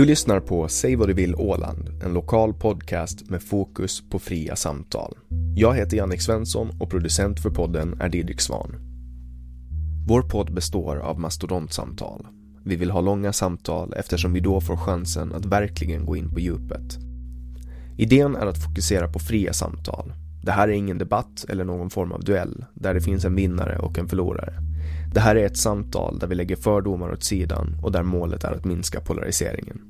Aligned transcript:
Du 0.00 0.06
lyssnar 0.06 0.40
på 0.40 0.68
Säg 0.68 0.96
vad 0.96 1.08
du 1.08 1.14
vill 1.14 1.34
Åland, 1.34 2.02
en 2.04 2.12
lokal 2.12 2.54
podcast 2.54 3.30
med 3.30 3.42
fokus 3.42 4.02
på 4.10 4.18
fria 4.18 4.56
samtal. 4.56 5.14
Jag 5.56 5.74
heter 5.74 5.96
Jannik 5.96 6.22
Svensson 6.22 6.70
och 6.80 6.90
producent 6.90 7.40
för 7.40 7.50
podden 7.50 8.00
är 8.00 8.08
Didrik 8.08 8.40
Svan. 8.40 8.74
Vår 10.08 10.22
podd 10.22 10.54
består 10.54 10.96
av 10.96 11.20
mastodontsamtal. 11.20 12.26
Vi 12.64 12.76
vill 12.76 12.90
ha 12.90 13.00
långa 13.00 13.32
samtal 13.32 13.94
eftersom 13.96 14.32
vi 14.32 14.40
då 14.40 14.60
får 14.60 14.76
chansen 14.76 15.34
att 15.34 15.44
verkligen 15.44 16.06
gå 16.06 16.16
in 16.16 16.30
på 16.30 16.40
djupet. 16.40 16.98
Idén 17.98 18.36
är 18.36 18.46
att 18.46 18.64
fokusera 18.64 19.08
på 19.08 19.18
fria 19.18 19.52
samtal. 19.52 20.12
Det 20.42 20.52
här 20.52 20.68
är 20.68 20.72
ingen 20.72 20.98
debatt 20.98 21.44
eller 21.48 21.64
någon 21.64 21.90
form 21.90 22.12
av 22.12 22.24
duell 22.24 22.64
där 22.74 22.94
det 22.94 23.00
finns 23.00 23.24
en 23.24 23.34
vinnare 23.34 23.78
och 23.78 23.98
en 23.98 24.08
förlorare. 24.08 24.54
Det 25.14 25.20
här 25.20 25.36
är 25.36 25.46
ett 25.46 25.56
samtal 25.56 26.18
där 26.18 26.26
vi 26.26 26.34
lägger 26.34 26.56
fördomar 26.56 27.12
åt 27.12 27.22
sidan 27.22 27.76
och 27.82 27.92
där 27.92 28.02
målet 28.02 28.44
är 28.44 28.52
att 28.52 28.64
minska 28.64 29.00
polariseringen. 29.00 29.89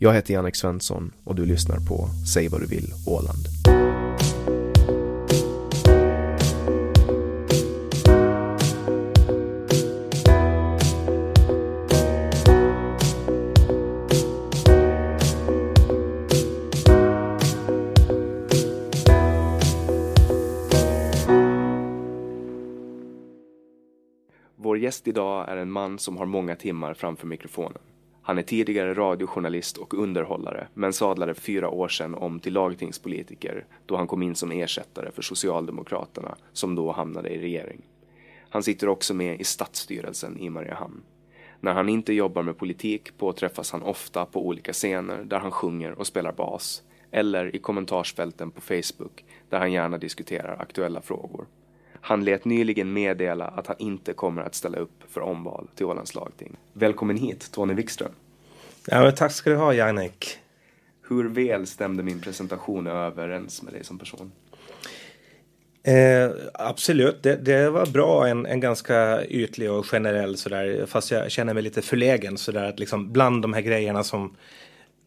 Jag 0.00 0.14
heter 0.14 0.34
Jannik 0.34 0.56
Svensson 0.56 1.12
och 1.24 1.34
du 1.34 1.46
lyssnar 1.46 1.76
på 1.76 2.08
Säg 2.34 2.48
vad 2.48 2.60
du 2.60 2.66
vill 2.66 2.92
Åland. 3.06 3.38
Vår 24.56 24.78
gäst 24.78 25.08
idag 25.08 25.48
är 25.48 25.56
en 25.56 25.70
man 25.70 25.98
som 25.98 26.16
har 26.16 26.26
många 26.26 26.56
timmar 26.56 26.94
framför 26.94 27.26
mikrofonen. 27.26 27.78
Han 28.28 28.38
är 28.38 28.42
tidigare 28.42 28.94
radiojournalist 28.94 29.78
och 29.78 29.94
underhållare, 29.94 30.68
men 30.74 30.92
sadlade 30.92 31.34
för 31.34 31.42
fyra 31.42 31.68
år 31.68 31.88
sedan 31.88 32.14
om 32.14 32.40
till 32.40 32.52
lagtingspolitiker 32.52 33.64
då 33.86 33.96
han 33.96 34.06
kom 34.06 34.22
in 34.22 34.34
som 34.34 34.52
ersättare 34.52 35.10
för 35.10 35.22
Socialdemokraterna, 35.22 36.36
som 36.52 36.74
då 36.74 36.92
hamnade 36.92 37.28
i 37.28 37.38
regering. 37.38 37.82
Han 38.50 38.62
sitter 38.62 38.88
också 38.88 39.14
med 39.14 39.40
i 39.40 39.44
stadsstyrelsen 39.44 40.38
i 40.38 40.50
Mariehamn. 40.50 41.02
När 41.60 41.72
han 41.72 41.88
inte 41.88 42.12
jobbar 42.12 42.42
med 42.42 42.58
politik 42.58 43.18
påträffas 43.18 43.72
han 43.72 43.82
ofta 43.82 44.24
på 44.24 44.46
olika 44.46 44.72
scener 44.72 45.24
där 45.24 45.38
han 45.38 45.50
sjunger 45.50 45.98
och 45.98 46.06
spelar 46.06 46.32
bas, 46.32 46.82
eller 47.10 47.56
i 47.56 47.58
kommentarsfälten 47.58 48.50
på 48.50 48.60
Facebook 48.60 49.24
där 49.48 49.58
han 49.58 49.72
gärna 49.72 49.98
diskuterar 49.98 50.56
aktuella 50.60 51.00
frågor. 51.00 51.46
Han 52.08 52.24
lät 52.24 52.44
nyligen 52.44 52.92
meddela 52.92 53.44
att 53.44 53.66
han 53.66 53.76
inte 53.78 54.12
kommer 54.12 54.42
att 54.42 54.54
ställa 54.54 54.78
upp 54.78 55.02
för 55.08 55.20
omval 55.20 55.68
till 55.74 55.86
Ålands 55.86 56.14
lagting. 56.14 56.56
Välkommen 56.72 57.16
hit, 57.16 57.52
Tony 57.52 57.74
Wikström. 57.74 58.12
Ja, 58.86 59.12
tack 59.12 59.32
ska 59.32 59.50
du 59.50 59.56
ha, 59.56 59.74
Jannik. 59.74 60.38
Hur 61.08 61.28
väl 61.28 61.66
stämde 61.66 62.02
min 62.02 62.20
presentation 62.20 62.86
överens 62.86 63.62
med 63.62 63.72
dig 63.72 63.84
som 63.84 63.98
person? 63.98 64.32
Eh, 65.82 66.30
absolut, 66.54 67.22
det, 67.22 67.36
det, 67.36 67.70
var 67.70 67.86
bra. 67.86 68.26
En, 68.26 68.46
en 68.46 68.60
ganska 68.60 69.24
ytlig 69.24 69.70
och 69.70 69.86
generell 69.86 70.36
sådär. 70.36 70.86
Fast 70.86 71.10
jag 71.10 71.30
känner 71.30 71.54
mig 71.54 71.62
lite 71.62 71.82
förlägen 71.82 72.38
sådär 72.38 72.64
att 72.64 72.78
liksom 72.78 73.12
bland 73.12 73.42
de 73.42 73.52
här 73.52 73.60
grejerna 73.62 74.04
som 74.04 74.36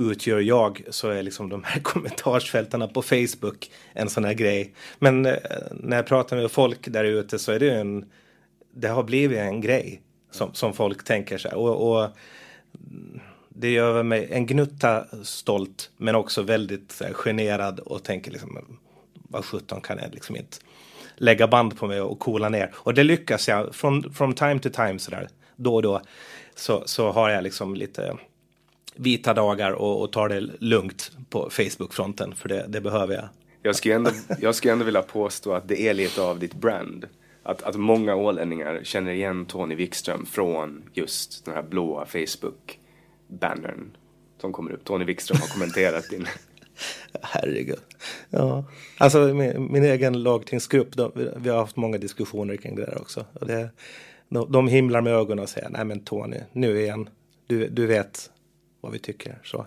utgör 0.02 0.40
jag 0.40 0.82
så 0.90 1.10
är 1.10 1.24
liksom 1.24 1.50
de 1.50 1.64
här 1.64 1.80
kommentarsfältarna 1.84 2.88
på 2.88 3.02
Facebook 3.02 3.72
en 3.94 4.10
sån 4.10 4.26
här 4.26 4.34
grej. 4.34 4.74
Men 5.00 5.26
eh, 5.26 5.36
när 5.72 5.96
jag 5.96 6.06
pratar 6.06 6.38
med 6.38 6.52
folk 6.52 6.88
där 6.88 7.04
ute 7.04 7.40
så 7.40 7.52
är 7.52 7.60
det 7.60 7.72
en, 7.72 8.06
det 8.74 8.88
har 8.88 9.04
blivit 9.04 9.38
en 9.38 9.62
grej 9.62 10.02
som, 10.32 10.54
som 10.54 10.74
folk 10.74 11.04
tänker 11.04 11.38
sig. 11.38 11.52
Och, 11.52 11.92
och 11.92 12.10
det 13.50 13.70
gör 13.70 14.04
mig 14.04 14.28
en 14.32 14.46
gnutta 14.46 15.06
stolt 15.24 15.92
men 15.98 16.16
också 16.16 16.42
väldigt 16.42 17.02
här, 17.02 17.14
generad 17.14 17.80
och 17.80 18.04
tänker 18.04 18.32
liksom 18.32 18.80
vad 19.14 19.46
sjutton 19.46 19.82
kan 19.82 19.98
jag 19.98 20.14
liksom 20.14 20.36
inte 20.36 20.58
lägga 21.16 21.48
band 21.48 21.78
på 21.78 21.88
mig 21.88 22.02
och 22.02 22.20
coola 22.20 22.50
ner. 22.50 22.72
Och 22.76 22.94
det 22.94 23.04
lyckas 23.04 23.48
jag 23.48 23.76
från 23.76 24.14
from 24.14 24.34
time 24.34 24.60
to 24.60 24.70
time 24.70 25.00
sådär 25.00 25.28
då 25.56 25.76
och 25.76 25.82
då 25.82 26.02
så, 26.56 26.84
så 26.86 27.12
har 27.12 27.30
jag 27.30 27.44
liksom 27.44 27.76
lite 27.76 28.18
vita 28.96 29.34
dagar 29.34 29.72
och, 29.72 30.02
och 30.02 30.12
tar 30.12 30.30
det 30.30 30.40
lugnt 30.60 31.12
på 31.30 31.50
Facebook-fronten 31.50 32.36
för 32.36 32.50
det, 32.50 32.66
det, 32.68 32.82
behöver 32.82 33.16
jag. 33.16 33.28
Jag 33.62 33.76
skulle, 33.76 33.96
ändå, 33.96 34.12
jag 34.40 34.56
skulle 34.56 34.74
ändå 34.74 34.86
vilja 34.86 35.02
påstå 35.02 35.54
att 35.54 35.68
det 35.68 35.82
är 35.82 35.94
lite 35.94 36.22
av 36.22 36.40
ditt 36.40 36.54
brand. 36.54 37.08
Att, 37.44 37.64
att 37.64 37.76
många 37.76 38.16
ålänningar 38.16 38.80
känner 38.84 39.12
igen 39.12 39.46
Tony 39.46 39.76
Wikström 39.76 40.26
från 40.26 40.84
just 40.94 41.46
den 41.46 41.54
här 41.54 41.64
blåa 41.64 42.06
Facebook-bannern 42.06 43.92
som 44.42 44.54
kommer 44.54 44.72
upp. 44.72 44.86
Tony 44.86 45.06
Wikström 45.06 45.38
har 45.42 45.48
kommenterat 45.48 46.10
din. 46.10 46.28
Herregud. 47.22 47.80
Ja, 48.30 48.66
alltså 48.98 49.34
min, 49.34 49.72
min 49.72 49.84
egen 49.84 50.24
lagtingsgrupp, 50.24 50.98
de, 50.98 51.12
vi 51.36 51.50
har 51.50 51.58
haft 51.58 51.76
många 51.76 51.98
diskussioner 51.98 52.58
kring 52.58 52.76
det 52.76 52.86
där 52.86 53.02
också. 53.02 53.26
Och 53.34 53.48
det, 53.48 53.70
de, 54.30 54.52
de 54.52 54.68
himlar 54.68 55.02
med 55.02 55.14
ögonen 55.14 55.44
och 55.44 55.50
säger, 55.50 55.70
nej 55.70 55.86
men 55.86 56.00
Tony, 56.00 56.38
nu 56.52 56.82
igen, 56.82 57.10
du, 57.48 57.68
du 57.68 57.86
vet 57.86 58.30
vad 58.82 58.92
vi 58.92 59.00
tycker. 59.00 59.40
Så. 59.44 59.66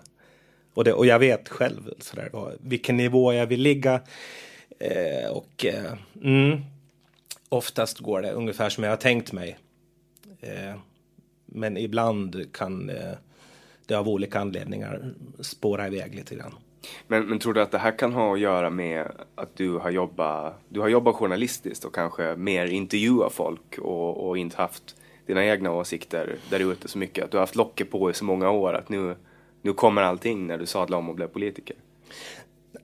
Och, 0.73 0.83
det, 0.83 0.93
och 0.93 1.05
jag 1.05 1.19
vet 1.19 1.49
själv 1.49 1.89
sådär, 1.99 2.29
vilken 2.59 2.97
nivå 2.97 3.33
jag 3.33 3.47
vill 3.47 3.61
ligga. 3.61 4.01
Eh, 4.79 5.31
och 5.31 5.65
eh, 5.65 5.93
mm, 6.23 6.61
oftast 7.49 7.99
går 7.99 8.21
det 8.21 8.31
ungefär 8.31 8.69
som 8.69 8.83
jag 8.83 8.91
har 8.91 8.97
tänkt 8.97 9.31
mig. 9.31 9.57
Eh, 10.41 10.75
men 11.45 11.77
ibland 11.77 12.53
kan 12.53 12.89
eh, 12.89 13.13
det 13.85 13.95
av 13.95 14.09
olika 14.09 14.39
anledningar 14.39 15.13
spåra 15.39 15.87
iväg 15.87 16.15
lite 16.15 16.35
grann. 16.35 16.53
Men, 17.07 17.25
men 17.25 17.39
tror 17.39 17.53
du 17.53 17.61
att 17.61 17.71
det 17.71 17.77
här 17.77 17.97
kan 17.97 18.13
ha 18.13 18.33
att 18.33 18.39
göra 18.39 18.69
med 18.69 19.11
att 19.35 19.55
du 19.55 19.77
har 19.77 19.89
jobbat, 19.89 20.59
du 20.69 20.79
har 20.79 20.87
jobbat 20.87 21.15
journalistiskt 21.15 21.85
och 21.85 21.95
kanske 21.95 22.35
mer 22.35 22.65
intervjuat 22.65 23.33
folk 23.33 23.77
och, 23.77 24.27
och 24.27 24.37
inte 24.37 24.57
haft 24.57 24.95
dina 25.25 25.45
egna 25.45 25.71
åsikter 25.71 26.35
där 26.49 26.71
ute 26.71 26.87
så 26.87 26.97
mycket. 26.97 27.23
Att 27.23 27.31
du 27.31 27.37
har 27.37 27.41
haft 27.41 27.55
locket 27.55 27.91
på 27.91 28.11
i 28.11 28.13
så 28.13 28.25
många 28.25 28.49
år 28.49 28.73
att 28.73 28.89
nu, 28.89 29.15
nu 29.61 29.73
kommer 29.73 30.01
allting 30.01 30.47
när 30.47 30.57
du 30.57 30.65
sadlar 30.65 30.97
om 30.97 31.09
och 31.09 31.15
blev 31.15 31.27
politiker. 31.27 31.75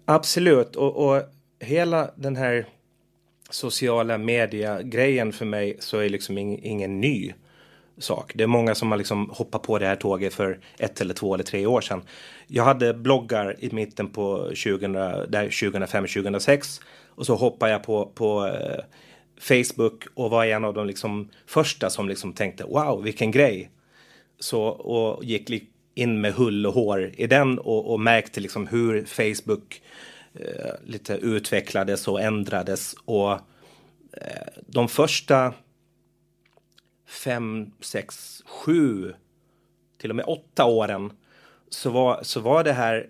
Absolut, 0.05 0.75
och, 0.75 1.07
och 1.07 1.21
hela 1.59 2.11
den 2.15 2.35
här 2.35 2.65
sociala 3.49 4.17
media-grejen 4.17 5.33
för 5.33 5.45
mig 5.45 5.77
så 5.79 5.97
är 5.97 6.09
liksom 6.09 6.37
ing, 6.37 6.59
ingen 6.63 7.01
ny 7.01 7.33
sak. 7.97 8.31
Det 8.35 8.43
är 8.43 8.47
många 8.47 8.75
som 8.75 8.91
har 8.91 8.97
liksom 8.97 9.29
hoppat 9.29 9.61
på 9.61 9.79
det 9.79 9.85
här 9.85 9.95
tåget 9.95 10.33
för 10.33 10.59
ett 10.77 11.01
eller 11.01 11.13
två 11.13 11.33
eller 11.33 11.43
tre 11.43 11.65
år 11.65 11.81
sedan. 11.81 12.01
Jag 12.47 12.63
hade 12.63 12.93
bloggar 12.93 13.55
i 13.59 13.73
mitten 13.73 14.09
på 14.09 14.49
2005-2006 14.51 16.81
och 17.07 17.25
så 17.25 17.35
hoppade 17.35 17.71
jag 17.71 17.83
på, 17.83 18.05
på 18.05 18.47
eh, 18.47 18.79
Facebook 19.41 20.07
och 20.13 20.29
var 20.29 20.45
en 20.45 20.65
av 20.65 20.73
de 20.73 20.87
liksom 20.87 21.29
första 21.45 21.89
som 21.89 22.09
liksom 22.09 22.33
tänkte 22.33 22.63
wow 22.63 23.03
vilken 23.03 23.31
grej. 23.31 23.71
Så, 24.39 24.61
och 24.63 25.23
gick 25.23 25.63
in 25.95 26.21
med 26.21 26.33
hull 26.33 26.65
och 26.65 26.73
hår 26.73 27.11
i 27.17 27.27
den 27.27 27.59
och, 27.59 27.91
och 27.91 27.99
märkte 27.99 28.39
liksom 28.39 28.67
hur 28.67 29.05
Facebook 29.05 29.81
eh, 30.33 30.71
lite 30.85 31.13
utvecklades 31.13 32.07
och 32.07 32.21
ändrades. 32.21 32.95
Och 33.05 33.31
eh, 33.31 34.47
de 34.67 34.87
första 34.87 35.53
fem, 37.07 37.71
sex, 37.79 38.41
sju, 38.45 39.13
till 39.97 40.09
och 40.09 40.15
med 40.15 40.25
åtta 40.25 40.65
åren 40.65 41.11
så 41.69 41.89
var, 41.89 42.19
så 42.23 42.39
var 42.39 42.63
det 42.63 42.73
här 42.73 43.07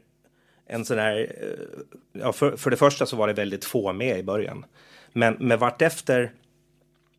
en 0.65 0.85
sån 0.85 0.99
här, 0.99 1.35
eh, 1.41 2.19
ja, 2.21 2.33
för, 2.33 2.57
för 2.57 2.69
det 2.69 2.77
första 2.77 3.05
så 3.05 3.15
var 3.15 3.27
det 3.27 3.33
väldigt 3.33 3.65
få 3.65 3.93
med 3.93 4.19
i 4.19 4.23
början. 4.23 4.65
Men 5.13 5.33
med 5.33 5.59
vartefter 5.59 6.31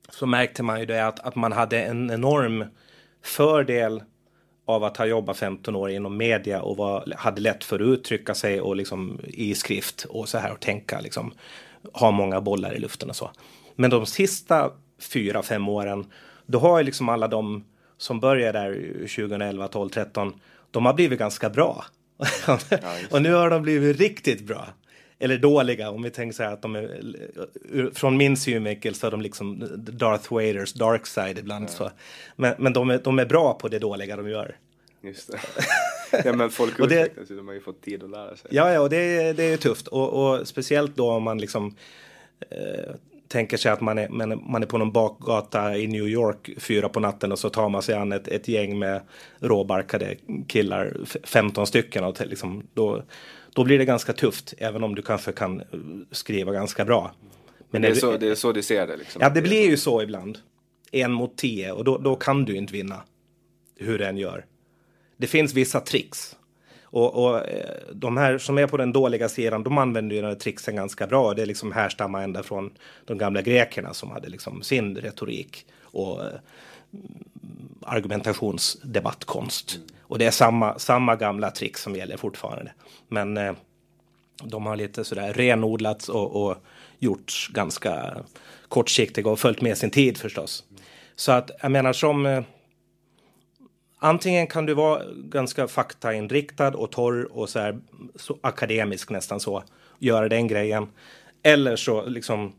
så 0.09 0.27
märkte 0.27 0.63
man 0.63 0.81
ju 0.81 0.87
det 0.87 1.07
att, 1.07 1.21
att 1.21 1.37
man 1.37 1.53
hade 1.53 1.83
en 1.83 2.11
enorm 2.11 2.65
fördel 3.23 4.03
av 4.65 4.85
att 4.85 4.97
ha 4.97 5.07
jobbat 5.07 5.37
15 5.37 5.77
år 5.77 5.91
inom 5.91 6.17
media 6.17 6.63
och 6.63 6.77
var, 6.77 7.15
hade 7.17 7.41
lätt 7.41 7.65
för 7.65 7.77
att 7.77 7.87
uttrycka 7.87 8.35
sig 8.35 8.61
och 8.61 8.77
liksom 8.77 9.21
i 9.25 9.55
skrift 9.55 10.05
och 10.05 10.29
så 10.29 10.39
här 10.39 10.53
och 10.53 10.61
tänka 10.61 11.01
liksom 11.01 11.33
ha 11.93 12.11
många 12.11 12.41
bollar 12.41 12.75
i 12.75 12.79
luften 12.79 13.11
och 13.11 13.17
så. 13.17 13.31
Men 13.75 13.91
de 13.91 14.07
sista 14.07 14.71
fyra, 14.99 15.43
fem 15.43 15.69
åren, 15.69 16.07
då 16.47 16.59
har 16.59 16.79
ju 16.79 16.85
liksom 16.85 17.09
alla 17.09 17.29
de 17.29 17.65
som 17.99 18.21
började 18.21 18.59
där 18.59 18.75
2011, 18.99 19.69
12, 19.69 19.89
13, 19.89 20.41
de 20.71 20.87
har 20.87 20.95
blivit 20.95 21.19
ganska 21.19 21.51
bra. 21.51 21.85
Ja, 22.47 22.59
och 23.11 23.23
nu 23.23 23.33
har 23.33 23.51
de 23.51 23.63
blivit 23.63 24.01
riktigt 24.01 24.47
bra. 24.47 24.67
Eller 25.23 25.39
dåliga, 25.39 25.91
om 25.91 26.03
vi 26.03 26.11
tänker 26.11 26.37
så 26.37 26.43
här 26.43 26.53
att 26.53 26.63
de 26.63 26.77
är, 26.77 27.95
från 27.95 28.17
min 28.17 28.37
synvinkel 28.37 28.95
så 28.95 29.07
är 29.07 29.11
de 29.11 29.21
liksom 29.21 29.69
Darth 29.77 30.33
Vaders 30.33 30.73
dark 30.73 31.07
side 31.07 31.39
ibland. 31.39 31.65
Ja. 31.65 31.69
Så. 31.69 31.91
Men, 32.37 32.55
men 32.59 32.73
de, 32.73 32.91
är, 32.91 33.01
de 33.05 33.19
är 33.19 33.27
bra 33.27 33.55
på 33.55 33.69
det 33.69 33.79
dåliga 33.79 34.17
de 34.17 34.29
gör. 34.29 34.57
Just 35.01 35.31
det. 35.31 35.39
ja 36.25 36.33
men 36.33 36.51
folk 36.51 36.73
utvecklas 36.81 37.31
ju, 37.31 37.37
de 37.37 37.47
har 37.47 37.55
ju 37.55 37.61
fått 37.61 37.83
tid 37.83 38.03
att 38.03 38.11
lära 38.11 38.37
sig. 38.37 38.51
Ja, 38.55 38.73
ja 38.73 38.81
och 38.81 38.91
det, 38.91 39.33
det 39.33 39.43
är 39.43 39.57
tufft. 39.57 39.89
Och, 39.89 40.09
och 40.13 40.49
speciellt 40.49 40.97
då 40.97 41.11
om 41.11 41.23
man 41.23 41.39
liksom 41.39 41.77
eh, 42.51 42.95
tänker 43.29 43.57
sig 43.57 43.73
att 43.73 43.81
man 43.81 43.99
är, 43.99 44.09
man, 44.09 44.63
är 44.63 44.67
på 44.67 44.79
någon 44.79 44.93
bakgata 44.93 45.77
i 45.77 45.87
New 45.87 46.09
York 46.09 46.51
fyra 46.57 46.89
på 46.89 47.01
natten 47.01 47.33
och 47.33 47.39
så 47.39 47.51
tar 47.51 47.69
man 47.69 47.83
sig 47.83 47.95
an 47.95 48.13
ett, 48.13 48.29
ett 48.29 48.49
gäng 48.49 48.79
med 48.79 49.01
råbarkade 49.39 50.17
killar, 50.49 50.97
15 51.25 51.67
stycken. 51.67 52.05
Och 52.05 52.21
liksom, 52.27 52.67
då, 52.75 53.03
då 53.55 53.65
blir 53.65 53.79
det 53.79 53.85
ganska 53.85 54.13
tufft, 54.13 54.55
även 54.59 54.85
om 54.85 54.95
du 54.95 55.03
kanske 55.03 55.33
kan 55.33 55.61
eh, 55.61 55.67
skriva 56.11 56.53
ganska 56.53 56.85
bra. 56.85 57.13
Men 57.71 57.83
det 57.83 57.89
är, 57.89 57.95
så, 57.95 58.17
det 58.17 58.29
är 58.29 58.35
så 58.35 58.53
du 58.53 58.63
ser 58.63 58.87
det? 58.87 58.97
Liksom. 58.97 59.23
Ja, 59.23 59.31
det 59.31 59.43
blir 59.43 59.71
ju 59.71 59.77
så 59.77 60.03
ibland. 60.03 60.39
En 60.93 61.13
mot 61.13 61.37
tio 61.37 61.73
och 61.73 61.85
då, 61.85 61.99
då 61.99 62.17
kan 62.17 62.45
du 62.45 62.57
inte 62.57 62.73
vinna. 62.73 63.03
Hur 63.77 63.99
den 63.99 64.17
gör. 64.17 64.45
Det 65.17 65.27
finns 65.27 65.55
vissa 65.55 65.81
tricks 65.81 66.37
och, 66.93 67.25
och, 67.25 67.49
eh, 67.49 67.77
de 67.93 68.17
här 68.17 68.39
som 68.39 68.59
är 68.59 68.67
på 68.67 68.77
den 68.77 68.93
dåliga 68.93 69.29
sidan, 69.29 69.63
de 69.63 69.79
använder 69.79 70.17
ju 70.17 70.23
den 70.23 70.31
här 70.31 70.39
tricksen 70.39 70.77
ganska 70.77 71.07
bra. 71.07 71.35
Det 71.35 71.43
är 71.43 71.47
liksom 71.47 71.73
härstammar 71.73 72.23
ända 72.23 72.43
från 72.43 72.71
de 73.05 73.19
gamla 73.19 73.43
grekerna 73.43 73.95
som 73.95 74.11
hade 74.11 74.29
liksom 74.29 74.63
sin 74.63 74.97
retorik 74.97 75.67
och 75.81 76.25
eh, 76.25 76.33
argumentationsdebattkonst. 77.81 79.75
Mm. 79.75 79.87
Och 80.13 80.19
det 80.19 80.27
är 80.27 80.31
samma, 80.31 80.79
samma 80.79 81.17
gamla 81.17 81.51
trick 81.51 81.77
som 81.79 81.97
gäller 81.97 82.17
fortfarande. 82.17 82.73
Men 83.09 83.37
eh, 83.37 83.53
de 84.45 84.67
har 84.67 84.77
lite 84.77 85.05
sådär 85.05 85.33
renodlats 85.33 86.09
och, 86.09 86.47
och 86.47 86.57
gjorts 86.99 87.49
ganska 87.49 88.17
kortsiktiga 88.69 89.31
och 89.31 89.39
följt 89.39 89.61
med 89.61 89.79
sin 89.79 89.91
tid 89.91 90.19
förstås. 90.19 90.65
Så 91.17 91.33
att 91.33 91.51
jag 91.63 91.73
menar 91.73 91.93
som 91.93 92.27
eh, 92.27 92.43
Antingen 93.99 94.47
kan 94.47 94.67
du 94.67 94.75
vara 94.75 95.03
ganska 95.15 95.69
faktainriktad 95.69 96.69
och 96.69 96.91
torr 96.91 97.29
och 97.33 97.49
så 97.49 97.59
här 97.59 97.79
så 98.17 98.39
akademisk 98.41 99.11
nästan 99.11 99.41
så, 99.41 99.63
göra 99.99 100.29
den 100.29 100.49
grejen. 100.49 100.89
Eller 101.43 101.77
så 101.77 102.07
liksom 102.07 102.53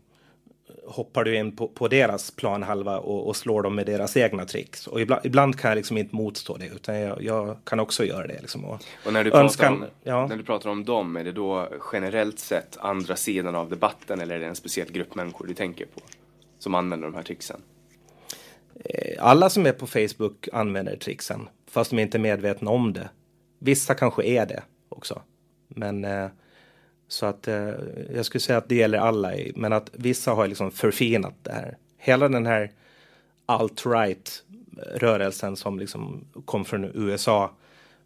hoppar 0.85 1.23
du 1.23 1.35
in 1.35 1.55
på, 1.55 1.67
på 1.67 1.87
deras 1.87 2.31
planhalva 2.31 2.99
och, 2.99 3.27
och, 3.27 3.35
slår 3.35 3.63
dem 3.63 3.75
med 3.75 3.85
deras 3.85 4.17
egna 4.17 4.45
tricks. 4.45 4.87
Och 4.87 5.01
ibland, 5.01 5.25
ibland 5.25 5.59
kan 5.59 5.69
jag 5.69 5.75
liksom 5.75 5.97
inte 5.97 6.15
motstå 6.15 6.57
det, 6.57 6.65
utan 6.65 6.99
jag, 6.99 7.23
jag 7.23 7.57
kan 7.63 7.79
också 7.79 8.05
göra 8.05 8.27
det. 8.27 8.41
Liksom 8.41 8.65
och, 8.65 8.83
och 9.05 9.13
när, 9.13 9.23
du 9.23 9.31
pratar 9.31 9.71
om, 9.71 9.85
ja. 10.03 10.27
när 10.27 10.37
du 10.37 10.43
pratar 10.43 10.69
om 10.69 10.85
dem, 10.85 11.17
är 11.17 11.23
det 11.23 11.31
då 11.31 11.69
generellt 11.93 12.39
sett 12.39 12.77
andra 12.77 13.15
sidan 13.15 13.55
av 13.55 13.69
debatten 13.69 14.21
eller 14.21 14.35
är 14.35 14.39
det 14.39 14.45
en 14.45 14.55
speciell 14.55 14.91
grupp 14.91 15.15
människor 15.15 15.47
du 15.47 15.53
tänker 15.53 15.85
på 15.85 16.01
som 16.59 16.75
använder 16.75 17.07
de 17.07 17.15
här 17.15 17.23
tricksen? 17.23 17.61
Eh, 18.85 19.25
alla 19.25 19.49
som 19.49 19.65
är 19.65 19.71
på 19.71 19.87
Facebook 19.87 20.49
använder 20.53 20.95
tricksen, 20.95 21.49
fast 21.69 21.89
de 21.89 21.99
är 21.99 22.03
inte 22.03 22.19
medvetna 22.19 22.71
om 22.71 22.93
det. 22.93 23.09
Vissa 23.59 23.93
kanske 23.93 24.23
är 24.23 24.45
det 24.45 24.63
också. 24.89 25.21
Men 25.67 26.05
eh, 26.05 26.27
så 27.07 27.25
att 27.25 27.47
eh, 27.47 27.73
jag 28.13 28.25
skulle 28.25 28.41
säga 28.41 28.57
att 28.57 28.69
det 28.69 28.75
gäller 28.75 28.97
alla, 28.97 29.31
men 29.55 29.73
att 29.73 29.89
vissa 29.93 30.31
har 30.31 30.47
liksom 30.47 30.71
förfinat 30.71 31.33
det 31.41 31.51
här. 31.51 31.77
Hela 31.97 32.29
den 32.29 32.45
här 32.45 32.71
alt-right 33.45 34.43
rörelsen 34.95 35.55
som 35.55 35.79
liksom 35.79 36.25
kom 36.45 36.65
från 36.65 36.91
USA 36.93 37.51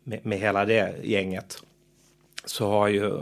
med, 0.04 0.26
med 0.26 0.40
hela 0.40 0.66
det 0.66 0.96
gänget 1.04 1.64
så 2.46 2.70
har 2.70 2.88
ju 2.88 3.20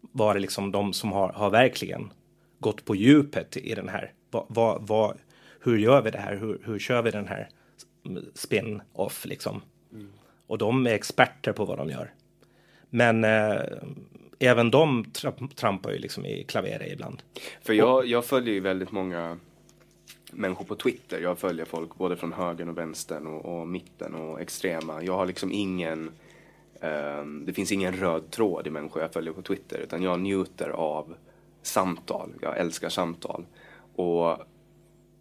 varit 0.00 0.42
liksom 0.42 0.72
de 0.72 0.92
som 0.92 1.12
har, 1.12 1.28
har 1.32 1.50
verkligen 1.50 2.12
gått 2.58 2.84
på 2.84 2.94
djupet 2.94 3.56
i 3.56 3.74
den 3.74 3.88
här. 3.88 4.12
Vad, 4.30 4.44
vad, 4.48 4.86
vad, 4.86 5.18
hur 5.60 5.78
gör 5.78 6.02
vi 6.02 6.10
det 6.10 6.18
här? 6.18 6.36
Hur, 6.36 6.60
hur 6.64 6.78
kör 6.78 7.02
vi 7.02 7.10
den 7.10 7.28
här 7.28 7.48
spin-off 8.34 9.24
liksom? 9.24 9.62
Mm. 9.92 10.12
Och 10.46 10.58
de 10.58 10.86
är 10.86 10.90
experter 10.90 11.52
på 11.52 11.64
vad 11.64 11.78
de 11.78 11.90
gör. 11.90 12.12
Men 12.90 13.24
eh, 13.24 13.60
även 14.40 14.70
de 14.70 15.04
trampar 15.54 15.90
ju 15.90 15.98
liksom 15.98 16.26
i 16.26 16.44
klaveret 16.44 16.92
ibland. 16.92 17.22
För 17.62 17.72
jag, 17.72 18.06
jag 18.06 18.24
följer 18.24 18.54
ju 18.54 18.60
väldigt 18.60 18.92
många 18.92 19.38
människor 20.32 20.64
på 20.64 20.74
Twitter. 20.74 21.20
Jag 21.20 21.38
följer 21.38 21.64
folk 21.64 21.94
både 21.94 22.16
från 22.16 22.32
högern 22.32 22.68
och 22.68 22.78
vänstern 22.78 23.26
och, 23.26 23.60
och 23.60 23.68
mitten 23.68 24.14
och 24.14 24.40
extrema. 24.40 25.02
Jag 25.02 25.16
har 25.16 25.26
liksom 25.26 25.52
ingen 25.52 26.10
um, 26.80 27.46
det 27.46 27.52
finns 27.52 27.72
ingen 27.72 27.92
röd 27.92 28.30
tråd 28.30 28.66
i 28.66 28.70
människor 28.70 29.02
jag 29.02 29.12
följer 29.12 29.32
på 29.32 29.42
Twitter 29.42 29.78
utan 29.78 30.02
jag 30.02 30.20
njuter 30.20 30.68
av 30.68 31.14
samtal. 31.62 32.32
Jag 32.40 32.58
älskar 32.58 32.88
samtal. 32.88 33.46
Och 33.94 34.36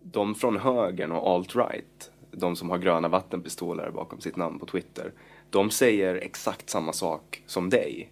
de 0.02 0.36
från 0.36 0.58
högern 0.58 1.12
och 1.12 1.28
alt-right, 1.28 2.12
de 2.32 2.56
som 2.56 2.70
har 2.70 2.78
gröna 2.78 3.08
vattenpistoler 3.08 3.92
bakom 3.92 4.22
sitt 4.22 4.36
namn 4.36 4.60
på 4.60 4.66
Twitter, 4.66 5.12
de 5.50 5.70
säger 5.70 6.16
exakt 6.16 6.70
samma 6.70 6.94
sak 6.94 7.44
som 7.46 7.70
dig 7.70 8.10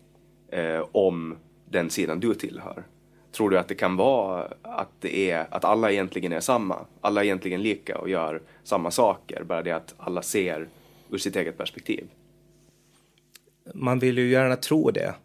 eh, 0.51 0.85
om 0.91 1.35
den 1.65 1.89
sidan 1.89 2.19
du 2.19 2.35
tillhör. 2.35 2.83
Tror 3.31 3.49
du 3.49 3.59
att 3.59 3.67
det 3.67 3.75
kan 3.75 3.95
vara 3.95 4.53
att, 4.61 4.89
det 4.99 5.31
är, 5.31 5.47
att 5.51 5.65
alla 5.65 5.91
egentligen 5.91 6.33
är 6.33 6.39
samma? 6.39 6.85
Alla 7.01 7.21
är 7.21 7.25
egentligen 7.25 7.61
lika 7.61 7.97
och 7.97 8.09
gör 8.09 8.41
samma 8.63 8.91
saker, 8.91 9.43
bara 9.43 9.61
det 9.61 9.71
att 9.71 9.93
alla 9.97 10.21
ser 10.21 10.67
ur 11.09 11.17
sitt 11.17 11.35
eget 11.35 11.57
perspektiv? 11.57 12.07
Man 13.73 13.99
vill 13.99 14.17
ju 14.17 14.29
gärna 14.29 14.55
tro 14.55 14.91
det. 14.91 15.15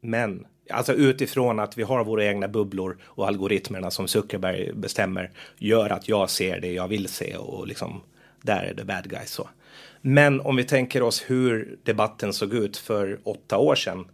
Men 0.00 0.46
Alltså 0.70 0.92
utifrån 0.92 1.60
att 1.60 1.78
vi 1.78 1.82
har 1.82 2.04
våra 2.04 2.24
egna 2.24 2.48
bubblor 2.48 2.98
och 3.02 3.28
algoritmerna 3.28 3.90
som 3.90 4.08
Zuckerberg 4.08 4.72
bestämmer 4.72 5.30
gör 5.58 5.90
att 5.90 6.08
jag 6.08 6.30
ser 6.30 6.60
det 6.60 6.72
jag 6.72 6.88
vill 6.88 7.08
se 7.08 7.36
och 7.36 7.66
liksom 7.66 8.00
där 8.42 8.62
är 8.62 8.74
det 8.74 8.84
bad 8.84 9.10
guys 9.10 9.30
så. 9.30 9.48
Men 10.00 10.40
om 10.40 10.56
vi 10.56 10.64
tänker 10.64 11.02
oss 11.02 11.24
hur 11.26 11.78
debatten 11.82 12.32
såg 12.32 12.54
ut 12.54 12.76
för 12.76 13.20
åtta 13.24 13.58
år 13.58 13.74
sedan. 13.74 14.08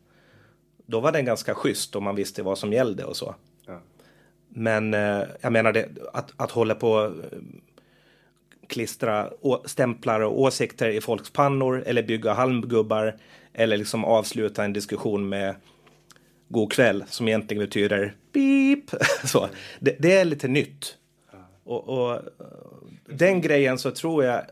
Då 0.87 1.01
var 1.01 1.13
den 1.13 1.25
ganska 1.25 1.55
schysst 1.55 1.97
och 1.97 2.03
man 2.03 2.17
visste 2.17 2.43
vad 2.43 2.59
som 2.59 2.73
gällde 2.73 3.05
och 3.05 3.17
så. 3.17 3.35
Ja. 3.67 3.81
Men 4.49 4.95
eh, 4.95 5.23
jag 5.41 5.53
menar 5.53 5.73
det, 5.73 5.89
att, 6.13 6.33
att 6.37 6.51
hålla 6.51 6.75
på 6.75 7.05
eh, 7.05 7.39
klistra 8.67 9.31
stämplar 9.65 10.21
och 10.21 10.41
åsikter 10.41 10.89
i 10.89 11.01
folks 11.01 11.31
pannor 11.31 11.83
eller 11.87 12.03
bygga 12.03 12.33
halmgubbar 12.33 13.17
eller 13.53 13.77
liksom 13.77 14.05
avsluta 14.05 14.65
en 14.65 14.73
diskussion 14.73 15.29
med 15.29 15.55
god 16.49 16.73
kväll 16.73 17.05
som 17.09 17.29
egentligen 17.29 17.65
betyder 17.65 18.17
beep. 18.33 19.03
Så, 19.25 19.49
det, 19.81 19.97
det 19.99 20.17
är 20.17 20.25
lite 20.25 20.49
nytt. 20.49 20.97
Och, 21.65 21.89
och, 21.89 22.21
den 23.07 23.41
grejen 23.41 23.79
så 23.79 23.91
tror 23.91 24.25
jag 24.25 24.43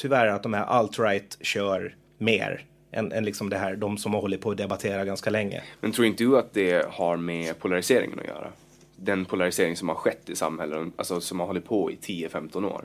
tyvärr 0.00 0.26
att 0.26 0.42
de 0.42 0.54
här 0.54 0.64
alt-right 0.64 1.36
kör 1.40 1.96
mer 2.18 2.64
än, 2.90 3.12
än 3.12 3.24
liksom 3.24 3.50
det 3.50 3.58
här, 3.58 3.76
de 3.76 3.98
som 3.98 4.14
har 4.14 4.20
hållit 4.20 4.40
på 4.40 4.50
att 4.50 4.56
debattera 4.56 5.04
ganska 5.04 5.30
länge. 5.30 5.62
Men 5.80 5.92
tror 5.92 6.06
inte 6.06 6.24
du 6.24 6.38
att 6.38 6.52
det 6.52 6.86
har 6.90 7.16
med 7.16 7.58
polariseringen 7.58 8.18
att 8.18 8.26
göra? 8.26 8.52
Den 8.96 9.24
polarisering 9.24 9.76
som 9.76 9.88
har 9.88 9.96
skett 9.96 10.30
i 10.30 10.36
samhället, 10.36 10.92
alltså 10.96 11.20
som 11.20 11.40
har 11.40 11.46
hållit 11.46 11.64
på 11.64 11.90
i 11.90 11.96
10-15 11.96 12.64
år. 12.64 12.84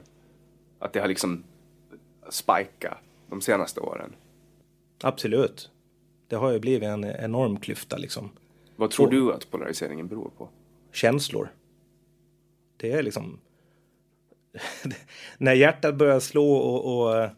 Att 0.80 0.94
det 0.94 1.00
har 1.00 1.08
liksom 1.08 1.44
spikat 2.30 2.98
de 3.30 3.42
senaste 3.42 3.80
åren. 3.80 4.16
Absolut. 5.04 5.70
Det 6.28 6.36
har 6.36 6.52
ju 6.52 6.60
blivit 6.60 6.90
en 6.90 7.04
enorm 7.04 7.60
klyfta 7.60 7.98
liksom. 7.98 8.30
Vad 8.76 8.92
tror 8.92 9.06
och, 9.06 9.12
du 9.12 9.34
att 9.34 9.52
polariseringen 9.52 10.08
beror 10.08 10.32
på? 10.38 10.50
Känslor. 10.92 11.50
Det 12.78 12.92
är 12.92 13.04
liksom... 13.04 13.40
när 15.38 15.54
hjärtat 15.54 15.96
börjar 15.96 16.20
slå 16.20 16.52
och, 16.52 17.08
och, 17.08 17.30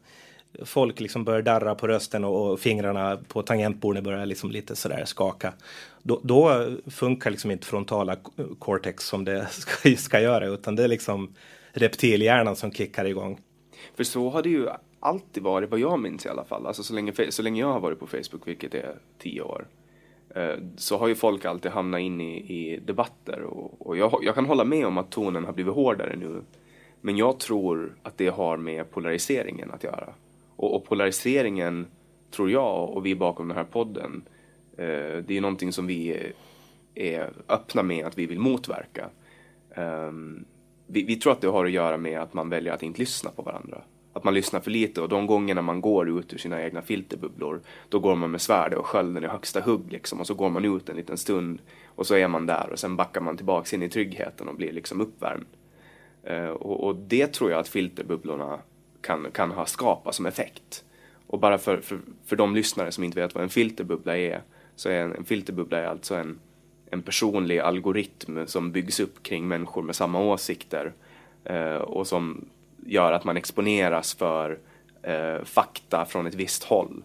folk 0.65 0.99
liksom 0.99 1.23
börjar 1.23 1.41
darra 1.41 1.75
på 1.75 1.87
rösten 1.87 2.23
och, 2.23 2.51
och 2.51 2.59
fingrarna 2.59 3.17
på 3.27 3.41
tangentbordet 3.41 4.03
börjar 4.03 4.25
liksom 4.25 4.51
lite 4.51 4.75
sådär 4.75 5.05
skaka. 5.05 5.53
Då, 6.03 6.19
då, 6.23 6.65
funkar 6.87 7.31
liksom 7.31 7.51
inte 7.51 7.67
frontala 7.67 8.17
cortex 8.59 9.03
som 9.03 9.25
det 9.25 9.47
ska, 9.51 9.95
ska 9.95 10.19
göra 10.19 10.47
utan 10.47 10.75
det 10.75 10.83
är 10.83 10.87
liksom 10.87 11.35
reptilhjärnan 11.71 12.55
som 12.55 12.71
kickar 12.71 13.05
igång. 13.05 13.39
För 13.95 14.03
så 14.03 14.29
har 14.29 14.43
det 14.43 14.49
ju 14.49 14.67
alltid 14.99 15.43
varit, 15.43 15.69
vad 15.69 15.79
jag 15.79 15.99
minns 15.99 16.25
i 16.25 16.29
alla 16.29 16.43
fall, 16.43 16.67
alltså 16.67 16.83
så 16.83 16.93
länge, 16.93 17.13
så 17.29 17.41
länge 17.41 17.61
jag 17.61 17.73
har 17.73 17.79
varit 17.79 17.99
på 17.99 18.07
Facebook, 18.07 18.47
vilket 18.47 18.73
är 18.73 18.95
tio 19.17 19.41
år, 19.41 19.67
eh, 20.35 20.55
så 20.77 20.97
har 20.97 21.07
ju 21.07 21.15
folk 21.15 21.45
alltid 21.45 21.71
hamnat 21.71 21.99
in 21.99 22.21
i, 22.21 22.37
i 22.37 22.79
debatter 22.79 23.41
och, 23.41 23.87
och 23.87 23.97
jag, 23.97 24.19
jag, 24.21 24.35
kan 24.35 24.45
hålla 24.45 24.63
med 24.63 24.85
om 24.85 24.97
att 24.97 25.11
tonen 25.11 25.45
har 25.45 25.53
blivit 25.53 25.73
hårdare 25.73 26.15
nu. 26.15 26.41
Men 27.01 27.17
jag 27.17 27.39
tror 27.39 27.95
att 28.03 28.17
det 28.17 28.27
har 28.27 28.57
med 28.57 28.91
polariseringen 28.91 29.71
att 29.71 29.83
göra. 29.83 30.13
Och, 30.55 30.75
och 30.75 30.85
polariseringen, 30.85 31.87
tror 32.31 32.51
jag, 32.51 32.89
och 32.89 33.05
vi 33.05 33.15
bakom 33.15 33.47
den 33.47 33.57
här 33.57 33.63
podden, 33.63 34.23
eh, 34.77 35.23
det 35.27 35.37
är 35.37 35.41
någonting 35.41 35.71
som 35.71 35.87
vi 35.87 36.31
är, 36.95 37.31
öppna 37.49 37.83
med 37.83 38.05
att 38.05 38.17
vi 38.17 38.25
vill 38.25 38.39
motverka. 38.39 39.09
Um, 39.75 40.45
vi, 40.87 41.03
vi, 41.03 41.15
tror 41.15 41.33
att 41.33 41.41
det 41.41 41.47
har 41.47 41.65
att 41.65 41.71
göra 41.71 41.97
med 41.97 42.19
att 42.19 42.33
man 42.33 42.49
väljer 42.49 42.73
att 42.73 42.83
inte 42.83 42.99
lyssna 42.99 43.29
på 43.29 43.41
varandra. 43.41 43.81
Att 44.13 44.23
man 44.23 44.33
lyssnar 44.33 44.59
för 44.59 44.71
lite 44.71 45.01
och 45.01 45.09
de 45.09 45.27
gångerna 45.27 45.61
man 45.61 45.81
går 45.81 46.19
ut 46.19 46.33
ur 46.33 46.37
sina 46.37 46.63
egna 46.63 46.81
filterbubblor 46.81 47.61
då 47.89 47.99
går 47.99 48.15
man 48.15 48.31
med 48.31 48.41
svärdet 48.41 48.79
och 48.79 48.85
skölden 48.85 49.23
i 49.23 49.27
högsta 49.27 49.61
hugg 49.61 49.91
liksom 49.91 50.19
och 50.19 50.27
så 50.27 50.33
går 50.33 50.49
man 50.49 50.65
ut 50.65 50.89
en 50.89 50.95
liten 50.95 51.17
stund 51.17 51.61
och 51.85 52.07
så 52.07 52.15
är 52.15 52.27
man 52.27 52.45
där 52.45 52.69
och 52.71 52.79
sen 52.79 52.95
backar 52.95 53.21
man 53.21 53.37
tillbaks 53.37 53.73
in 53.73 53.83
i 53.83 53.89
tryggheten 53.89 54.47
och 54.47 54.55
blir 54.55 54.71
liksom 54.71 55.01
uppvärmd. 55.01 55.45
Eh, 56.29 56.49
och, 56.49 56.83
och, 56.83 56.95
det 56.95 57.27
tror 57.27 57.51
jag 57.51 57.59
att 57.59 57.67
filterbubblorna 57.67 58.59
kan, 59.01 59.27
kan 59.31 59.51
ha 59.51 59.65
skapat 59.65 60.15
som 60.15 60.25
effekt. 60.25 60.83
Och 61.27 61.39
bara 61.39 61.57
för, 61.57 61.77
för, 61.77 61.99
för 62.25 62.35
de 62.35 62.55
lyssnare 62.55 62.91
som 62.91 63.03
inte 63.03 63.21
vet 63.21 63.35
vad 63.35 63.43
en 63.43 63.49
filterbubbla 63.49 64.17
är 64.17 64.41
så 64.75 64.89
är 64.89 65.01
en, 65.01 65.15
en 65.15 65.25
filterbubbla 65.25 65.77
är 65.77 65.85
alltså 65.85 66.15
en 66.15 66.39
en 66.91 67.01
personlig 67.01 67.59
algoritm 67.59 68.47
som 68.47 68.71
byggs 68.71 68.99
upp 68.99 69.23
kring 69.23 69.47
människor 69.47 69.81
med 69.81 69.95
samma 69.95 70.19
åsikter 70.19 70.93
eh, 71.43 71.75
och 71.75 72.07
som 72.07 72.45
gör 72.85 73.11
att 73.11 73.23
man 73.23 73.37
exponeras 73.37 74.13
för 74.13 74.59
eh, 75.01 75.43
fakta 75.43 76.05
från 76.05 76.27
ett 76.27 76.35
visst 76.35 76.63
håll, 76.63 77.03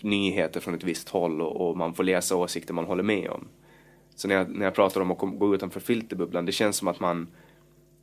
nyheter 0.00 0.60
från 0.60 0.74
ett 0.74 0.84
visst 0.84 1.08
håll 1.08 1.40
och, 1.40 1.68
och, 1.68 1.76
man 1.76 1.94
får 1.94 2.04
läsa 2.04 2.36
åsikter 2.36 2.74
man 2.74 2.84
håller 2.84 3.02
med 3.02 3.30
om. 3.30 3.48
Så 4.14 4.28
när 4.28 4.34
jag, 4.34 4.50
när 4.50 4.64
jag 4.64 4.74
pratar 4.74 5.00
om 5.00 5.10
att 5.10 5.18
gå 5.18 5.54
utanför 5.54 5.80
filterbubblan, 5.80 6.46
det 6.46 6.52
känns 6.52 6.76
som 6.76 6.88
att 6.88 7.00
man, 7.00 7.28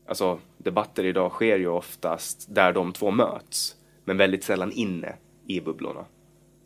alltså 0.09 0.39
debatter 0.57 1.03
idag 1.03 1.31
sker 1.31 1.57
ju 1.57 1.67
oftast 1.67 2.55
där 2.55 2.73
de 2.73 2.93
två 2.93 3.11
möts, 3.11 3.75
men 4.05 4.17
väldigt 4.17 4.43
sällan 4.43 4.71
inne 4.71 5.15
i 5.47 5.61
bubblorna. 5.61 6.05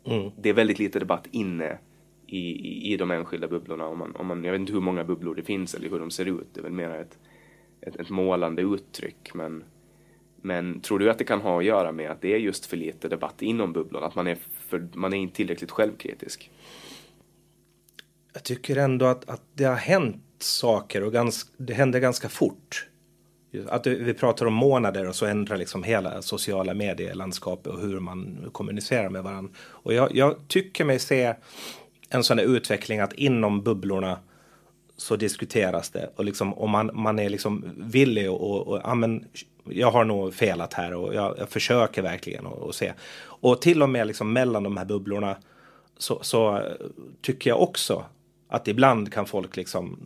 Mm. 0.06 0.30
Det 0.36 0.48
är 0.48 0.52
väldigt 0.52 0.78
lite 0.78 0.98
debatt 0.98 1.26
inne 1.30 1.78
i, 2.26 2.38
i, 2.38 2.92
i 2.92 2.96
de 2.96 3.10
enskilda 3.10 3.48
bubblorna. 3.48 3.86
Om 3.86 3.98
man, 3.98 4.16
om 4.16 4.26
man, 4.26 4.44
jag 4.44 4.52
vet 4.52 4.60
inte 4.60 4.72
hur 4.72 4.80
många 4.80 5.04
bubblor 5.04 5.34
det 5.34 5.42
finns 5.42 5.74
eller 5.74 5.90
hur 5.90 5.98
de 5.98 6.10
ser 6.10 6.26
ut. 6.26 6.46
Det 6.52 6.60
är 6.60 6.62
väl 6.62 6.72
mer 6.72 6.90
ett, 6.90 7.18
ett, 7.80 7.96
ett 7.96 8.10
målande 8.10 8.62
uttryck. 8.62 9.34
Men, 9.34 9.64
men 10.36 10.80
tror 10.80 10.98
du 10.98 11.10
att 11.10 11.18
det 11.18 11.24
kan 11.24 11.40
ha 11.40 11.58
att 11.58 11.64
göra 11.64 11.92
med 11.92 12.10
att 12.10 12.20
det 12.20 12.34
är 12.34 12.38
just 12.38 12.66
för 12.66 12.76
lite 12.76 13.08
debatt 13.08 13.42
inom 13.42 13.72
bubblorna? 13.72 14.06
Att 14.06 14.14
man 14.14 14.26
är, 14.26 14.38
för, 14.50 14.88
man 14.92 15.12
är 15.12 15.18
inte 15.18 15.36
tillräckligt 15.36 15.70
självkritisk? 15.70 16.50
Jag 18.32 18.42
tycker 18.42 18.76
ändå 18.76 19.06
att, 19.06 19.28
att 19.28 19.42
det 19.54 19.64
har 19.64 19.74
hänt 19.74 20.22
saker 20.38 21.04
och 21.04 21.12
ganska, 21.12 21.50
det 21.56 21.74
händer 21.74 22.00
ganska 22.00 22.28
fort. 22.28 22.88
Att 23.68 23.86
vi 23.86 24.14
pratar 24.14 24.46
om 24.46 24.54
månader 24.54 25.08
och 25.08 25.14
så 25.14 25.26
ändrar 25.26 25.56
liksom 25.56 25.82
hela 25.82 26.22
sociala 26.22 26.74
medielandskapet 26.74 27.66
och 27.66 27.80
hur 27.80 28.00
man 28.00 28.48
kommunicerar 28.52 29.08
med 29.08 29.22
varandra. 29.22 29.52
Och 29.58 29.94
jag, 29.94 30.16
jag 30.16 30.36
tycker 30.48 30.84
mig 30.84 30.98
se 30.98 31.34
en 32.08 32.24
sån 32.24 32.36
där 32.36 32.44
utveckling 32.44 33.00
att 33.00 33.12
inom 33.12 33.62
bubblorna 33.62 34.18
så 34.96 35.16
diskuteras 35.16 35.90
det 35.90 36.10
och 36.16 36.24
liksom 36.24 36.54
om 36.54 36.70
man, 36.70 36.90
man 36.94 37.18
är 37.18 37.28
liksom 37.28 37.64
villig 37.76 38.30
och, 38.30 38.68
och 38.68 38.80
ja, 38.84 38.94
men 38.94 39.24
jag 39.64 39.90
har 39.90 40.04
nog 40.04 40.34
felat 40.34 40.74
här 40.74 40.94
och 40.94 41.14
jag, 41.14 41.38
jag 41.38 41.48
försöker 41.48 42.02
verkligen 42.02 42.46
och, 42.46 42.74
se. 42.74 42.92
Och 43.22 43.62
till 43.62 43.82
och 43.82 43.88
med 43.88 44.06
liksom 44.06 44.32
mellan 44.32 44.62
de 44.62 44.76
här 44.76 44.84
bubblorna 44.84 45.36
så, 45.98 46.18
så 46.22 46.56
eh, 46.56 46.62
tycker 47.22 47.50
jag 47.50 47.62
också 47.62 48.04
att 48.48 48.68
ibland 48.68 49.12
kan 49.12 49.26
folk 49.26 49.56
liksom 49.56 49.98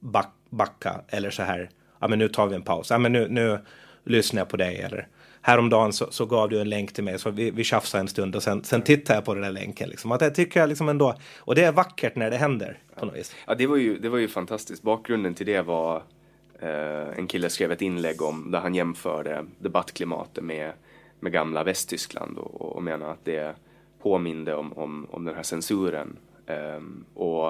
back, 0.00 0.32
backa 0.50 1.00
eller 1.08 1.30
så 1.30 1.42
här. 1.42 1.70
Ja, 2.00 2.08
men 2.08 2.18
nu 2.18 2.28
tar 2.28 2.46
vi 2.46 2.54
en 2.54 2.62
paus. 2.62 2.90
Ja, 2.90 2.98
men 2.98 3.12
nu, 3.12 3.28
nu 3.28 3.58
lyssnar 4.04 4.40
jag 4.40 4.48
på 4.48 4.56
dig 4.56 4.76
eller 4.80 5.08
häromdagen 5.42 5.92
så, 5.92 6.06
så 6.10 6.26
gav 6.26 6.48
du 6.48 6.60
en 6.60 6.68
länk 6.68 6.92
till 6.92 7.04
mig 7.04 7.18
så 7.18 7.30
vi, 7.30 7.50
vi 7.50 7.64
tjafsade 7.64 8.00
en 8.00 8.08
stund 8.08 8.36
och 8.36 8.42
sen, 8.42 8.64
sen 8.64 8.82
tittade 8.82 9.16
jag 9.16 9.24
på 9.24 9.34
den 9.34 9.42
där 9.42 9.50
länken. 9.50 9.88
Liksom. 9.88 10.12
Att 10.12 10.20
det 10.20 10.30
tycker 10.30 10.60
jag 10.60 10.68
liksom 10.68 10.88
ändå, 10.88 11.14
och 11.38 11.54
det 11.54 11.64
är 11.64 11.72
vackert 11.72 12.16
när 12.16 12.30
det 12.30 12.36
händer 12.36 12.78
på 12.96 13.06
något 13.06 13.14
vis. 13.14 13.36
Ja, 13.46 13.54
det 13.54 13.66
var 13.66 13.76
ju, 13.76 13.98
det 13.98 14.08
var 14.08 14.18
ju 14.18 14.28
fantastiskt. 14.28 14.82
Bakgrunden 14.82 15.34
till 15.34 15.46
det 15.46 15.62
var 15.62 16.02
eh, 16.60 17.18
en 17.18 17.26
kille 17.26 17.50
skrev 17.50 17.72
ett 17.72 17.82
inlägg 17.82 18.22
om 18.22 18.50
där 18.50 18.60
han 18.60 18.74
jämförde 18.74 19.44
debattklimatet 19.58 20.44
med, 20.44 20.72
med 21.20 21.32
gamla 21.32 21.64
Västtyskland 21.64 22.38
och, 22.38 22.76
och 22.76 22.82
menar 22.82 23.10
att 23.10 23.24
det 23.24 23.54
påminde 24.02 24.54
om, 24.54 24.72
om, 24.72 25.06
om 25.10 25.24
den 25.24 25.34
här 25.34 25.42
censuren. 25.42 26.16
Eh, 26.46 26.80
och, 27.14 27.48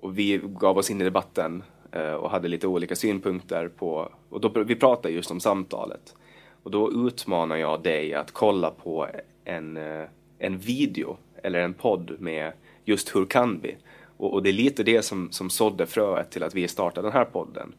och 0.00 0.18
vi 0.18 0.40
gav 0.44 0.78
oss 0.78 0.90
in 0.90 1.00
i 1.00 1.04
debatten 1.04 1.62
Eh, 1.92 2.12
och 2.12 2.30
hade 2.30 2.48
lite 2.48 2.66
olika 2.66 2.96
synpunkter 2.96 3.68
på, 3.68 4.08
och 4.28 4.40
då, 4.40 4.48
vi 4.48 4.74
pratade 4.76 5.14
just 5.14 5.30
om 5.30 5.40
samtalet. 5.40 6.14
Och 6.62 6.70
då 6.70 6.92
utmanar 6.92 7.56
jag 7.56 7.82
dig 7.82 8.14
att 8.14 8.32
kolla 8.32 8.70
på 8.70 9.06
en, 9.44 9.76
eh, 9.76 10.04
en 10.38 10.58
video 10.58 11.16
eller 11.42 11.60
en 11.60 11.74
podd 11.74 12.16
med 12.18 12.52
just 12.84 13.16
hur 13.16 13.26
kan 13.26 13.60
vi? 13.62 13.76
Och, 14.16 14.32
och 14.32 14.42
det 14.42 14.50
är 14.50 14.52
lite 14.52 14.82
det 14.82 15.02
som, 15.02 15.30
som 15.30 15.50
sådde 15.50 15.86
fröet 15.86 16.30
till 16.30 16.42
att 16.42 16.54
vi 16.54 16.68
startade 16.68 17.06
den 17.06 17.12
här 17.12 17.24
podden. 17.24 17.74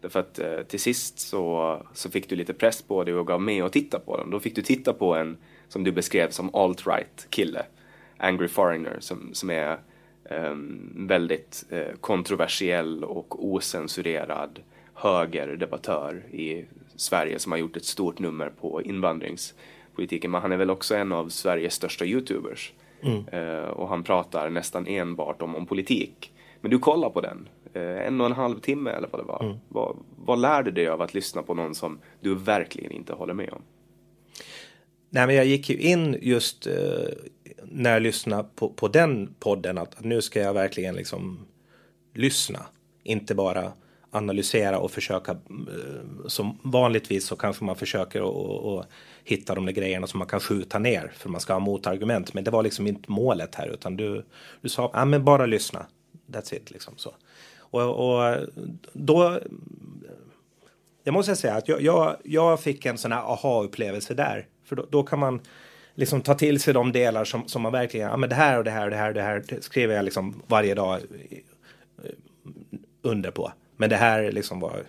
Därför 0.00 0.20
att 0.20 0.38
eh, 0.38 0.62
till 0.68 0.80
sist 0.80 1.18
så, 1.18 1.78
så 1.92 2.10
fick 2.10 2.28
du 2.28 2.36
lite 2.36 2.54
press 2.54 2.82
på 2.82 3.04
dig 3.04 3.14
och 3.14 3.26
gav 3.26 3.42
med 3.42 3.64
och 3.64 3.72
titta 3.72 3.98
på 3.98 4.16
den. 4.16 4.30
Då 4.30 4.40
fick 4.40 4.54
du 4.54 4.62
titta 4.62 4.92
på 4.92 5.14
en, 5.14 5.36
som 5.68 5.84
du 5.84 5.92
beskrev 5.92 6.30
som 6.30 6.50
alt-right 6.50 7.26
kille, 7.30 7.66
Angry 8.16 8.48
Foreigner, 8.48 8.96
som, 9.00 9.30
som 9.32 9.50
är 9.50 9.78
väldigt 10.94 11.64
uh, 11.72 11.96
kontroversiell 12.00 13.04
och 13.04 13.44
osensurerad 13.44 14.60
högerdebattör 14.94 16.22
i 16.30 16.64
Sverige 16.96 17.38
som 17.38 17.52
har 17.52 17.58
gjort 17.58 17.76
ett 17.76 17.84
stort 17.84 18.18
nummer 18.18 18.52
på 18.60 18.82
invandringspolitiken. 18.82 20.30
Men 20.30 20.42
han 20.42 20.52
är 20.52 20.56
väl 20.56 20.70
också 20.70 20.94
en 20.94 21.12
av 21.12 21.28
Sveriges 21.28 21.74
största 21.74 22.04
YouTubers. 22.04 22.72
Mm. 23.02 23.28
Uh, 23.28 23.64
och 23.64 23.88
han 23.88 24.02
pratar 24.02 24.50
nästan 24.50 24.86
enbart 24.86 25.42
om, 25.42 25.54
om 25.54 25.66
politik. 25.66 26.32
Men 26.60 26.70
du 26.70 26.78
kollar 26.78 27.10
på 27.10 27.20
den, 27.20 27.48
uh, 27.76 28.06
en 28.06 28.20
och 28.20 28.26
en 28.26 28.32
halv 28.32 28.60
timme 28.60 28.90
eller 28.90 29.08
vad 29.12 29.20
det 29.20 29.26
var. 29.26 29.44
Mm. 29.44 29.56
Vad, 29.68 29.96
vad 30.16 30.38
lärde 30.38 30.70
du 30.70 30.74
dig 30.74 30.88
av 30.88 31.02
att 31.02 31.14
lyssna 31.14 31.42
på 31.42 31.54
någon 31.54 31.74
som 31.74 31.98
du 32.20 32.34
verkligen 32.34 32.92
inte 32.92 33.12
håller 33.12 33.34
med 33.34 33.50
om? 33.52 33.62
Nej, 35.10 35.26
men 35.26 35.36
jag 35.36 35.46
gick 35.46 35.70
ju 35.70 35.76
in 35.76 36.18
just 36.22 36.66
när 37.62 37.92
jag 37.92 38.02
lyssnade 38.02 38.48
på, 38.54 38.68
på 38.68 38.88
den 38.88 39.34
podden 39.38 39.78
att, 39.78 39.98
att 39.98 40.04
nu 40.04 40.22
ska 40.22 40.40
jag 40.40 40.54
verkligen 40.54 40.94
liksom 40.94 41.46
lyssna. 42.14 42.66
Inte 43.02 43.34
bara 43.34 43.72
analysera 44.10 44.78
och 44.78 44.90
försöka. 44.90 45.32
Eh, 45.32 46.26
som 46.26 46.58
vanligtvis 46.62 47.26
så 47.26 47.36
kanske 47.36 47.64
man 47.64 47.76
försöker 47.76 48.20
att 48.78 48.86
hitta 49.24 49.54
de 49.54 49.66
där 49.66 49.72
grejerna 49.72 50.06
som 50.06 50.18
man 50.18 50.28
kan 50.28 50.40
skjuta 50.40 50.78
ner 50.78 51.12
för 51.16 51.28
man 51.28 51.40
ska 51.40 51.52
ha 51.52 51.60
motargument. 51.60 52.34
Men 52.34 52.44
det 52.44 52.50
var 52.50 52.62
liksom 52.62 52.86
inte 52.86 53.12
målet 53.12 53.54
här 53.54 53.68
utan 53.68 53.96
du, 53.96 54.24
du 54.60 54.68
sa 54.68 54.90
ja, 54.94 55.04
men 55.04 55.24
bara 55.24 55.46
lyssna. 55.46 55.86
That's 56.26 56.54
it 56.54 56.70
liksom 56.70 56.94
så. 56.96 57.14
Och, 57.56 57.82
och 57.82 58.36
då. 58.92 59.40
Jag 61.06 61.12
måste 61.12 61.36
säga 61.36 61.54
att 61.54 61.68
jag, 61.68 61.82
jag, 61.82 62.16
jag 62.24 62.60
fick 62.60 62.86
en 62.86 62.98
sån 62.98 63.12
här 63.12 63.20
aha-upplevelse 63.20 64.14
där. 64.14 64.46
För 64.64 64.76
då, 64.76 64.86
då, 64.90 65.02
kan 65.02 65.18
man 65.18 65.40
liksom 65.94 66.20
ta 66.20 66.34
till 66.34 66.60
sig 66.60 66.74
de 66.74 66.92
delar 66.92 67.24
som, 67.24 67.48
som 67.48 67.62
man 67.62 67.72
verkligen, 67.72 68.10
ja 68.10 68.16
men 68.16 68.28
det 68.28 68.34
här 68.34 68.58
och 68.58 68.64
det 68.64 68.70
här 68.70 68.84
och 68.84 68.90
det 68.90 68.96
här 68.96 69.08
och 69.08 69.14
det 69.14 69.22
här 69.22 69.60
skriver 69.60 69.94
jag 69.94 70.04
liksom 70.04 70.42
varje 70.46 70.74
dag 70.74 71.00
under 73.02 73.30
på. 73.30 73.52
Men 73.76 73.90
det 73.90 73.96
här 73.96 74.32
liksom 74.32 74.60
var 74.60 74.82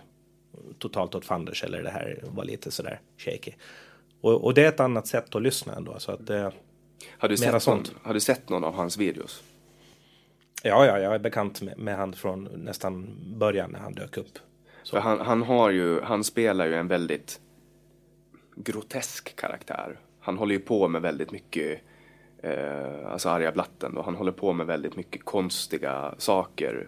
totalt 0.78 1.14
åt 1.14 1.24
fanders 1.24 1.64
eller 1.64 1.82
det 1.82 1.90
här 1.90 2.20
var 2.22 2.44
lite 2.44 2.70
sådär 2.70 3.00
shaky. 3.16 3.52
Och, 4.20 4.44
och 4.44 4.54
det 4.54 4.64
är 4.64 4.68
ett 4.68 4.80
annat 4.80 5.06
sätt 5.06 5.34
att 5.34 5.42
lyssna 5.42 5.74
ändå. 5.74 5.98
Så 5.98 6.12
att, 6.12 6.30
eh, 6.30 6.52
har, 7.18 7.28
du 7.28 7.36
sett 7.36 7.62
sånt. 7.62 7.92
Någon, 7.92 8.00
har 8.02 8.14
du 8.14 8.20
sett 8.20 8.48
någon 8.48 8.64
av 8.64 8.74
hans 8.74 8.96
videos? 8.96 9.42
Ja, 10.62 10.86
ja, 10.86 10.98
jag 10.98 11.14
är 11.14 11.18
bekant 11.18 11.62
med, 11.62 11.78
med 11.78 11.96
han 11.96 12.12
från 12.12 12.44
nästan 12.44 13.16
början 13.38 13.70
när 13.70 13.78
han 13.78 13.94
dök 13.94 14.16
upp. 14.16 14.38
Han, 14.92 15.20
han, 15.20 15.42
har 15.42 15.70
ju, 15.70 16.00
han 16.00 16.24
spelar 16.24 16.66
ju 16.66 16.74
en 16.74 16.88
väldigt 16.88 17.40
grotesk 18.56 19.36
karaktär. 19.36 19.98
Han 20.26 20.38
håller 20.38 20.54
ju 20.54 20.60
på 20.60 20.88
med 20.88 21.02
väldigt 21.02 21.32
mycket, 21.32 21.80
eh, 22.42 23.12
alltså 23.12 23.28
arga 23.28 23.52
blatten 23.52 23.94
då, 23.94 24.02
han 24.02 24.14
håller 24.14 24.32
på 24.32 24.52
med 24.52 24.66
väldigt 24.66 24.96
mycket 24.96 25.24
konstiga 25.24 26.14
saker 26.18 26.86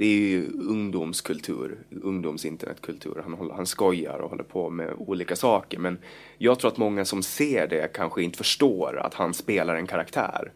det 0.00 0.06
är 0.06 0.18
ju 0.18 0.46
ungdomskultur, 0.68 1.78
ungdomsinternetkultur. 2.02 3.22
Han, 3.24 3.50
han 3.50 3.66
skojar 3.66 4.18
och 4.18 4.30
håller 4.30 4.44
på 4.44 4.70
med 4.70 4.94
olika 4.98 5.36
saker. 5.36 5.78
Men 5.78 5.98
jag 6.38 6.58
tror 6.58 6.70
att 6.70 6.76
många 6.76 7.04
som 7.04 7.22
ser 7.22 7.68
det 7.68 7.92
kanske 7.92 8.22
inte 8.22 8.38
förstår 8.38 8.98
att 8.98 9.14
han 9.14 9.34
spelar 9.34 9.74
en 9.74 9.86
karaktär. 9.86 10.52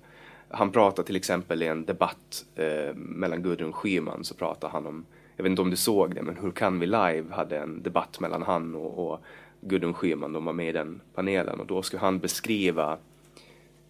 Han 0.49 0.73
pratar 0.73 1.02
till 1.02 1.16
exempel 1.16 1.62
i 1.62 1.66
en 1.66 1.85
debatt 1.85 2.44
eh, 2.54 2.94
mellan 2.94 3.42
Gudrun 3.42 3.73
Schyman 3.73 4.25
så 4.25 4.35
pratar 4.35 4.68
han 4.68 4.87
om, 4.87 5.06
jag 5.37 5.42
vet 5.42 5.50
inte 5.50 5.62
om 5.62 5.71
du 5.71 5.76
såg 5.76 6.14
det, 6.14 6.23
men 6.23 6.37
Hur 6.37 6.50
kan 6.50 6.80
vi 6.80 6.87
live 6.87 7.25
hade 7.30 7.59
en 7.59 7.83
debatt 7.83 8.21
mellan 8.21 8.42
han 8.42 8.75
och, 8.75 9.12
och 9.12 9.21
Gudrun 9.66 9.94
Schyman, 9.94 10.33
de 10.33 10.44
var 10.44 10.52
med 10.52 10.68
i 10.68 10.73
den 10.73 11.00
panelen 11.14 11.61
och 11.61 11.66
då 11.66 11.83
skulle 11.83 12.00
han 12.00 12.18
beskriva 12.18 12.99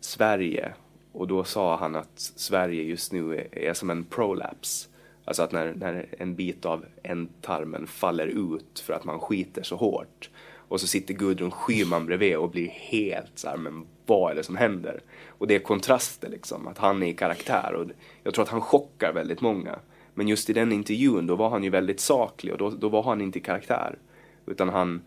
Sverige 0.00 0.74
och 1.12 1.28
då 1.28 1.44
sa 1.44 1.76
han 1.76 1.96
att 1.96 2.10
Sverige 2.16 2.82
just 2.82 3.12
nu 3.12 3.48
är, 3.52 3.74
som 3.74 3.90
en 3.90 4.04
prolaps. 4.04 4.88
Alltså 5.24 5.42
att 5.42 5.52
när, 5.52 5.74
när 5.74 6.06
en 6.18 6.34
bit 6.34 6.64
av 6.64 6.84
ändtarmen 7.02 7.86
faller 7.86 8.26
ut 8.26 8.82
för 8.86 8.92
att 8.92 9.04
man 9.04 9.20
skiter 9.20 9.62
så 9.62 9.76
hårt 9.76 10.30
och 10.68 10.80
så 10.80 10.86
sitter 10.86 11.14
Gudrun 11.14 11.50
Schyman 11.50 12.06
bredvid 12.06 12.36
och 12.36 12.50
blir 12.50 12.68
helt 12.68 13.32
så 13.34 13.48
här, 13.48 13.56
men 13.56 13.86
vad 14.06 14.30
är 14.32 14.34
det 14.34 14.42
som 14.42 14.56
händer? 14.56 15.00
Och 15.28 15.46
det 15.46 15.54
är 15.54 15.58
kontraster 15.58 16.28
liksom, 16.28 16.68
att 16.68 16.78
han 16.78 17.02
är 17.02 17.06
i 17.06 17.14
karaktär 17.14 17.74
och 17.74 17.90
jag 18.22 18.34
tror 18.34 18.42
att 18.42 18.50
han 18.50 18.60
chockar 18.60 19.12
väldigt 19.12 19.40
många. 19.40 19.78
Men 20.14 20.28
just 20.28 20.50
i 20.50 20.52
den 20.52 20.72
intervjun 20.72 21.26
då 21.26 21.36
var 21.36 21.50
han 21.50 21.64
ju 21.64 21.70
väldigt 21.70 22.00
saklig 22.00 22.52
och 22.52 22.58
då, 22.58 22.70
då 22.70 22.88
var 22.88 23.02
han 23.02 23.20
inte 23.20 23.38
i 23.38 23.42
karaktär. 23.42 23.98
Utan 24.46 24.68
han, 24.68 25.02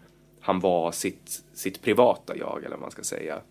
han 0.47 0.59
var 0.59 0.91
sitt, 0.91 1.43
sitt 1.53 1.81
privata 1.81 2.37
jag 2.37 2.57
eller 2.59 2.69
vad 2.69 2.79
man 2.79 2.91
ska 2.91 3.03
säga. 3.03 3.41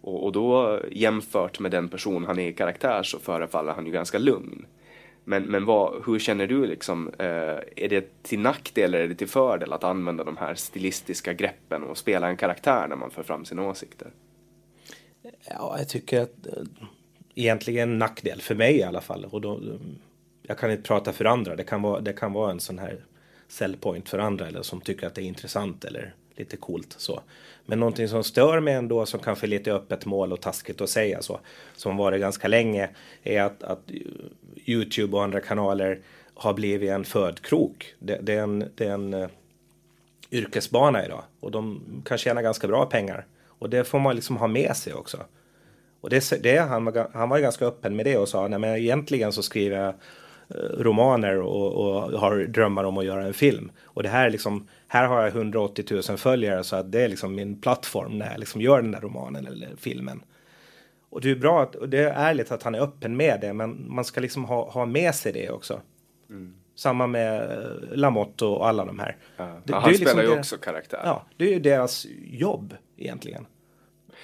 Och, 0.00 0.24
och 0.24 0.32
då 0.32 0.80
jämfört 0.90 1.60
med 1.60 1.70
den 1.70 1.88
person 1.88 2.24
han 2.24 2.38
är 2.38 2.48
i 2.48 2.52
karaktär 2.52 3.02
så 3.02 3.18
förefaller 3.18 3.72
han 3.72 3.86
ju 3.86 3.92
ganska 3.92 4.18
lugn. 4.18 4.66
Men, 5.24 5.42
men 5.42 5.64
vad, 5.64 6.02
hur 6.06 6.18
känner 6.18 6.46
du 6.46 6.66
liksom, 6.66 7.08
eh, 7.18 7.58
är 7.76 7.88
det 7.88 8.22
till 8.22 8.40
nackdel 8.40 8.94
eller 8.94 9.04
är 9.04 9.08
det 9.08 9.14
till 9.14 9.28
fördel 9.28 9.72
att 9.72 9.84
använda 9.84 10.24
de 10.24 10.36
här 10.36 10.54
stilistiska 10.54 11.32
greppen 11.32 11.82
och 11.82 11.98
spela 11.98 12.28
en 12.28 12.36
karaktär 12.36 12.86
när 12.88 12.96
man 12.96 13.10
för 13.10 13.22
fram 13.22 13.44
sina 13.44 13.68
åsikter? 13.68 14.10
Ja, 15.44 15.74
jag 15.78 15.88
tycker 15.88 16.20
att 16.20 16.46
eh, 16.46 16.62
egentligen 17.34 17.98
nackdel 17.98 18.40
för 18.40 18.54
mig 18.54 18.76
i 18.76 18.82
alla 18.82 19.00
fall. 19.00 19.24
Och 19.30 19.40
då, 19.40 19.60
jag 20.42 20.58
kan 20.58 20.70
inte 20.70 20.82
prata 20.82 21.12
för 21.12 21.24
andra. 21.24 21.56
Det 21.56 21.64
kan 21.64 21.82
vara, 21.82 22.00
det 22.00 22.12
kan 22.12 22.32
vara 22.32 22.50
en 22.50 22.60
sån 22.60 22.78
här 22.78 23.04
sellpoint 23.48 24.08
för 24.08 24.18
andra 24.18 24.46
eller 24.46 24.62
som 24.62 24.80
tycker 24.80 25.06
att 25.06 25.14
det 25.14 25.22
är 25.22 25.26
intressant 25.26 25.84
eller 25.84 26.14
lite 26.36 26.56
coolt 26.56 26.94
så. 26.98 27.20
Men 27.66 27.80
någonting 27.80 28.08
som 28.08 28.24
stör 28.24 28.60
mig 28.60 28.74
ändå 28.74 29.06
som 29.06 29.20
kanske 29.20 29.46
är 29.46 29.48
lite 29.48 29.72
öppet 29.72 30.06
mål 30.06 30.32
och 30.32 30.40
taskigt 30.40 30.80
att 30.80 30.90
säga 30.90 31.22
så 31.22 31.40
som 31.74 31.96
varit 31.96 32.20
ganska 32.20 32.48
länge 32.48 32.90
är 33.22 33.42
att, 33.42 33.62
att 33.62 33.90
Youtube 34.66 35.16
och 35.16 35.24
andra 35.24 35.40
kanaler 35.40 36.00
har 36.34 36.54
blivit 36.54 36.90
en 36.90 37.04
födkrok. 37.04 37.94
Det, 37.98 38.18
det 38.22 38.34
är 38.34 38.42
en, 38.42 38.70
det 38.74 38.86
är 38.86 38.92
en 38.92 39.14
eh, 39.14 39.28
yrkesbana 40.30 41.04
idag 41.04 41.22
och 41.40 41.50
de 41.50 41.82
kan 42.04 42.18
tjäna 42.18 42.42
ganska 42.42 42.68
bra 42.68 42.86
pengar 42.86 43.26
och 43.46 43.70
det 43.70 43.84
får 43.84 43.98
man 43.98 44.16
liksom 44.16 44.36
ha 44.36 44.46
med 44.46 44.76
sig 44.76 44.94
också. 44.94 45.18
Och 46.00 46.10
det, 46.10 46.42
det, 46.42 46.58
han, 46.58 46.84
var, 46.84 47.10
han 47.14 47.28
var 47.28 47.38
ganska 47.38 47.64
öppen 47.66 47.96
med 47.96 48.06
det 48.06 48.18
och 48.18 48.28
sa 48.28 48.48
nej 48.48 48.58
men 48.58 48.76
egentligen 48.76 49.32
så 49.32 49.42
skriver 49.42 49.76
jag 49.76 49.94
romaner 50.78 51.40
och, 51.40 51.72
och, 51.72 52.20
har 52.20 52.38
drömmar 52.38 52.84
om 52.84 52.98
att 52.98 53.04
göra 53.04 53.24
en 53.24 53.34
film. 53.34 53.72
Och 53.84 54.02
det 54.02 54.08
här 54.08 54.26
är 54.26 54.30
liksom, 54.30 54.68
här 54.88 55.06
har 55.06 55.20
jag 55.20 55.28
180 55.28 55.84
000 55.90 56.18
följare 56.18 56.64
så 56.64 56.76
att 56.76 56.92
det 56.92 57.00
är 57.00 57.08
liksom 57.08 57.34
min 57.34 57.60
plattform 57.60 58.18
när 58.18 58.30
jag 58.30 58.40
liksom 58.40 58.60
gör 58.60 58.82
den 58.82 58.92
där 58.92 59.00
romanen 59.00 59.46
eller 59.46 59.68
filmen. 59.76 60.22
Och 61.10 61.20
det 61.20 61.30
är 61.30 61.34
bra 61.34 61.62
att, 61.62 61.74
och 61.74 61.88
det 61.88 61.98
är 61.98 62.10
ärligt 62.10 62.52
att 62.52 62.62
han 62.62 62.74
är 62.74 62.80
öppen 62.80 63.16
med 63.16 63.40
det, 63.40 63.52
men 63.52 63.94
man 63.94 64.04
ska 64.04 64.20
liksom 64.20 64.44
ha, 64.44 64.70
ha 64.70 64.86
med 64.86 65.14
sig 65.14 65.32
det 65.32 65.50
också. 65.50 65.80
Mm. 66.30 66.54
Samma 66.74 67.06
med 67.06 67.42
eh, 67.42 67.96
Lamotte 67.96 68.44
och 68.44 68.68
alla 68.68 68.84
de 68.84 68.98
här. 68.98 69.16
Ja. 69.36 69.60
Det, 69.64 69.74
han 69.74 69.90
det 69.90 69.96
spelar 69.96 70.14
liksom 70.14 70.34
ju 70.34 70.38
också 70.38 70.56
karaktär. 70.56 71.00
Ja, 71.04 71.26
det 71.36 71.44
är 71.44 71.52
ju 71.52 71.60
deras 71.60 72.06
jobb 72.24 72.74
egentligen. 72.96 73.46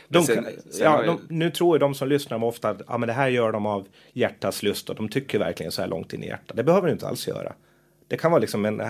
De 0.08 0.22
sen, 0.22 0.46
sen 0.70 0.84
ja, 0.84 1.02
de, 1.02 1.20
nu 1.28 1.50
tror 1.50 1.76
ju 1.76 1.78
de 1.78 1.94
som 1.94 2.08
lyssnar 2.08 2.44
ofta 2.44 2.68
att 2.68 2.82
ja, 2.88 2.98
men 2.98 3.06
det 3.06 3.12
här 3.12 3.28
gör 3.28 3.52
de 3.52 3.66
av 3.66 3.88
hjärtats 4.12 4.62
lust 4.62 4.90
och 4.90 4.96
de 4.96 5.08
tycker 5.08 5.38
verkligen 5.38 5.72
så 5.72 5.82
här 5.82 5.88
långt 5.88 6.12
in 6.12 6.22
i 6.22 6.26
hjärtat. 6.26 6.56
Det 6.56 6.64
behöver 6.64 6.88
de 6.88 6.92
inte 6.92 7.08
alls 7.08 7.28
göra. 7.28 7.52
Det 8.08 8.16
kan 8.16 8.30
vara 8.30 8.40
liksom 8.40 8.64
en, 8.64 8.82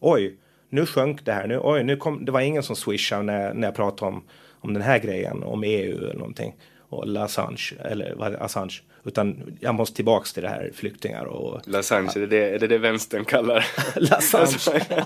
oj, 0.00 0.36
nu 0.70 0.86
sjönk 0.86 1.24
det 1.24 1.32
här, 1.32 1.46
nu, 1.46 1.60
oj, 1.62 1.84
nu 1.84 1.96
kom, 1.96 2.24
det 2.24 2.32
var 2.32 2.40
ingen 2.40 2.62
som 2.62 2.76
swishade 2.76 3.22
när, 3.22 3.54
när 3.54 3.68
jag 3.68 3.74
pratade 3.74 4.10
om, 4.12 4.24
om 4.60 4.74
den 4.74 4.82
här 4.82 4.98
grejen, 4.98 5.42
om 5.42 5.64
EU 5.64 5.96
eller 5.98 6.14
någonting 6.14 6.54
och 6.88 7.16
Assange, 7.16 7.72
eller 7.84 8.42
Assange, 8.42 8.80
utan 9.04 9.56
jag 9.60 9.74
måste 9.74 9.96
tillbaks 9.96 10.32
till 10.32 10.42
det 10.42 10.48
här 10.48 10.70
flyktingar 10.74 11.24
och... 11.24 11.74
Assange, 11.74 12.10
är 12.16 12.20
det 12.20 12.26
det, 12.26 12.50
är 12.50 12.58
det, 12.58 12.66
det 12.66 12.78
vänstern 12.78 13.24
kallar? 13.24 13.66
Assange. 14.12 15.04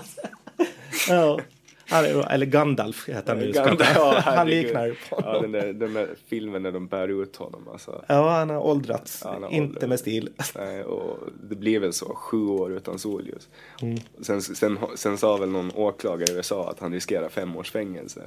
ja. 1.09 1.39
Han 1.93 2.05
är, 2.05 2.31
eller 2.31 2.45
Gandalf 2.45 3.09
heter 3.09 3.35
han 3.35 3.39
nu. 3.39 3.51
Gandalf, 3.51 3.91
ja, 3.95 4.19
han 4.25 4.49
liknar 4.49 4.95
på 5.09 5.15
honom. 5.15 5.33
Ja, 5.35 5.41
den, 5.41 5.51
där, 5.51 5.73
den 5.73 5.93
där 5.93 6.09
filmen 6.27 6.63
när 6.63 6.71
de 6.71 6.87
bär 6.87 7.07
ut 7.07 7.35
honom. 7.35 7.67
Alltså. 7.71 8.05
Ja, 8.07 8.29
han 8.29 8.49
har 8.49 8.59
åldrats. 8.59 9.21
Ja, 9.23 9.31
han 9.33 9.43
har 9.43 9.49
inte 9.49 9.67
åldrats. 9.67 9.87
med 9.87 9.99
stil. 9.99 10.29
Nej, 10.55 10.83
och 10.83 11.19
det 11.49 11.55
blev 11.55 11.81
väl 11.81 11.93
så, 11.93 12.15
sju 12.15 12.47
år 12.47 12.71
utan 12.71 12.99
solljus. 12.99 13.49
Mm. 13.81 13.97
Sen, 14.21 14.41
sen, 14.41 14.77
sen 14.95 15.17
sa 15.17 15.37
väl 15.37 15.49
någon 15.49 15.71
åklagare 15.75 16.33
i 16.33 16.35
USA 16.35 16.69
att 16.69 16.79
han 16.79 16.93
riskerar 16.93 17.29
fem 17.29 17.57
års 17.57 17.71
fängelse. 17.71 18.21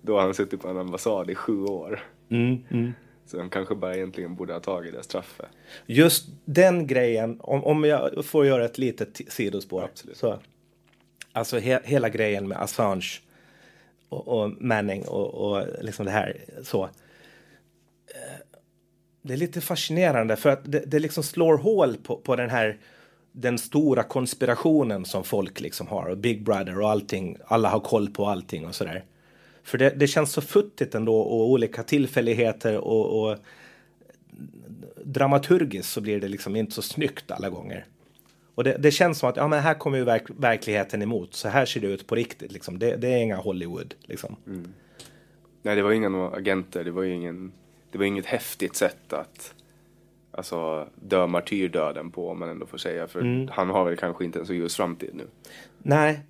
Då 0.00 0.14
har 0.14 0.22
han 0.22 0.34
suttit 0.34 0.60
på 0.60 0.68
en 0.68 0.78
ambassad 0.78 1.30
i 1.30 1.34
sju 1.34 1.64
år. 1.64 2.04
Mm, 2.30 2.58
mm. 2.70 2.92
Så 3.26 3.36
de 3.36 3.50
kanske 3.50 3.74
bara 3.74 3.96
egentligen 3.96 4.34
borde 4.34 4.52
ha 4.52 4.60
tagit 4.60 4.94
det 4.94 5.02
straffet. 5.02 5.46
Just 5.86 6.28
den 6.44 6.86
grejen, 6.86 7.40
om, 7.40 7.64
om 7.64 7.84
jag 7.84 8.24
får 8.24 8.46
göra 8.46 8.64
ett 8.64 8.78
litet 8.78 9.20
sidospår. 9.28 9.82
Absolut. 9.82 10.16
Så, 10.16 10.38
alltså 11.32 11.58
he, 11.58 11.80
hela 11.84 12.08
grejen 12.08 12.48
med 12.48 12.62
Assange 12.62 13.20
och, 14.08 14.28
och 14.28 14.62
Manning 14.62 15.04
och, 15.08 15.34
och 15.34 15.66
liksom 15.80 16.06
det 16.06 16.12
här 16.12 16.36
så. 16.62 16.84
Eh, 16.84 16.90
det 19.22 19.32
är 19.32 19.36
lite 19.36 19.60
fascinerande 19.60 20.36
för 20.36 20.50
att 20.50 20.60
det, 20.64 20.82
det 20.86 20.98
liksom 20.98 21.22
slår 21.22 21.58
hål 21.58 21.96
på, 21.96 22.16
på 22.16 22.36
den 22.36 22.50
här 22.50 22.78
den 23.32 23.58
stora 23.58 24.02
konspirationen 24.02 25.04
som 25.04 25.24
folk 25.24 25.60
liksom 25.60 25.86
har 25.86 26.06
och 26.06 26.18
Big 26.18 26.44
Brother 26.44 26.80
och 26.80 26.90
allting. 26.90 27.36
Alla 27.46 27.68
har 27.68 27.80
koll 27.80 28.10
på 28.10 28.26
allting 28.26 28.66
och 28.66 28.74
sådär. 28.74 29.04
För 29.62 29.78
det, 29.78 29.90
det, 29.90 30.06
känns 30.06 30.32
så 30.32 30.40
futtigt 30.40 30.94
ändå 30.94 31.20
och 31.20 31.50
olika 31.50 31.82
tillfälligheter 31.82 32.76
och, 32.76 33.22
och 33.22 33.38
dramaturgiskt 35.04 35.92
så 35.92 36.00
blir 36.00 36.20
det 36.20 36.28
liksom 36.28 36.56
inte 36.56 36.72
så 36.72 36.82
snyggt 36.82 37.30
alla 37.30 37.48
gånger. 37.48 37.86
Och 38.54 38.64
det, 38.64 38.76
det, 38.78 38.90
känns 38.90 39.18
som 39.18 39.28
att 39.28 39.36
ja, 39.36 39.48
men 39.48 39.62
här 39.62 39.74
kommer 39.74 39.98
ju 39.98 40.04
verk, 40.04 40.22
verkligheten 40.36 41.02
emot. 41.02 41.34
Så 41.34 41.48
här 41.48 41.66
ser 41.66 41.80
det 41.80 41.86
ut 41.86 42.06
på 42.06 42.14
riktigt. 42.14 42.52
Liksom. 42.52 42.78
Det, 42.78 42.96
det 42.96 43.08
är 43.08 43.18
inga 43.18 43.36
Hollywood. 43.36 43.94
Liksom. 44.00 44.36
Mm. 44.46 44.72
Nej, 45.62 45.76
det 45.76 45.82
var 45.82 45.92
inga 45.92 46.30
agenter. 46.30 46.84
Det 46.84 46.90
var 46.90 47.04
ingen, 47.04 47.52
det 47.90 47.98
var 47.98 48.04
inget 48.04 48.26
häftigt 48.26 48.76
sätt 48.76 49.12
att 49.12 49.54
alltså, 50.30 50.88
dö 50.94 51.26
martyrdöden 51.26 52.10
på, 52.10 52.28
om 52.28 52.38
man 52.38 52.48
ändå 52.48 52.66
får 52.66 52.78
säga. 52.78 53.06
För 53.06 53.20
mm. 53.20 53.48
han 53.52 53.70
har 53.70 53.84
väl 53.84 53.96
kanske 53.96 54.24
inte 54.24 54.38
en 54.38 54.46
så 54.46 54.54
ljus 54.54 54.76
framtid 54.76 55.10
nu. 55.14 55.26
Nej, 55.78 56.20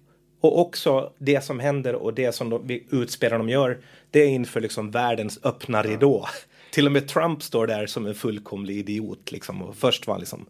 och 0.41 0.61
också 0.61 1.13
det 1.19 1.45
som 1.45 1.61
händer 1.61 1.95
och 1.95 2.15
det 2.15 2.33
som 2.33 2.51
de, 2.51 2.81
utspelarna 2.91 3.51
gör, 3.51 3.79
det 4.11 4.21
är 4.21 4.29
inför 4.29 4.61
liksom 4.61 4.91
världens 4.91 5.41
öppna 5.43 5.83
ridå. 5.83 6.27
Till 6.73 6.87
och 6.87 6.93
med 6.93 7.09
Trump 7.09 7.43
står 7.43 7.67
där 7.67 7.87
som 7.87 8.07
en 8.07 8.15
fullkomlig 8.15 8.77
idiot. 8.77 9.33
Liksom. 9.33 9.63
Och 9.63 9.77
först 9.77 10.07
var 10.07 10.15
han 10.15 10.21
liksom 10.21 10.47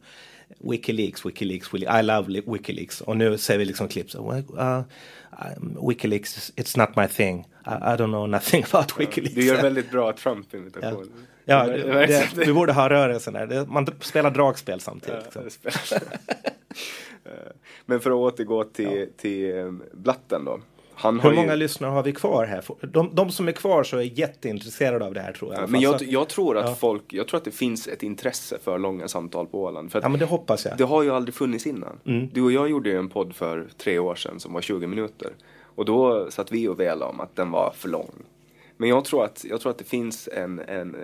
Wikileaks, 0.59 1.27
Wikileaks, 1.27 1.75
Wikileaks, 1.75 2.01
I 2.01 2.03
love 2.03 2.43
Wikileaks. 2.47 3.01
Och 3.01 3.17
nu 3.17 3.39
ser 3.39 3.59
vi 3.59 3.65
liksom 3.65 3.89
klipp. 3.89 4.11
Så, 4.11 4.19
uh, 4.19 4.83
um, 5.57 5.89
Wikileaks, 5.89 6.53
it's 6.57 6.79
not 6.79 6.97
my 6.97 7.09
thing. 7.09 7.41
I, 7.67 7.71
I 7.71 7.97
don't 7.97 8.11
know 8.11 8.27
nothing 8.27 8.65
about 8.73 9.01
Wikileaks. 9.01 9.35
Du 9.35 9.45
gör 9.45 9.63
väldigt 9.63 9.91
bra 9.91 10.13
Trump-imitation. 10.13 11.09
Ja, 11.45 11.67
ja 11.67 11.67
det, 11.77 12.07
det, 12.07 12.47
vi 12.47 12.53
borde 12.53 12.73
ha 12.73 12.91
rörelsen 12.91 13.35
här. 13.35 13.67
Man 13.67 13.87
spelar 14.01 14.31
dragspel 14.31 14.81
samtidigt. 14.81 15.27
Ja, 15.35 15.41
liksom. 15.41 16.01
Men 17.87 18.01
för 18.01 18.11
att 18.11 18.17
återgå 18.17 18.65
till, 18.65 18.99
ja. 18.99 19.07
till 19.17 19.53
um, 19.53 19.83
Blatten 19.93 20.45
då. 20.45 20.61
Hur 21.05 21.35
många 21.35 21.53
ju... 21.53 21.59
lyssnare 21.59 21.91
har 21.91 22.03
vi 22.03 22.13
kvar 22.13 22.47
här? 22.47 22.65
De, 22.87 23.15
de, 23.15 23.31
som 23.31 23.49
är 23.49 23.53
kvar 23.53 23.85
så 23.85 23.97
är 23.97 24.19
jätteintresserade 24.19 25.05
av 25.05 25.15
det 25.15 25.21
här 25.21 25.33
tror 25.33 25.55
jag. 25.55 25.63
Ja, 25.63 25.67
men 25.67 25.81
jag, 25.81 26.03
jag, 26.03 26.29
tror 26.29 26.59
att 26.59 26.69
ja. 26.69 26.75
folk, 26.75 27.13
jag 27.13 27.29
tror 27.29 27.39
att 27.39 27.45
det 27.45 27.51
finns 27.51 27.89
ett 27.89 28.03
intresse 28.03 28.59
för 28.65 28.79
långa 28.79 29.09
samtal 29.09 29.47
på 29.47 29.63
Åland. 29.63 29.93
För 29.93 30.01
ja 30.03 30.09
men 30.09 30.21
det 30.21 30.27
hoppas 30.27 30.65
jag. 30.65 30.79
Det 30.79 30.85
har 30.85 31.03
ju 31.03 31.11
aldrig 31.11 31.35
funnits 31.35 31.67
innan. 31.67 31.99
Mm. 32.07 32.29
Du 32.33 32.43
och 32.43 32.53
jag 32.53 32.71
gjorde 32.71 32.91
ju 32.91 32.99
en 32.99 33.09
podd 33.09 33.35
för 33.35 33.69
tre 33.79 33.99
år 33.99 34.15
sedan 34.15 34.41
som 34.41 34.53
var 34.53 34.61
20 34.61 34.87
minuter. 34.87 35.31
Och 35.75 35.85
då 35.85 36.31
satt 36.31 36.53
vi 36.53 36.69
och 36.69 36.81
velade 36.81 37.11
om 37.11 37.21
att 37.21 37.37
den 37.37 37.51
var 37.51 37.73
för 37.77 37.89
lång. 37.89 38.13
Men 38.77 38.89
jag 38.89 39.05
tror 39.05 39.25
att, 39.25 39.45
jag 39.49 39.61
tror 39.61 39.71
att 39.71 39.79
det 39.79 39.85
finns 39.85 40.29
en, 40.33 40.59
en 40.59 40.95
eh, 40.95 41.01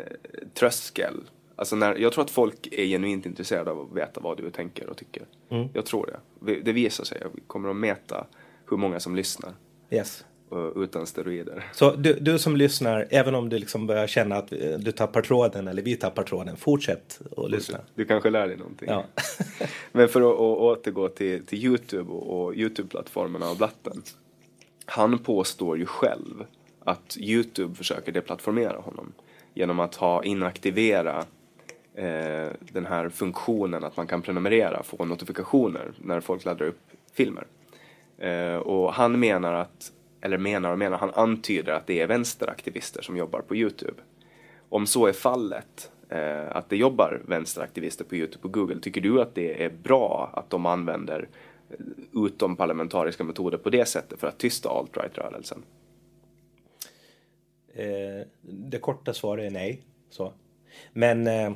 tröskel 0.55 1.15
Alltså 1.59 1.77
när, 1.77 1.95
jag 1.95 2.13
tror 2.13 2.25
att 2.25 2.31
folk 2.31 2.69
är 2.73 2.85
genuint 2.85 3.27
intresserade 3.27 3.71
av 3.71 3.81
att 3.81 3.97
veta 3.97 4.21
vad 4.21 4.37
du 4.37 4.51
tänker 4.51 4.89
och 4.89 4.97
tycker. 4.97 5.23
Mm. 5.51 5.69
Jag 5.75 5.87
tror 5.87 6.07
det. 6.43 6.61
Det 6.61 6.73
visar 6.73 7.05
sig. 7.05 7.23
Vi 7.35 7.41
kommer 7.47 7.69
att 7.69 7.77
mäta 7.77 8.27
hur 8.71 8.77
många 8.77 9.01
som 9.01 9.17
lyssnar. 9.17 9.53
Yes. 9.91 10.25
Utan 10.77 11.07
steroider. 11.07 11.65
Så 11.73 11.97
du, 11.97 12.13
du 12.13 12.39
som 12.39 12.57
lyssnar, 12.57 13.07
även 13.11 13.35
om 13.35 13.49
du 13.49 13.59
liksom 13.59 13.87
börjar 13.87 14.07
känna 14.07 14.37
att 14.37 14.49
du 14.79 14.93
tappar 14.93 15.23
tråden 15.23 15.69
eller 15.69 15.83
vi 15.83 15.97
tappar 15.97 16.23
tråden, 16.23 16.57
fortsätt 16.57 17.21
att 17.37 17.51
lyssna. 17.51 17.79
Du 17.95 18.05
kanske 18.05 18.31
lär 18.31 18.49
dig 18.49 18.57
någonting. 18.57 18.89
Ja. 18.89 19.05
Men 19.93 20.09
för 20.09 20.21
att, 20.21 20.35
att 20.35 20.41
återgå 20.41 21.09
till, 21.09 21.47
till 21.47 21.65
Youtube 21.65 22.13
och, 22.13 22.47
och 22.47 22.55
Youtube-plattformarna 22.55 23.51
och 23.51 23.57
Blatten. 23.57 24.03
Han 24.85 25.19
påstår 25.19 25.79
ju 25.79 25.87
själv 25.87 26.45
att 26.85 27.17
Youtube 27.21 27.75
försöker 27.75 28.13
deplattformera 28.13 28.81
honom 28.81 29.13
genom 29.55 29.81
att 29.81 29.95
ha 29.95 30.25
inaktivera 30.25 31.25
eh, 31.95 32.49
den 32.61 32.87
här 32.87 33.09
funktionen 33.09 33.85
att 33.85 33.97
man 33.97 34.07
kan 34.07 34.23
prenumerera, 34.23 34.83
få 34.83 35.05
notifikationer 35.05 35.93
när 35.99 36.21
folk 36.21 36.45
laddar 36.45 36.67
upp 36.67 36.81
filmer. 37.13 37.47
Eh, 38.19 38.57
och 38.57 38.93
han 38.93 39.21
menar 39.21 39.53
att 39.53 39.93
eller 40.21 40.39
menar 40.39 40.73
och 40.73 40.79
menar, 40.79 40.99
han 40.99 41.15
antyder 41.15 41.73
att 41.73 41.87
det 41.87 42.01
är 42.01 42.07
vänsteraktivister 42.07 43.03
som 43.03 43.17
jobbar 43.17 43.41
på 43.41 43.57
Youtube. 43.57 44.03
Om 44.69 44.87
så 44.87 45.07
är 45.07 45.13
fallet, 45.13 45.91
eh, 46.09 46.57
att 46.57 46.69
det 46.69 46.77
jobbar 46.77 47.23
vänsteraktivister 47.27 48.05
på 48.05 48.17
Youtube 48.17 48.45
och 48.45 48.53
Google, 48.53 48.81
tycker 48.81 49.01
du 49.01 49.21
att 49.23 49.35
det 49.35 49.65
är 49.65 49.71
bra 49.71 50.31
att 50.33 50.51
de 50.51 50.67
använder 50.67 51.29
eh, 51.71 52.25
utomparlamentariska 52.25 53.25
metoder 53.25 53.59
på 53.59 53.71
det 53.71 53.85
sättet 53.85 54.21
för 54.21 54.27
att 54.27 54.39
tysta 54.39 54.69
alt-right-rörelsen? 54.69 55.63
Eh, 57.75 58.27
det 58.43 58.79
korta 58.79 59.15
svaret 59.15 59.47
är 59.47 59.51
nej. 59.51 59.83
Så. 60.11 60.33
Men 60.93 61.27
eh, 61.27 61.53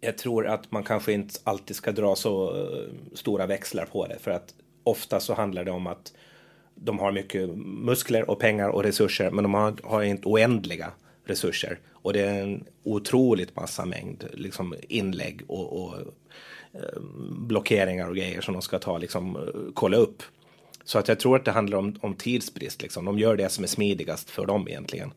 jag 0.00 0.18
tror 0.18 0.46
att 0.46 0.72
man 0.72 0.82
kanske 0.82 1.12
inte 1.12 1.34
alltid 1.44 1.76
ska 1.76 1.92
dra 1.92 2.14
så 2.14 2.56
eh, 2.56 2.88
stora 3.14 3.46
växlar 3.46 3.86
på 3.86 4.06
det. 4.06 4.18
För 4.18 4.30
att 4.30 4.54
ofta 4.84 5.20
så 5.20 5.34
handlar 5.34 5.64
det 5.64 5.70
om 5.70 5.86
att 5.86 6.12
de 6.74 6.98
har 6.98 7.12
mycket 7.12 7.48
muskler 7.58 8.30
och 8.30 8.38
pengar 8.38 8.68
och 8.68 8.82
resurser. 8.82 9.30
Men 9.30 9.44
de 9.44 9.54
har, 9.54 9.74
har 9.82 10.02
inte 10.02 10.28
oändliga 10.28 10.90
resurser. 11.24 11.78
Och 11.92 12.12
det 12.12 12.20
är 12.20 12.42
en 12.42 12.64
otroligt 12.82 13.56
massa 13.56 13.84
mängd 13.84 14.24
liksom, 14.32 14.74
inlägg 14.88 15.40
och, 15.46 15.82
och 15.82 15.98
eh, 16.72 17.00
blockeringar 17.30 18.08
och 18.08 18.16
grejer 18.16 18.40
som 18.40 18.54
de 18.54 18.62
ska 18.62 18.78
ta, 18.78 18.98
liksom, 18.98 19.38
kolla 19.74 19.96
upp. 19.96 20.22
Så 20.84 20.98
att 20.98 21.08
jag 21.08 21.20
tror 21.20 21.36
att 21.36 21.44
det 21.44 21.50
handlar 21.50 21.78
om, 21.78 21.96
om 22.00 22.14
tidsbrist. 22.14 22.82
Liksom. 22.82 23.04
De 23.04 23.18
gör 23.18 23.36
det 23.36 23.48
som 23.48 23.64
är 23.64 23.68
smidigast 23.68 24.30
för 24.30 24.46
dem 24.46 24.68
egentligen. 24.68 25.12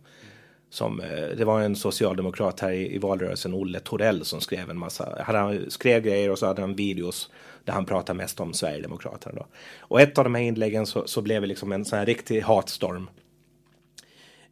Som, 0.70 1.02
eh, 1.02 1.38
det 1.38 1.46
var 1.46 1.62
en 1.62 1.76
socialdemokrat 1.76 2.60
här 2.60 2.72
i, 2.72 2.96
i 2.96 2.98
valrörelsen, 2.98 3.54
Olle 3.54 3.80
Torell, 3.80 4.26
som 4.26 4.42
skrev 4.42 4.70
en 4.70 4.80
massa, 4.80 5.24
han 5.26 5.72
skrev 5.72 6.04
grejer 6.04 6.32
och 6.32 6.40
så 6.40 6.46
hade 6.46 6.62
han 6.62 6.76
videos 6.76 7.30
där 7.68 7.74
han 7.74 7.86
pratar 7.86 8.14
mest 8.14 8.40
om 8.40 8.54
Sverigedemokraterna. 8.54 9.36
Då. 9.36 9.48
Och 9.80 10.02
ett 10.02 10.18
av 10.18 10.24
de 10.24 10.36
här 10.36 10.42
inläggen 10.42 10.86
så, 10.86 11.08
så 11.08 11.22
blev 11.22 11.42
det 11.42 11.48
liksom 11.48 11.72
en 11.72 11.86
sån 11.86 12.00
här 12.00 12.06
riktig 12.06 12.42
hatstorm. 12.42 13.10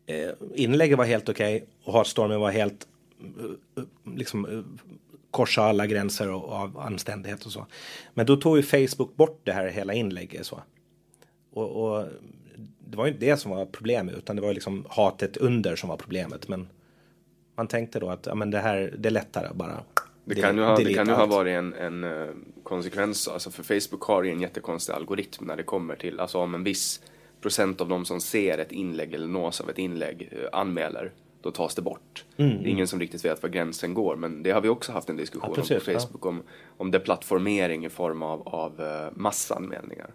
Eh, 0.06 0.30
inlägget 0.56 0.98
var 0.98 1.06
helt 1.06 1.30
okej 1.30 1.56
okay, 1.56 1.68
och 1.84 1.94
hatstormen 1.94 2.40
var 2.40 2.52
helt 2.52 2.88
eh, 3.22 3.46
eh, 3.78 4.16
liksom 4.16 4.46
eh, 4.46 4.86
korsa 5.32 5.64
alla 5.64 5.88
gränser 5.88 6.32
och, 6.32 6.52
av 6.52 6.80
anständighet 6.80 7.46
och 7.46 7.52
så. 7.52 7.66
Men 8.14 8.26
då 8.26 8.36
tog 8.36 8.58
ju 8.58 8.64
Facebook 8.64 9.16
bort 9.16 9.42
det 9.44 9.52
här 9.52 9.68
hela 9.68 9.94
inlägget 9.94 10.46
så. 10.46 10.62
Och, 11.54 11.70
och 11.70 12.06
det 12.80 12.98
var 12.98 13.06
ju 13.06 13.12
inte 13.12 13.26
det 13.26 13.38
som 13.38 13.52
var 13.52 13.66
problemet 13.66 14.16
utan 14.16 14.36
det 14.36 14.42
var 14.42 14.54
liksom 14.54 14.86
hatet 14.90 15.38
under 15.38 15.76
som 15.76 15.90
var 15.90 15.98
problemet. 15.98 16.48
Men 16.48 16.68
man 17.56 17.68
tänkte 17.68 18.00
då 18.00 18.10
att 18.10 18.26
ja, 18.26 18.36
men 18.36 18.52
det 18.52 18.60
här 18.60 18.94
det 18.98 19.10
är 19.10 19.12
lättare 19.12 19.48
bara. 19.54 19.84
Det 20.26 20.36
kan 20.36 20.58
ju 20.58 20.64
ha, 20.64 20.76
det 20.76 20.94
kan 20.94 21.08
ju 21.08 21.14
ha 21.14 21.26
varit 21.26 21.52
en, 21.52 21.74
en 21.74 22.04
uh, 22.04 22.30
konsekvens, 22.64 23.28
alltså 23.28 23.52
för 23.52 23.64
Facebook 23.64 24.02
har 24.02 24.24
ju 24.24 24.32
en 24.32 24.42
jättekonstig 24.42 24.94
algoritm 24.94 25.46
när 25.46 25.56
det 25.56 25.64
kommer 25.64 25.96
till, 25.96 26.20
alltså 26.20 26.38
om 26.38 26.56
en 26.56 26.64
viss 26.64 27.02
procent 27.42 27.82
av 27.82 27.90
de 27.90 28.06
som 28.06 28.22
ser 28.22 28.58
ett 28.58 28.72
inlägg 28.72 29.14
eller 29.14 29.28
nås 29.28 29.62
av 29.62 29.70
ett 29.70 29.78
inlägg 29.78 30.30
uh, 30.34 30.48
anmäler, 30.52 31.12
då 31.42 31.52
tas 31.52 31.76
det 31.76 31.82
bort. 31.82 32.26
Mm. 32.38 32.64
Det 32.64 32.70
är 32.70 32.72
ingen 32.72 32.88
som 32.88 33.00
riktigt 33.00 33.26
vet 33.26 33.44
var 33.44 33.50
gränsen 33.50 33.94
går, 33.94 34.16
men 34.16 34.44
det 34.44 34.52
har 34.52 34.62
vi 34.62 34.70
också 34.70 34.92
haft 34.92 35.10
en 35.10 35.18
diskussion 35.18 35.54
ja, 35.56 35.62
precis, 35.62 35.88
om 35.88 35.94
på 35.94 36.00
Facebook, 36.00 36.26
ja. 36.26 36.30
om, 36.30 36.44
om 36.78 36.92
deplattformering 36.92 37.86
i 37.86 37.90
form 37.90 38.22
av, 38.22 38.48
av 38.48 38.82
uh, 38.82 39.08
massanmälningar. 39.14 40.10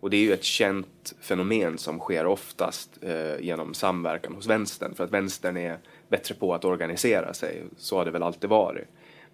Och 0.00 0.10
det 0.10 0.16
är 0.16 0.20
ju 0.20 0.32
ett 0.32 0.44
känt 0.44 1.14
fenomen 1.20 1.78
som 1.78 1.98
sker 1.98 2.26
oftast 2.26 2.98
eh, 3.02 3.40
genom 3.40 3.74
samverkan 3.74 4.34
hos 4.34 4.46
vänstern, 4.46 4.94
för 4.94 5.04
att 5.04 5.10
vänstern 5.10 5.56
är 5.56 5.78
bättre 6.08 6.34
på 6.34 6.54
att 6.54 6.64
organisera 6.64 7.34
sig. 7.34 7.62
Så 7.76 7.96
har 7.96 8.04
det 8.04 8.10
väl 8.10 8.22
alltid 8.22 8.50
varit. 8.50 8.84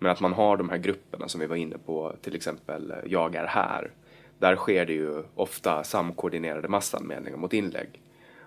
Men 0.05 0.13
att 0.13 0.21
man 0.21 0.33
har 0.33 0.57
de 0.57 0.69
här 0.69 0.79
grupperna 0.79 1.29
som 1.29 1.41
vi 1.41 1.47
var 1.47 1.57
inne 1.57 1.79
på, 1.79 2.13
till 2.23 2.37
exempel 2.37 2.91
eh, 2.91 2.97
Jag 3.07 3.35
är 3.35 3.47
här. 3.47 3.91
Där 4.39 4.57
sker 4.57 4.87
det 4.87 4.93
ju 4.93 5.23
ofta 5.35 5.85
samkoordinerade 5.85 6.69
massanmälningar 6.69 7.37
mot 7.37 7.53
inlägg. 7.53 7.89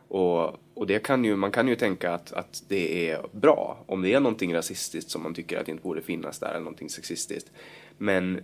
Och, 0.08 0.56
och 0.74 0.88
det 0.88 1.00
kan 1.00 1.26
ju, 1.26 1.36
man 1.36 1.52
kan 1.52 1.68
ju 1.68 1.76
tänka 1.76 2.14
att, 2.14 2.34
att 2.34 2.64
det 2.68 3.10
är 3.10 3.22
bra 3.32 3.84
om 3.86 4.02
det 4.02 4.14
är 4.14 4.20
någonting 4.20 4.54
rasistiskt 4.54 5.12
som 5.12 5.24
man 5.24 5.34
tycker 5.34 5.60
att 5.60 5.68
inte 5.68 5.84
borde 5.84 6.02
finnas 6.02 6.40
där 6.40 6.50
eller 6.50 6.60
någonting 6.60 6.90
sexistiskt. 6.90 7.52
Men 7.98 8.36
eh, 8.36 8.42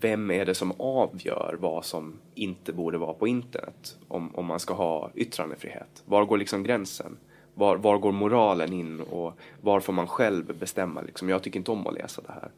vem 0.00 0.30
är 0.30 0.44
det 0.44 0.54
som 0.54 0.72
avgör 0.76 1.56
vad 1.60 1.84
som 1.84 2.18
inte 2.34 2.72
borde 2.72 2.98
vara 2.98 3.14
på 3.14 3.28
internet 3.28 3.98
om, 4.08 4.34
om 4.34 4.46
man 4.46 4.60
ska 4.60 4.74
ha 4.74 5.10
yttrandefrihet? 5.14 6.02
Var 6.04 6.24
går 6.24 6.38
liksom 6.38 6.62
gränsen? 6.62 7.16
Var, 7.54 7.76
var 7.76 7.98
går 7.98 8.12
moralen 8.12 8.72
in 8.72 9.00
och 9.00 9.38
var 9.60 9.80
får 9.80 9.92
man 9.92 10.06
själv 10.06 10.58
bestämma? 10.58 11.02
Liksom, 11.02 11.28
jag 11.28 11.42
tycker 11.42 11.58
inte 11.58 11.70
om 11.70 11.86
att 11.86 11.94
läsa 11.94 12.22
det 12.22 12.32
här. 12.32 12.50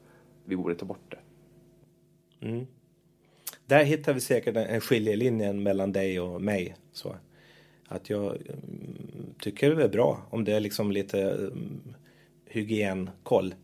Vi 0.45 0.57
borde 0.57 0.75
ta 0.75 0.87
bort 0.87 1.09
det. 1.09 1.19
Mm. 2.47 2.67
Där 3.67 3.85
hittar 3.85 4.15
vi 4.15 4.21
säkert 4.21 4.57
en 4.57 4.81
skiljelinje 4.81 5.53
mellan 5.53 5.93
dig 5.93 6.21
och 6.21 6.43
mig. 6.43 6.77
Så 6.93 7.17
att 7.89 8.11
jag 8.11 8.37
mm, 8.37 9.35
tycker 9.41 9.75
det 9.75 9.85
är 9.85 9.89
bra 9.89 10.23
om 10.31 10.45
det 10.45 10.53
är 10.53 10.61
liksom 10.61 10.93
lite 10.93 11.31
um, 11.31 11.95
hygienkoll 12.45 13.55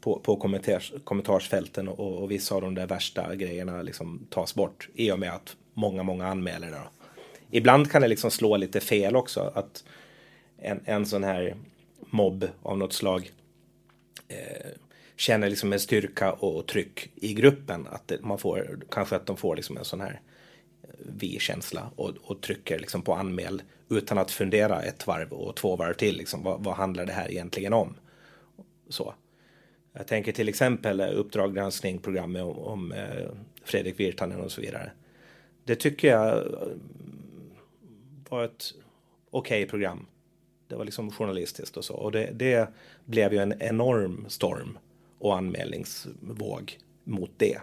på, 0.00 0.18
på 0.18 0.36
kommentars, 0.36 0.92
kommentarsfälten 1.04 1.88
och, 1.88 2.22
och, 2.22 2.30
vissa 2.30 2.54
av 2.54 2.60
de 2.60 2.74
där 2.74 2.86
värsta 2.86 3.34
grejerna 3.34 3.82
liksom 3.82 4.26
tas 4.30 4.54
bort 4.54 4.88
i 4.94 5.12
och 5.12 5.18
med 5.18 5.32
att 5.32 5.56
många, 5.74 6.02
många 6.02 6.26
anmäler 6.26 6.70
det. 6.70 6.80
Ibland 7.50 7.90
kan 7.90 8.02
det 8.02 8.08
liksom 8.08 8.30
slå 8.30 8.56
lite 8.56 8.80
fel 8.80 9.16
också 9.16 9.52
att 9.54 9.84
en, 10.58 10.80
en 10.84 11.06
sån 11.06 11.24
här 11.24 11.56
mobb 12.10 12.48
av 12.62 12.78
något 12.78 12.92
slag 12.92 13.30
eh, 14.28 14.70
känner 15.16 15.50
liksom 15.50 15.72
en 15.72 15.80
styrka 15.80 16.32
och 16.32 16.66
tryck 16.66 17.10
i 17.14 17.34
gruppen. 17.34 17.86
Att 17.90 18.08
det, 18.08 18.22
man 18.22 18.38
får, 18.38 18.78
kanske 18.90 19.16
att 19.16 19.26
de 19.26 19.36
får 19.36 19.56
liksom 19.56 19.76
en 19.76 19.84
sån 19.84 20.00
här 20.00 20.20
eh, 20.82 20.88
vi-känsla 20.98 21.90
och, 21.96 22.12
och, 22.22 22.40
trycker 22.40 22.78
liksom 22.78 23.02
på 23.02 23.14
anmäl 23.14 23.62
utan 23.88 24.18
att 24.18 24.30
fundera 24.30 24.82
ett 24.82 25.06
varv 25.06 25.32
och 25.32 25.56
två 25.56 25.76
varv 25.76 25.94
till. 25.94 26.16
Liksom, 26.16 26.42
vad, 26.42 26.64
vad 26.64 26.74
handlar 26.74 27.06
det 27.06 27.12
här 27.12 27.30
egentligen 27.30 27.72
om? 27.72 27.94
Så. 28.88 29.14
Jag 29.92 30.06
tänker 30.06 30.32
till 30.32 30.48
exempel 30.48 31.00
eh, 31.00 31.08
Uppdrag 31.18 31.54
granskning, 31.54 31.98
programmet 31.98 32.42
om, 32.42 32.58
om 32.58 32.92
eh, 32.92 33.28
Fredrik 33.64 34.00
Virtanen 34.00 34.40
och 34.40 34.52
så 34.52 34.60
vidare. 34.60 34.90
Det 35.64 35.74
tycker 35.74 36.08
jag 36.08 36.38
eh, 36.38 36.68
var 38.28 38.44
ett 38.44 38.74
okej 39.30 39.62
okay 39.62 39.70
program. 39.70 40.06
Det 40.68 40.76
var 40.76 40.84
liksom 40.84 41.10
journalistiskt 41.10 41.76
och 41.76 41.84
så. 41.84 41.94
Och 41.94 42.12
det, 42.12 42.30
det, 42.34 42.68
blev 43.04 43.32
ju 43.32 43.38
en 43.38 43.62
enorm 43.62 44.24
storm 44.28 44.78
och 45.18 45.36
anmälningsvåg 45.36 46.78
mot 47.04 47.30
det. 47.36 47.58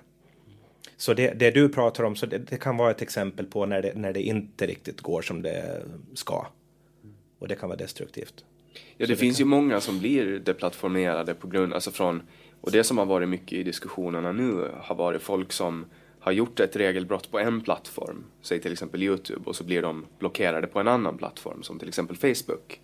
Så 0.97 1.13
det, 1.13 1.39
det 1.39 1.51
du 1.51 1.69
pratar 1.69 2.03
om, 2.03 2.15
så 2.15 2.25
det, 2.25 2.37
det, 2.37 2.57
kan 2.57 2.77
vara 2.77 2.91
ett 2.91 3.01
exempel 3.01 3.45
på 3.45 3.65
när 3.65 3.81
det, 3.81 3.93
när 3.95 4.13
det 4.13 4.21
inte 4.21 4.67
riktigt 4.67 5.01
går 5.01 5.21
som 5.21 5.41
det 5.41 5.83
ska. 6.13 6.47
Och 7.39 7.47
det 7.47 7.55
kan 7.55 7.69
vara 7.69 7.77
destruktivt. 7.77 8.45
Ja, 8.73 8.79
det, 8.97 9.05
det 9.05 9.15
finns 9.15 9.37
kan... 9.37 9.45
ju 9.45 9.49
många 9.49 9.81
som 9.81 9.99
blir 9.99 10.39
deplattformerade 10.39 11.33
på 11.33 11.47
grund, 11.47 11.73
alltså 11.73 11.91
från, 11.91 12.21
och 12.61 12.71
det 12.71 12.83
som 12.83 12.97
har 12.97 13.05
varit 13.05 13.29
mycket 13.29 13.53
i 13.53 13.63
diskussionerna 13.63 14.31
nu 14.31 14.71
har 14.77 14.95
varit 14.95 15.21
folk 15.21 15.51
som 15.51 15.85
har 16.19 16.31
gjort 16.31 16.59
ett 16.59 16.75
regelbrott 16.75 17.31
på 17.31 17.39
en 17.39 17.61
plattform, 17.61 18.23
säg 18.41 18.59
till 18.59 18.71
exempel 18.71 19.03
Youtube, 19.03 19.41
och 19.45 19.55
så 19.55 19.63
blir 19.63 19.81
de 19.81 20.05
blockerade 20.19 20.67
på 20.67 20.79
en 20.79 20.87
annan 20.87 21.17
plattform, 21.17 21.63
som 21.63 21.79
till 21.79 21.87
exempel 21.87 22.17
Facebook. 22.17 22.81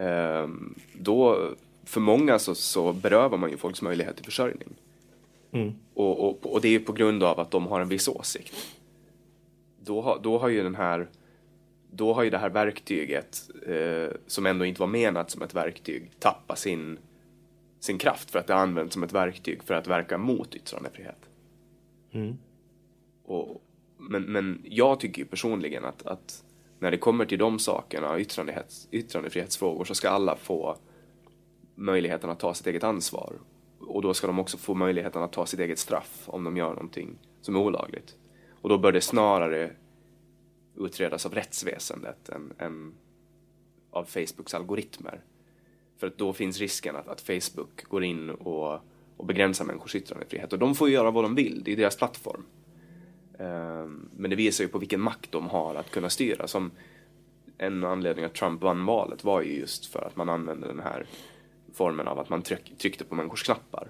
Ehm, 0.00 0.74
då, 0.92 1.48
för 1.84 2.00
många 2.00 2.38
så, 2.38 2.54
så 2.54 2.92
berövar 2.92 3.38
man 3.38 3.50
ju 3.50 3.56
folks 3.56 3.82
möjlighet 3.82 4.16
till 4.16 4.24
försörjning. 4.24 4.68
Mm. 5.52 5.72
Och, 5.94 6.28
och, 6.28 6.52
och, 6.52 6.60
det 6.60 6.68
är 6.68 6.72
ju 6.72 6.80
på 6.80 6.92
grund 6.92 7.22
av 7.22 7.40
att 7.40 7.50
de 7.50 7.66
har 7.66 7.80
en 7.80 7.88
viss 7.88 8.08
åsikt. 8.08 8.54
Då, 9.80 10.18
då 10.22 10.38
har 10.38 10.48
ju 10.48 10.62
den 10.62 10.74
här 10.74 11.08
då 11.92 12.12
har 12.12 12.22
ju 12.22 12.30
det 12.30 12.38
här 12.38 12.50
verktyget, 12.50 13.50
eh, 13.66 14.16
som 14.26 14.46
ändå 14.46 14.64
inte 14.64 14.80
var 14.80 14.86
menat 14.86 15.30
som 15.30 15.42
ett 15.42 15.54
verktyg, 15.54 16.10
tappat 16.18 16.58
sin, 16.58 16.98
sin 17.80 17.98
kraft 17.98 18.30
för 18.30 18.38
att 18.38 18.46
det 18.46 18.54
används 18.54 18.94
som 18.94 19.02
ett 19.02 19.12
verktyg 19.12 19.62
för 19.62 19.74
att 19.74 19.86
verka 19.86 20.18
mot 20.18 20.54
yttrandefrihet. 20.54 21.28
Mm. 22.12 22.38
Och, 23.24 23.62
men, 23.96 24.22
men 24.22 24.62
jag 24.64 25.00
tycker 25.00 25.22
ju 25.22 25.28
personligen 25.28 25.84
att, 25.84 26.06
att 26.06 26.44
när 26.80 26.90
det 26.90 26.98
kommer 26.98 27.26
till 27.26 27.38
de 27.38 27.58
sakerna, 27.58 28.20
yttrandefrihets, 28.20 28.88
yttrandefrihetsfrågor, 28.90 29.84
så 29.84 29.94
ska 29.94 30.10
alla 30.10 30.36
få 30.36 30.76
möjligheten 31.74 32.30
att 32.30 32.40
ta 32.40 32.54
sitt 32.54 32.66
eget 32.66 32.84
ansvar. 32.84 33.32
Och 33.80 34.02
då 34.02 34.14
ska 34.14 34.26
de 34.26 34.38
också 34.38 34.58
få 34.58 34.74
möjligheten 34.74 35.22
att 35.22 35.32
ta 35.32 35.46
sitt 35.46 35.60
eget 35.60 35.78
straff 35.78 36.22
om 36.26 36.44
de 36.44 36.56
gör 36.56 36.68
någonting 36.68 37.18
som 37.40 37.56
är 37.56 37.60
olagligt. 37.60 38.16
Och 38.60 38.68
då 38.68 38.78
bör 38.78 38.92
det 38.92 39.00
snarare 39.00 39.70
utredas 40.76 41.26
av 41.26 41.34
rättsväsendet 41.34 42.28
än, 42.28 42.52
än 42.58 42.94
av 43.90 44.04
Facebooks 44.04 44.54
algoritmer. 44.54 45.20
För 45.98 46.06
att 46.06 46.18
då 46.18 46.32
finns 46.32 46.58
risken 46.58 46.96
att, 46.96 47.08
att 47.08 47.20
Facebook 47.20 47.84
går 47.88 48.04
in 48.04 48.30
och, 48.30 48.80
och 49.16 49.26
begränsar 49.26 49.64
människors 49.64 49.94
yttrandefrihet. 49.94 50.52
Och 50.52 50.58
de 50.58 50.74
får 50.74 50.88
ju 50.88 50.94
göra 50.94 51.10
vad 51.10 51.24
de 51.24 51.34
vill, 51.34 51.62
det 51.64 51.72
är 51.72 51.76
deras 51.76 51.96
plattform. 51.96 52.44
Um, 53.40 54.08
men 54.16 54.30
det 54.30 54.36
visar 54.36 54.64
ju 54.64 54.68
på 54.68 54.78
vilken 54.78 55.00
makt 55.00 55.32
de 55.32 55.48
har 55.48 55.74
att 55.74 55.90
kunna 55.90 56.10
styra. 56.10 56.46
Som 56.46 56.70
en 57.58 57.84
anledning 57.84 58.24
att 58.24 58.34
Trump 58.34 58.62
vann 58.62 58.86
valet 58.86 59.24
var 59.24 59.42
ju 59.42 59.58
just 59.58 59.86
för 59.86 60.06
att 60.06 60.16
man 60.16 60.28
använde 60.28 60.66
den 60.66 60.80
här 60.80 61.06
formen 61.72 62.08
av 62.08 62.18
att 62.18 62.28
man 62.28 62.42
tryck, 62.42 62.78
tryckte 62.78 63.04
på 63.04 63.14
människors 63.14 63.42
knappar. 63.44 63.88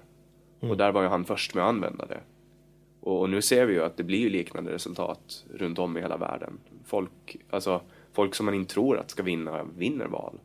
Mm. 0.59 0.71
Och 0.71 0.77
där 0.77 0.91
var 0.91 1.01
ju 1.01 1.07
han 1.07 1.25
först 1.25 1.55
med 1.55 1.63
att 1.63 1.69
använda 1.69 2.05
det. 2.05 2.21
Och, 2.99 3.29
nu 3.29 3.41
ser 3.41 3.65
vi 3.65 3.73
ju 3.73 3.83
att 3.83 3.97
det 3.97 4.03
blir 4.03 4.29
liknande 4.29 4.71
resultat 4.71 5.45
runt 5.53 5.79
om 5.79 5.97
i 5.97 6.01
hela 6.01 6.17
världen. 6.17 6.59
Folk, 6.85 7.37
alltså 7.49 7.81
folk 8.13 8.35
som 8.35 8.45
man 8.45 8.55
inte 8.55 8.73
tror 8.73 8.97
att 8.97 9.11
ska 9.11 9.23
vinna, 9.23 9.63
vinner 9.77 10.07
val. 10.07 10.39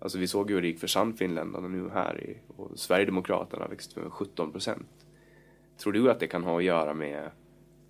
Alltså 0.00 0.18
vi 0.18 0.26
såg 0.26 0.50
ju 0.50 0.54
hur 0.54 0.62
det 0.62 0.68
gick 0.68 0.80
för 0.80 0.86
Sannfinländarna 0.86 1.68
nu 1.68 1.90
här 1.90 2.24
i, 2.24 2.38
och 2.56 2.78
Sverigedemokraterna 2.78 3.68
växte 3.68 4.00
med 4.00 4.12
17 4.12 4.52
procent. 4.52 5.06
Tror 5.76 5.92
du 5.92 6.10
att 6.10 6.20
det 6.20 6.26
kan 6.26 6.44
ha 6.44 6.58
att 6.58 6.64
göra 6.64 6.94
med 6.94 7.30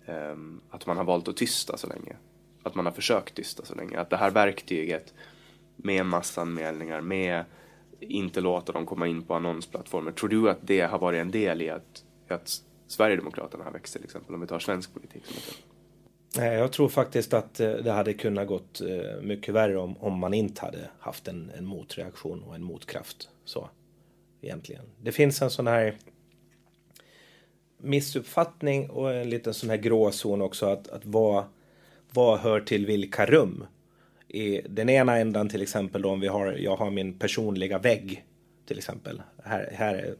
Ehm, 0.09 0.61
att 0.69 0.85
man 0.85 0.97
har 0.97 1.03
valt 1.03 1.27
att 1.27 1.37
tysta 1.37 1.77
så 1.77 1.87
länge? 1.87 2.15
Att 2.63 2.75
man 2.75 2.85
har 2.85 2.93
försökt 2.93 3.35
tysta 3.35 3.65
så 3.65 3.75
länge? 3.75 3.99
Att 3.99 4.09
det 4.09 4.17
här 4.17 4.31
verktyget 4.31 5.13
med 5.75 6.05
massanmälningar, 6.05 7.01
med 7.01 7.45
inte 7.99 8.41
låta 8.41 8.71
dem 8.71 8.85
komma 8.85 9.07
in 9.07 9.23
på 9.23 9.33
annonsplattformar. 9.33 10.11
Tror 10.11 10.29
du 10.29 10.49
att 10.49 10.59
det 10.61 10.81
har 10.81 10.99
varit 10.99 11.21
en 11.21 11.31
del 11.31 11.61
i 11.61 11.69
att, 11.69 12.03
att 12.27 12.61
Sverigedemokraterna 12.87 13.63
har 13.63 13.71
växt 13.71 13.93
till 13.93 14.03
exempel, 14.03 14.35
om 14.35 14.41
vi 14.41 14.47
tar 14.47 14.59
svensk 14.59 14.93
politik 14.93 15.25
som 15.25 15.37
exempel? 15.37 15.63
Nej, 16.37 16.57
jag 16.57 16.71
tror 16.71 16.89
faktiskt 16.89 17.33
att 17.33 17.59
eh, 17.59 17.71
det 17.71 17.91
hade 17.91 18.13
kunnat 18.13 18.47
gått 18.47 18.81
eh, 18.81 19.21
mycket 19.21 19.53
värre 19.53 19.77
om, 19.77 19.97
om 19.97 20.19
man 20.19 20.33
inte 20.33 20.61
hade 20.61 20.89
haft 20.99 21.27
en, 21.27 21.51
en 21.57 21.65
motreaktion 21.65 22.43
och 22.43 22.55
en 22.55 22.63
motkraft. 22.63 23.29
Så, 23.45 23.69
egentligen. 24.41 24.85
Det 25.01 25.11
finns 25.11 25.41
en 25.41 25.49
sån 25.49 25.67
här 25.67 25.97
missuppfattning 27.81 28.89
och 28.89 29.13
en 29.13 29.29
liten 29.29 29.53
sån 29.53 29.69
här 29.69 29.77
gråzon 29.77 30.41
också 30.41 30.65
att, 30.65 30.87
att 30.87 31.05
vad, 31.05 31.43
vad 32.11 32.39
hör 32.39 32.61
till 32.61 32.85
vilka 32.85 33.25
rum? 33.25 33.65
I 34.27 34.61
den 34.69 34.89
ena 34.89 35.17
ändan 35.17 35.49
till 35.49 35.61
exempel 35.61 36.01
då 36.01 36.09
om 36.09 36.19
vi 36.19 36.27
har, 36.27 36.51
jag 36.51 36.75
har 36.75 36.91
min 36.91 37.19
personliga 37.19 37.79
vägg 37.79 38.25
till 38.65 38.77
exempel. 38.77 39.21
Här, 39.43 39.69
här 39.73 39.95
är 39.95 40.15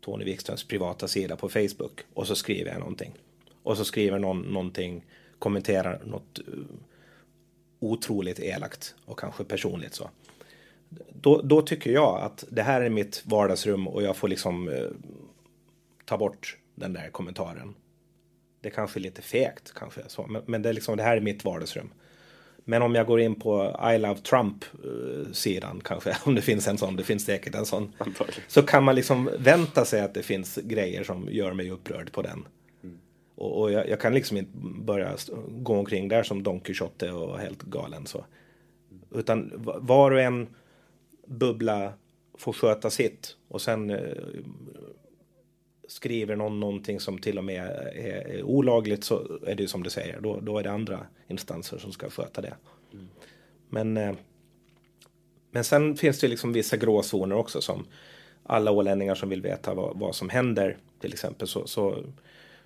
Tony 0.00 0.24
Wikströms 0.24 0.64
privata 0.64 1.08
sida 1.08 1.36
på 1.36 1.48
Facebook 1.48 2.00
och 2.14 2.26
så 2.26 2.34
skriver 2.34 2.70
jag 2.70 2.80
någonting. 2.80 3.12
Och 3.62 3.76
så 3.76 3.84
skriver 3.84 4.18
någon 4.18 4.40
någonting 4.40 5.04
kommenterar 5.38 6.00
något 6.04 6.38
eh, 6.38 6.44
otroligt 7.80 8.40
elakt 8.40 8.94
och 9.04 9.18
kanske 9.18 9.44
personligt 9.44 9.94
så. 9.94 10.10
Då, 11.12 11.42
då, 11.42 11.62
tycker 11.62 11.90
jag 11.90 12.20
att 12.20 12.44
det 12.50 12.62
här 12.62 12.80
är 12.80 12.88
mitt 12.88 13.22
vardagsrum 13.26 13.88
och 13.88 14.02
jag 14.02 14.16
får 14.16 14.28
liksom 14.28 14.68
eh, 14.68 14.88
ta 16.04 16.18
bort 16.18 16.56
den 16.76 16.92
där 16.92 17.10
kommentaren. 17.10 17.74
Det 18.60 18.70
kanske 18.70 18.98
är 18.98 19.02
lite 19.02 19.22
fegt 19.22 19.74
kanske 19.74 20.00
så, 20.06 20.26
men, 20.26 20.42
men 20.46 20.62
det, 20.62 20.68
är 20.68 20.72
liksom, 20.72 20.96
det 20.96 21.02
här 21.02 21.16
är 21.16 21.20
mitt 21.20 21.44
vardagsrum. 21.44 21.90
Men 22.68 22.82
om 22.82 22.94
jag 22.94 23.06
går 23.06 23.20
in 23.20 23.34
på 23.34 23.80
I 23.94 23.98
Love 23.98 24.20
Trump-sidan 24.20 25.80
kanske, 25.84 26.16
om 26.24 26.34
det 26.34 26.42
finns 26.42 26.68
en 26.68 26.78
sån, 26.78 26.96
det 26.96 27.04
finns 27.04 27.24
säkert 27.24 27.54
en 27.54 27.66
sån. 27.66 27.92
Så 28.48 28.62
kan 28.62 28.84
man 28.84 28.94
liksom 28.94 29.30
vänta 29.38 29.84
sig 29.84 30.00
att 30.00 30.14
det 30.14 30.22
finns 30.22 30.58
grejer 30.62 31.04
som 31.04 31.28
gör 31.30 31.52
mig 31.52 31.70
upprörd 31.70 32.12
på 32.12 32.22
den. 32.22 32.46
Och, 33.36 33.60
och 33.60 33.72
jag, 33.72 33.88
jag, 33.88 34.00
kan 34.00 34.14
liksom 34.14 34.36
inte 34.36 34.58
börja 34.84 35.16
gå 35.48 35.78
omkring 35.78 36.08
där 36.08 36.22
som 36.22 36.42
Don 36.42 36.60
Quijote 36.60 37.12
och 37.12 37.38
helt 37.38 37.62
galen 37.62 38.06
så. 38.06 38.24
Utan 39.14 39.52
var 39.64 40.10
och 40.10 40.20
en 40.20 40.46
bubbla 41.26 41.92
får 42.38 42.52
sköta 42.52 42.90
sitt 42.90 43.36
och 43.48 43.62
sen 43.62 43.90
eh, 43.90 43.98
skriver 45.88 46.36
någon 46.36 46.60
någonting 46.60 47.00
som 47.00 47.18
till 47.18 47.38
och 47.38 47.44
med 47.44 47.64
är, 47.94 48.42
olagligt 48.42 49.04
så 49.04 49.38
är 49.46 49.54
det 49.54 49.62
ju 49.62 49.68
som 49.68 49.82
du 49.82 49.90
säger, 49.90 50.20
då, 50.20 50.40
då 50.40 50.58
är 50.58 50.62
det 50.62 50.70
andra 50.70 51.06
instanser 51.28 51.78
som 51.78 51.92
ska 51.92 52.10
sköta 52.10 52.40
det. 52.40 52.54
Mm. 52.92 53.08
Men, 53.68 53.96
eh, 53.96 54.16
men 55.50 55.64
sen 55.64 55.96
finns 55.96 56.20
det 56.20 56.28
liksom 56.28 56.52
vissa 56.52 56.76
gråzoner 56.76 57.36
också 57.36 57.60
som 57.60 57.86
alla 58.42 58.70
ålänningar 58.70 59.14
som 59.14 59.28
vill 59.28 59.42
veta 59.42 59.74
vad, 59.74 59.98
vad 59.98 60.14
som 60.14 60.28
händer 60.28 60.76
till 61.00 61.12
exempel 61.12 61.48
så, 61.48 61.66
så 61.66 62.04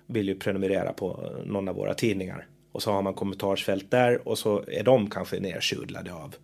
vill 0.05 0.27
ju 0.27 0.35
prenumerera 0.35 0.93
på 0.93 1.31
någon 1.45 1.67
av 1.67 1.75
våra 1.75 1.93
tidningar. 1.93 2.47
Och 2.71 2.83
så 2.83 2.91
har 2.91 3.01
man 3.01 3.13
kommentarsfält 3.13 3.91
där 3.91 4.27
och 4.27 4.37
så 4.37 4.63
är 4.67 4.83
de 4.83 5.09
kanske 5.09 5.39
nertjudlade 5.39 6.13
av 6.13 6.35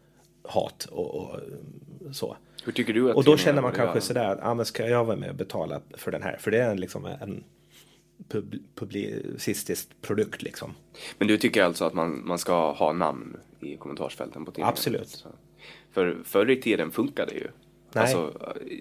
hat 0.44 0.88
och, 0.92 1.16
och 1.16 1.40
så. 2.12 2.38
Hur 2.68 2.74
tycker 2.74 2.94
du 2.94 3.10
att 3.10 3.16
Och 3.16 3.24
då 3.24 3.38
känner 3.38 3.62
man 3.62 3.72
kanske 3.72 4.02
sådär 4.02 4.30
att 4.30 4.40
ah, 4.42 4.54
men 4.54 4.66
ska 4.66 4.88
jag 4.88 5.06
vara 5.06 5.18
med 5.18 5.30
och 5.30 5.36
betala 5.36 5.82
för 5.98 6.12
den 6.12 6.24
här? 6.24 6.38
För 6.40 6.52
det 6.52 6.58
är 6.58 6.72
en, 6.72 6.80
liksom 6.80 7.06
en 7.06 7.44
pub 8.28 8.56
publicistisk 8.76 9.90
produkt 10.02 10.42
liksom. 10.42 10.74
Men 11.18 11.28
du 11.28 11.38
tycker 11.38 11.64
alltså 11.64 11.86
att 11.86 11.94
man, 11.94 12.28
man 12.28 12.38
ska 12.38 12.72
ha 12.72 12.94
namn 12.94 13.38
i 13.60 13.78
kommentarsfälten 13.78 14.46
på 14.46 14.52
tidningen? 14.52 14.70
Absolut. 14.70 15.10
Så. 15.10 15.30
För 15.92 16.18
förr 16.24 16.50
i 16.50 16.62
tiden 16.62 16.92
funkade 16.92 17.32
det 17.32 17.38
ju. 17.38 17.48
Nej. 17.94 18.04
Alltså, 18.04 18.34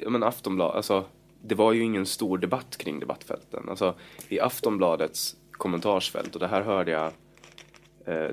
men 0.08 0.22
Aftonbladet, 0.22 0.76
alltså 0.76 1.04
det 1.42 1.54
var 1.54 1.72
ju 1.72 1.82
ingen 1.82 2.06
stor 2.06 2.38
debatt 2.38 2.76
kring 2.76 3.00
debattfälten. 3.00 3.68
Alltså, 3.68 3.94
I 4.28 4.40
Aftonbladets 4.40 5.36
kommentarsfält, 5.50 6.34
och 6.34 6.40
det 6.40 6.48
här 6.48 6.62
hörde 6.62 6.90
jag, 6.90 7.12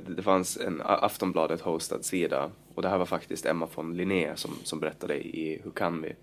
det 0.05 0.23
fanns 0.23 0.57
en 0.57 0.81
Aftonbladet 0.85 1.61
hostad 1.61 2.05
sida 2.05 2.51
och 2.75 2.81
det 2.81 2.89
här 2.89 2.97
var 2.97 3.05
faktiskt 3.05 3.45
Emma 3.45 3.67
von 3.75 3.97
Linné 3.97 4.35
som, 4.35 4.51
som 4.63 4.79
berättade 4.79 5.15
i 5.15 5.61
Hur 5.63 5.71
kan 5.71 6.01
vi? 6.01 6.15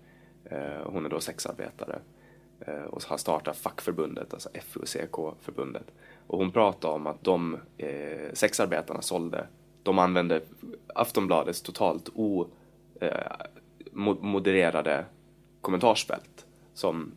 Eh, 0.45 0.85
hon 0.85 1.05
är 1.05 1.09
då 1.09 1.19
sexarbetare 1.19 1.99
eh, 2.59 2.83
och 2.83 3.03
har 3.03 3.17
startat 3.17 3.57
fackförbundet, 3.57 4.33
alltså 4.33 4.49
FUCK-förbundet. 4.53 5.91
Och 6.27 6.37
hon 6.37 6.51
pratade 6.51 6.93
om 6.93 7.07
att 7.07 7.23
de 7.23 7.57
eh, 7.77 8.33
sexarbetarna 8.33 9.01
sålde, 9.01 9.47
de 9.83 9.99
använde 9.99 10.41
Aftonbladets 10.95 11.61
totalt 11.61 12.09
omodererade 13.93 14.97
eh, 14.97 15.05
kommentarsfält 15.61 16.45
som 16.73 17.11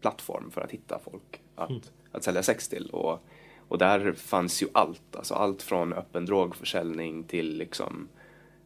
plattform 0.00 0.50
för 0.50 0.60
att 0.60 0.70
hitta 0.70 0.98
folk 0.98 1.42
att, 1.54 1.70
mm. 1.70 1.82
att 2.12 2.24
sälja 2.24 2.42
sex 2.42 2.68
till. 2.68 2.90
Och, 2.90 3.18
och 3.70 3.78
där 3.78 4.12
fanns 4.12 4.62
ju 4.62 4.68
allt, 4.72 5.16
alltså 5.16 5.34
allt 5.34 5.62
från 5.62 5.92
öppen 5.92 6.26
drogförsäljning 6.26 7.24
till 7.24 7.58
liksom 7.58 8.08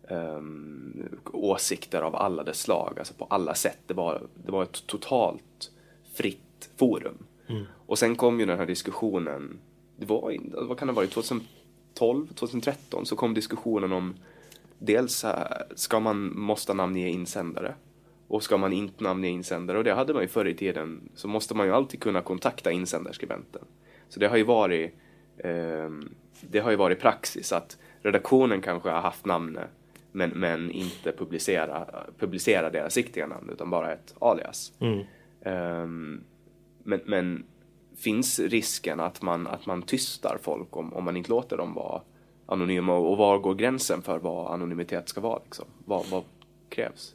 um, 0.08 1.08
åsikter 1.32 2.02
av 2.02 2.16
alla 2.16 2.42
dess 2.42 2.60
slag, 2.60 2.94
alltså 2.98 3.14
på 3.14 3.24
alla 3.24 3.54
sätt. 3.54 3.78
Det 3.86 3.94
var, 3.94 4.22
det 4.34 4.52
var 4.52 4.62
ett 4.62 4.86
totalt 4.86 5.70
fritt 6.14 6.70
forum. 6.76 7.18
Mm. 7.46 7.64
Och 7.86 7.98
sen 7.98 8.16
kom 8.16 8.40
ju 8.40 8.46
den 8.46 8.58
här 8.58 8.66
diskussionen, 8.66 9.58
det 9.96 10.06
var, 10.06 10.38
vad 10.66 10.78
kan 10.78 10.88
det 10.88 10.94
ha 10.94 10.96
varit, 10.96 11.10
2012, 11.10 12.26
2013 12.34 13.06
så 13.06 13.16
kom 13.16 13.34
diskussionen 13.34 13.92
om 13.92 14.14
dels 14.78 15.24
ska 15.74 16.00
man 16.00 16.38
måste 16.38 16.74
namnge 16.74 17.08
insändare 17.08 17.74
och 18.28 18.42
ska 18.42 18.56
man 18.56 18.72
inte 18.72 19.04
namnge 19.04 19.28
insändare, 19.28 19.78
och 19.78 19.84
det 19.84 19.94
hade 19.94 20.14
man 20.14 20.22
ju 20.22 20.28
förr 20.28 20.48
i 20.48 20.54
tiden, 20.54 21.08
så 21.14 21.28
måste 21.28 21.54
man 21.54 21.66
ju 21.66 21.72
alltid 21.72 22.00
kunna 22.00 22.20
kontakta 22.20 22.72
insändarskribenten. 22.72 23.62
Så 24.14 24.20
det 24.20 24.28
har 24.28 24.36
ju 24.36 24.44
varit, 24.44 24.94
eh, 25.36 25.90
det 26.40 26.58
har 26.58 26.70
ju 26.70 26.76
varit 26.76 27.00
praxis 27.00 27.52
att 27.52 27.78
redaktionen 28.02 28.60
kanske 28.60 28.90
har 28.90 29.00
haft 29.00 29.24
namnet 29.26 29.70
men, 30.12 30.30
men 30.30 30.70
inte 30.70 31.12
publicera, 31.12 31.86
publicera 32.18 32.70
deras 32.70 32.96
riktiga 32.96 33.26
namn 33.26 33.50
utan 33.50 33.70
bara 33.70 33.92
ett 33.92 34.14
alias. 34.18 34.72
Mm. 34.78 34.98
Um, 35.82 36.24
men, 36.82 37.00
men 37.04 37.44
finns 37.96 38.40
risken 38.40 39.00
att 39.00 39.22
man, 39.22 39.46
att 39.46 39.66
man 39.66 39.82
tystar 39.82 40.38
folk 40.42 40.76
om, 40.76 40.94
om 40.94 41.04
man 41.04 41.16
inte 41.16 41.30
låter 41.30 41.56
dem 41.56 41.74
vara 41.74 42.02
anonyma 42.46 42.94
och 42.94 43.16
var 43.16 43.38
går 43.38 43.54
gränsen 43.54 44.02
för 44.02 44.18
vad 44.18 44.52
anonymitet 44.52 45.08
ska 45.08 45.20
vara? 45.20 45.40
Liksom? 45.44 45.66
Vad, 45.84 46.06
vad 46.06 46.24
krävs? 46.68 47.14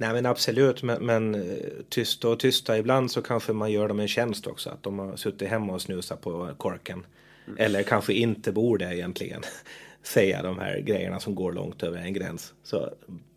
Nej 0.00 0.12
men 0.12 0.26
absolut, 0.26 0.82
men, 0.82 1.06
men 1.06 1.34
eh, 1.34 1.40
tysta 1.88 2.28
och 2.28 2.40
tysta 2.40 2.78
ibland 2.78 3.10
så 3.10 3.22
kanske 3.22 3.52
man 3.52 3.72
gör 3.72 3.88
dem 3.88 4.00
en 4.00 4.08
tjänst 4.08 4.46
också. 4.46 4.70
Att 4.70 4.82
de 4.82 4.98
har 4.98 5.16
suttit 5.16 5.48
hemma 5.48 5.72
och 5.72 5.82
snusat 5.82 6.20
på 6.20 6.48
korken. 6.56 7.06
Mm. 7.46 7.58
Eller 7.58 7.82
kanske 7.82 8.12
inte 8.12 8.52
borde 8.52 8.84
egentligen 8.84 9.42
säga 10.02 10.42
de 10.42 10.58
här 10.58 10.80
grejerna 10.80 11.20
som 11.20 11.34
går 11.34 11.52
långt 11.52 11.82
över 11.82 11.98
en 11.98 12.12
gräns. 12.12 12.54
Så 12.62 12.90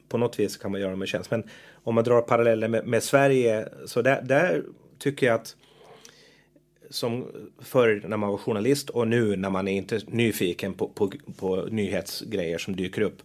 på 0.10 0.17
något 0.17 0.39
vis 0.39 0.58
kan 0.58 0.71
man 0.71 0.82
göra 0.82 0.91
dem 0.91 1.02
en 1.02 1.08
tjänst. 1.08 1.32
Men 1.32 1.43
om 1.74 1.95
man 1.95 2.04
drar 2.04 2.21
paralleller 2.21 2.67
med, 2.67 2.88
med 2.88 3.04
Sverige 3.04 3.67
så 3.86 4.02
där, 4.02 4.21
där 4.21 4.63
tycker 5.00 5.28
jag 5.28 5.36
att 5.36 5.56
som 6.89 7.28
förr 7.60 8.04
när 8.08 8.17
man 8.17 8.30
var 8.30 8.38
journalist 8.38 8.89
och 8.89 9.08
nu 9.08 9.36
när 9.36 9.50
man 9.50 9.67
är 9.67 9.78
inte 9.78 10.00
nyfiken 10.08 10.74
på, 10.74 10.88
på, 10.88 11.12
på 11.38 11.56
nyhetsgrejer 11.56 12.58
som 12.58 12.76
dyker 12.76 13.02
upp 13.02 13.21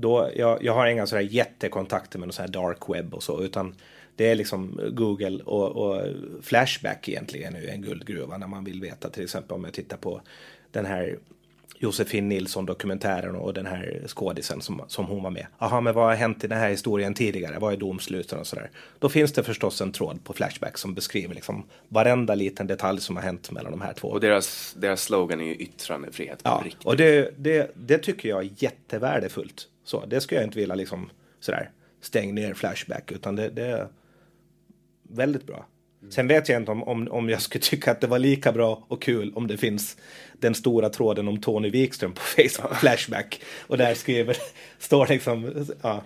då, 0.00 0.30
jag, 0.36 0.64
jag 0.64 0.74
har 0.74 0.86
inga 0.86 1.06
sådär 1.06 1.22
jättekontakter 1.22 2.18
med 2.18 2.28
någon 2.28 2.32
sån 2.32 2.42
här 2.42 2.52
dark 2.52 2.88
web 2.88 3.14
och 3.14 3.22
så, 3.22 3.42
utan 3.42 3.74
det 4.16 4.30
är 4.30 4.34
liksom 4.34 4.80
Google 4.92 5.42
och, 5.44 5.76
och 5.76 6.02
Flashback 6.42 7.08
egentligen 7.08 7.56
är 7.56 7.68
en 7.68 7.82
guldgruva 7.82 8.38
när 8.38 8.46
man 8.46 8.64
vill 8.64 8.80
veta 8.80 9.10
till 9.10 9.24
exempel 9.24 9.54
om 9.54 9.64
jag 9.64 9.72
tittar 9.72 9.96
på 9.96 10.20
den 10.70 10.86
här 10.86 11.18
Josefin 11.78 12.28
Nilsson 12.28 12.66
dokumentären 12.66 13.36
och 13.36 13.54
den 13.54 13.66
här 13.66 14.02
skådisen 14.06 14.60
som, 14.60 14.82
som 14.88 15.06
hon 15.06 15.22
var 15.22 15.30
med. 15.30 15.46
Jaha, 15.58 15.80
men 15.80 15.94
vad 15.94 16.04
har 16.04 16.14
hänt 16.14 16.44
i 16.44 16.46
den 16.46 16.58
här 16.58 16.70
historien 16.70 17.14
tidigare? 17.14 17.58
Vad 17.58 17.72
är 17.72 17.76
domsluten 17.76 18.38
och 18.38 18.46
sådär? 18.46 18.70
Då 18.98 19.08
finns 19.08 19.32
det 19.32 19.42
förstås 19.42 19.80
en 19.80 19.92
tråd 19.92 20.24
på 20.24 20.32
Flashback 20.32 20.78
som 20.78 20.94
beskriver 20.94 21.34
liksom 21.34 21.64
varenda 21.88 22.34
liten 22.34 22.66
detalj 22.66 23.00
som 23.00 23.16
har 23.16 23.22
hänt 23.22 23.50
mellan 23.50 23.72
de 23.72 23.80
här 23.80 23.92
två. 23.92 24.08
Och 24.08 24.20
deras, 24.20 24.74
deras 24.78 25.02
slogan 25.02 25.40
är 25.40 25.44
ju 25.44 25.54
yttrandefrihet. 25.54 26.40
Ja, 26.44 26.62
riktigt. 26.64 26.86
och 26.86 26.96
det, 26.96 27.34
det, 27.38 27.70
det 27.74 27.98
tycker 27.98 28.28
jag 28.28 28.44
är 28.44 28.50
jättevärdefullt. 28.56 29.68
Så 29.88 30.06
det 30.06 30.20
skulle 30.20 30.40
jag 30.40 30.46
inte 30.46 30.58
vilja 30.58 30.74
liksom 30.74 31.10
sådär 31.40 31.70
stäng 32.00 32.34
ner 32.34 32.54
Flashback 32.54 33.12
utan 33.12 33.36
det, 33.36 33.48
det 33.48 33.66
är 33.66 33.88
väldigt 35.02 35.46
bra. 35.46 35.66
Sen 36.10 36.28
vet 36.28 36.48
jag 36.48 36.60
inte 36.60 36.70
om, 36.70 36.82
om, 36.82 37.08
om 37.10 37.28
jag 37.28 37.42
skulle 37.42 37.62
tycka 37.62 37.90
att 37.90 38.00
det 38.00 38.06
var 38.06 38.18
lika 38.18 38.52
bra 38.52 38.84
och 38.88 39.02
kul 39.02 39.32
om 39.34 39.46
det 39.46 39.56
finns 39.56 39.96
den 40.32 40.54
stora 40.54 40.88
tråden 40.88 41.28
om 41.28 41.40
Tony 41.40 41.70
Wikström 41.70 42.12
på 42.12 42.20
Facebook, 42.36 42.74
Flashback. 42.74 43.40
Och 43.66 43.78
där 43.78 43.94
skriver, 43.94 44.36
står 44.78 45.06
liksom, 45.06 45.66
ja. 45.82 46.02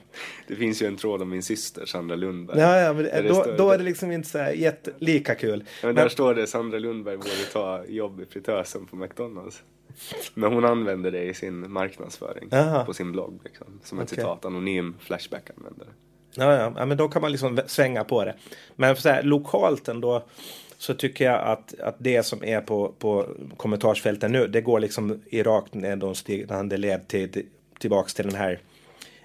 Det 0.48 0.56
finns 0.56 0.82
ju 0.82 0.86
en 0.86 0.96
tråd 0.96 1.22
om 1.22 1.30
min 1.30 1.42
syster 1.42 1.86
Sandra 1.86 2.16
Lundberg. 2.16 2.60
Ja, 2.60 2.80
ja 2.80 2.92
men 2.92 3.26
då, 3.28 3.54
då 3.58 3.70
är 3.70 3.78
det 3.78 3.84
liksom 3.84 4.12
inte 4.12 4.28
så 4.28 4.38
jätte, 4.54 4.90
lika 4.98 5.34
kul. 5.34 5.64
Ja, 5.80 5.86
men 5.86 5.94
där 5.94 6.08
står 6.08 6.34
det 6.34 6.46
Sandra 6.46 6.78
Lundberg 6.78 7.16
borde 7.16 7.44
ta 7.52 7.84
jobb 7.84 8.20
i 8.20 8.26
fritösen 8.26 8.86
på 8.86 8.96
McDonalds. 8.96 9.62
Men 10.34 10.52
hon 10.52 10.64
använder 10.64 11.10
det 11.10 11.24
i 11.24 11.34
sin 11.34 11.72
marknadsföring 11.72 12.48
Aha. 12.52 12.84
på 12.84 12.94
sin 12.94 13.12
blogg. 13.12 13.40
Liksom, 13.44 13.80
som 13.84 13.98
ett 13.98 14.12
okay. 14.12 14.16
citat, 14.16 14.44
anonym 14.44 14.94
Flashback-användare. 15.00 15.88
Ja, 16.34 16.56
ja, 16.56 16.72
ja, 16.76 16.86
men 16.86 16.96
då 16.96 17.08
kan 17.08 17.22
man 17.22 17.32
liksom 17.32 17.60
svänga 17.66 18.04
på 18.04 18.24
det. 18.24 18.34
Men 18.76 18.96
så 18.96 19.08
här, 19.08 19.22
lokalt 19.22 19.88
ändå 19.88 20.22
så 20.78 20.94
tycker 20.94 21.24
jag 21.24 21.40
att, 21.40 21.80
att 21.80 21.96
det 21.98 22.22
som 22.22 22.44
är 22.44 22.60
på, 22.60 22.94
på 22.98 23.28
kommentarsfälten 23.56 24.32
nu, 24.32 24.46
det 24.46 24.60
går 24.60 24.80
liksom 24.80 25.20
i 25.26 25.42
rakt 25.42 25.74
nedåtstigande 25.74 26.76
led 26.76 27.08
till, 27.08 27.32
till, 27.32 27.46
tillbaks 27.78 28.14
till 28.14 28.26
den 28.26 28.34
här 28.34 28.60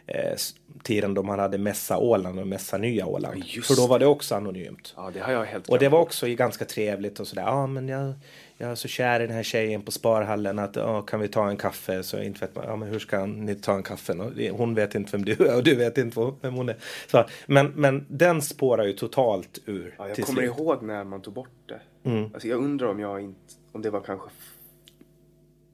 eh, 0.07 0.37
tiden 0.83 1.13
då 1.13 1.23
man 1.23 1.39
hade 1.39 1.57
Mässa 1.57 1.97
Åland 1.97 2.39
och 2.39 2.47
Mässa 2.47 2.77
Nya 2.77 3.05
Åland. 3.05 3.43
Ja, 3.45 3.61
För 3.61 3.75
då 3.75 3.87
var 3.87 3.99
det 3.99 4.05
också 4.05 4.35
anonymt. 4.35 4.93
Ja, 4.97 5.11
det 5.13 5.19
har 5.19 5.31
jag 5.33 5.45
helt 5.45 5.69
Och 5.69 5.79
det 5.79 5.89
var 5.89 5.99
också 5.99 6.27
ganska 6.27 6.65
trevligt 6.65 7.19
och 7.19 7.27
sådär. 7.27 7.43
Ja, 7.43 7.67
men 7.67 7.87
jag, 7.87 8.13
jag 8.57 8.71
är 8.71 8.75
så 8.75 8.87
kär 8.87 9.19
i 9.19 9.27
den 9.27 9.35
här 9.35 9.43
tjejen 9.43 9.81
på 9.81 9.91
Sparhallen 9.91 10.59
att 10.59 10.75
ja, 10.75 11.01
kan 11.01 11.19
vi 11.19 11.27
ta 11.27 11.49
en 11.49 11.57
kaffe? 11.57 12.03
Så 12.03 12.21
inte 12.21 12.39
vet 12.39 12.55
man, 12.55 12.65
ja 12.67 12.75
men 12.75 12.89
hur 12.89 12.99
ska 12.99 13.25
ni 13.25 13.55
ta 13.55 13.75
en 13.75 13.83
kaffe? 13.83 14.13
Hon 14.51 14.75
vet 14.75 14.95
inte 14.95 15.11
vem 15.11 15.25
du 15.25 15.47
är 15.47 15.55
och 15.55 15.63
du 15.63 15.75
vet 15.75 15.97
inte 15.97 16.31
vem 16.41 16.53
hon 16.53 16.69
är. 16.69 16.77
Så, 17.07 17.25
men, 17.45 17.67
men 17.75 18.05
den 18.09 18.41
spårar 18.41 18.85
ju 18.85 18.93
totalt 18.93 19.59
ur. 19.65 19.95
Ja, 19.97 20.07
jag 20.07 20.17
kommer 20.17 20.41
slut. 20.41 20.57
ihåg 20.57 20.83
när 20.83 21.03
man 21.03 21.21
tog 21.21 21.33
bort 21.33 21.49
det. 21.65 22.09
Mm. 22.09 22.23
Alltså 22.33 22.47
jag 22.47 22.63
undrar 22.63 22.87
om 22.87 22.99
jag 22.99 23.21
inte, 23.21 23.53
om 23.71 23.81
det 23.81 23.89
var 23.89 24.01
kanske, 24.01 24.29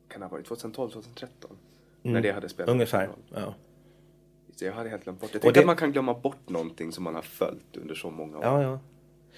kan 0.08 0.20
det 0.20 0.26
ha 0.26 0.32
varit 0.32 0.46
2012, 0.46 0.90
2013? 0.90 1.52
Mm. 2.04 2.14
När 2.14 2.22
det 2.22 2.32
hade 2.32 2.50
spelat 2.50 2.70
Ungefär, 2.70 3.10
ja. 3.34 3.54
Jag 4.60 4.74
hade 4.74 4.90
helt 4.90 5.04
glömt 5.04 5.22
bort 5.22 5.32
det. 5.32 5.36
Jag 5.36 5.42
tänker 5.42 5.54
det... 5.54 5.60
att 5.60 5.66
man 5.66 5.76
kan 5.76 5.92
glömma 5.92 6.14
bort 6.14 6.50
någonting 6.50 6.92
som 6.92 7.04
man 7.04 7.16
har 7.16 7.22
följt 7.22 7.78
under 7.78 7.96
så 7.96 8.10
många 8.10 8.38
år. 8.38 8.44
Ja, 8.44 8.64
ja. 8.64 8.80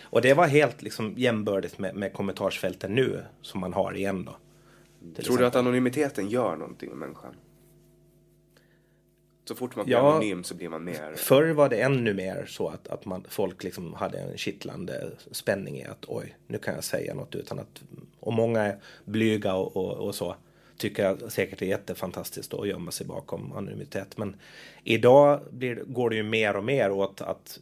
Och 0.01 0.21
det 0.21 0.33
var 0.33 0.47
helt 0.47 0.81
liksom 0.81 1.13
jämbördigt 1.17 1.79
med, 1.79 1.95
med 1.95 2.13
kommentarsfälten 2.13 2.95
nu 2.95 3.23
som 3.41 3.59
man 3.59 3.73
har 3.73 3.93
igen 3.93 4.25
då. 4.25 4.31
Tror 4.31 5.19
exempel. 5.19 5.37
du 5.37 5.45
att 5.45 5.55
anonymiteten 5.55 6.29
gör 6.29 6.55
någonting 6.55 6.89
med 6.89 6.97
människan? 6.97 7.35
Så 9.45 9.55
fort 9.55 9.75
man 9.75 9.85
blir 9.85 9.95
ja, 9.95 10.11
anonym 10.11 10.43
så 10.43 10.55
blir 10.55 10.69
man 10.69 10.83
mer... 10.83 11.13
Förr 11.15 11.53
var 11.53 11.69
det 11.69 11.81
ännu 11.81 12.13
mer 12.13 12.45
så 12.45 12.67
att, 12.67 12.87
att 12.87 13.05
man, 13.05 13.25
folk 13.29 13.63
liksom 13.63 13.93
hade 13.93 14.17
en 14.17 14.37
kittlande 14.37 15.11
spänning 15.31 15.77
i 15.77 15.85
att 15.85 16.05
oj, 16.07 16.37
nu 16.47 16.57
kan 16.57 16.73
jag 16.73 16.83
säga 16.83 17.13
något 17.13 17.35
utan 17.35 17.59
att... 17.59 17.83
Och 18.19 18.33
många 18.33 18.61
är 18.61 18.79
blyga 19.05 19.55
och, 19.55 19.77
och, 19.77 20.07
och 20.07 20.15
så. 20.15 20.35
Tycker 20.77 21.03
jag 21.03 21.31
säkert 21.31 21.61
är 21.61 21.65
jättefantastiskt 21.65 22.53
att 22.53 22.67
gömma 22.67 22.91
sig 22.91 23.07
bakom 23.07 23.53
anonymitet. 23.53 24.17
Men 24.17 24.35
idag 24.83 25.41
blir, 25.51 25.75
går 25.75 26.09
det 26.09 26.15
ju 26.15 26.23
mer 26.23 26.55
och 26.55 26.63
mer 26.63 26.91
åt 26.91 27.21
att 27.21 27.59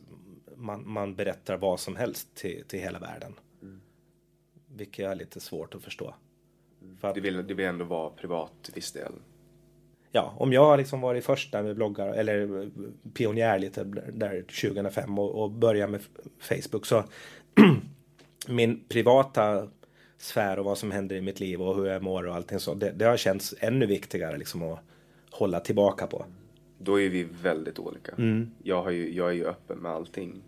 man, 0.55 0.89
man 0.89 1.15
berättar 1.15 1.57
vad 1.57 1.79
som 1.79 1.95
helst 1.95 2.35
till, 2.35 2.63
till 2.67 2.79
hela 2.79 2.99
världen. 2.99 3.33
Mm. 3.61 3.81
Vilket 4.67 5.05
är 5.05 5.15
lite 5.15 5.39
svårt 5.39 5.75
att 5.75 5.83
förstå. 5.83 6.13
Mm. 6.81 6.97
För 6.97 7.13
det, 7.13 7.21
vill, 7.21 7.47
det 7.47 7.53
vill 7.53 7.65
ändå 7.65 7.85
vara 7.85 8.09
privat 8.09 8.51
till 8.61 8.73
viss 8.73 8.91
del. 8.91 9.13
Ja, 10.15 10.33
om 10.37 10.53
jag 10.53 10.65
har 10.65 10.77
liksom 10.77 11.01
varit 11.01 11.25
först 11.25 11.51
där 11.51 11.63
med 11.63 11.75
bloggar 11.75 12.07
eller 12.07 12.69
pionjär 13.13 13.59
lite 13.59 13.83
där 14.13 14.41
2005 14.41 15.19
och, 15.19 15.43
och 15.43 15.51
började 15.51 15.91
med 15.91 16.01
Facebook 16.39 16.85
så 16.85 17.03
min 18.47 18.83
privata 18.87 19.67
sfär 20.23 20.59
och 20.59 20.65
vad 20.65 20.77
som 20.77 20.91
händer 20.91 21.15
i 21.15 21.21
mitt 21.21 21.39
liv 21.39 21.61
och 21.61 21.75
hur 21.75 21.85
jag 21.85 22.03
mår 22.03 22.27
och 22.27 22.35
allting 22.35 22.59
så 22.59 22.73
det, 22.73 22.91
det 22.91 23.05
har 23.05 23.17
känts 23.17 23.55
ännu 23.59 23.85
viktigare 23.85 24.37
liksom 24.37 24.63
att 24.63 24.79
hålla 25.31 25.59
tillbaka 25.59 26.07
på. 26.07 26.25
Då 26.77 27.01
är 27.01 27.09
vi 27.09 27.23
väldigt 27.23 27.79
olika. 27.79 28.11
Mm. 28.11 28.51
Jag, 28.63 28.83
har 28.83 28.91
ju, 28.91 29.15
jag 29.15 29.29
är 29.29 29.33
ju 29.33 29.45
öppen 29.45 29.77
med 29.77 29.91
allting 29.91 30.43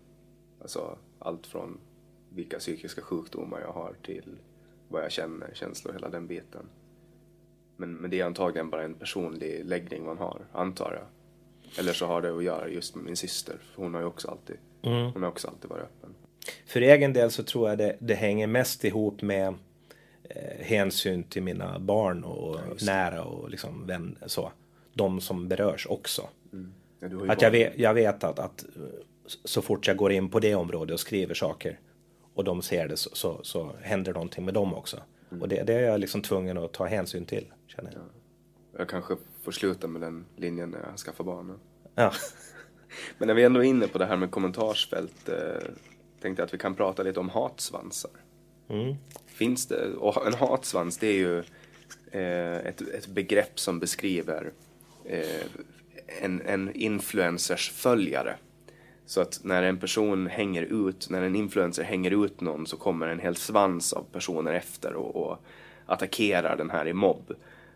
Alltså 0.66 0.98
allt 1.18 1.46
från 1.46 1.78
vilka 2.28 2.58
psykiska 2.58 3.00
sjukdomar 3.00 3.60
jag 3.60 3.72
har 3.72 3.94
till 4.02 4.38
vad 4.88 5.04
jag 5.04 5.12
känner, 5.12 5.50
känslor, 5.54 5.92
hela 5.92 6.08
den 6.08 6.26
biten. 6.26 6.66
Men, 7.76 7.94
men 7.94 8.10
det 8.10 8.20
är 8.20 8.24
antagligen 8.24 8.70
bara 8.70 8.82
en 8.82 8.94
personlig 8.94 9.64
läggning 9.64 10.04
man 10.04 10.18
har, 10.18 10.40
antar 10.52 10.92
jag. 10.92 11.06
Eller 11.78 11.92
så 11.92 12.06
har 12.06 12.22
det 12.22 12.36
att 12.36 12.44
göra 12.44 12.68
just 12.68 12.94
med 12.94 13.04
min 13.04 13.16
syster, 13.16 13.56
för 13.74 13.82
hon 13.82 13.94
har 13.94 14.00
ju 14.00 14.06
också 14.06 14.28
alltid, 14.28 14.56
mm. 14.82 15.12
hon 15.12 15.22
har 15.22 15.30
också 15.30 15.48
alltid 15.48 15.70
varit 15.70 15.82
öppen. 15.82 16.14
För 16.66 16.80
egen 16.80 17.12
del 17.12 17.30
så 17.30 17.42
tror 17.42 17.68
jag 17.68 17.78
det, 17.78 17.96
det 18.00 18.14
hänger 18.14 18.46
mest 18.46 18.84
ihop 18.84 19.22
med 19.22 19.54
eh, 20.30 20.64
hänsyn 20.64 21.24
till 21.24 21.42
mina 21.42 21.78
barn 21.78 22.24
och 22.24 22.56
ja, 22.56 22.86
nära 22.86 23.24
och 23.24 23.50
liksom 23.50 23.86
vän, 23.86 24.18
så. 24.26 24.52
De 24.94 25.20
som 25.20 25.48
berörs 25.48 25.86
också. 25.86 26.28
Mm. 26.52 26.72
Ja, 27.00 27.32
att 27.32 27.42
jag 27.42 27.50
vet, 27.50 27.78
jag 27.78 27.94
vet 27.94 28.24
att, 28.24 28.38
att 28.38 28.64
så 29.44 29.62
fort 29.62 29.86
jag 29.86 29.96
går 29.96 30.12
in 30.12 30.30
på 30.30 30.40
det 30.40 30.54
området 30.54 30.94
och 30.94 31.00
skriver 31.00 31.34
saker 31.34 31.78
och 32.34 32.44
de 32.44 32.62
ser 32.62 32.88
det 32.88 32.96
så, 32.96 33.10
så, 33.12 33.40
så 33.42 33.72
händer 33.82 34.12
någonting 34.12 34.44
med 34.44 34.54
dem 34.54 34.74
också. 34.74 34.96
Mm. 35.30 35.42
Och 35.42 35.48
det, 35.48 35.62
det, 35.62 35.74
är 35.74 35.80
jag 35.80 36.00
liksom 36.00 36.22
tvungen 36.22 36.58
att 36.58 36.72
ta 36.72 36.86
hänsyn 36.86 37.24
till, 37.24 37.52
känner 37.66 37.92
jag. 37.92 38.02
Ja. 38.02 38.78
Jag 38.78 38.88
kanske 38.88 39.16
får 39.42 39.52
sluta 39.52 39.86
med 39.86 40.00
den 40.00 40.24
linjen 40.36 40.70
när 40.70 40.78
jag 40.78 40.98
skaffar 40.98 41.24
barnen. 41.24 41.58
Ja. 41.94 42.12
Men 43.18 43.28
när 43.28 43.34
vi 43.34 43.42
ändå 43.44 43.60
är 43.60 43.64
inne 43.64 43.88
på 43.88 43.98
det 43.98 44.06
här 44.06 44.16
med 44.16 44.30
kommentarsfält 44.30 45.28
eh, 45.28 45.68
tänkte 46.20 46.42
jag 46.42 46.46
att 46.46 46.54
vi 46.54 46.58
kan 46.58 46.74
prata 46.74 47.02
lite 47.02 47.20
om 47.20 47.28
hatsvansar. 47.28 48.10
Mm. 48.68 48.94
Finns 49.36 49.66
det, 49.66 49.94
och 49.94 50.26
en 50.26 50.34
hatsvans 50.34 50.98
det 50.98 51.06
är 51.06 51.12
ju 51.12 51.38
eh, 52.10 52.56
ett, 52.56 52.80
ett 52.80 53.06
begrepp 53.06 53.60
som 53.60 53.78
beskriver 53.78 54.52
eh, 55.04 55.46
en, 56.22 56.42
en 56.46 56.74
influencers 56.74 57.70
följare 57.70 58.36
så 59.06 59.20
att 59.20 59.40
när 59.42 59.62
en 59.62 59.78
person 59.78 60.26
hänger 60.26 60.62
ut, 60.62 61.10
när 61.10 61.22
en 61.22 61.36
influencer 61.36 61.82
hänger 61.82 62.24
ut 62.24 62.40
någon 62.40 62.66
så 62.66 62.76
kommer 62.76 63.08
en 63.08 63.18
hel 63.18 63.36
svans 63.36 63.92
av 63.92 64.04
personer 64.12 64.52
efter 64.52 64.94
och, 64.94 65.16
och 65.16 65.38
attackerar 65.86 66.56
den 66.56 66.70
här 66.70 66.88
i 66.88 66.92
mobb. 66.92 67.32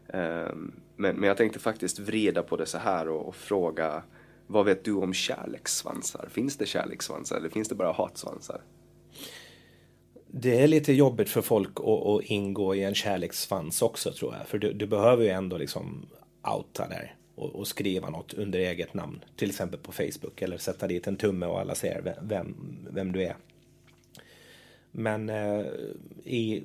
Eh, 0.09 0.53
men, 0.97 1.17
men 1.17 1.23
jag 1.23 1.37
tänkte 1.37 1.59
faktiskt 1.59 1.99
vrida 1.99 2.43
på 2.43 2.57
det 2.57 2.67
så 2.67 2.79
här 2.79 3.09
och, 3.09 3.29
och, 3.29 3.35
fråga 3.35 4.03
vad 4.47 4.65
vet 4.65 4.85
du 4.85 4.93
om 4.93 5.15
kärlekssvansar? 5.15 6.29
Finns 6.31 6.57
det 6.57 6.67
kärlekssvansar 6.67 7.37
eller 7.37 7.49
finns 7.49 7.69
det 7.69 7.75
bara 7.75 7.93
hatsvansar? 7.93 8.61
Det 10.33 10.63
är 10.63 10.69
lite 10.69 10.93
jobbigt 10.93 11.29
för 11.29 11.43
folk 11.43 11.81
att, 11.81 12.07
att 12.07 12.23
ingå 12.23 12.75
i 12.75 12.85
en 12.85 12.95
kärlekssvans 12.95 13.83
också 13.83 14.13
tror 14.13 14.35
jag. 14.35 14.47
För 14.47 14.59
du, 14.59 14.73
du 14.73 14.87
behöver 14.87 15.25
ju 15.25 15.31
ändå 15.31 15.59
liksom 15.59 16.07
outa 16.57 16.89
där 16.89 17.15
och, 17.35 17.55
och, 17.55 17.67
skriva 17.67 18.11
något 18.11 18.35
under 18.35 18.59
eget 18.59 18.95
namn. 18.95 19.25
Till 19.37 19.49
exempel 19.49 19.81
på 19.81 19.93
Facebook 19.93 20.43
eller 20.43 20.59
sätta 20.59 20.87
dit 20.87 21.07
en 21.07 21.17
tumme 21.17 21.47
och 21.47 21.61
alla 21.61 21.75
ser 21.75 22.17
vem, 22.23 22.57
vem 22.91 23.13
du 23.13 23.23
är. 23.23 23.37
Men 24.93 25.29
eh, 25.29 25.67
i, 26.25 26.65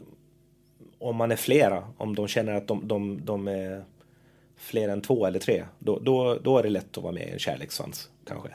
om 1.00 1.16
man 1.16 1.32
är 1.32 1.36
flera, 1.36 1.88
om 1.98 2.16
de 2.16 2.28
känner 2.28 2.54
att 2.54 2.68
de, 2.68 2.88
de, 2.88 3.26
de 3.26 3.48
är 3.48 3.84
fler 4.56 4.90
än 4.90 5.02
två 5.02 5.26
eller 5.26 5.40
tre, 5.40 5.66
då, 5.80 6.00
då, 6.00 6.40
då 6.44 6.58
är 6.58 6.64
det 6.64 6.70
lätt 6.70 6.98
att 6.98 7.04
vara 7.04 7.14
med 7.14 7.28
i 7.28 7.32
en 7.32 7.40
kärlekssvans 7.40 8.10
kanske. 8.28 8.50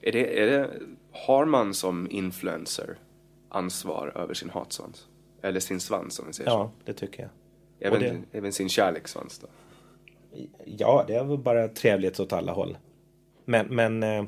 Är 0.00 0.12
det, 0.12 0.42
är 0.42 0.46
det, 0.46 0.70
har 1.12 1.44
man 1.44 1.74
som 1.74 2.10
influencer 2.10 2.96
ansvar 3.48 4.12
över 4.14 4.34
sin 4.34 4.50
hatsvans? 4.50 5.06
Eller 5.42 5.60
sin 5.60 5.80
svans 5.80 6.18
om 6.18 6.26
vi 6.26 6.32
säger 6.32 6.50
ja, 6.50 6.70
så? 6.76 6.84
Det 6.84 6.92
tycker 6.92 7.22
jag. 7.22 7.30
Även, 7.80 8.00
det... 8.00 8.38
även 8.38 8.52
sin 8.52 8.68
kärlekssvans 8.68 9.38
då? 9.38 9.46
Ja, 10.64 11.04
det 11.06 11.14
är 11.14 11.24
väl 11.24 11.38
bara 11.38 11.68
trevligt 11.68 12.20
åt 12.20 12.32
alla 12.32 12.52
håll. 12.52 12.78
Men, 13.44 13.66
men 13.66 14.02
eh, 14.02 14.24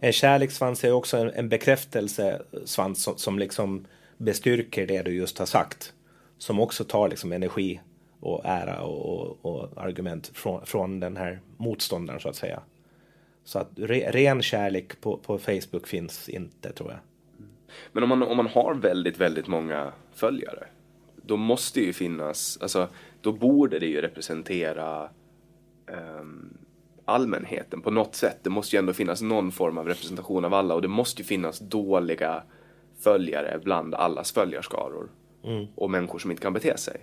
en 0.00 0.12
kärlekssvans 0.12 0.84
är 0.84 0.92
också 0.92 1.16
en, 1.16 1.30
en 1.30 1.48
bekräftelsesvans 1.48 3.02
som, 3.02 3.18
som 3.18 3.38
liksom 3.38 3.86
bestyrker 4.16 4.86
det 4.86 5.02
du 5.02 5.14
just 5.14 5.38
har 5.38 5.46
sagt. 5.46 5.92
Som 6.38 6.60
också 6.60 6.84
tar 6.84 7.08
liksom 7.08 7.32
energi 7.32 7.80
och 8.20 8.40
ära 8.44 8.80
och, 8.80 9.06
och, 9.06 9.38
och 9.42 9.82
argument 9.82 10.30
från, 10.34 10.66
från 10.66 11.00
den 11.00 11.16
här 11.16 11.40
motståndaren 11.56 12.20
så 12.20 12.28
att 12.28 12.36
säga. 12.36 12.62
Så 13.44 13.58
att 13.58 13.70
re, 13.76 14.10
ren 14.10 14.42
kärlek 14.42 15.00
på, 15.00 15.16
på 15.16 15.38
Facebook 15.38 15.86
finns 15.86 16.28
inte 16.28 16.72
tror 16.72 16.90
jag. 16.90 17.00
Men 17.92 18.02
om 18.02 18.08
man, 18.08 18.22
om 18.22 18.36
man 18.36 18.46
har 18.46 18.74
väldigt, 18.74 19.18
väldigt 19.18 19.48
många 19.48 19.92
följare, 20.12 20.66
då 21.26 21.36
måste 21.36 21.80
ju 21.80 21.92
finnas, 21.92 22.58
alltså 22.60 22.88
då 23.20 23.32
borde 23.32 23.78
det 23.78 23.86
ju 23.86 24.00
representera 24.00 25.08
um, 26.20 26.58
allmänheten 27.04 27.80
på 27.80 27.90
något 27.90 28.14
sätt. 28.14 28.38
Det 28.42 28.50
måste 28.50 28.76
ju 28.76 28.78
ändå 28.78 28.92
finnas 28.92 29.22
någon 29.22 29.52
form 29.52 29.78
av 29.78 29.86
representation 29.86 30.44
av 30.44 30.54
alla 30.54 30.74
och 30.74 30.82
det 30.82 30.88
måste 30.88 31.22
ju 31.22 31.26
finnas 31.26 31.58
dåliga 31.58 32.42
följare 33.00 33.60
bland 33.64 33.94
allas 33.94 34.32
följarskaror 34.32 35.10
mm. 35.44 35.66
och 35.74 35.90
människor 35.90 36.18
som 36.18 36.30
inte 36.30 36.42
kan 36.42 36.52
bete 36.52 36.76
sig. 36.76 37.00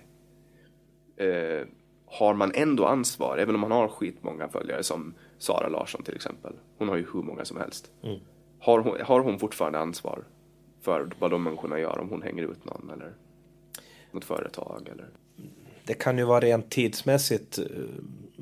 Uh, 1.20 1.66
har 2.06 2.34
man 2.34 2.52
ändå 2.54 2.84
ansvar, 2.84 3.38
även 3.38 3.54
om 3.54 3.60
man 3.60 3.70
har 3.70 3.88
skitmånga 3.88 4.48
följare 4.48 4.82
som 4.82 5.14
Sara 5.38 5.68
Larsson 5.68 6.02
till 6.02 6.14
exempel. 6.14 6.52
Hon 6.78 6.88
har 6.88 6.96
ju 6.96 7.06
hur 7.12 7.22
många 7.22 7.44
som 7.44 7.56
helst. 7.56 7.90
Mm. 8.02 8.20
Har, 8.58 8.78
hon, 8.78 9.00
har 9.00 9.20
hon 9.20 9.38
fortfarande 9.38 9.78
ansvar 9.78 10.24
för 10.82 11.10
vad 11.18 11.30
de 11.30 11.42
människorna 11.42 11.78
gör 11.78 11.98
om 11.98 12.10
hon 12.10 12.22
hänger 12.22 12.42
ut 12.42 12.64
någon 12.64 12.90
eller 12.90 13.14
något 14.10 14.24
företag 14.24 14.88
eller? 14.92 15.08
Det 15.84 15.94
kan 15.94 16.18
ju 16.18 16.24
vara 16.24 16.40
rent 16.40 16.70
tidsmässigt 16.70 17.58
eh, 17.58 17.64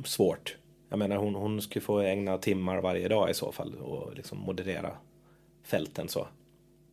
svårt. 0.05 0.57
Jag 0.89 0.99
menar 0.99 1.17
hon, 1.17 1.35
hon 1.35 1.63
skulle 1.63 1.85
få 1.85 2.01
ägna 2.01 2.39
timmar 2.39 2.81
varje 2.81 3.09
dag 3.09 3.31
i 3.31 3.35
så 3.35 3.53
fall 3.53 3.75
och 3.75 4.15
liksom 4.15 4.39
moderera 4.39 4.93
fälten 5.63 6.09
så. 6.09 6.29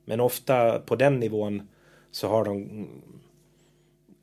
Men 0.06 0.20
ofta 0.20 0.80
på 0.80 0.96
den 0.96 1.20
nivån 1.20 1.68
så 2.12 2.28
har 2.28 2.46
de 2.46 2.88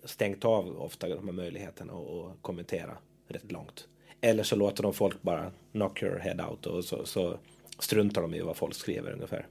stängt 0.04 0.44
av 0.44 0.82
ofta 0.82 1.08
de 1.08 1.28
här 1.28 1.32
möjligheterna 1.32 1.92
att 1.92 2.42
kommentera 2.42 2.96
rätt 3.28 3.52
långt. 3.52 3.88
Eller 4.20 4.42
så 4.42 4.56
låter 4.56 4.82
de 4.82 4.94
folk 4.94 5.22
bara 5.22 5.52
knock 5.72 6.02
your 6.02 6.18
head 6.18 6.48
out 6.50 6.66
och 6.66 6.84
så, 6.84 7.04
så 7.04 7.38
struntar 7.78 8.22
de 8.22 8.34
i 8.34 8.40
vad 8.40 8.56
folk 8.56 8.74
skriver 8.74 9.12
ungefär. 9.12 9.46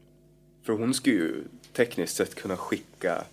För 0.63 0.73
hon 0.73 0.93
skulle 0.93 1.15
ju 1.15 1.43
tekniskt 1.73 2.15
sett 2.15 2.35
kunna 2.35 2.57
skicka 2.57 3.23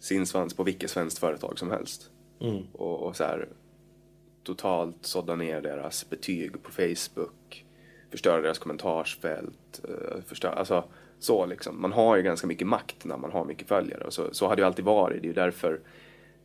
sin 0.00 0.26
svans 0.26 0.54
på 0.54 0.62
vilket 0.62 0.90
svenskt 0.90 1.18
företag 1.18 1.58
som 1.58 1.70
helst. 1.70 2.10
Mm. 2.40 2.62
Och, 2.72 3.02
och, 3.02 3.16
så 3.16 3.24
här 3.24 3.48
totalt 4.42 4.96
sådda 5.00 5.36
ner 5.36 5.60
deras 5.60 6.10
betyg 6.10 6.62
på 6.62 6.72
Facebook, 6.72 7.64
förstöra 8.10 8.40
deras 8.40 8.58
kommentarsfält, 8.58 9.80
uh, 9.88 10.22
förstöra, 10.26 10.52
alltså 10.52 10.84
så 11.18 11.46
liksom. 11.46 11.82
Man 11.82 11.92
har 11.92 12.16
ju 12.16 12.22
ganska 12.22 12.46
mycket 12.46 12.66
makt 12.66 13.04
när 13.04 13.16
man 13.16 13.32
har 13.32 13.44
mycket 13.44 13.68
följare 13.68 14.04
och 14.04 14.12
så, 14.12 14.34
så 14.34 14.46
har 14.46 14.56
det 14.56 14.62
ju 14.62 14.66
alltid 14.66 14.84
varit. 14.84 15.22
Det 15.22 15.26
är 15.26 15.28
ju 15.28 15.34
därför 15.34 15.80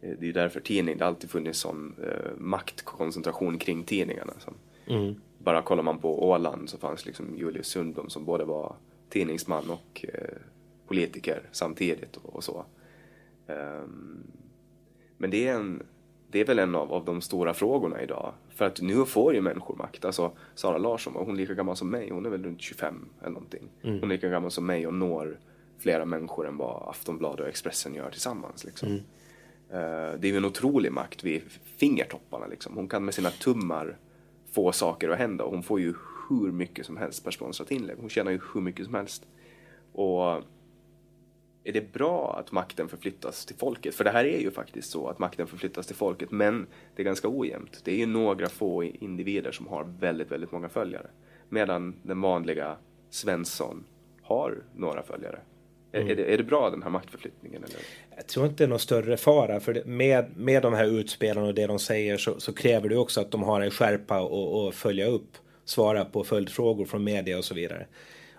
eh, 0.02 0.12
det 0.20 0.30
är 0.30 0.34
därför 0.34 0.60
tidning, 0.60 0.98
det 0.98 1.04
har 1.04 1.10
alltid 1.10 1.30
funnits 1.30 1.60
sån 1.60 1.96
uh, 2.04 2.38
maktkoncentration 2.38 3.58
kring 3.58 3.84
tidningarna. 3.84 4.34
Så. 4.40 4.54
Mm. 4.94 5.22
Bara 5.38 5.62
kollar 5.62 5.84
man 5.84 6.00
på 6.00 6.30
Åland 6.30 6.70
så 6.70 6.78
fanns 6.78 7.06
liksom 7.06 7.38
Julius 7.38 7.68
Sundblom 7.68 8.10
som 8.10 8.26
både 8.26 8.46
var 8.46 8.76
tidningsman 9.10 9.70
och 9.70 10.06
uh, 10.14 10.38
politiker 10.88 11.50
samtidigt 11.52 12.18
och, 12.18 12.36
och 12.36 12.44
så. 12.44 12.66
Um, 13.48 14.24
men 15.18 15.30
det 15.30 15.48
är, 15.48 15.54
en, 15.54 15.84
det 16.32 16.40
är 16.40 16.46
väl 16.46 16.60
en 16.60 16.76
av, 16.76 16.94
av 16.94 17.06
de 17.06 17.22
stora 17.22 17.54
frågorna 17.54 18.02
idag. 18.02 18.34
För 18.50 18.66
att 18.66 18.82
nu 18.82 19.06
får 19.06 19.34
ju 19.34 19.42
människor 19.42 19.76
makt. 19.76 20.06
Alltså 20.06 20.32
Sara 20.56 20.78
Larsson, 20.78 21.14
hon 21.16 21.34
är 21.34 21.38
lika 21.38 21.54
gammal 21.54 21.76
som 21.76 21.90
mig. 21.90 22.10
Hon 22.10 22.26
är 22.26 22.30
väl 22.30 22.44
runt 22.44 22.62
25 22.62 23.10
eller 23.22 23.30
någonting. 23.30 23.70
Mm. 23.82 24.00
Hon 24.00 24.12
är 24.12 24.16
lika 24.16 24.30
gammal 24.30 24.52
som 24.52 24.66
mig 24.66 24.88
och 24.88 24.94
når 24.94 25.40
flera 25.80 26.06
människor 26.06 26.48
än 26.48 26.58
vad 26.58 26.90
Aftonbladet 26.90 27.40
och 27.40 27.48
Expressen 27.48 27.94
gör 27.94 28.10
tillsammans. 28.10 28.64
Liksom. 28.64 28.90
Mm. 28.90 29.02
Uh, 29.72 30.20
det 30.20 30.28
är 30.28 30.32
ju 30.32 30.38
en 30.38 30.46
otrolig 30.46 30.92
makt 30.92 31.24
vid 31.24 31.42
fingertopparna. 31.78 32.48
Liksom. 32.48 32.76
Hon 32.76 32.88
kan 32.88 33.06
med 33.06 33.14
sina 33.14 33.30
tummar 33.30 33.98
få 34.52 34.72
saker 34.72 35.10
att 35.10 35.18
hända. 35.18 35.44
Och 35.44 35.52
hon 35.52 35.64
får 35.64 35.80
ju 35.80 35.94
hur 36.30 36.52
mycket 36.52 36.86
som 36.86 36.98
helst 36.98 37.24
per 37.24 37.32
sponsrat 37.32 37.72
inlägg. 37.72 37.98
Hon 38.00 38.10
tjänar 38.10 38.32
ju 38.32 38.40
hur 38.54 38.62
mycket 38.62 38.86
som 38.86 38.94
helst. 38.94 39.26
Och 39.94 40.44
är 41.68 41.74
det 41.74 41.94
bra 41.94 42.36
att 42.40 42.52
makten 42.52 42.90
förflyttas 42.90 43.46
till 43.46 43.56
folket? 43.56 43.96
För 43.96 44.04
det 44.04 44.10
här 44.10 44.26
är 44.26 44.40
ju 44.40 44.52
faktiskt 44.52 44.92
så 44.92 45.08
att 45.08 45.20
makten 45.20 45.48
förflyttas 45.48 45.88
till 45.88 45.96
folket, 45.96 46.32
men 46.32 46.68
det 46.96 47.02
är 47.02 47.06
ganska 47.06 47.28
ojämnt. 47.28 47.82
Det 47.84 47.92
är 47.92 47.96
ju 47.96 48.06
några 48.06 48.50
få 48.50 48.84
individer 48.84 49.52
som 49.52 49.68
har 49.68 49.84
väldigt, 50.00 50.32
väldigt 50.32 50.52
många 50.52 50.70
följare. 50.70 51.08
Medan 51.50 51.96
den 52.04 52.22
vanliga 52.22 52.78
Svensson 53.10 53.84
har 54.22 54.64
några 54.76 55.04
följare. 55.04 55.40
Mm. 55.92 56.08
Är, 56.08 56.16
det, 56.16 56.34
är 56.34 56.38
det 56.38 56.44
bra 56.44 56.70
den 56.70 56.84
här 56.84 56.90
maktförflyttningen? 56.90 57.64
Eller? 57.64 57.80
Jag 58.16 58.28
tror 58.28 58.46
inte 58.46 58.64
det 58.64 58.68
är 58.68 58.70
någon 58.70 58.80
större 58.80 59.18
fara. 59.18 59.60
För 59.60 59.84
med, 59.86 60.38
med 60.38 60.62
de 60.62 60.74
här 60.74 60.86
utspelen 60.86 61.44
och 61.44 61.54
det 61.54 61.68
de 61.68 61.80
säger 61.80 62.18
så, 62.18 62.40
så 62.40 62.54
kräver 62.54 62.90
det 62.90 62.98
också 62.98 63.22
att 63.22 63.32
de 63.32 63.44
har 63.44 63.62
en 63.62 63.72
skärpa 63.72 64.22
och, 64.22 64.66
och 64.68 64.74
följa 64.74 65.08
upp, 65.08 65.38
svara 65.66 66.06
på 66.06 66.24
följdfrågor 66.24 66.86
från 66.86 67.04
media 67.04 67.38
och 67.38 67.46
så 67.46 67.56
vidare. 67.56 67.86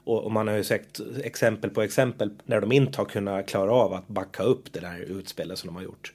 Och, 0.09 0.25
och, 0.25 0.33
man 0.33 0.49
har 0.49 0.57
ju 0.57 0.65
sett 0.65 1.01
exempel 1.25 1.71
på 1.71 1.83
exempel 1.83 2.31
när 2.45 2.61
de 2.61 2.73
inte 2.73 2.99
har 2.99 3.05
kunnat 3.05 3.49
klara 3.49 3.73
av 3.73 3.93
att 3.93 4.09
backa 4.09 4.43
upp 4.43 4.73
det 4.73 4.81
där 4.81 5.01
utspelet 5.01 5.59
som 5.59 5.67
de 5.67 5.77
har 5.77 5.83
gjort. 5.83 6.15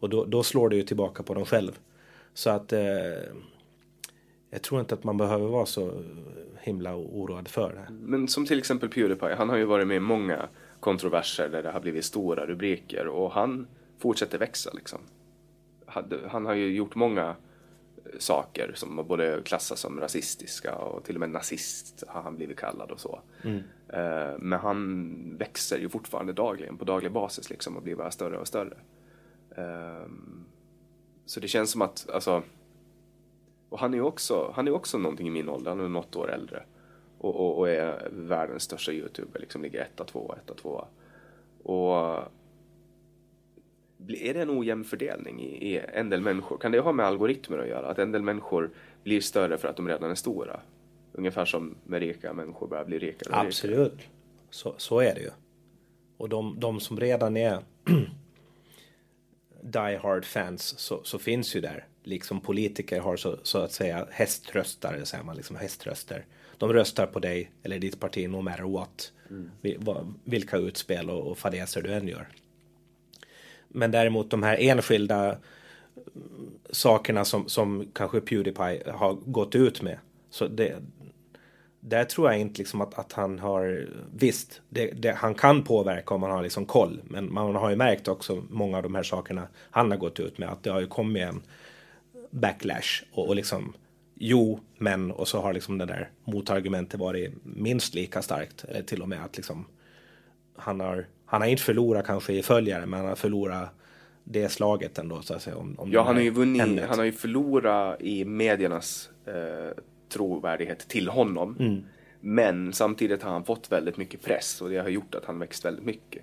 Och 0.00 0.08
då, 0.08 0.24
då 0.24 0.42
slår 0.42 0.68
det 0.68 0.76
ju 0.76 0.82
tillbaka 0.82 1.22
på 1.22 1.34
dem 1.34 1.44
själv. 1.44 1.78
Så 2.34 2.50
att 2.50 2.72
eh, 2.72 2.80
jag 4.50 4.62
tror 4.62 4.80
inte 4.80 4.94
att 4.94 5.04
man 5.04 5.16
behöver 5.16 5.46
vara 5.46 5.66
så 5.66 6.02
himla 6.60 6.96
oroad 6.96 7.48
för 7.48 7.72
det. 7.72 7.92
Men 7.92 8.28
som 8.28 8.46
till 8.46 8.58
exempel 8.58 8.88
Pewdiepie, 8.88 9.34
han 9.34 9.48
har 9.48 9.56
ju 9.56 9.64
varit 9.64 9.86
med 9.86 9.96
i 9.96 10.00
många 10.00 10.48
kontroverser 10.80 11.48
där 11.48 11.62
det 11.62 11.70
har 11.70 11.80
blivit 11.80 12.04
stora 12.04 12.46
rubriker 12.46 13.06
och 13.06 13.32
han 13.32 13.66
fortsätter 13.98 14.38
växa 14.38 14.70
liksom. 14.74 14.98
Han 16.28 16.46
har 16.46 16.54
ju 16.54 16.74
gjort 16.74 16.94
många 16.94 17.36
saker 18.18 18.72
som 18.74 19.06
både 19.08 19.42
klassas 19.44 19.80
som 19.80 20.00
rasistiska 20.00 20.74
och 20.74 21.04
till 21.04 21.16
och 21.16 21.20
med 21.20 21.30
nazist 21.30 22.04
har 22.08 22.22
han 22.22 22.36
blivit 22.36 22.58
kallad 22.58 22.90
och 22.90 23.00
så. 23.00 23.20
Mm. 23.44 23.62
Eh, 23.88 24.38
men 24.38 24.60
han 24.60 25.36
växer 25.38 25.78
ju 25.78 25.88
fortfarande 25.88 26.32
dagligen 26.32 26.76
på 26.76 26.84
daglig 26.84 27.12
basis 27.12 27.50
liksom 27.50 27.76
och 27.76 27.82
blir 27.82 27.96
bara 27.96 28.10
större 28.10 28.38
och 28.38 28.48
större. 28.48 28.76
Ehm, 29.56 30.44
så 31.26 31.40
det 31.40 31.48
känns 31.48 31.70
som 31.70 31.82
att, 31.82 32.10
alltså, 32.10 32.42
och 33.68 33.78
han 33.78 33.94
är 33.94 33.98
ju 33.98 34.04
också, 34.04 34.52
han 34.54 34.68
är 34.68 34.72
också 34.72 34.98
någonting 34.98 35.26
i 35.26 35.30
min 35.30 35.48
ålder, 35.48 35.70
han 35.70 35.80
är 35.80 35.88
något 35.88 36.16
år 36.16 36.32
äldre. 36.32 36.62
Och, 37.18 37.36
och, 37.36 37.58
och 37.58 37.68
är 37.68 38.08
världens 38.12 38.62
största 38.62 38.92
youtuber, 38.92 39.40
liksom 39.40 39.62
ligger 39.62 39.80
etta, 39.80 40.04
tvåa, 40.04 40.36
etta, 40.36 40.54
tvåa. 40.54 40.86
Och 41.62 42.18
är 44.08 44.34
det 44.34 44.42
en 44.42 44.58
ojämn 44.58 44.84
fördelning 44.84 45.40
i, 45.40 45.74
i 45.74 45.80
en 45.92 46.10
del 46.10 46.20
människor? 46.20 46.58
Kan 46.58 46.72
det 46.72 46.80
ha 46.80 46.92
med 46.92 47.06
algoritmer 47.06 47.58
att 47.58 47.68
göra? 47.68 47.86
Att 47.86 47.98
en 47.98 48.12
del 48.12 48.22
människor 48.22 48.70
blir 49.04 49.20
större 49.20 49.58
för 49.58 49.68
att 49.68 49.76
de 49.76 49.88
redan 49.88 50.10
är 50.10 50.14
stora? 50.14 50.60
Ungefär 51.12 51.44
som 51.44 51.74
med 51.84 52.00
rika 52.00 52.32
människor 52.32 52.68
börjar 52.68 52.84
bli 52.84 52.98
rikare 52.98 53.30
och 53.30 53.46
Absolut. 53.46 53.92
Rikare. 53.92 54.08
Så, 54.50 54.74
så 54.76 55.00
är 55.00 55.14
det 55.14 55.20
ju. 55.20 55.30
Och 56.16 56.28
de, 56.28 56.60
de 56.60 56.80
som 56.80 57.00
redan 57.00 57.36
är 57.36 57.58
die 59.62 59.96
hard 60.02 60.24
fans 60.24 60.78
så, 60.78 61.00
så, 61.04 61.18
finns 61.18 61.56
ju 61.56 61.60
där. 61.60 61.86
Liksom 62.02 62.40
politiker 62.40 63.00
har 63.00 63.16
så, 63.16 63.38
så 63.42 63.58
att 63.58 63.72
säga 63.72 64.06
häströstare, 64.10 65.06
säger 65.06 65.24
man, 65.24 65.36
liksom 65.36 65.56
häströster. 65.56 66.26
De 66.58 66.72
röstar 66.72 67.06
på 67.06 67.18
dig 67.18 67.50
eller 67.62 67.78
ditt 67.78 68.00
parti 68.00 68.28
no 68.28 68.40
matter 68.40 68.62
what. 68.62 69.12
Mm. 69.30 69.50
Vilka 70.24 70.56
utspel 70.56 71.10
och, 71.10 71.30
och 71.30 71.38
fadäser 71.38 71.82
du 71.82 71.92
än 71.92 72.08
gör. 72.08 72.28
Men 73.72 73.90
däremot 73.90 74.30
de 74.30 74.42
här 74.42 74.56
enskilda 74.60 75.24
mm, 75.26 75.38
sakerna 76.70 77.24
som, 77.24 77.48
som 77.48 77.86
kanske 77.92 78.20
Pewdiepie 78.20 78.82
har 78.92 79.14
gått 79.14 79.54
ut 79.54 79.82
med. 79.82 79.98
Så 80.30 80.46
det, 80.46 80.76
där 81.80 82.04
tror 82.04 82.30
jag 82.30 82.40
inte 82.40 82.58
liksom 82.58 82.80
att, 82.80 82.98
att 82.98 83.12
han 83.12 83.38
har, 83.38 83.88
visst, 84.14 84.60
det, 84.68 84.90
det, 84.90 85.12
han 85.12 85.34
kan 85.34 85.62
påverka 85.62 86.14
om 86.14 86.20
man 86.20 86.30
har 86.30 86.42
liksom 86.42 86.66
koll. 86.66 87.00
Men 87.04 87.32
man 87.32 87.54
har 87.54 87.70
ju 87.70 87.76
märkt 87.76 88.08
också 88.08 88.42
många 88.50 88.76
av 88.76 88.82
de 88.82 88.94
här 88.94 89.02
sakerna 89.02 89.48
han 89.70 89.90
har 89.90 89.98
gått 89.98 90.20
ut 90.20 90.38
med 90.38 90.48
att 90.48 90.62
det 90.62 90.70
har 90.70 90.80
ju 90.80 90.86
kommit 90.86 91.22
en 91.22 91.42
backlash 92.30 93.04
och, 93.12 93.28
och 93.28 93.36
liksom 93.36 93.72
jo, 94.14 94.60
men 94.78 95.10
och 95.10 95.28
så 95.28 95.40
har 95.40 95.52
liksom 95.52 95.78
det 95.78 95.86
där 95.86 96.10
motargumentet 96.24 97.00
varit 97.00 97.32
minst 97.42 97.94
lika 97.94 98.22
starkt. 98.22 98.64
Eller 98.64 98.82
till 98.82 99.02
och 99.02 99.08
med 99.08 99.24
att 99.24 99.36
liksom 99.36 99.66
han 100.56 100.80
har 100.80 101.06
han 101.30 101.40
har 101.40 101.48
inte 101.48 101.62
förlorat 101.62 102.06
kanske 102.06 102.32
i 102.32 102.42
följare, 102.42 102.86
men 102.86 103.00
han 103.00 103.08
har 103.08 103.16
förlorat 103.16 103.68
det 104.24 104.48
slaget 104.48 104.98
ändå 104.98 105.22
så 105.22 105.34
att 105.34 105.42
säga. 105.42 105.56
Om, 105.56 105.74
om 105.78 105.92
ja, 105.92 106.02
han 106.02 106.14
har 106.14 106.22
ju 106.22 106.30
vunnit, 106.30 106.82
han 106.88 106.98
har 106.98 107.04
ju 107.04 107.12
förlorat 107.12 108.02
i 108.02 108.24
mediernas 108.24 109.10
eh, 109.26 109.82
trovärdighet 110.08 110.78
till 110.78 111.08
honom. 111.08 111.56
Mm. 111.58 111.82
Men 112.20 112.72
samtidigt 112.72 113.22
har 113.22 113.30
han 113.30 113.44
fått 113.44 113.72
väldigt 113.72 113.96
mycket 113.96 114.22
press 114.22 114.62
och 114.62 114.70
det 114.70 114.78
har 114.78 114.88
gjort 114.88 115.14
att 115.14 115.24
han 115.24 115.38
växt 115.38 115.64
väldigt 115.64 115.84
mycket. 115.84 116.22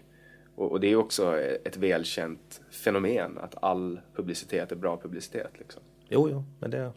Och, 0.55 0.71
och 0.71 0.79
det 0.79 0.87
är 0.87 0.95
också 0.95 1.39
ett 1.39 1.77
välkänt 1.77 2.61
fenomen 2.71 3.37
att 3.37 3.63
all 3.63 3.99
publicitet 4.15 4.71
är 4.71 4.75
bra 4.75 4.97
publicitet. 4.97 5.51
Liksom. 5.59 5.81
Jo, 6.09 6.29
jo, 6.29 6.43
men 6.59 6.71
det... 6.71 6.91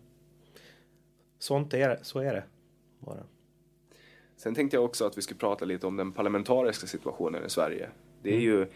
Sånt 1.39 1.75
är 1.75 1.89
det, 1.89 1.99
så 2.03 2.19
är 2.19 2.35
det 2.35 2.45
bara. 2.99 3.23
Sen 4.37 4.55
tänkte 4.55 4.77
jag 4.77 4.85
också 4.85 5.07
att 5.07 5.19
vi 5.19 5.23
skulle 5.23 5.39
prata 5.39 5.65
lite 5.65 5.87
om 5.87 5.97
den 5.97 6.13
parlamentariska 6.13 6.87
situationen 6.87 7.45
i 7.47 7.51
Sverige. 7.51 7.89
Det 8.23 8.31
är 8.31 8.35
mm. 8.35 8.45
ju 8.45 8.67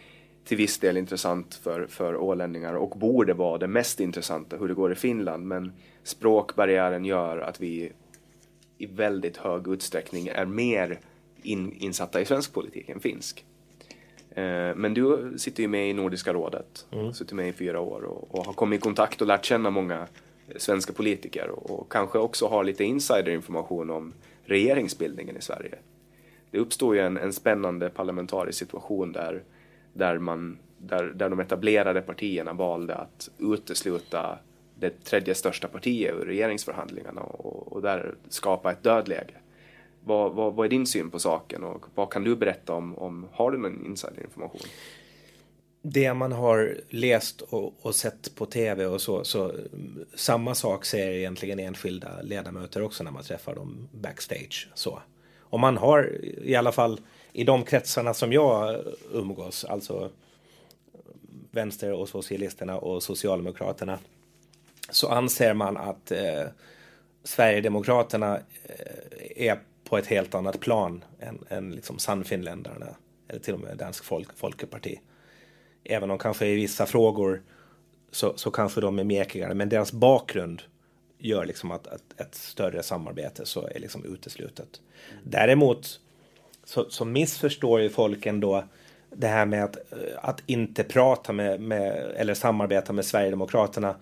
till 0.44 0.56
viss 0.56 0.78
del 0.78 0.96
intressant 0.96 1.54
för, 1.54 1.86
för 1.86 2.16
ålänningar 2.16 2.74
och 2.74 2.98
borde 2.98 3.34
vara 3.34 3.58
det 3.58 3.66
mest 3.66 4.00
intressanta 4.00 4.56
hur 4.56 4.68
det 4.68 4.74
går 4.74 4.92
i 4.92 4.94
Finland. 4.94 5.46
Men 5.46 5.72
språkbarriären 6.02 7.04
gör 7.04 7.38
att 7.38 7.60
vi 7.60 7.92
i 8.78 8.86
väldigt 8.86 9.36
hög 9.36 9.68
utsträckning 9.68 10.28
är 10.28 10.46
mer 10.46 11.00
in, 11.42 11.72
insatta 11.72 12.20
i 12.20 12.24
svensk 12.24 12.52
politik 12.52 12.88
än 12.88 13.00
finsk. 13.00 13.44
Eh, 14.30 14.74
men 14.76 14.94
du 14.94 15.34
sitter 15.38 15.62
ju 15.62 15.68
med 15.68 15.90
i 15.90 15.92
Nordiska 15.92 16.32
rådet, 16.32 16.86
mm. 16.92 17.14
sitter 17.14 17.34
med 17.34 17.48
i 17.48 17.52
fyra 17.52 17.80
år 17.80 18.02
och, 18.02 18.34
och, 18.34 18.46
har 18.46 18.52
kommit 18.52 18.80
i 18.80 18.80
kontakt 18.80 19.20
och 19.20 19.26
lärt 19.26 19.44
känna 19.44 19.70
många 19.70 20.06
svenska 20.56 20.92
politiker 20.92 21.48
och, 21.48 21.70
och 21.70 21.92
kanske 21.92 22.18
också 22.18 22.46
har 22.46 22.64
lite 22.64 22.84
insiderinformation 22.84 23.90
om 23.90 24.12
regeringsbildningen 24.44 25.36
i 25.36 25.40
Sverige. 25.40 25.78
Det 26.54 26.60
uppstod 26.60 26.96
ju 26.96 27.00
en, 27.00 27.16
en 27.16 27.32
spännande 27.32 27.90
parlamentarisk 27.90 28.58
situation 28.58 29.12
där, 29.12 29.42
där, 29.92 30.18
man, 30.18 30.58
där, 30.78 31.04
där 31.04 31.28
de 31.28 31.40
etablerade 31.40 32.02
partierna 32.02 32.52
valde 32.52 32.94
att 32.94 33.30
utesluta 33.38 34.38
det 34.74 35.04
tredje 35.04 35.34
största 35.34 35.68
partiet 35.68 36.14
ur 36.14 36.24
regeringsförhandlingarna 36.24 37.20
och, 37.20 37.72
och 37.72 37.82
där 37.82 38.14
skapa 38.28 38.72
ett 38.72 38.82
dödläge. 38.82 39.34
Vad, 40.04 40.32
vad, 40.32 40.54
vad 40.54 40.66
är 40.66 40.70
din 40.70 40.86
syn 40.86 41.10
på 41.10 41.18
saken 41.18 41.64
och 41.64 41.86
vad 41.94 42.10
kan 42.10 42.24
du 42.24 42.36
berätta 42.36 42.72
om, 42.72 42.98
om 42.98 43.26
har 43.32 43.50
du 43.50 43.58
någon 43.58 43.86
insiderinformation? 43.86 44.60
det 45.82 46.14
man 46.14 46.32
har 46.32 46.78
läst 46.88 47.40
och, 47.40 47.74
och, 47.82 47.94
sett 47.94 48.34
på 48.34 48.46
tv 48.46 48.86
och 48.86 49.00
så, 49.00 49.24
så 49.24 49.52
samma 50.14 50.54
sak 50.54 50.84
säger 50.84 51.12
egentligen 51.12 51.58
enskilda 51.58 52.22
ledamöter 52.22 52.82
också 52.82 53.04
när 53.04 53.10
man 53.10 53.22
träffar 53.22 53.54
dem 53.54 53.88
backstage. 53.92 54.68
Så. 54.74 55.00
Om 55.50 55.60
man 55.60 55.76
har 55.76 56.18
i 56.42 56.54
alla 56.54 56.72
fall 56.72 57.00
i 57.32 57.44
de 57.44 57.64
kretsarna 57.64 58.14
som 58.14 58.32
jag 58.32 58.74
eh, 58.74 58.80
umgås, 59.12 59.64
alltså 59.64 60.10
vänster 61.50 61.92
och 61.92 62.08
socialisterna 62.08 62.78
och 62.78 63.02
socialdemokraterna, 63.02 63.98
så 64.90 65.08
anser 65.08 65.54
man 65.54 65.76
att 65.76 66.12
eh, 66.12 66.44
Sverigedemokraterna 67.24 68.40
eh, 68.64 69.48
är 69.48 69.58
på 69.84 69.98
ett 69.98 70.06
helt 70.06 70.34
annat 70.34 70.60
plan 70.60 71.04
än, 71.20 71.44
än 71.48 71.70
liksom 71.70 71.98
Sannfinländarna 71.98 72.86
eller 73.28 73.40
till 73.40 73.54
och 73.54 73.60
med 73.60 73.76
Dansk 73.76 74.04
folk, 74.04 74.36
Folkeparti. 74.36 75.00
Även 75.84 76.10
om 76.10 76.18
kanske 76.18 76.46
i 76.46 76.54
vissa 76.54 76.86
frågor 76.86 77.42
så, 78.10 78.32
så 78.36 78.50
kanske 78.50 78.80
de 78.80 78.98
är 78.98 79.04
mekigare, 79.04 79.54
men 79.54 79.68
deras 79.68 79.92
bakgrund 79.92 80.62
gör 81.24 81.46
liksom 81.46 81.70
att, 81.70 81.86
att 81.86 82.20
ett 82.20 82.34
större 82.34 82.82
samarbete 82.82 83.46
så 83.46 83.66
är 83.66 83.80
liksom 83.80 84.04
uteslutet. 84.04 84.80
Däremot 85.22 86.00
så, 86.64 86.90
så 86.90 87.04
missförstår 87.04 87.80
ju 87.80 87.88
folk 87.90 88.26
ändå 88.26 88.64
det 89.10 89.26
här 89.26 89.46
med 89.46 89.64
att, 89.64 89.76
eh, 89.76 89.98
att 90.22 90.42
inte 90.46 90.84
prata 90.84 91.32
med, 91.32 91.60
med 91.60 92.12
eller 92.16 92.34
samarbeta 92.34 92.92
med 92.92 93.04
Sverigedemokraterna. 93.04 93.96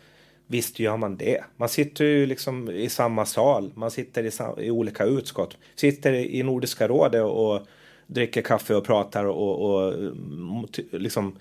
Visst 0.46 0.78
gör 0.78 0.96
man 0.96 1.16
det. 1.16 1.44
Man 1.56 1.68
sitter 1.68 2.04
ju 2.04 2.26
liksom 2.26 2.70
i 2.70 2.88
samma 2.88 3.26
sal, 3.26 3.70
man 3.74 3.90
sitter 3.90 4.24
i, 4.24 4.64
i 4.66 4.70
olika 4.70 5.04
utskott, 5.04 5.56
sitter 5.74 6.12
i 6.12 6.42
Nordiska 6.42 6.88
rådet 6.88 7.22
och, 7.22 7.54
och 7.54 7.66
dricker 8.06 8.42
kaffe 8.42 8.74
och 8.74 8.84
pratar 8.84 9.24
och, 9.24 9.70
och 9.70 9.92
eh, 9.92 10.12
liksom 10.90 11.38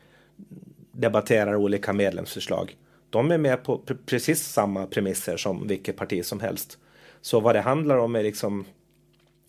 debatterar 0.91 1.55
olika 1.55 1.93
medlemsförslag. 1.93 2.75
De 3.11 3.31
är 3.31 3.37
med 3.37 3.63
på 3.63 3.81
precis 4.05 4.43
samma 4.43 4.85
premisser 4.85 5.37
som 5.37 5.67
vilket 5.67 5.95
parti 5.95 6.25
som 6.25 6.39
helst. 6.39 6.77
Så 7.21 7.39
vad 7.39 7.55
det 7.55 7.61
handlar 7.61 7.97
om 7.97 8.15
är 8.15 8.23
liksom 8.23 8.65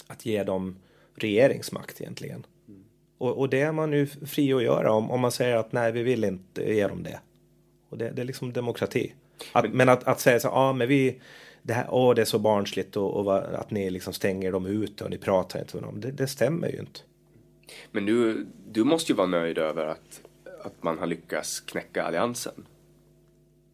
att 0.06 0.26
ge 0.26 0.44
dem 0.44 0.76
regeringsmakt 1.14 2.00
egentligen. 2.00 2.46
Mm. 2.68 2.84
Och, 3.18 3.38
och, 3.38 3.48
det 3.48 3.60
är 3.60 3.72
man 3.72 3.92
ju 3.92 4.06
fri 4.06 4.52
att 4.52 4.62
göra 4.62 4.92
om, 4.92 5.10
om 5.10 5.20
man 5.20 5.32
säger 5.32 5.56
att 5.56 5.72
nej, 5.72 5.92
vi 5.92 6.02
vill 6.02 6.24
inte 6.24 6.74
ge 6.74 6.86
dem 6.86 7.02
det. 7.02 7.20
Och 7.88 7.98
det, 7.98 8.10
det 8.10 8.22
är 8.22 8.26
liksom 8.26 8.52
demokrati. 8.52 9.14
Att, 9.52 9.72
men 9.72 9.88
att, 9.88 10.04
att 10.04 10.20
säga 10.20 10.40
så 10.40 10.48
ja 10.48 10.52
ah, 10.52 10.72
men 10.72 10.88
vi, 10.88 11.20
det 11.62 11.72
här, 11.72 11.86
åh, 11.90 12.14
det 12.14 12.20
är 12.20 12.26
så 12.26 12.38
barnsligt 12.38 12.96
och, 12.96 13.14
och 13.14 13.58
att 13.58 13.70
ni 13.70 13.90
liksom 13.90 14.12
stänger 14.12 14.52
dem 14.52 14.66
ute 14.66 15.04
och 15.04 15.10
ni 15.10 15.18
pratar 15.18 15.60
inte 15.60 15.76
med 15.76 15.84
dem. 15.84 16.00
Det, 16.00 16.10
det 16.10 16.26
stämmer 16.26 16.68
ju 16.68 16.78
inte. 16.78 17.00
Men 17.90 18.06
du, 18.06 18.46
du 18.72 18.84
måste 18.84 19.12
ju 19.12 19.16
vara 19.16 19.26
nöjd 19.26 19.58
över 19.58 19.86
att 19.86 20.20
att 20.64 20.82
man 20.82 20.98
har 20.98 21.06
lyckats 21.06 21.60
knäcka 21.60 22.02
alliansen. 22.02 22.66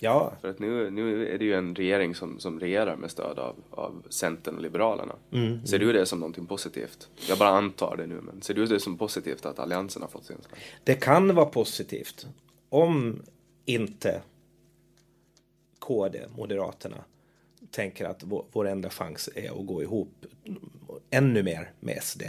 Ja. 0.00 0.32
För 0.40 0.48
att 0.48 0.58
nu, 0.58 0.90
nu 0.90 1.28
är 1.34 1.38
det 1.38 1.44
ju 1.44 1.54
en 1.54 1.74
regering 1.74 2.14
som, 2.14 2.38
som 2.38 2.60
regerar 2.60 2.96
med 2.96 3.10
stöd 3.10 3.38
av, 3.38 3.56
av 3.70 4.02
Centern 4.10 4.56
och 4.56 4.62
Liberalerna. 4.62 5.14
Mm, 5.32 5.66
ser 5.66 5.76
mm. 5.76 5.86
du 5.86 5.92
det 5.92 6.06
som 6.06 6.20
någonting 6.20 6.46
positivt? 6.46 7.08
Jag 7.28 7.38
bara 7.38 7.48
antar 7.48 7.96
det 7.96 8.06
nu, 8.06 8.20
men 8.20 8.42
ser 8.42 8.54
du 8.54 8.66
det 8.66 8.80
som 8.80 8.98
positivt 8.98 9.46
att 9.46 9.58
alliansen 9.58 10.02
har 10.02 10.08
fått 10.08 10.24
sin 10.24 10.36
sak? 10.36 10.58
Det 10.84 10.94
kan 10.94 11.34
vara 11.34 11.46
positivt. 11.46 12.26
Om 12.68 13.22
inte 13.64 14.22
KD, 15.78 16.20
Moderaterna, 16.36 17.04
tänker 17.70 18.04
att 18.04 18.22
vår, 18.22 18.44
vår 18.52 18.68
enda 18.68 18.90
chans 18.90 19.28
är 19.34 19.60
att 19.60 19.66
gå 19.66 19.82
ihop 19.82 20.26
ännu 21.10 21.42
mer 21.42 21.72
med 21.80 22.02
SD 22.02 22.22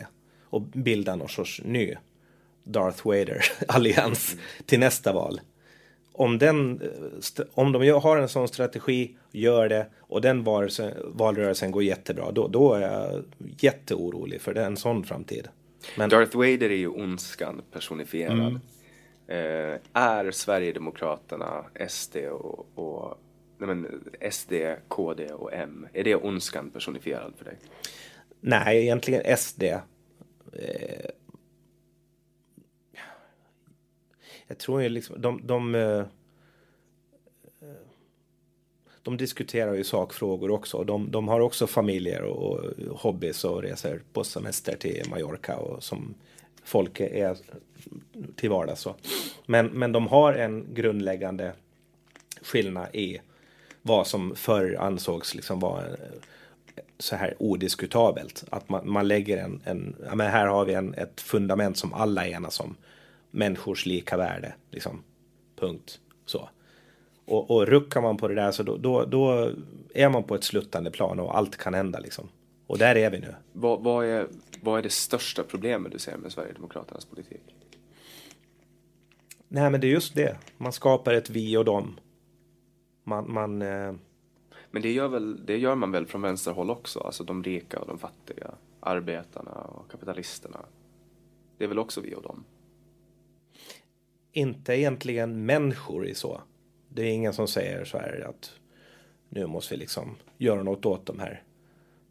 och 0.44 0.62
bilda 0.62 1.16
någon 1.16 1.30
sorts 1.30 1.62
ny 1.66 1.96
Darth 2.64 3.08
Vader-allians 3.08 4.36
till 4.66 4.80
nästa 4.80 5.14
val. 5.14 5.42
Om, 6.20 6.38
den, 6.38 6.82
om 7.54 7.72
de 7.72 7.90
har 7.90 8.18
en 8.18 8.30
sån 8.30 8.48
strategi, 8.48 9.18
gör 9.32 9.70
det 9.70 9.86
och 10.00 10.22
den 10.22 10.44
valrörelsen 10.44 11.72
går 11.72 11.84
jättebra, 11.84 12.32
då, 12.32 12.48
då 12.48 12.74
är 12.74 12.82
jag 12.82 13.24
jätteorolig 13.60 14.42
för 14.42 14.56
en 14.56 14.78
sån 14.78 15.04
framtid. 15.04 15.48
Men... 15.98 16.10
Darth 16.10 16.38
Vader 16.38 16.70
är 16.70 16.76
ju 16.76 16.88
ondskan 16.88 17.62
personifierad. 17.72 18.40
Mm. 18.40 18.60
Eh, 19.28 19.80
är 19.94 20.32
Sverigedemokraterna, 20.32 21.66
SD 21.90 22.16
och, 22.18 22.68
och 22.76 23.18
nej 23.58 23.76
men, 23.76 24.02
SD, 24.32 24.54
KD 24.88 25.28
och 25.28 25.54
M, 25.54 25.88
är 25.94 26.04
det 26.04 26.16
ondskan 26.16 26.70
personifierad 26.70 27.34
för 27.38 27.46
dig? 27.46 27.56
Nej, 28.42 28.82
egentligen 28.82 29.38
SD. 29.38 29.64
Eh, 29.64 29.80
jag 34.50 34.58
tror 34.58 34.82
ju 34.82 34.90
liksom, 34.90 35.22
de, 35.22 35.42
de, 35.48 35.76
eh, 35.76 36.00
eh, 36.02 36.06
de 39.02 39.18
diskuterar 39.18 39.74
ju 39.74 39.84
sakfrågor 39.84 40.52
också. 40.52 40.84
De, 40.84 41.12
de 41.12 41.28
har 41.28 41.40
också 41.40 41.68
familjer 41.68 42.22
och 42.22 42.66
hobbys 42.90 43.44
och 43.44 43.62
reser 43.62 44.02
på 44.14 44.24
semester 44.24 44.76
till 44.76 45.04
Mallorca 45.10 45.58
och 45.58 45.84
som 45.84 46.14
folk 46.64 47.00
är 47.00 47.38
till 48.36 48.50
vardags. 48.50 48.82
Så. 48.82 48.96
Men, 49.46 49.68
men 49.68 49.92
de 49.92 50.08
har 50.08 50.34
en 50.34 50.74
grundläggande 50.74 51.54
skillnad 52.42 52.88
i 52.96 53.20
vad 53.82 54.08
som 54.08 54.36
förr 54.36 54.78
ansågs 54.80 55.36
liksom 55.36 55.60
vara 55.60 55.88
eh, 55.88 55.94
så 57.00 57.16
här 57.16 57.36
odiskutabelt. 57.40 58.44
Att 58.50 58.70
man, 58.70 58.92
man 58.92 59.08
lägger 59.08 59.38
en, 59.38 59.62
en 59.66 59.96
ja 60.06 60.16
men 60.16 60.32
här 60.32 60.48
har 60.48 60.66
vi 60.66 60.74
en, 60.74 60.94
ett 60.94 61.22
fundament 61.22 61.78
som 61.78 61.94
alla 61.94 62.28
enas 62.28 62.60
om 62.60 62.76
människors 63.32 63.86
lika 63.86 64.18
värde. 64.18 64.54
Liksom. 64.72 65.04
Punkt. 65.56 66.00
Så. 66.26 66.50
Och, 67.26 67.52
och 67.52 67.68
ruckar 67.68 68.02
man 68.02 68.18
på 68.18 68.28
det 68.28 68.36
där 68.36 68.52
så 68.52 68.64
då, 68.64 68.78
då, 68.78 69.06
då, 69.06 69.52
är 69.94 70.10
man 70.10 70.24
på 70.24 70.36
ett 70.36 70.44
sluttande 70.44 70.92
plan 70.92 71.20
och 71.20 71.38
allt 71.38 71.58
kan 71.58 71.74
hända 71.74 72.00
liksom. 72.00 72.30
Och 72.68 72.78
där 72.78 72.96
är 72.96 73.12
vi 73.12 73.20
nu. 73.20 73.36
Vad, 73.54 73.84
vad, 73.84 74.06
är, 74.06 74.28
vad 74.62 74.80
är 74.80 74.84
det 74.84 74.90
största 74.90 75.44
problemet 75.44 75.92
du 75.92 76.00
ser 76.00 76.18
med 76.18 76.32
Sverigedemokraternas 76.32 77.06
politik? 77.06 77.56
Nej 79.48 79.70
men 79.70 79.82
det 79.82 79.88
är 79.88 79.92
just 79.92 80.16
det. 80.16 80.38
Man 80.58 80.72
skapar 80.72 81.14
ett 81.14 81.30
vi 81.30 81.58
och 81.58 81.66
dem. 81.66 82.00
Man... 83.04 83.32
man 83.34 83.62
eh... 83.62 83.94
Men 84.72 84.82
det 84.82 84.92
gör, 84.92 85.08
väl, 85.08 85.46
det 85.46 85.58
gör 85.58 85.76
man 85.76 85.92
väl 85.92 86.06
från 86.06 86.22
vänsterhåll 86.22 86.70
också? 86.70 87.00
Alltså 87.00 87.24
de 87.24 87.44
rika 87.44 87.80
och 87.80 87.88
de 87.88 88.00
fattiga. 88.00 88.52
Arbetarna 88.80 89.52
och 89.52 89.92
kapitalisterna. 89.92 90.60
Det 91.58 91.64
är 91.64 91.68
väl 91.68 91.80
också 91.80 92.02
vi 92.02 92.16
och 92.16 92.22
dem? 92.22 92.44
Inte 94.40 94.74
egentligen 94.74 95.46
människor 95.46 96.08
i 96.08 96.14
så. 96.14 96.42
Det 96.90 97.02
är 97.02 97.12
ingen 97.12 97.34
som 97.34 97.48
säger 97.48 97.86
så 97.86 97.98
här 97.98 98.26
att 98.30 98.52
nu 99.30 99.48
måste 99.48 99.74
vi 99.74 99.80
liksom 99.80 100.16
göra 100.38 100.64
något 100.64 100.86
åt 100.86 101.06
de 101.06 101.20
här 101.20 101.44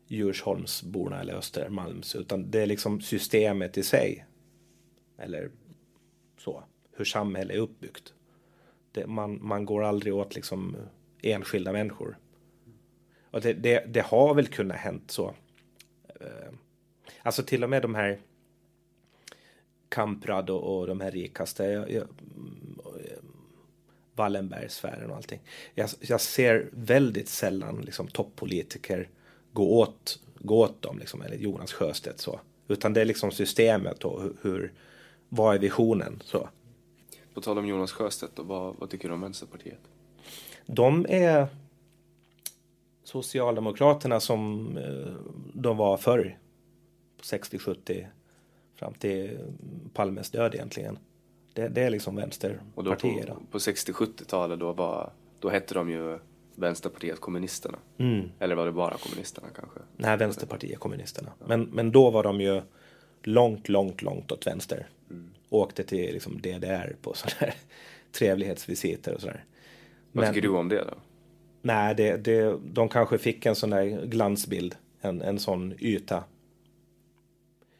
Djursholmsborna 0.06 1.20
eller 1.20 1.34
Östermalms 1.34 2.14
utan 2.14 2.50
det 2.50 2.60
är 2.60 2.66
liksom 2.66 3.00
systemet 3.00 3.78
i 3.78 3.82
sig. 3.82 4.26
Eller 5.18 5.50
så, 6.38 6.64
hur 6.96 7.04
samhället 7.04 7.56
är 7.56 7.60
uppbyggt. 7.60 8.14
Det, 8.92 9.06
man, 9.06 9.38
man 9.46 9.64
går 9.64 9.84
aldrig 9.84 10.14
åt 10.14 10.34
liksom 10.34 10.76
enskilda 11.22 11.72
människor. 11.72 12.18
Och 13.30 13.40
det, 13.40 13.52
det, 13.52 13.84
det 13.88 14.00
har 14.00 14.34
väl 14.34 14.46
kunnat 14.46 14.76
hänt 14.76 15.10
så. 15.10 15.34
Eh, 16.20 16.52
alltså 17.22 17.42
till 17.42 17.64
och 17.64 17.70
med 17.70 17.82
de 17.82 17.94
här 17.94 18.18
Kamprad 19.98 20.50
och, 20.50 20.78
och 20.78 20.86
de 20.86 21.00
här 21.00 21.10
rikaste. 21.10 21.64
Jag, 21.64 21.90
jag, 21.90 22.06
Wallenbergsfären 24.14 25.10
och 25.10 25.16
allting. 25.16 25.40
Jag, 25.74 25.88
jag, 26.00 26.20
ser 26.20 26.68
väldigt 26.72 27.28
sällan 27.28 27.80
liksom, 27.80 28.06
toppolitiker 28.06 29.08
gå 29.52 29.78
åt, 29.78 30.20
gå 30.38 30.60
åt 30.60 30.82
dem, 30.82 30.98
liksom, 30.98 31.22
eller 31.22 31.36
Jonas 31.36 31.72
Sjöstedt 31.72 32.20
så. 32.20 32.40
Utan 32.68 32.92
det 32.92 33.00
är 33.00 33.04
liksom 33.04 33.30
systemet 33.30 34.04
och 34.04 34.22
hur, 34.22 34.36
hur 34.42 34.72
vad 35.28 35.54
är 35.54 35.58
visionen 35.58 36.22
så. 36.24 36.48
På 37.34 37.40
tal 37.40 37.58
om 37.58 37.66
Jonas 37.66 37.92
Sjöstedt, 37.92 38.38
och 38.38 38.46
vad, 38.46 38.76
vad 38.78 38.90
tycker 38.90 39.08
du 39.08 39.14
om 39.14 39.20
Vänsterpartiet? 39.20 39.80
De 40.66 41.06
är 41.08 41.46
Socialdemokraterna 43.04 44.20
som 44.20 44.76
eh, 44.76 45.14
de 45.54 45.76
var 45.76 45.96
förr. 45.96 46.38
60, 47.22 47.58
70, 47.58 48.06
fram 48.78 48.94
till 48.94 49.38
Palmes 49.94 50.30
död 50.30 50.54
egentligen. 50.54 50.98
Det, 51.52 51.68
det 51.68 51.82
är 51.82 51.90
liksom 51.90 52.16
vänsterpartier. 52.16 53.26
På, 53.26 53.40
på 53.50 53.58
60-70-talet 53.58 54.60
då, 54.60 54.72
var, 54.72 55.12
då 55.40 55.48
hette 55.48 55.74
de 55.74 55.90
ju 55.90 56.18
Vänsterpartiet 56.54 57.20
kommunisterna. 57.20 57.78
Mm. 57.98 58.28
Eller 58.38 58.54
var 58.54 58.66
det 58.66 58.72
bara 58.72 58.96
kommunisterna 58.96 59.48
kanske? 59.54 59.80
Nej, 59.96 60.16
Vänsterpartiet 60.16 60.78
kommunisterna. 60.78 61.32
Ja. 61.38 61.44
Men, 61.48 61.62
men 61.62 61.92
då 61.92 62.10
var 62.10 62.22
de 62.22 62.40
ju 62.40 62.62
långt, 63.22 63.68
långt, 63.68 64.02
långt 64.02 64.32
åt 64.32 64.46
vänster. 64.46 64.88
Mm. 65.10 65.30
Åkte 65.48 65.82
till 65.82 66.12
liksom 66.12 66.40
DDR 66.40 66.96
på 67.02 67.14
sådana 67.14 67.36
här 67.38 67.54
trevlighetsvisiter 68.12 69.14
och 69.14 69.20
sådär. 69.20 69.44
Vad 70.12 70.24
men, 70.24 70.34
tycker 70.34 70.48
du 70.48 70.54
om 70.54 70.68
det 70.68 70.84
då? 70.84 70.94
Nej, 71.62 71.94
det, 71.94 72.16
det, 72.16 72.58
de 72.62 72.88
kanske 72.88 73.18
fick 73.18 73.46
en 73.46 73.54
sån 73.54 73.70
där 73.70 74.06
glansbild. 74.06 74.76
En, 75.00 75.22
en 75.22 75.38
sån 75.38 75.74
yta 75.78 76.24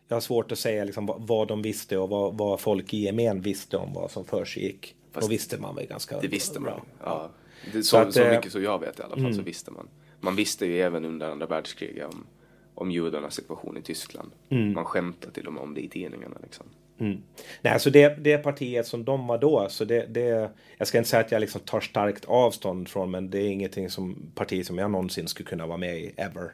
jag 0.09 0.17
har 0.17 0.21
svårt 0.21 0.53
att 0.53 0.59
säga 0.59 0.85
liksom 0.85 1.15
vad, 1.19 1.49
de 1.49 1.63
visste 1.63 1.99
och 1.99 2.09
vad, 2.09 2.39
vad 2.39 2.61
folk 2.61 2.95
i 2.95 2.99
gemen 2.99 3.41
visste 3.41 3.77
om 3.77 3.93
vad 3.93 4.11
som 4.11 4.25
försiggick. 4.25 4.95
Då 5.21 5.27
visste 5.27 5.59
man 5.59 5.77
väl 5.77 5.87
ganska 5.87 6.21
Det 6.21 6.29
visste 6.29 6.61
man. 6.61 6.65
bra. 6.65 6.83
Ja. 7.05 7.31
Det, 7.73 7.83
så, 7.83 8.05
Så 8.07 8.13
så, 8.13 8.21
att, 8.21 8.27
eh, 8.27 8.37
mycket 8.37 8.53
så 8.53 8.61
jag 8.61 8.79
vet 8.79 8.99
i 8.99 9.03
alla 9.03 9.17
fall 9.17 9.35
så 9.35 9.43
visste 9.43 9.71
man. 9.71 9.89
Man 10.21 10.37
visste 10.37 10.67
ju 10.67 10.81
även 10.81 11.05
under 11.05 11.31
andra 11.31 11.47
världskriget 11.47 12.07
om, 12.07 12.27
om 12.75 12.91
judarnas 12.91 13.35
situation 13.35 13.77
i 13.77 13.83
Tyskland. 13.83 14.31
Man 14.75 14.85
skämtade 14.85 15.33
till 15.33 15.47
och 15.47 15.53
med 15.53 15.63
om 15.63 15.75
det 15.75 15.81
i 15.81 15.89
tidningarna 15.89 16.37
liksom. 16.43 16.67
Mm. 17.01 17.23
Nej, 17.63 17.73
alltså 17.73 17.91
det, 17.91 18.09
det 18.25 18.39
partiet 18.39 18.87
som 18.87 19.05
de 19.05 19.27
var 19.27 19.39
då, 19.39 19.67
så 19.71 19.85
det, 19.85 20.07
det, 20.07 20.51
jag 20.79 20.89
ska 20.89 20.99
inte 20.99 21.11
säga 21.11 21.21
att 21.21 21.33
jag 21.33 21.41
liksom 21.41 21.61
tar 21.61 21.81
starkt 21.81 22.25
avstånd 22.25 22.89
från, 22.89 23.11
men 23.11 23.31
det 23.31 23.39
är 23.39 23.49
ingenting 23.49 23.91
som 23.91 24.31
parti 24.35 24.67
som 24.67 24.79
jag 24.79 24.91
någonsin 24.91 25.29
skulle 25.29 25.49
kunna 25.49 25.67
vara 25.67 25.79
med 25.79 25.99
i, 25.99 26.13
ever. 26.17 26.53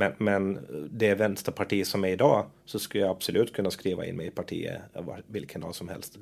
Men, 0.00 0.12
men 0.18 0.66
det 0.90 1.14
vänsterparti 1.14 1.86
som 1.86 2.04
är 2.04 2.08
idag, 2.08 2.46
så 2.64 2.78
skulle 2.78 3.04
jag 3.04 3.10
absolut 3.10 3.52
kunna 3.52 3.70
skriva 3.70 4.06
in 4.06 4.16
mig 4.16 4.26
i 4.26 4.30
partiet, 4.30 4.80
vilken 5.26 5.62
av 5.62 5.72
som 5.72 5.88
helst. 5.88 6.14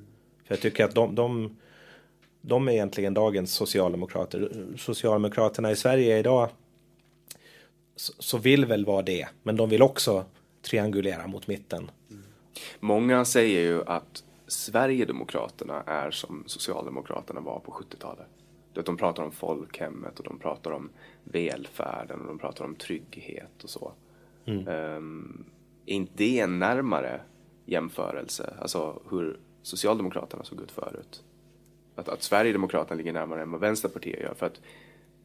För 0.45 0.55
jag 0.55 0.61
tycker 0.61 0.85
att 0.85 0.95
de, 0.95 1.15
de, 1.15 1.57
de 2.41 2.69
är 2.69 2.73
egentligen 2.73 3.15
dagens 3.15 3.53
socialdemokrater. 3.53 4.67
Socialdemokraterna 4.77 5.71
i 5.71 5.77
Sverige 5.77 6.19
idag 6.19 6.49
så, 7.97 8.13
så 8.19 8.39
vill 8.39 8.65
väl 8.65 8.85
vara 8.85 9.03
det, 9.03 9.29
men 9.43 9.57
de 9.57 9.69
vill 9.69 9.83
också 9.83 10.25
triangulera 10.63 11.27
mot 11.27 11.47
mitten. 11.47 11.91
Många 12.81 13.25
säger 13.25 13.61
ju 13.61 13.85
att 13.87 14.25
Sverigedemokraterna 14.47 15.83
är 15.87 16.11
som 16.11 16.45
Socialdemokraterna 16.47 17.41
var 17.41 17.61
på 17.61 17.73
70-talet. 17.73 18.27
De 18.87 18.97
pratar 18.97 19.23
om 19.23 19.33
folkhemmet 19.33 20.19
och 20.19 20.25
de 20.25 20.39
pratar 20.39 20.71
om 20.71 20.91
välfärden 21.25 22.21
och 22.21 22.27
de 22.27 22.39
pratar 22.39 22.65
om 22.65 22.75
trygghet 22.75 23.65
och 23.65 23.71
så. 23.71 23.93
Ehm, 24.47 25.45
är 25.87 25.95
inte 25.95 26.13
det 26.17 26.41
en 26.41 26.59
närmare 26.59 27.21
jämförelse? 27.65 28.55
Alltså 28.61 29.03
hur 29.11 29.41
Socialdemokraterna 29.63 30.45
såg 30.45 30.61
ut 30.61 30.71
förut? 30.71 31.25
Att, 31.95 32.09
att 32.09 32.23
Sverigedemokraterna 32.23 32.97
ligger 32.97 33.13
närmare 33.13 33.43
än 33.43 33.51
vad 33.51 33.61
Vänsterpartiet 33.61 34.21
gör. 34.21 34.35
För 34.35 34.47
att 34.47 34.61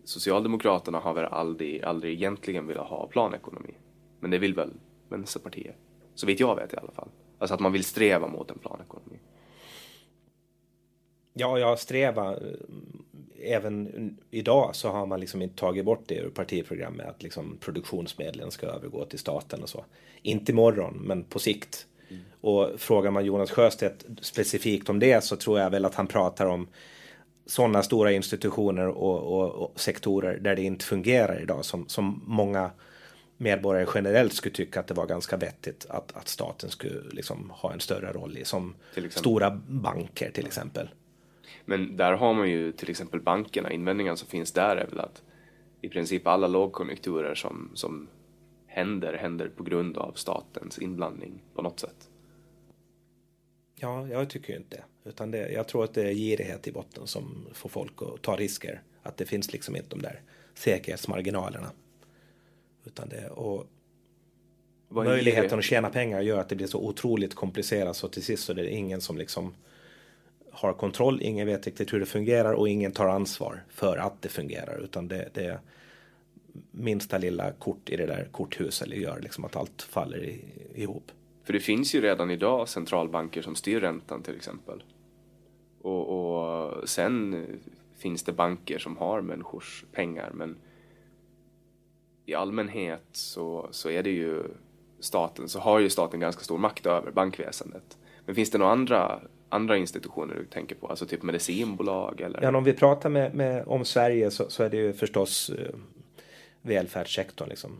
Socialdemokraterna 0.03 0.99
har 0.99 1.13
väl 1.13 1.25
aldrig, 1.25 1.83
aldrig 1.83 2.13
egentligen 2.13 2.67
velat 2.67 2.87
ha 2.87 3.07
planekonomi. 3.07 3.73
Men 4.19 4.31
det 4.31 4.37
vill 4.37 4.53
väl 4.53 4.73
Vänsterpartiet? 5.09 5.75
Så 6.15 6.27
vitt 6.27 6.39
jag 6.39 6.55
vet 6.55 6.73
i 6.73 6.77
alla 6.77 6.91
fall. 6.91 7.09
Alltså 7.37 7.53
att 7.53 7.59
man 7.59 7.71
vill 7.71 7.83
sträva 7.83 8.27
mot 8.27 8.51
en 8.51 8.57
planekonomi. 8.57 9.19
Ja, 11.33 11.59
jag 11.59 11.79
strävar. 11.79 12.57
Även 13.45 14.17
idag 14.31 14.75
så 14.75 14.89
har 14.89 15.05
man 15.05 15.19
liksom 15.19 15.41
inte 15.41 15.55
tagit 15.55 15.85
bort 15.85 16.03
det 16.05 16.15
ur 16.15 16.29
partiprogrammet 16.29 17.07
att 17.07 17.23
liksom 17.23 17.57
produktionsmedlen 17.59 18.51
ska 18.51 18.67
övergå 18.67 19.05
till 19.05 19.19
staten 19.19 19.63
och 19.63 19.69
så. 19.69 19.85
Inte 20.21 20.51
imorgon, 20.51 21.01
men 21.03 21.23
på 21.23 21.39
sikt. 21.39 21.87
Och 22.41 22.69
frågar 22.77 23.11
man 23.11 23.25
Jonas 23.25 23.51
Sjöstedt 23.51 24.05
specifikt 24.21 24.89
om 24.89 24.99
det 24.99 25.23
så 25.23 25.35
tror 25.35 25.59
jag 25.59 25.69
väl 25.69 25.85
att 25.85 25.95
han 25.95 26.07
pratar 26.07 26.45
om 26.45 26.67
sådana 27.45 27.83
stora 27.83 28.11
institutioner 28.11 28.87
och, 28.87 29.39
och, 29.39 29.51
och 29.51 29.79
sektorer 29.79 30.37
där 30.37 30.55
det 30.55 30.61
inte 30.61 30.85
fungerar 30.85 31.41
idag 31.41 31.65
som, 31.65 31.87
som 31.87 32.23
många 32.27 32.71
medborgare 33.37 33.87
generellt 33.95 34.33
skulle 34.33 34.55
tycka 34.55 34.79
att 34.79 34.87
det 34.87 34.93
var 34.93 35.05
ganska 35.05 35.37
vettigt 35.37 35.85
att, 35.89 36.17
att 36.17 36.27
staten 36.27 36.69
skulle 36.69 37.01
liksom 37.11 37.51
ha 37.55 37.73
en 37.73 37.79
större 37.79 38.11
roll 38.11 38.37
i 38.37 38.45
som 38.45 38.75
stora 39.09 39.61
banker 39.67 40.31
till 40.31 40.45
exempel. 40.45 40.89
Men 41.65 41.97
där 41.97 42.13
har 42.13 42.33
man 42.33 42.49
ju 42.49 42.71
till 42.71 42.89
exempel 42.89 43.21
bankerna. 43.21 43.71
Invändningen 43.71 44.17
som 44.17 44.27
finns 44.27 44.51
där 44.51 44.75
är 44.75 44.87
väl 44.87 44.99
att 44.99 45.23
i 45.81 45.89
princip 45.89 46.27
alla 46.27 46.47
lågkonjunkturer 46.47 47.35
som, 47.35 47.71
som 47.73 48.07
händer, 48.67 49.13
händer 49.13 49.47
på 49.47 49.63
grund 49.63 49.97
av 49.97 50.11
statens 50.15 50.79
inblandning 50.79 51.41
på 51.55 51.61
något 51.61 51.79
sätt. 51.79 52.09
Ja, 53.75 54.07
jag 54.07 54.29
tycker 54.29 54.53
ju 54.53 54.59
inte 54.59 54.77
det. 54.77 55.09
Utan 55.09 55.31
det, 55.31 55.51
jag 55.51 55.67
tror 55.67 55.83
att 55.83 55.93
det 55.93 56.09
är 56.09 56.13
girighet 56.13 56.67
i 56.67 56.71
botten 56.71 57.07
som 57.07 57.47
får 57.53 57.69
folk 57.69 58.01
att 58.01 58.21
ta 58.21 58.35
risker. 58.35 58.81
Att 59.01 59.17
det 59.17 59.25
finns 59.25 59.53
liksom 59.53 59.75
inte 59.75 59.89
de 59.89 60.01
där 60.01 60.21
säkerhetsmarginalerna. 60.53 61.71
Utan 62.85 63.09
det, 63.09 63.29
och 63.29 63.67
möjligheten 64.89 65.25
girighet? 65.25 65.53
att 65.53 65.63
tjäna 65.63 65.89
pengar 65.89 66.21
gör 66.21 66.39
att 66.39 66.49
det 66.49 66.55
blir 66.55 66.67
så 66.67 66.79
otroligt 66.79 67.35
komplicerat 67.35 67.95
så 67.95 68.07
till 68.07 68.23
sist 68.23 68.43
så 68.43 68.53
det 68.53 68.61
är 68.61 68.67
ingen 68.67 69.01
som 69.01 69.17
liksom 69.17 69.53
har 70.53 70.73
kontroll, 70.73 71.21
ingen 71.21 71.47
vet 71.47 71.65
riktigt 71.65 71.93
hur 71.93 71.99
det 71.99 72.05
fungerar 72.05 72.53
och 72.53 72.69
ingen 72.69 72.91
tar 72.91 73.07
ansvar 73.07 73.63
för 73.69 73.97
att 73.97 74.21
det 74.21 74.29
fungerar. 74.29 74.83
Utan 74.83 75.07
det, 75.07 75.29
det 75.33 75.45
är 75.45 75.59
minsta 76.71 77.17
lilla 77.17 77.51
kort 77.51 77.89
i 77.89 77.97
det 77.97 78.05
där 78.05 78.27
korthuset 78.31 78.87
gör 78.87 79.19
liksom 79.21 79.45
att 79.45 79.55
allt 79.55 79.81
faller 79.81 80.23
i, 80.23 80.41
ihop. 80.75 81.11
För 81.43 81.53
det 81.53 81.59
finns 81.59 81.95
ju 81.95 82.01
redan 82.01 82.31
idag 82.31 82.69
centralbanker 82.69 83.41
som 83.41 83.55
styr 83.55 83.79
räntan 83.79 84.23
till 84.23 84.35
exempel. 84.35 84.83
Och, 85.81 86.09
och 86.09 86.89
sen 86.89 87.45
finns 87.97 88.23
det 88.23 88.31
banker 88.31 88.79
som 88.79 88.97
har 88.97 89.21
människors 89.21 89.85
pengar 89.91 90.31
men 90.33 90.57
i 92.25 92.33
allmänhet 92.33 93.05
så, 93.11 93.67
så 93.71 93.89
är 93.89 94.03
det 94.03 94.09
ju 94.09 94.43
staten, 94.99 95.49
så 95.49 95.59
har 95.59 95.79
ju 95.79 95.89
staten 95.89 96.19
ganska 96.19 96.43
stor 96.43 96.57
makt 96.57 96.85
över 96.85 97.11
bankväsendet. 97.11 97.97
Men 98.25 98.35
finns 98.35 98.49
det 98.49 98.57
några 98.57 98.71
andra, 98.71 99.19
andra 99.53 99.77
institutioner 99.77 100.35
du 100.35 100.45
tänker 100.45 100.75
på? 100.75 100.87
Alltså 100.87 101.05
typ 101.05 101.23
medicinbolag 101.23 102.21
eller? 102.21 102.41
Ja, 102.41 102.57
om 102.57 102.63
vi 102.63 102.73
pratar 102.73 103.09
med, 103.09 103.33
med, 103.35 103.63
om 103.67 103.85
Sverige 103.85 104.31
så, 104.31 104.49
så 104.49 104.63
är 104.63 104.69
det 104.69 104.77
ju 104.77 104.93
förstås 104.93 105.49
eh, 105.49 105.75
välfärdssektorn. 106.61 107.49
Liksom. 107.49 107.71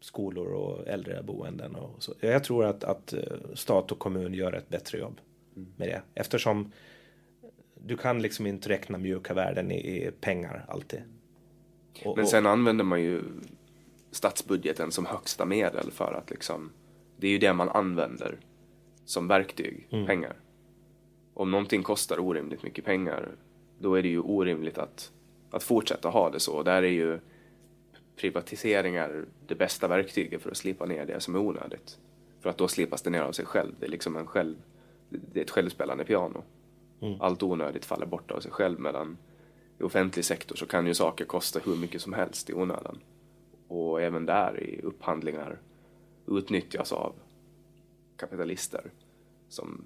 Skolor 0.00 0.52
och 0.52 0.88
äldreboenden. 0.88 1.74
Och 1.74 2.02
så. 2.02 2.14
Jag 2.20 2.44
tror 2.44 2.64
att, 2.64 2.84
att 2.84 3.12
eh, 3.12 3.20
stat 3.54 3.92
och 3.92 3.98
kommun 3.98 4.34
gör 4.34 4.52
ett 4.52 4.68
bättre 4.68 4.98
jobb 4.98 5.20
med 5.54 5.88
det. 5.88 6.02
Eftersom 6.14 6.72
du 7.74 7.96
kan 7.96 8.22
liksom 8.22 8.46
inte 8.46 8.68
räkna 8.68 8.98
mjuka 8.98 9.34
värden 9.34 9.70
i, 9.70 9.76
i 10.06 10.10
pengar 10.20 10.64
alltid. 10.68 11.02
Och, 12.04 12.16
Men 12.16 12.24
och- 12.24 12.30
sen 12.30 12.46
använder 12.46 12.84
man 12.84 13.02
ju 13.02 13.22
statsbudgeten 14.10 14.92
som 14.92 15.06
högsta 15.06 15.44
medel 15.44 15.90
för 15.90 16.14
att 16.14 16.30
liksom, 16.30 16.70
det 17.16 17.26
är 17.26 17.30
ju 17.30 17.38
det 17.38 17.52
man 17.52 17.68
använder 17.68 18.36
som 19.04 19.28
verktyg, 19.28 19.88
pengar. 20.06 20.36
Om 21.34 21.50
någonting 21.50 21.82
kostar 21.82 22.20
orimligt 22.20 22.62
mycket 22.62 22.84
pengar, 22.84 23.28
då 23.78 23.94
är 23.94 24.02
det 24.02 24.08
ju 24.08 24.20
orimligt 24.20 24.78
att, 24.78 25.12
att 25.50 25.62
fortsätta 25.62 26.08
ha 26.08 26.30
det 26.30 26.40
så. 26.40 26.62
Där 26.62 26.82
är 26.82 26.90
ju 26.90 27.18
privatiseringar 28.16 29.24
det 29.46 29.54
bästa 29.54 29.88
verktyget 29.88 30.42
för 30.42 30.50
att 30.50 30.56
slipa 30.56 30.86
ner 30.86 31.06
det 31.06 31.20
som 31.20 31.34
är 31.34 31.38
onödigt. 31.38 31.98
För 32.40 32.50
att 32.50 32.58
då 32.58 32.68
slipas 32.68 33.02
det 33.02 33.10
ner 33.10 33.22
av 33.22 33.32
sig 33.32 33.44
själv. 33.46 33.72
Det 33.80 33.86
är 33.86 33.90
liksom 33.90 34.16
en 34.16 34.26
själv, 34.26 34.56
det 35.08 35.40
är 35.40 35.44
ett 35.44 35.50
självspelande 35.50 36.04
piano. 36.04 36.42
Allt 37.20 37.42
onödigt 37.42 37.84
faller 37.84 38.06
bort 38.06 38.30
av 38.30 38.40
sig 38.40 38.52
själv 38.52 38.80
medan 38.80 39.16
i 39.78 39.82
offentlig 39.82 40.24
sektor 40.24 40.56
så 40.56 40.66
kan 40.66 40.86
ju 40.86 40.94
saker 40.94 41.24
kosta 41.24 41.60
hur 41.64 41.76
mycket 41.76 42.02
som 42.02 42.12
helst 42.12 42.50
i 42.50 42.54
onödan. 42.54 42.98
Och 43.68 44.02
även 44.02 44.26
där 44.26 44.60
i 44.60 44.80
upphandlingar 44.82 45.58
utnyttjas 46.26 46.92
av 46.92 47.14
kapitalister 48.22 48.90
som 49.48 49.84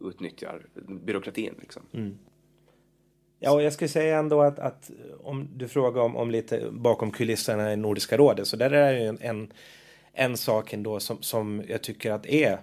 utnyttjar 0.00 0.66
byråkratin 0.88 1.54
liksom. 1.60 1.82
Mm. 1.92 2.18
Ja, 3.38 3.52
och 3.52 3.62
jag 3.62 3.72
skulle 3.72 3.88
säga 3.88 4.18
ändå 4.18 4.42
att, 4.42 4.58
att 4.58 4.90
om 5.20 5.48
du 5.56 5.68
frågar 5.68 6.02
om, 6.02 6.16
om 6.16 6.30
lite 6.30 6.68
bakom 6.70 7.10
kulisserna 7.10 7.72
i 7.72 7.76
Nordiska 7.76 8.16
rådet 8.16 8.46
så 8.46 8.56
där 8.56 8.70
är 8.70 8.92
det 8.92 9.00
ju 9.00 9.06
en, 9.06 9.18
en, 9.20 9.52
en 10.12 10.36
sak 10.36 10.72
ändå 10.72 11.00
som, 11.00 11.22
som 11.22 11.62
jag 11.68 11.82
tycker 11.82 12.12
att 12.12 12.26
är 12.26 12.58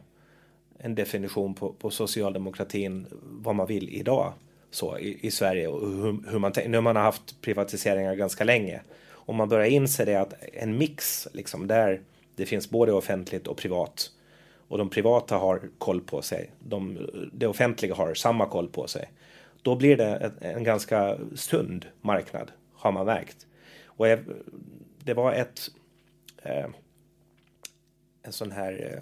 en 0.78 0.96
definition 0.96 1.54
på, 1.54 1.74
på 1.74 1.90
socialdemokratin 1.90 3.06
vad 3.22 3.56
man 3.56 3.68
vill 3.68 3.90
idag 3.90 4.34
så 4.72 4.98
i, 4.98 5.28
i 5.28 5.32
Sverige 5.32 5.68
och 5.68 5.90
hur, 5.90 6.32
hur 6.32 6.40
man 6.40 6.52
tänker. 6.52 6.70
Nu 6.70 6.78
har 6.78 6.82
man 6.82 6.96
haft 6.96 7.42
privatiseringar 7.42 8.16
ganska 8.16 8.44
länge 8.44 8.82
och 9.10 9.36
man 9.36 9.50
börjar 9.50 9.68
inse 9.68 10.06
det 10.06 10.16
att 10.16 10.34
en 10.54 10.78
mix 10.78 11.28
liksom 11.34 11.68
där 11.68 12.02
det 12.36 12.46
finns 12.46 12.70
både 12.70 12.94
offentligt 12.94 13.48
och 13.48 13.58
privat 13.58 14.12
och 14.68 14.78
de 14.78 14.90
privata 14.90 15.38
har 15.38 15.70
koll 15.78 16.02
på 16.02 16.22
sig. 16.22 16.52
De, 16.60 17.10
det 17.34 17.48
offentliga 17.48 17.96
har 17.96 18.14
samma 18.14 18.46
koll 18.46 18.68
på 18.68 18.88
sig. 18.88 19.12
Då 19.62 19.76
blir 19.76 19.98
det 19.98 20.32
en 20.42 20.64
ganska 20.64 21.18
sund 21.36 21.86
marknad, 22.02 22.52
har 22.74 22.92
man 22.92 23.06
märkt. 23.06 23.48
Och 23.86 24.08
jag, 24.08 24.20
det 25.04 25.14
var 25.14 25.34
ett 25.34 25.70
eh, 26.44 26.68
en 28.28 28.34
sån 28.34 28.52
här 28.52 28.94
eh, 28.94 29.02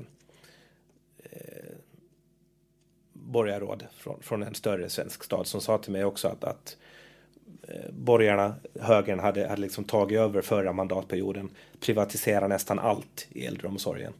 eh 1.32 1.76
borgarråd 3.13 3.84
från, 3.97 4.22
från 4.22 4.43
en 4.43 4.55
större 4.55 4.89
svensk 4.89 5.24
stad 5.24 5.47
som 5.47 5.61
sa 5.61 5.78
till 5.78 5.91
mig 5.91 6.05
också 6.05 6.28
att, 6.28 6.43
att 6.43 6.78
eh, 7.68 7.91
borgarna, 7.91 8.55
högern, 8.80 9.20
hade, 9.20 9.47
hade 9.47 9.61
liksom 9.61 9.84
tagit 9.84 10.20
över 10.20 10.41
förra 10.41 10.74
mandatperioden, 10.74 11.49
privatiserat 11.80 12.49
nästan 12.49 12.80
allt 12.80 13.28
i 13.30 13.45
äldreomsorgen. 13.45 14.13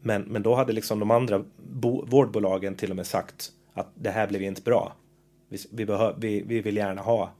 Men, 0.00 0.22
men 0.22 0.42
då 0.42 0.54
hade 0.54 0.72
liksom 0.72 0.98
de 0.98 1.10
andra 1.10 1.44
bo, 1.56 2.04
vårdbolagen 2.06 2.74
till 2.74 2.90
och 2.90 2.96
med 2.96 3.06
sagt 3.06 3.52
att 3.72 3.92
det 3.94 4.10
här 4.10 4.28
blev 4.28 4.42
inte 4.42 4.62
bra. 4.62 4.96
Vi, 5.48 5.58
vi, 5.72 5.86
behö, 5.86 6.14
vi, 6.18 6.42
vi 6.46 6.60
vill 6.60 6.76
gärna 6.76 7.02
ha 7.02 7.30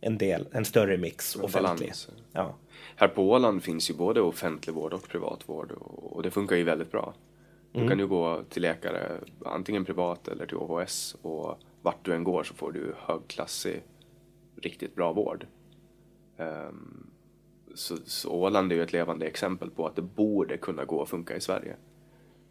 en 0.00 0.18
del, 0.18 0.48
en 0.52 0.64
större 0.64 0.96
mix 0.96 1.36
En 1.36 1.42
offentlig. 1.42 1.92
Ja. 2.32 2.54
Här 2.96 3.08
på 3.08 3.30
Åland 3.30 3.62
finns 3.62 3.90
ju 3.90 3.94
både 3.94 4.20
offentlig 4.20 4.74
vård 4.74 4.92
och 4.92 5.08
privat 5.08 5.48
vård 5.48 5.72
och 5.72 6.22
det 6.22 6.30
funkar 6.30 6.56
ju 6.56 6.64
väldigt 6.64 6.92
bra. 6.92 7.14
Du 7.72 7.78
mm. 7.78 7.88
kan 7.88 7.98
ju 7.98 8.06
gå 8.06 8.42
till 8.48 8.62
läkare, 8.62 9.20
antingen 9.44 9.84
privat 9.84 10.28
eller 10.28 10.46
till 10.46 10.56
OHS 10.56 11.16
och 11.22 11.58
vart 11.82 12.04
du 12.04 12.14
än 12.14 12.24
går 12.24 12.42
så 12.42 12.54
får 12.54 12.72
du 12.72 12.94
högklassig, 12.98 13.82
riktigt 14.62 14.94
bra 14.94 15.12
vård. 15.12 15.46
Um, 16.36 17.10
så, 17.74 17.96
så 18.04 18.30
Åland 18.30 18.72
är 18.72 18.76
ju 18.76 18.82
ett 18.82 18.92
levande 18.92 19.26
exempel 19.26 19.70
på 19.70 19.86
att 19.86 19.96
det 19.96 20.02
borde 20.02 20.56
kunna 20.56 20.84
gå 20.84 21.02
att 21.02 21.08
funka 21.08 21.36
i 21.36 21.40
Sverige. 21.40 21.76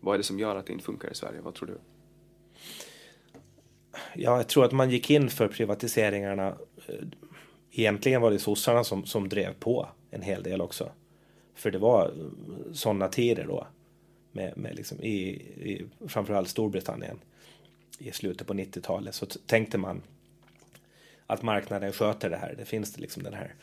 Vad 0.03 0.13
är 0.13 0.17
det 0.17 0.23
som 0.23 0.39
gör 0.39 0.55
att 0.55 0.65
det 0.65 0.73
inte 0.73 0.85
funkar 0.85 1.11
i 1.11 1.15
Sverige? 1.15 1.41
Vad 1.41 1.53
tror 1.53 1.67
du? 1.67 1.77
Ja, 4.15 4.37
jag 4.37 4.47
tror 4.47 4.65
att 4.65 4.71
man 4.71 4.89
gick 4.89 5.09
in 5.09 5.29
för 5.29 5.47
privatiseringarna. 5.47 6.47
Eh, 6.87 6.95
egentligen 7.71 8.21
var 8.21 8.31
det 8.31 8.39
sossarna 8.39 8.83
som, 8.83 9.05
som 9.05 9.29
drev 9.29 9.53
på 9.59 9.87
en 10.11 10.21
hel 10.21 10.43
del 10.43 10.61
också. 10.61 10.91
För 11.55 11.71
det 11.71 11.77
var 11.77 12.05
eh, 12.05 12.73
sådana 12.73 13.07
tider 13.07 13.45
då. 13.47 13.67
Med, 14.31 14.57
med 14.57 14.75
liksom 14.75 15.01
i, 15.01 15.17
i 15.17 15.85
framförallt 16.07 16.49
Storbritannien 16.49 17.19
i 17.99 18.11
slutet 18.11 18.47
på 18.47 18.53
90-talet 18.53 19.15
så 19.15 19.25
tänkte 19.25 19.77
man 19.77 20.01
att 21.27 21.41
marknaden 21.41 21.91
sköter 21.91 22.29
det 22.29 22.37
här. 22.37 22.55
Det 22.57 22.65
finns 22.65 22.97
liksom 22.99 23.23
den 23.23 23.33
här 23.33 23.55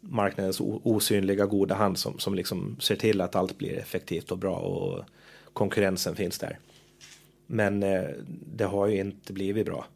marknadens 0.00 0.60
osynliga 0.60 1.46
goda 1.46 1.74
hand 1.74 1.98
som, 1.98 2.18
som 2.18 2.34
liksom 2.34 2.76
ser 2.80 2.96
till 2.96 3.20
att 3.20 3.34
allt 3.34 3.58
blir 3.58 3.78
effektivt 3.78 4.30
och 4.30 4.38
bra 4.38 4.56
och 4.56 5.04
konkurrensen 5.52 6.16
finns 6.16 6.38
där. 6.38 6.58
Men 7.46 7.82
eh, 7.82 8.08
det 8.56 8.64
har 8.64 8.86
ju 8.86 9.00
inte 9.00 9.32
blivit 9.32 9.66
bra. 9.66 9.86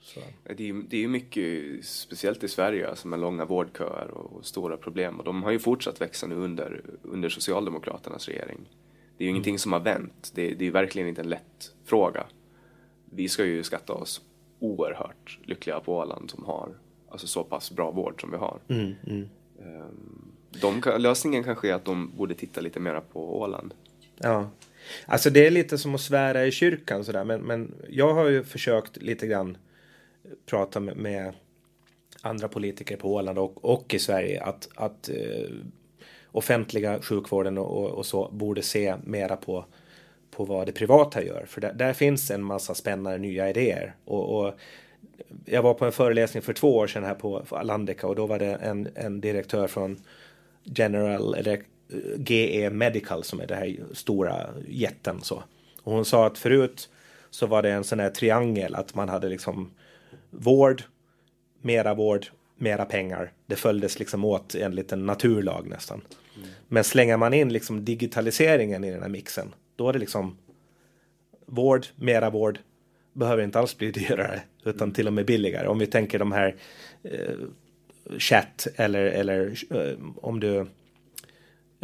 Så. 0.00 0.20
Det, 0.56 0.68
är, 0.68 0.88
det 0.88 1.04
är 1.04 1.08
mycket, 1.08 1.84
speciellt 1.84 2.44
i 2.44 2.48
Sverige, 2.48 2.88
alltså 2.88 3.08
med 3.08 3.20
långa 3.20 3.44
vårdköer 3.44 4.10
och, 4.10 4.46
stora 4.46 4.76
problem. 4.76 5.18
Och 5.18 5.24
de 5.24 5.42
har 5.42 5.50
ju 5.50 5.58
fortsatt 5.58 6.00
växa 6.00 6.26
nu 6.26 6.34
under, 6.34 6.80
under 7.02 7.28
Socialdemokraternas 7.28 8.28
regering. 8.28 8.68
Det 9.16 9.24
är 9.24 9.26
ju 9.26 9.30
mm. 9.30 9.36
ingenting 9.36 9.58
som 9.58 9.72
har 9.72 9.80
vänt. 9.80 10.32
Det, 10.34 10.54
det 10.54 10.66
är 10.66 10.70
verkligen 10.70 11.08
inte 11.08 11.20
en 11.20 11.28
lätt 11.28 11.74
fråga. 11.84 12.26
Vi 13.04 13.28
ska 13.28 13.44
ju 13.44 13.62
skatta 13.62 13.92
oss 13.92 14.22
oerhört 14.58 15.38
lyckliga 15.44 15.80
på 15.80 15.96
Åland 15.96 16.30
som 16.30 16.44
har 16.44 16.78
alltså 17.08 17.26
så 17.26 17.44
pass 17.44 17.70
bra 17.70 17.90
vård 17.90 18.20
som 18.20 18.30
vi 18.30 18.36
har. 18.36 18.60
Mm, 18.68 18.94
mm. 19.06 19.28
Ehm, 19.58 20.33
de, 20.60 20.82
lösningen 20.98 21.44
kanske 21.44 21.68
är 21.68 21.74
att 21.74 21.84
de 21.84 22.16
borde 22.16 22.34
titta 22.34 22.60
lite 22.60 22.80
mera 22.80 23.00
på 23.00 23.40
Åland. 23.40 23.74
Ja, 24.18 24.50
alltså 25.06 25.30
det 25.30 25.46
är 25.46 25.50
lite 25.50 25.78
som 25.78 25.94
att 25.94 26.00
svära 26.00 26.46
i 26.46 26.50
kyrkan 26.52 27.04
sådär, 27.04 27.24
men, 27.24 27.40
men 27.40 27.74
jag 27.88 28.14
har 28.14 28.28
ju 28.28 28.44
försökt 28.44 28.96
lite 28.96 29.26
grann 29.26 29.56
prata 30.46 30.80
med, 30.80 30.96
med 30.96 31.32
andra 32.20 32.48
politiker 32.48 32.96
på 32.96 33.14
Åland 33.14 33.38
och, 33.38 33.64
och 33.64 33.94
i 33.94 33.98
Sverige 33.98 34.42
att, 34.42 34.68
att 34.74 35.10
uh, 35.12 35.56
offentliga 36.32 37.02
sjukvården 37.02 37.58
och, 37.58 37.90
och, 37.90 38.06
så 38.06 38.28
borde 38.32 38.62
se 38.62 38.94
mera 39.04 39.36
på, 39.36 39.64
på 40.30 40.44
vad 40.44 40.66
det 40.66 40.72
privata 40.72 41.24
gör. 41.24 41.44
För 41.48 41.60
där, 41.60 41.72
där 41.72 41.92
finns 41.92 42.30
en 42.30 42.42
massa 42.42 42.74
spännande 42.74 43.18
nya 43.18 43.50
idéer. 43.50 43.94
Och, 44.04 44.40
och, 44.40 44.54
jag 45.44 45.62
var 45.62 45.74
på 45.74 45.84
en 45.84 45.92
föreläsning 45.92 46.42
för 46.42 46.52
två 46.52 46.76
år 46.76 46.86
sedan 46.86 47.04
här 47.04 47.14
på, 47.14 47.44
på 47.48 47.56
Alandica 47.56 48.06
och 48.06 48.16
då 48.16 48.26
var 48.26 48.38
det 48.38 48.54
en, 48.54 48.88
en 48.94 49.20
direktör 49.20 49.66
från 49.66 50.00
General, 50.64 51.34
eller 51.34 51.62
GE 52.16 52.70
Medical 52.70 53.24
som 53.24 53.40
är 53.40 53.46
det 53.46 53.54
här 53.54 53.76
stora 53.92 54.46
jätten 54.68 55.20
så. 55.22 55.42
Och 55.82 55.92
hon 55.92 56.04
sa 56.04 56.26
att 56.26 56.38
förut 56.38 56.88
så 57.30 57.46
var 57.46 57.62
det 57.62 57.70
en 57.70 57.84
sån 57.84 58.00
här 58.00 58.10
triangel 58.10 58.74
att 58.74 58.94
man 58.94 59.08
hade 59.08 59.28
liksom 59.28 59.70
vård, 60.30 60.82
mera 61.62 61.94
vård, 61.94 62.26
mera 62.56 62.84
pengar. 62.84 63.32
Det 63.46 63.56
följdes 63.56 63.98
liksom 63.98 64.24
åt 64.24 64.54
enligt 64.54 64.92
en 64.92 65.06
naturlag 65.06 65.68
nästan. 65.68 66.00
Mm. 66.36 66.48
Men 66.68 66.84
slänger 66.84 67.16
man 67.16 67.34
in 67.34 67.52
liksom 67.52 67.84
digitaliseringen 67.84 68.84
i 68.84 68.90
den 68.90 69.02
här 69.02 69.08
mixen, 69.08 69.54
då 69.76 69.88
är 69.88 69.92
det 69.92 69.98
liksom 69.98 70.36
vård, 71.46 71.86
mera 71.96 72.30
vård, 72.30 72.58
behöver 73.12 73.42
inte 73.42 73.58
alls 73.58 73.78
bli 73.78 73.90
dyrare, 73.90 74.42
utan 74.64 74.92
till 74.92 75.06
och 75.06 75.12
med 75.12 75.26
billigare. 75.26 75.68
Om 75.68 75.78
vi 75.78 75.86
tänker 75.86 76.18
de 76.18 76.32
här 76.32 76.56
eh, 77.02 77.34
chatt 78.18 78.66
eller, 78.76 79.04
eller 79.04 79.54
eh, 79.70 79.98
om 80.16 80.40
du 80.40 80.66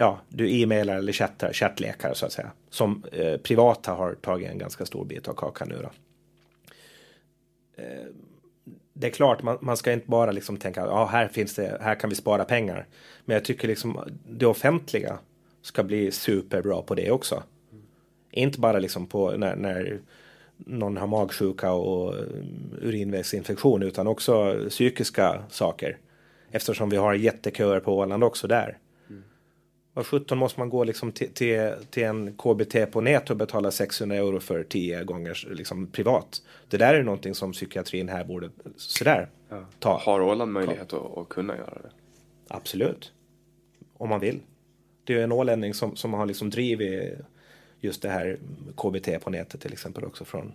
ja, 0.01 0.21
du 0.29 0.61
e-mailar 0.61 0.97
eller 0.97 1.13
chattar, 1.13 1.53
chattlekar 1.53 2.15
så 2.15 2.27
att 2.27 2.33
säga. 2.33 2.51
Som 2.71 3.05
eh, 3.13 3.37
privata 3.37 3.93
har 3.93 4.15
tagit 4.15 4.51
en 4.51 4.59
ganska 4.59 4.87
stor 4.87 5.05
bit 5.05 5.29
av 5.29 5.35
kakan 5.35 5.69
nu 5.69 5.79
då. 5.83 5.91
Eh, 7.83 8.07
det 8.93 9.07
är 9.07 9.11
klart, 9.11 9.43
man, 9.43 9.59
man 9.61 9.77
ska 9.77 9.93
inte 9.93 10.09
bara 10.09 10.33
liksom 10.33 10.57
tänka, 10.57 10.81
ja 10.81 11.07
här 11.07 11.29
finns 11.29 11.55
det, 11.55 11.79
här 11.81 11.95
kan 11.95 12.11
vi 12.11 12.17
spara 12.17 12.45
pengar. 12.45 12.87
Men 13.25 13.35
jag 13.35 13.45
tycker 13.45 13.69
liksom 13.69 14.01
det 14.29 14.47
offentliga 14.47 15.19
ska 15.63 15.83
bli 15.83 16.11
superbra 16.11 16.83
på 16.83 16.95
det 16.95 17.11
också. 17.11 17.43
Mm. 17.73 17.85
Inte 18.31 18.61
bara 18.61 18.79
liksom 18.79 19.07
på 19.07 19.31
när, 19.31 19.57
när 19.57 20.01
någon 20.57 20.97
har 20.97 21.07
magsjuka 21.07 21.73
och 21.73 22.15
eh, 22.15 22.25
urinvägsinfektion 22.81 23.83
utan 23.83 24.07
också 24.07 24.65
psykiska 24.69 25.43
saker. 25.49 25.99
Eftersom 26.51 26.91
vi 26.91 26.97
har 26.97 27.15
jätteköer 27.15 27.81
på 27.81 27.99
Åland 27.99 28.25
också 28.25 28.47
där. 28.47 28.79
Vad 29.95 30.07
17 30.07 30.39
måste 30.39 30.61
man 30.61 30.71
gå 30.71 30.85
liksom 30.85 31.13
till, 31.13 31.33
till, 31.33 31.73
till, 31.91 32.03
en 32.03 32.37
KBT 32.37 32.93
på 32.93 33.01
nät 33.01 33.31
och 33.31 33.37
betala 33.37 33.71
600 33.71 34.17
euro 34.17 34.41
för 34.41 34.63
10 34.63 35.05
gånger 35.05 35.49
liksom 35.51 35.87
privat. 35.87 36.43
Det 36.69 36.77
där 36.77 36.95
är 36.95 37.03
någonting 37.03 37.35
som 37.35 37.53
psykiatrin 37.53 38.09
här 38.09 38.25
borde 38.25 38.51
sådär 38.77 39.29
ja. 39.49 39.65
ta. 39.79 40.01
Har 40.05 40.21
Åland 40.21 40.53
möjlighet 40.53 40.93
att, 40.93 41.19
att, 41.19 41.29
kunna 41.29 41.57
göra 41.57 41.79
det? 41.83 41.91
Absolut. 42.49 43.13
Om 43.97 44.09
man 44.09 44.21
vill. 44.21 44.41
Det 45.05 45.15
är 45.15 45.25
en 45.25 45.33
ålänning 45.33 45.75
som, 45.75 45.97
som 45.97 46.15
har 46.15 46.27
liksom 46.27 46.51
drivit 46.51 47.19
just 47.81 48.03
det 48.03 48.09
här 48.09 48.39
KBT 48.77 49.25
på 49.25 49.31
nätet 49.31 49.61
till 49.61 49.73
exempel 49.73 50.05
också 50.05 50.25
från 50.25 50.53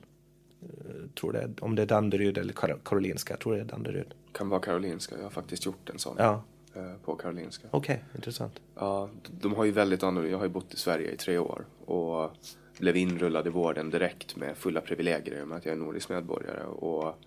tror 1.19 1.31
det, 1.31 1.61
om 1.61 1.75
det 1.75 1.81
är 1.81 1.85
Danderyd 1.85 2.37
eller 2.37 2.53
Karolinska, 2.83 3.33
jag 3.33 3.39
tror 3.39 3.55
det 3.55 3.61
är 3.61 3.65
Danderyd. 3.65 4.13
Kan 4.31 4.49
vara 4.49 4.61
Karolinska, 4.61 5.15
jag 5.15 5.23
har 5.23 5.29
faktiskt 5.29 5.65
gjort 5.65 5.89
en 5.89 5.99
sån. 5.99 6.15
Ja, 6.19 6.43
Eh, 6.75 6.95
på 7.05 7.15
Karolinska. 7.15 7.67
Okej, 7.71 7.95
okay, 7.95 8.15
intressant. 8.15 8.61
Ja, 8.75 9.09
de 9.41 9.53
har 9.53 9.65
ju 9.65 9.71
väldigt 9.71 10.03
annorlunda, 10.03 10.31
jag 10.31 10.37
har 10.37 10.45
ju 10.45 10.51
bott 10.51 10.73
i 10.73 10.77
Sverige 10.77 11.11
i 11.11 11.17
tre 11.17 11.37
år 11.37 11.65
och 11.85 12.31
blev 12.79 12.97
inrullad 12.97 13.47
i 13.47 13.49
vården 13.49 13.89
direkt 13.89 14.35
med 14.35 14.57
fulla 14.57 14.81
privilegier 14.81 15.39
i 15.39 15.43
och 15.43 15.47
med 15.47 15.57
att 15.57 15.65
jag 15.65 15.73
är 15.73 15.77
nordisk 15.77 16.09
medborgare 16.09 16.63
och 16.63 17.19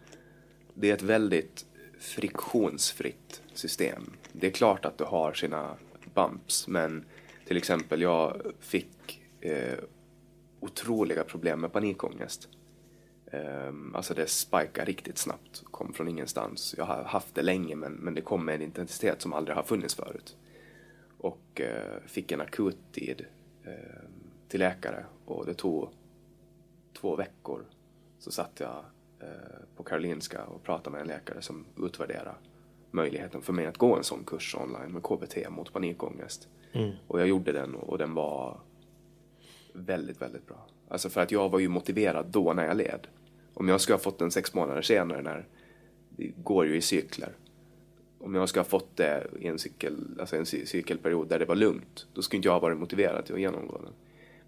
det 0.75 0.91
är 0.91 0.95
ett 0.95 1.03
väldigt 1.03 1.67
friktionsfritt 1.99 3.43
system. 3.55 4.11
Det 4.33 4.47
är 4.47 4.51
klart 4.51 4.85
att 4.85 4.99
du 4.99 5.05
har 5.05 5.33
sina 5.33 5.77
bumps 6.15 6.69
men 6.69 7.05
till 7.47 7.57
exempel 7.57 8.03
jag 8.03 8.43
fick 8.61 9.23
eh, 9.41 9.79
otroliga 10.61 11.25
problem 11.25 11.61
med 11.61 11.73
panikångest 11.73 12.49
alltså 13.95 14.15
det 14.15 14.27
spikar 14.27 14.87
riktigt 14.87 15.19
snabbt, 15.19 15.65
kom 15.71 15.93
från 15.93 16.09
ingenstans. 16.09 16.75
Jag 16.79 16.85
har 16.85 17.05
haft 17.05 17.35
det 17.35 17.43
länge 17.43 17.77
men, 17.77 17.93
men 17.93 18.15
det 18.15 18.21
kom 18.21 18.45
med 18.45 18.55
en 18.55 18.63
intensitet 18.63 19.23
som 19.23 19.33
aldrig 19.33 19.57
har 19.57 19.63
funnits 19.63 19.95
förut. 19.95 20.37
Och 21.19 21.61
uh, 21.61 22.07
fick 22.07 22.33
en 22.33 22.41
akuttid 22.41 23.27
uh, 23.67 23.73
till 24.49 24.61
läkare 24.61 25.05
och 25.25 25.47
det 25.47 25.55
tog 25.55 25.89
två 27.01 27.17
veckor. 27.17 27.65
Så 28.19 28.31
satt 28.31 28.61
jag 28.61 28.85
uh, 29.23 29.29
på 29.77 29.83
Karolinska 29.83 30.45
och 30.45 30.63
pratade 30.63 30.91
med 30.91 31.01
en 31.01 31.07
läkare 31.07 31.43
som 31.43 31.67
utvärderade 31.77 32.35
möjligheten 32.91 33.43
för 33.43 33.53
mig 33.53 33.67
att 33.67 33.79
gå 33.79 33.97
en 33.97 34.05
sån 34.05 34.25
kurs 34.25 34.55
online 34.55 34.93
med 34.93 35.03
KBT 35.03 35.51
mot 35.51 35.73
panikångest. 35.73 36.49
Mm. 36.73 36.91
Och 37.07 37.21
jag 37.21 37.29
gjorde 37.29 37.53
den 37.53 37.75
och 37.75 37.99
den 37.99 38.15
var 38.15 38.61
väldigt, 39.73 40.23
väldigt 40.23 40.47
bra. 40.47 40.67
Alltså 40.89 41.11
för 41.11 41.21
att 41.21 41.31
jag 41.31 41.49
var 41.49 41.59
ju 41.59 41.69
motiverad 41.69 42.27
då 42.27 42.53
när 42.53 42.67
jag 42.67 42.77
led. 42.77 43.07
Om 43.59 43.69
jag 43.69 43.81
skulle 43.81 43.95
ha 43.95 44.01
fått 44.01 44.19
den 44.19 44.31
sex 44.31 44.55
månader 44.55 44.83
senare 44.83 45.23
när 45.23 45.47
det 46.11 46.27
går 46.37 46.67
ju 46.67 46.77
i 46.77 46.81
cykler. 46.81 47.33
Om 48.19 48.35
jag 48.35 48.49
skulle 48.49 48.61
ha 48.61 48.69
fått 48.69 48.97
det 48.97 49.27
i 49.41 49.47
en, 49.47 49.59
cykel, 49.59 50.17
alltså 50.21 50.37
en 50.37 50.47
cykelperiod 50.47 51.29
där 51.29 51.39
det 51.39 51.45
var 51.45 51.55
lugnt, 51.55 52.07
då 52.15 52.23
skulle 52.23 52.37
inte 52.37 52.49
jag 52.49 52.53
ha 52.53 52.61
varit 52.61 52.79
motiverad 52.79 53.25
till 53.25 53.35
att 53.35 53.41
genomgå 53.41 53.79
den. 53.79 53.93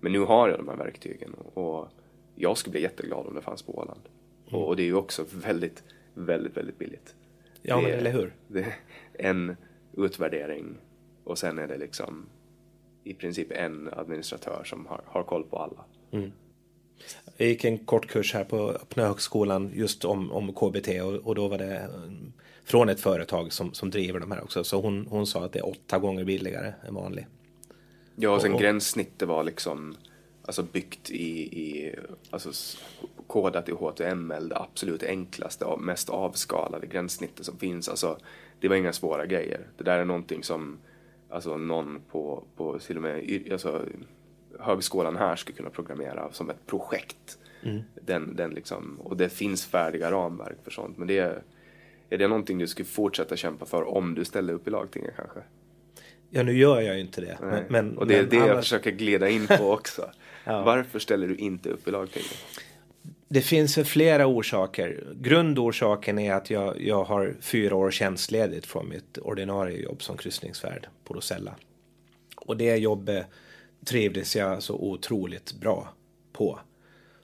Men 0.01 0.13
nu 0.13 0.19
har 0.19 0.49
jag 0.49 0.59
de 0.59 0.69
här 0.69 0.77
verktygen 0.77 1.35
och 1.35 1.89
jag 2.35 2.59
skulle 2.59 2.73
bli 2.73 2.83
jätteglad 2.83 3.27
om 3.27 3.35
det 3.35 3.41
fanns 3.41 3.63
på 3.63 3.79
Åland. 3.79 4.01
Mm. 4.49 4.63
Och 4.63 4.77
det 4.77 4.83
är 4.83 4.87
ju 4.87 4.95
också 4.95 5.25
väldigt, 5.33 5.85
väldigt, 6.15 6.57
väldigt 6.57 6.79
billigt. 6.79 7.15
Ja, 7.63 7.77
det, 7.77 7.83
men 7.83 7.93
eller 7.93 8.13
hur? 8.13 8.35
Det 8.49 8.75
en 9.13 9.57
utvärdering 9.97 10.77
och 11.25 11.39
sen 11.39 11.59
är 11.59 11.67
det 11.67 11.77
liksom 11.77 12.27
i 13.05 13.15
princip 13.15 13.53
en 13.53 13.89
administratör 13.93 14.65
som 14.65 14.87
har, 14.87 15.01
har 15.07 15.23
koll 15.23 15.45
på 15.45 15.59
alla. 15.59 15.85
Mm. 16.11 16.33
Jag 17.41 17.49
gick 17.49 17.65
en 17.65 17.79
kort 17.79 18.07
kurs 18.07 18.35
här 18.35 18.45
på 18.45 18.71
Öppna 18.71 19.07
högskolan 19.07 19.71
just 19.75 20.05
om, 20.05 20.33
om 20.33 20.53
KBT 20.53 20.89
och, 20.89 21.15
och 21.15 21.35
då 21.35 21.49
var 21.49 21.59
det 21.59 21.77
eh, 21.77 21.89
från 22.65 22.89
ett 22.89 23.01
företag 23.01 23.53
som, 23.53 23.75
som 23.75 23.91
driver 23.91 24.21
de 24.21 24.31
här 24.31 24.43
också. 24.43 24.65
Så 24.65 24.81
hon, 24.81 25.07
hon 25.11 25.27
sa 25.27 25.45
att 25.45 25.53
det 25.53 25.59
är 25.59 25.69
åtta 25.69 25.99
gånger 25.99 26.25
billigare 26.25 26.73
än 26.89 26.95
vanlig. 26.95 27.27
Ja, 28.17 28.31
och 28.31 28.43
sen 28.43 28.53
och, 28.53 28.61
gränssnittet 28.61 29.29
var 29.29 29.45
liksom 29.45 29.97
alltså 30.45 30.63
byggt 30.63 31.11
i, 31.11 31.41
i 31.41 31.95
alltså 32.31 32.51
kodat 33.27 33.69
i 33.69 33.73
HTML, 33.73 34.49
det 34.49 34.59
absolut 34.59 35.03
enklaste 35.03 35.65
och 35.65 35.81
mest 35.81 36.09
avskalade 36.09 36.87
gränssnittet 36.87 37.47
som 37.47 37.59
finns. 37.59 37.89
Alltså, 37.89 38.19
det 38.61 38.69
var 38.69 38.77
inga 38.77 38.93
svåra 38.93 39.27
grejer. 39.27 39.67
Det 39.77 39.85
där 39.85 39.99
är 39.99 40.05
någonting 40.05 40.43
som 40.43 40.79
alltså 41.31 41.57
någon 41.57 42.01
på, 42.11 42.45
på 42.57 42.79
till 42.79 42.97
och 42.97 43.03
med 43.03 43.49
alltså, 43.53 43.85
högskolan 44.59 45.17
här 45.17 45.37
skulle 45.37 45.57
kunna 45.57 45.71
programmera 45.71 46.33
som 46.33 46.51
ett 46.51 46.67
projekt. 46.67 47.39
Mm. 47.63 47.83
Den, 47.95 48.37
den 48.37 48.51
liksom, 48.51 49.01
och 49.01 49.17
det 49.17 49.29
finns 49.29 49.67
färdiga 49.67 50.11
ramverk 50.11 50.57
för 50.65 50.71
sånt. 50.71 50.99
Men 50.99 51.09
det 51.09 51.19
är, 51.19 51.43
är 52.11 52.19
det 52.19 52.29
någonting 52.29 52.59
du 52.59 52.67
skulle 52.67 52.89
fortsätta 52.89 53.37
kämpa 53.37 53.67
för 53.67 53.89
om 53.89 54.15
du 54.15 54.25
ställde 54.25 54.53
upp 54.53 54.69
i 54.69 54.71
lagtinget 54.71 55.15
kanske? 55.17 55.41
Ja, 56.31 56.43
nu 56.43 56.59
gör 56.59 56.81
jag 56.81 56.95
ju 56.95 57.01
inte 57.01 57.21
det. 57.21 57.39
Men, 57.41 57.65
men, 57.69 57.99
och 57.99 58.07
det 58.07 58.17
är 58.17 58.25
det 58.25 58.37
annars... 58.37 58.49
jag 58.49 58.59
försöker 58.59 58.91
glida 58.91 59.29
in 59.29 59.47
på 59.47 59.73
också. 59.73 60.11
ja. 60.45 60.63
Varför 60.63 60.99
ställer 60.99 61.29
du 61.29 61.37
inte 61.37 61.69
upp 61.69 61.89
i 61.89 61.91
lagtinget? 61.91 62.37
Det 63.29 63.41
finns 63.41 63.79
flera 63.79 64.27
orsaker. 64.27 65.05
Grundorsaken 65.15 66.19
är 66.19 66.35
att 66.35 66.51
jag, 66.51 66.83
jag 66.83 67.05
har 67.05 67.35
fyra 67.41 67.77
år 67.77 67.91
tjänstledigt 67.91 68.67
från 68.67 68.89
mitt 68.89 69.19
ordinarie 69.19 69.83
jobb 69.83 70.03
som 70.03 70.17
kryssningsvärd 70.17 70.89
på 71.05 71.15
Rosella. 71.15 71.55
Och 72.37 72.57
det 72.57 72.77
jobbet 72.77 73.27
trivdes 73.85 74.37
jag 74.37 74.63
så 74.63 74.75
otroligt 74.75 75.53
bra 75.53 75.89
på. 76.33 76.59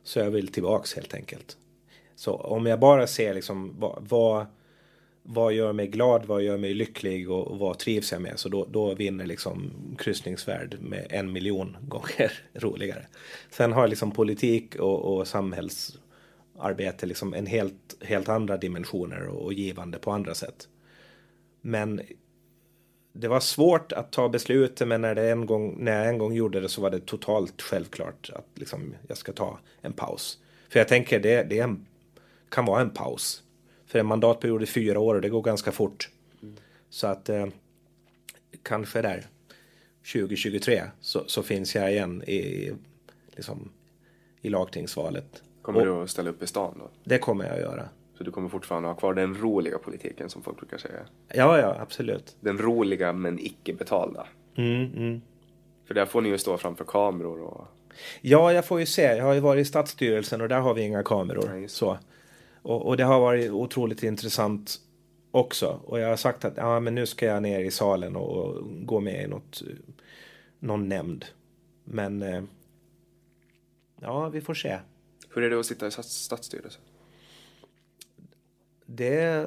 Så 0.03 0.19
jag 0.19 0.31
vill 0.31 0.49
tillbaks 0.49 0.95
helt 0.95 1.15
enkelt. 1.15 1.57
Så 2.15 2.33
om 2.33 2.67
jag 2.67 2.81
bara 2.81 3.07
ser 3.07 3.35
liksom 3.35 3.75
vad, 3.79 4.07
vad, 4.09 4.47
vad 5.23 5.53
gör 5.53 5.73
mig 5.73 5.87
glad, 5.87 6.25
vad 6.25 6.43
gör 6.43 6.57
mig 6.57 6.75
lycklig 6.75 7.31
och, 7.31 7.47
och 7.47 7.59
vad 7.59 7.79
trivs 7.79 8.13
jag 8.13 8.23
med? 8.23 8.39
Så 8.39 8.49
då, 8.49 8.67
då 8.71 8.95
vinner 8.95 9.27
liksom 9.27 9.73
kryssningsvärd 9.99 10.77
med 10.81 11.07
en 11.11 11.33
miljon 11.33 11.77
gånger 11.89 12.33
roligare. 12.55 13.07
Sen 13.51 13.73
har 13.73 13.89
liksom 13.89 14.11
politik 14.11 14.75
och, 14.75 15.17
och 15.17 15.29
samhällsarbete 15.29 17.07
liksom 17.07 17.35
en 17.35 17.47
helt, 17.47 17.97
helt 18.01 18.29
andra 18.29 18.57
dimensioner 18.57 19.27
och, 19.27 19.45
och 19.45 19.53
givande 19.53 19.99
på 19.99 20.13
andra 20.13 20.35
sätt. 20.35 20.69
Men 21.61 22.01
det 23.21 23.29
var 23.29 23.41
svårt 23.41 23.93
att 23.93 24.13
ta 24.13 24.29
beslutet 24.29 24.89
men 24.89 25.01
när, 25.01 25.15
det 25.15 25.31
en 25.31 25.47
gång, 25.47 25.77
när 25.79 25.99
jag 25.99 26.09
en 26.09 26.19
gång 26.19 26.33
gjorde 26.33 26.61
det 26.61 26.69
så 26.69 26.81
var 26.81 26.91
det 26.91 27.07
totalt 27.07 27.63
självklart 27.63 28.31
att 28.35 28.47
liksom, 28.55 28.95
jag 29.09 29.17
ska 29.17 29.33
ta 29.33 29.59
en 29.81 29.93
paus. 29.93 30.39
För 30.69 30.81
jag 30.81 30.89
tänker 30.89 31.21
det, 31.21 31.43
det 31.43 31.59
en, 31.59 31.87
kan 32.49 32.65
vara 32.65 32.81
en 32.81 32.91
paus. 32.91 33.43
För 33.87 33.99
en 33.99 34.07
mandatperiod 34.07 34.63
i 34.63 34.67
fyra 34.67 35.01
år 35.01 35.15
och 35.15 35.21
det 35.21 35.29
går 35.29 35.43
ganska 35.43 35.73
fort. 35.73 36.11
Mm. 36.43 36.57
Så 36.91 37.07
att 37.07 37.29
eh, 37.29 37.47
kanske 38.63 39.03
där 39.03 39.27
2023 40.13 40.83
så, 41.01 41.25
så, 41.27 41.43
finns 41.43 41.75
jag 41.75 41.93
igen 41.93 42.23
i, 42.23 42.73
liksom, 43.29 43.73
i 44.41 44.49
lagtingsvalet. 44.49 45.43
Kommer 45.63 45.81
och, 45.81 45.87
du 45.87 46.03
att 46.03 46.11
ställa 46.11 46.31
upp 46.31 46.43
i 46.43 46.47
stan 46.47 46.75
då? 46.79 46.91
Det 47.05 47.19
kommer 47.19 47.45
jag 47.45 47.55
att 47.55 47.61
göra. 47.61 47.89
Så 48.19 48.25
du 48.25 48.31
kommer 48.31 48.49
fortfarande 48.49 48.89
ha 48.89 48.95
kvar 48.95 49.15
den 49.15 49.35
roliga 49.35 49.79
politiken 49.79 50.31
som 50.31 50.43
folk 50.43 50.59
brukar 50.59 50.79
säga? 50.79 51.01
Ja, 51.29 51.59
ja, 51.59 51.77
absolut. 51.81 52.37
Den 52.41 52.59
roliga 52.59 53.13
men 53.13 53.39
icke 53.39 53.73
betalda? 53.73 54.27
Mm, 54.57 54.93
mm. 54.97 55.21
För 55.87 55.95
där 55.95 56.07
får 56.07 56.21
ni 56.21 56.29
ju 56.29 56.39
stå 56.39 56.59
framför 56.59 56.85
kameror 56.85 57.41
och... 57.41 57.67
Ja, 58.21 58.53
jag 58.53 58.65
får 58.65 58.81
ju 58.81 58.87
se. 58.87 59.03
Jag 59.03 59.25
har 59.25 59.35
ju 59.35 59.41
varit 59.41 59.63
i 59.63 59.65
stadsstyrelsen 59.65 60.41
och 60.41 60.49
där 60.49 60.61
har 60.61 60.75
vi 60.75 60.83
inga 60.83 61.03
kameror. 61.03 61.49
Nej, 61.49 61.69
så. 61.69 61.99
Och, 62.63 62.87
och, 62.87 62.97
det 62.97 63.05
har 63.05 63.21
varit 63.21 63.51
otroligt 63.51 64.03
intressant 64.03 64.81
också. 65.31 65.81
Och 65.85 66.01
jag 66.01 66.09
har 66.09 66.17
sagt 66.17 66.45
att 66.45 66.57
ja, 66.57 66.81
men 66.81 66.95
nu 66.95 67.07
ska 67.07 67.27
jag 67.27 67.43
ner 67.43 67.61
i 67.61 67.71
salen 67.71 68.17
och, 68.17 68.37
och 68.37 68.63
gå 68.87 69.01
med 69.01 69.25
i 69.25 69.27
något, 69.27 69.63
någon 70.59 70.89
nämnd. 70.89 71.25
Men 71.85 72.23
eh, 72.23 72.43
ja, 74.01 74.29
vi 74.29 74.41
får 74.41 74.55
se. 74.55 74.79
Hur 75.35 75.43
är 75.43 75.51
det 75.51 75.61
att 75.61 75.67
sitta 75.67 75.87
i 75.87 75.91
stadsstyrelsen? 75.91 76.83
Det, 78.87 79.47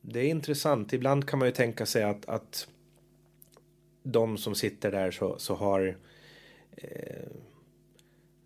det 0.00 0.20
är 0.20 0.24
intressant. 0.24 0.92
Ibland 0.92 1.28
kan 1.28 1.38
man 1.38 1.48
ju 1.48 1.52
tänka 1.52 1.86
sig 1.86 2.02
att, 2.02 2.28
att 2.28 2.68
de 4.02 4.38
som 4.38 4.54
sitter 4.54 4.92
där 4.92 5.10
så, 5.10 5.38
så 5.38 5.54
har 5.54 5.96
eh, 6.76 7.28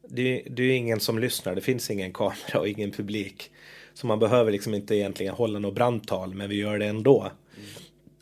det, 0.09 0.43
det 0.51 0.63
är 0.63 0.77
ingen 0.77 1.01
som 1.01 1.19
lyssnar. 1.19 1.55
Det 1.55 1.61
finns 1.61 1.91
ingen 1.91 2.13
kamera 2.13 2.59
och 2.59 2.69
ingen 2.69 2.91
publik. 2.91 3.51
Så 3.95 4.07
man 4.07 4.19
behöver 4.19 4.53
liksom 4.53 4.75
inte 4.75 4.97
egentligen 4.97 5.35
hålla 5.35 5.59
något 5.59 5.75
brandtal, 5.75 6.35
men 6.35 6.49
vi 6.49 6.57
gör 6.57 6.79
det 6.79 6.87
ändå. 6.87 7.31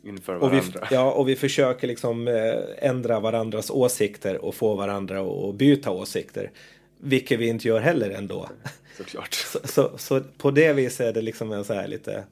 Inför 0.03 0.35
varandra. 0.35 0.59
Och 0.59 0.91
vi, 0.91 0.95
ja, 0.95 1.13
och 1.13 1.29
vi 1.29 1.37
försöker 1.37 1.87
liksom 1.87 2.29
eh, 2.29 2.89
ändra 2.89 3.21
varandras 3.21 3.71
åsikter 3.71 4.45
och 4.45 4.55
få 4.55 4.75
varandra 4.75 5.21
att 5.21 5.55
byta 5.55 5.91
åsikter. 5.91 6.51
Vilket 6.99 7.41
vi 7.41 7.49
inte 7.49 7.69
gör 7.69 7.81
heller 7.81 8.11
ändå. 8.11 8.49
Såklart. 8.97 9.35
Så, 9.35 9.59
så, 9.65 9.99
så, 9.99 10.21
på 10.21 10.51
det 10.51 10.73
viset 10.73 11.07
är 11.07 11.13
det 11.13 11.23
liksom 11.23 11.53
en 11.53 11.65
så 11.65 11.75
här 11.75 11.89
lite 11.89 12.25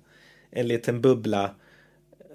en 0.50 0.68
liten 0.68 1.00
bubbla 1.00 1.54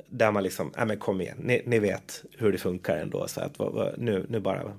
där 0.10 0.32
man 0.32 0.44
liksom, 0.44 0.72
ja 0.78 0.86
men 0.86 0.98
kom 0.98 1.22
igen, 1.22 1.38
ni, 1.40 1.62
ni 1.66 1.80
vet 1.80 2.24
hur 2.38 2.52
det 2.52 2.58
funkar 2.58 2.98
ändå. 2.98 3.28
Så 3.28 3.42
att 3.42 3.60
vad, 3.60 3.74
vad, 3.74 4.00
nu, 4.00 4.26
nu 4.30 4.40
bara, 4.40 4.74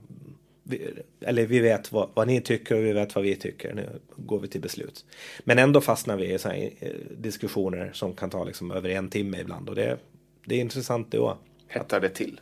vi, 0.62 0.95
eller 1.20 1.47
vi 1.47 1.61
vet 1.61 1.92
vad, 1.92 2.09
vad, 2.14 2.26
ni 2.26 2.40
tycker 2.40 2.76
och 2.76 2.84
vi 2.84 2.92
vet 2.92 3.14
vad 3.14 3.24
vi 3.24 3.36
tycker. 3.36 3.74
Nu 3.74 3.88
går 4.16 4.40
vi 4.40 4.49
till 4.49 4.61
beslut. 4.61 5.05
Men 5.45 5.59
ändå 5.59 5.80
fastnar 5.80 6.16
vi 6.16 6.32
i 6.32 6.38
så 6.38 6.49
här 6.49 6.70
eh, 6.80 6.90
diskussioner 7.16 7.90
som 7.92 8.14
kan 8.14 8.30
ta 8.30 8.45
liksom 8.45 8.70
över 8.70 8.88
en 8.88 9.09
timme 9.09 9.40
ibland 9.40 9.68
och 9.68 9.74
det, 9.74 9.99
det 10.47 10.55
är 10.55 10.61
intressant 10.61 11.11
det 11.11 11.18
också. 11.18 11.38
Hettar 11.68 12.01
det 12.01 12.09
till? 12.09 12.40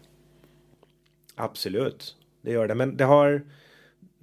Absolut, 1.35 2.17
det 2.43 2.53
gör 2.53 2.69
det. 2.69 2.75
Men 2.75 2.97
det 2.97 3.05
har 3.05 3.43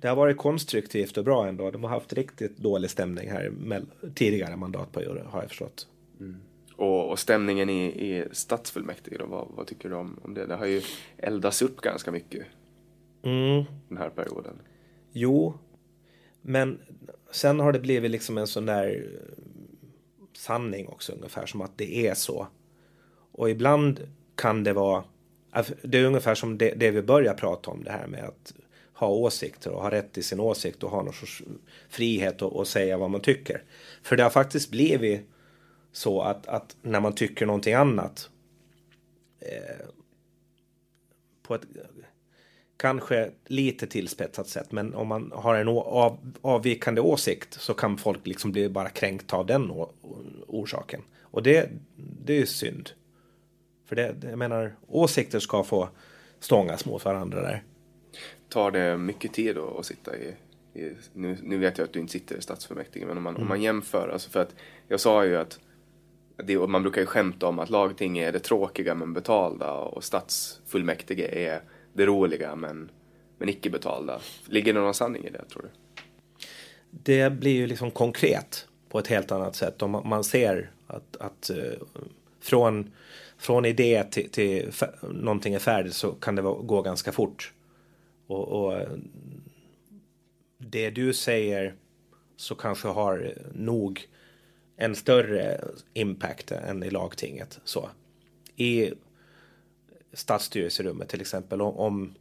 det 0.01 0.07
har 0.07 0.15
varit 0.15 0.37
konstruktivt 0.37 1.17
och 1.17 1.23
bra 1.23 1.47
ändå. 1.47 1.71
De 1.71 1.83
har 1.83 1.89
haft 1.89 2.13
riktigt 2.13 2.57
dålig 2.57 2.89
stämning 2.89 3.31
här 3.31 3.51
tidigare 4.15 4.55
mandatperioder 4.55 5.23
har 5.23 5.41
jag 5.41 5.49
förstått. 5.49 5.87
Mm. 6.19 6.35
Och, 6.75 7.09
och, 7.09 7.19
stämningen 7.19 7.69
i, 7.69 7.85
i 7.85 8.25
stadsfullmäktige 8.31 9.17
då, 9.19 9.25
vad, 9.25 9.47
vad, 9.55 9.67
tycker 9.67 9.89
du 9.89 9.95
om, 9.95 10.19
om 10.23 10.33
det? 10.33 10.45
Det 10.45 10.55
har 10.55 10.65
ju 10.65 10.81
eldats 11.17 11.61
upp 11.61 11.81
ganska 11.81 12.11
mycket 12.11 12.45
mm. 13.23 13.63
den 13.87 13.97
här 13.97 14.09
perioden. 14.09 14.53
Jo, 15.11 15.53
men 16.41 16.79
sen 17.31 17.59
har 17.59 17.71
det 17.71 17.79
blivit 17.79 18.11
liksom 18.11 18.37
en 18.37 18.47
sån 18.47 18.65
där 18.65 19.07
sanning 20.33 20.87
också 20.87 21.13
ungefär 21.13 21.45
som 21.45 21.61
att 21.61 21.77
det 21.77 22.07
är 22.07 22.13
så. 22.13 22.47
Och 23.31 23.49
ibland 23.49 24.07
kan 24.35 24.63
det 24.63 24.73
vara, 24.73 25.03
alltså, 25.51 25.73
det 25.81 25.97
är 25.97 26.05
ungefär 26.05 26.35
som 26.35 26.57
det, 26.57 26.73
det 26.75 26.91
vi 26.91 27.01
börjar 27.01 27.33
prata 27.33 27.71
om 27.71 27.83
det 27.83 27.91
här 27.91 28.07
med 28.07 28.23
att 28.23 28.53
ha 28.99 29.07
åsikter 29.07 29.71
och 29.71 29.81
ha 29.81 29.91
rätt 29.91 30.13
till 30.13 30.23
sin 30.23 30.39
åsikt 30.39 30.83
och 30.83 30.91
ha 30.91 31.03
någon 31.03 31.13
sorts 31.13 31.43
frihet 31.89 32.41
att 32.41 32.67
säga 32.67 32.97
vad 32.97 33.09
man 33.09 33.21
tycker. 33.21 33.63
För 34.03 34.17
det 34.17 34.23
har 34.23 34.29
faktiskt 34.29 34.71
blivit 34.71 35.21
så 35.91 36.21
att, 36.21 36.47
att 36.47 36.75
när 36.81 36.99
man 36.99 37.15
tycker 37.15 37.45
någonting 37.45 37.73
annat 37.73 38.29
eh, 39.39 39.85
på 41.43 41.55
ett 41.55 41.61
kanske 42.77 43.31
lite 43.45 43.87
tillspetsat 43.87 44.47
sätt, 44.47 44.71
men 44.71 44.93
om 44.93 45.07
man 45.07 45.31
har 45.35 45.55
en 45.55 45.67
av, 45.67 46.33
avvikande 46.41 47.01
åsikt 47.01 47.53
så 47.53 47.73
kan 47.73 47.97
folk 47.97 48.27
liksom 48.27 48.51
bli 48.51 48.69
bara 48.69 48.89
kränkta 48.89 49.35
av 49.35 49.45
den 49.45 49.71
orsaken. 50.47 51.01
Och 51.21 51.43
det, 51.43 51.69
det 52.25 52.37
är 52.37 52.45
synd. 52.45 52.89
För 53.85 53.95
det, 53.95 54.15
jag 54.23 54.37
menar, 54.37 54.75
åsikter 54.87 55.39
ska 55.39 55.63
få 55.63 55.89
stångas 56.39 56.85
mot 56.85 57.05
varandra 57.05 57.41
där 57.41 57.63
tar 58.49 58.71
det 58.71 58.97
mycket 58.97 59.33
tid 59.33 59.55
då 59.55 59.77
att 59.79 59.85
sitta 59.85 60.17
i, 60.17 60.33
i 60.73 60.91
nu, 61.13 61.37
nu, 61.43 61.57
vet 61.57 61.77
jag 61.77 61.85
att 61.85 61.93
du 61.93 61.99
inte 61.99 62.11
sitter 62.11 62.37
i 62.37 62.41
stadsfullmäktige, 62.41 63.05
men 63.05 63.17
om 63.17 63.23
man, 63.23 63.33
mm. 63.33 63.41
om 63.41 63.47
man 63.47 63.61
jämför, 63.61 64.09
alltså 64.09 64.29
för 64.29 64.39
att 64.39 64.55
jag 64.87 64.99
sa 64.99 65.25
ju 65.25 65.37
att 65.37 65.59
det, 66.43 66.57
man 66.67 66.81
brukar 66.81 67.01
ju 67.01 67.07
skämta 67.07 67.47
om 67.47 67.59
att 67.59 67.69
lagting 67.69 68.17
är 68.17 68.31
det 68.31 68.39
tråkiga 68.39 68.95
men 68.95 69.13
betalda 69.13 69.73
och 69.73 70.03
stadsfullmäktige 70.03 71.29
är 71.31 71.61
det 71.93 72.05
roliga 72.05 72.55
men, 72.55 72.91
men 73.37 73.49
icke 73.49 73.69
betalda. 73.69 74.19
Ligger 74.45 74.73
det 74.73 74.79
någon 74.79 74.93
sanning 74.93 75.25
i 75.25 75.29
det 75.29 75.45
tror 75.45 75.61
du? 75.61 75.69
Det 76.91 77.29
blir 77.29 77.51
ju 77.51 77.67
liksom 77.67 77.91
konkret 77.91 78.67
på 78.89 78.99
ett 78.99 79.07
helt 79.07 79.31
annat 79.31 79.55
sätt. 79.55 79.81
Om 79.81 79.91
man 79.91 80.23
ser 80.23 80.71
att, 80.87 81.17
att 81.19 81.51
uh, 81.53 81.73
från, 82.41 82.91
från 83.37 83.65
idé 83.65 84.03
till, 84.03 84.29
till 84.29 84.71
någonting 85.01 85.53
är 85.53 85.59
färdigt 85.59 85.93
så 85.93 86.11
kan 86.11 86.35
det 86.35 86.41
gå 86.41 86.81
ganska 86.81 87.11
fort. 87.11 87.53
Och, 88.29 88.47
och, 88.47 88.77
eh, 88.77 88.89
det 90.57 90.89
du 90.89 91.13
säger 91.13 91.75
så 92.35 92.55
kanske 92.55 92.87
har 92.87 93.33
nog 93.53 94.07
en 94.77 94.95
större 94.95 95.61
impact 95.93 96.51
än 96.51 96.83
i 96.83 96.89
lagtinget. 96.89 97.59
Så. 97.63 97.89
I 98.55 98.93
stadsstyrelserummet 100.13 101.09
till 101.09 101.21
exempel 101.21 101.61
om, 101.61 102.13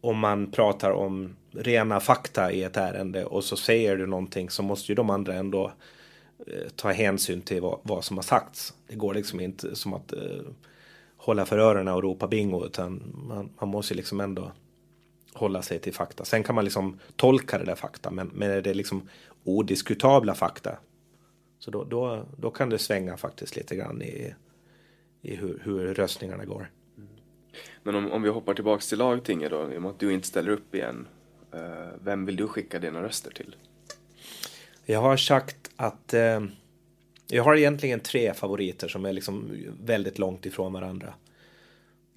om 0.00 0.18
man 0.18 0.50
pratar 0.50 0.90
om 0.90 1.36
rena 1.50 2.00
fakta 2.00 2.52
i 2.52 2.62
ett 2.62 2.76
ärende 2.76 3.24
och 3.24 3.44
så 3.44 3.56
säger 3.56 3.96
du 3.96 4.06
någonting 4.06 4.50
så 4.50 4.62
måste 4.62 4.92
ju 4.92 4.96
de 4.96 5.10
andra 5.10 5.34
ändå 5.34 5.72
eh, 6.46 6.68
ta 6.76 6.92
hänsyn 6.92 7.42
till 7.42 7.60
vad, 7.60 7.78
vad, 7.82 8.04
som 8.04 8.16
har 8.16 8.22
sagts. 8.22 8.74
Det 8.86 8.96
går 8.96 9.14
liksom 9.14 9.40
inte 9.40 9.76
som 9.76 9.94
att 9.94 10.12
eh, 10.12 10.40
hålla 11.16 11.44
för 11.44 11.58
öronen 11.58 11.94
och 11.94 12.02
ropa 12.02 12.28
bingo 12.28 12.66
utan 12.66 13.12
man, 13.28 13.50
man 13.60 13.68
måste 13.68 13.94
liksom 13.94 14.20
ändå 14.20 14.52
hålla 15.34 15.62
sig 15.62 15.78
till 15.78 15.94
fakta. 15.94 16.24
Sen 16.24 16.42
kan 16.42 16.54
man 16.54 16.64
liksom 16.64 16.98
tolka 17.16 17.58
det 17.58 17.64
där 17.64 17.74
fakta, 17.74 18.10
men, 18.10 18.30
men 18.34 18.50
är 18.50 18.62
det 18.62 18.74
liksom 18.74 19.08
odiskutabla 19.44 20.34
fakta 20.34 20.78
Så 21.58 21.70
då, 21.70 21.84
då, 21.84 22.26
då 22.36 22.50
kan 22.50 22.70
det 22.70 22.78
svänga 22.78 23.16
faktiskt 23.16 23.56
lite 23.56 23.76
grann 23.76 24.02
i, 24.02 24.34
i 25.22 25.36
hur, 25.36 25.62
hur 25.64 25.94
röstningarna 25.94 26.44
går. 26.44 26.70
Men 27.82 27.94
om, 27.94 28.12
om 28.12 28.22
vi 28.22 28.28
hoppar 28.28 28.54
tillbaks 28.54 28.88
till 28.88 28.98
lagtinget 28.98 29.50
då, 29.50 29.72
i 29.72 29.76
och 29.76 29.82
med 29.82 29.90
att 29.90 29.98
du 29.98 30.12
inte 30.12 30.26
ställer 30.26 30.50
upp 30.50 30.74
igen. 30.74 31.06
Eh, 31.52 31.88
vem 32.00 32.26
vill 32.26 32.36
du 32.36 32.48
skicka 32.48 32.78
dina 32.78 33.02
röster 33.02 33.30
till? 33.30 33.56
Jag 34.84 35.00
har 35.00 35.16
sagt 35.16 35.70
att 35.76 36.14
eh, 36.14 36.40
jag 37.26 37.44
har 37.44 37.56
egentligen 37.56 38.00
tre 38.00 38.34
favoriter 38.34 38.88
som 38.88 39.04
är 39.04 39.12
liksom 39.12 39.50
väldigt 39.84 40.18
långt 40.18 40.46
ifrån 40.46 40.72
varandra. 40.72 41.14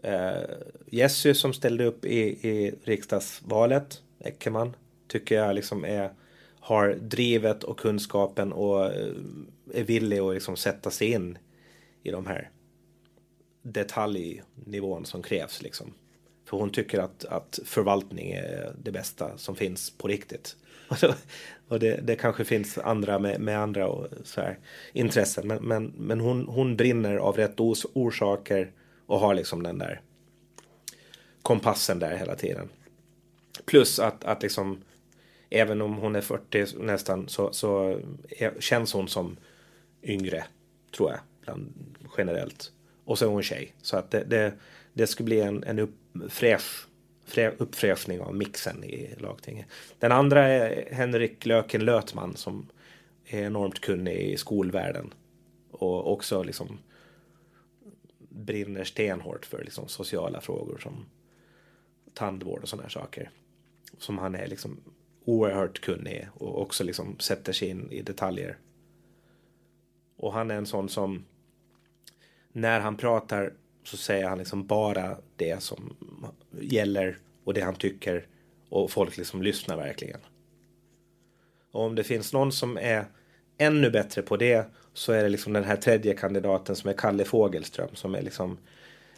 Eh, 0.06 0.44
Jessy 0.86 1.34
som 1.34 1.54
ställde 1.54 1.86
upp 1.86 2.06
i, 2.06 2.20
i 2.50 2.76
riksdagsvalet, 2.84 4.02
Eckerman, 4.20 4.76
tycker 5.08 5.36
jag 5.36 5.56
liksom 5.56 5.86
är, 5.86 6.10
har 6.60 6.94
drivet 6.94 7.64
och 7.64 7.80
kunskapen 7.80 8.54
och 8.54 8.86
eh, 8.86 9.14
är 9.74 9.84
villig 9.84 10.20
att 10.20 10.34
liksom 10.34 10.56
sätta 10.56 10.92
sig 10.92 11.12
in 11.12 11.38
i 12.04 12.12
de 12.12 12.26
här 12.26 12.50
detaljnivån 13.62 15.06
som 15.06 15.24
krävs. 15.24 15.62
Liksom. 15.62 15.94
För 16.46 16.58
hon 16.58 16.70
tycker 16.70 17.00
att, 17.00 17.26
att 17.26 17.60
förvaltning 17.66 18.32
är 18.32 18.74
det 18.84 18.92
bästa 18.92 19.38
som 19.38 19.56
finns 19.56 19.90
på 19.90 20.08
riktigt. 20.08 20.56
och 21.68 21.80
det, 21.80 22.00
det 22.04 22.16
kanske 22.16 22.46
finns 22.46 22.78
andra 22.78 23.20
med, 23.20 23.42
med 23.42 23.60
andra 23.60 23.88
och 23.88 24.08
så 24.24 24.42
här, 24.42 24.60
intressen. 24.94 25.48
Men, 25.48 25.64
men, 25.64 25.94
men 25.98 26.20
hon, 26.20 26.48
hon 26.48 26.76
brinner 26.76 27.16
av 27.16 27.36
rätt 27.36 27.60
orsaker 27.94 28.72
och 29.06 29.20
har 29.20 29.34
liksom 29.34 29.64
den 29.64 29.78
där 29.78 30.02
kompassen 31.42 32.00
där 32.00 32.18
hela 32.18 32.36
tiden. 32.36 32.70
Plus 33.66 34.00
att, 34.00 34.24
att 34.24 34.42
liksom 34.44 34.82
även 35.50 35.82
om 35.82 35.94
hon 35.94 36.16
är 36.16 36.22
40 36.22 36.66
nästan 36.80 37.28
så, 37.28 37.54
så 37.54 38.00
är, 38.30 38.60
känns 38.60 38.94
hon 38.94 39.08
som 39.08 39.38
yngre 40.04 40.44
tror 40.96 41.12
jag 41.12 41.20
bland, 41.42 41.74
generellt. 42.18 42.72
Och 43.06 43.18
så 43.18 43.26
är 43.26 43.30
hon 43.30 43.44
tjej. 43.44 43.74
Så 43.82 43.98
att 43.98 44.12
det, 44.12 44.24
det, 44.24 44.54
det 44.94 45.08
skulle 45.08 45.26
bli 45.26 45.42
en, 45.42 45.64
en 45.64 45.80
upp, 45.80 45.96
fräsch, 46.30 46.88
frä, 47.26 47.52
uppfräschning 47.58 48.22
av 48.22 48.36
mixen 48.36 48.84
i 48.84 49.16
lagtinget. 49.18 49.68
Den 50.00 50.12
andra 50.12 50.48
är 50.48 50.94
Henrik 50.94 51.46
Löken 51.46 51.86
Lötman 51.86 52.36
som 52.36 52.68
är 53.26 53.44
enormt 53.44 53.80
kunnig 53.82 54.18
i 54.18 54.38
skolvärlden. 54.38 55.14
Och 55.72 56.12
också 56.12 56.44
liksom 56.44 56.78
brinner 58.36 58.84
stenhårt 58.84 59.46
för 59.46 59.64
liksom 59.64 59.88
sociala 59.88 60.42
frågor 60.42 60.78
som 60.78 61.06
tandvård 62.14 62.62
och 62.62 62.70
sådana 62.70 62.84
här 62.84 62.90
saker. 62.90 63.30
Som 63.98 64.18
han 64.18 64.36
är 64.36 64.48
liksom 64.48 64.78
oerhört 65.26 65.82
kunnig 65.82 66.28
och 66.34 66.62
också 66.62 66.84
liksom 66.84 67.20
sätter 67.20 67.54
sig 67.54 67.70
in 67.70 67.92
i 67.92 68.02
detaljer. 68.02 68.58
Och 70.18 70.34
han 70.34 70.52
är 70.52 70.56
en 70.56 70.66
sån 70.66 70.90
som 70.90 71.26
när 72.52 72.80
han 72.80 72.98
pratar 72.98 73.54
så 73.84 73.98
säger 73.98 74.28
han 74.28 74.38
liksom 74.38 74.68
bara 74.68 75.18
det 75.36 75.64
som 75.64 75.96
gäller 76.62 77.18
och 77.44 77.54
det 77.54 77.62
han 77.62 77.76
tycker 77.76 78.28
och 78.70 78.92
folk 78.92 79.18
liksom 79.18 79.42
lyssnar 79.42 79.78
verkligen. 79.78 80.20
Och 81.72 81.82
om 81.82 81.96
det 81.96 82.04
finns 82.04 82.34
någon 82.34 82.52
som 82.52 82.78
är 82.78 83.06
ännu 83.58 83.90
bättre 83.90 84.22
på 84.22 84.38
det 84.38 84.72
så 84.96 85.12
är 85.12 85.24
det 85.24 85.30
liksom 85.30 85.54
den 85.54 85.64
här 85.64 85.76
tredje 85.76 86.14
kandidaten 86.14 86.76
som 86.76 86.90
är 86.90 86.94
Kalle 86.94 87.26
Fogelström 87.26 87.90
som 87.94 88.16
är 88.16 88.22
liksom 88.22 88.58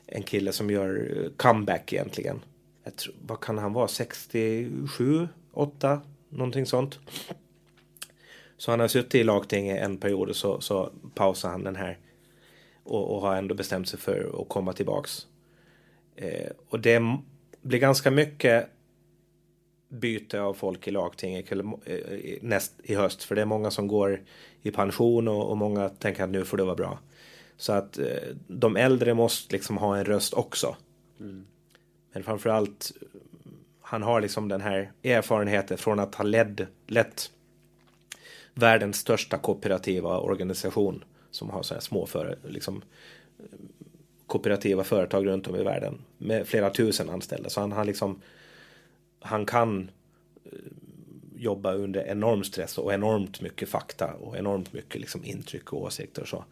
en 0.06 0.24
kille 0.24 0.52
som 0.52 0.70
gör 0.70 1.18
eh, 1.18 1.32
comeback 1.38 1.94
egentligen. 1.94 2.40
Tror, 2.96 3.16
vad 3.26 3.40
kan 3.40 3.58
han 3.58 3.74
vara? 3.74 3.88
67, 3.88 5.28
8, 5.54 6.02
någonting 6.30 6.66
sånt. 6.66 7.00
Så 8.58 8.72
han 8.72 8.80
har 8.80 8.88
suttit 8.88 9.16
i 9.16 9.24
lagtinget 9.24 9.84
en 9.84 9.98
period 9.98 10.30
och 10.30 10.36
så, 10.36 10.62
så 10.62 10.92
pausar 11.16 11.50
han 11.50 11.64
den 11.64 11.76
här 11.76 11.98
och, 12.84 13.16
och 13.16 13.22
har 13.22 13.36
ändå 13.36 13.56
bestämt 13.56 13.90
sig 13.90 14.00
för 14.00 14.42
att 14.42 14.50
komma 14.50 14.74
tillbaks. 14.74 15.28
Eh, 16.16 16.52
och 16.70 16.80
det 16.80 17.02
blir 17.62 17.80
ganska 17.80 18.12
mycket 18.12 18.70
byte 19.90 20.42
av 20.42 20.54
folk 20.54 20.88
i 20.88 20.92
lagtinget 20.92 21.52
eh, 21.52 21.60
näst, 22.42 22.74
i 22.84 22.96
höst. 22.96 23.24
För 23.24 23.36
det 23.36 23.42
är 23.42 23.46
många 23.46 23.72
som 23.72 23.88
går 23.88 24.22
i 24.68 24.72
pension 24.72 25.28
och, 25.28 25.50
och 25.50 25.58
många 25.58 25.90
tänker 25.90 26.24
att 26.24 26.30
nu 26.30 26.46
får 26.46 26.58
det 26.58 26.64
vara 26.64 26.76
bra. 26.76 27.00
Så 27.58 27.74
att 27.74 27.98
eh, 27.98 28.06
de 28.48 28.78
äldre 28.78 29.14
måste 29.14 29.56
liksom 29.56 29.78
ha 29.78 29.98
en 29.98 30.06
röst 30.06 30.34
också. 30.34 30.76
Mm. 31.20 31.46
Men 32.14 32.24
framförallt 32.24 32.92
han 33.82 34.04
har 34.04 34.22
liksom 34.22 34.48
den 34.48 34.62
här 34.62 34.92
erfarenheten 35.04 35.78
från 35.78 36.00
att 36.00 36.16
ha 36.16 36.24
ledd, 36.24 36.68
lett 36.88 37.32
världens 38.54 38.98
största 38.98 39.38
kooperativa 39.38 40.20
organisation 40.20 41.04
som 41.32 41.50
har 41.50 41.64
så 41.64 41.74
här 41.74 41.82
små 41.82 42.06
för, 42.06 42.38
liksom, 42.48 42.82
kooperativa 44.28 44.84
företag 44.84 45.26
runt 45.26 45.48
om 45.48 45.56
i 45.56 45.64
världen 45.64 46.02
med 46.18 46.48
flera 46.48 46.70
tusen 46.70 47.10
anställda. 47.10 47.50
Så 47.50 47.62
han, 47.62 47.72
han, 47.72 47.88
liksom, 47.88 48.22
han 49.20 49.46
kan 49.46 49.92
eh, 50.44 50.52
jobba 51.40 51.74
under 51.74 52.08
enorm 52.08 52.44
stress 52.44 52.78
och 52.78 52.94
enormt 52.94 53.42
mycket 53.42 53.70
fakta 53.70 54.14
och 54.14 54.38
enormt 54.38 54.74
mycket 54.74 55.02
liksom 55.02 55.26
intryck 55.26 55.74
och 55.74 55.82
åsikter 55.82 56.22
och 56.22 56.28
så. 56.28 56.44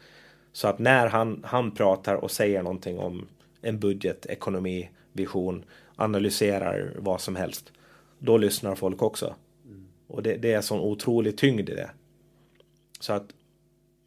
Så 0.51 0.67
att 0.67 0.79
när 0.79 1.07
han, 1.07 1.43
han 1.43 1.71
pratar 1.71 2.15
och 2.15 2.31
säger 2.31 2.63
någonting 2.63 2.99
om 2.99 3.27
en 3.61 3.79
budget, 3.79 4.25
ekonomi, 4.25 4.89
vision, 5.13 5.63
analyserar 5.95 6.93
vad 6.97 7.21
som 7.21 7.35
helst, 7.35 7.71
då 8.19 8.37
lyssnar 8.37 8.75
folk 8.75 9.01
också. 9.01 9.35
Mm. 9.65 9.87
Och 10.07 10.23
det, 10.23 10.37
det 10.37 10.53
är 10.53 10.61
sån 10.61 10.79
otrolig 10.79 11.37
tyngd 11.37 11.69
i 11.69 11.75
det. 11.75 11.89
Så 12.99 13.13
att 13.13 13.25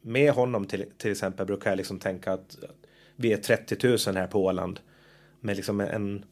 med 0.01 0.31
honom 0.31 0.65
till, 0.65 0.85
till 0.97 1.11
exempel 1.11 1.45
brukar 1.45 1.69
jag 1.69 1.77
liksom 1.77 1.99
tänka 1.99 2.33
att 2.33 2.57
vi 3.15 3.33
är 3.33 3.37
30 3.37 3.87
000 3.87 3.97
här 4.15 4.27
på 4.27 4.45
Åland. 4.45 4.79
Med 5.39 5.55
liksom 5.55 5.79
en, 5.79 6.25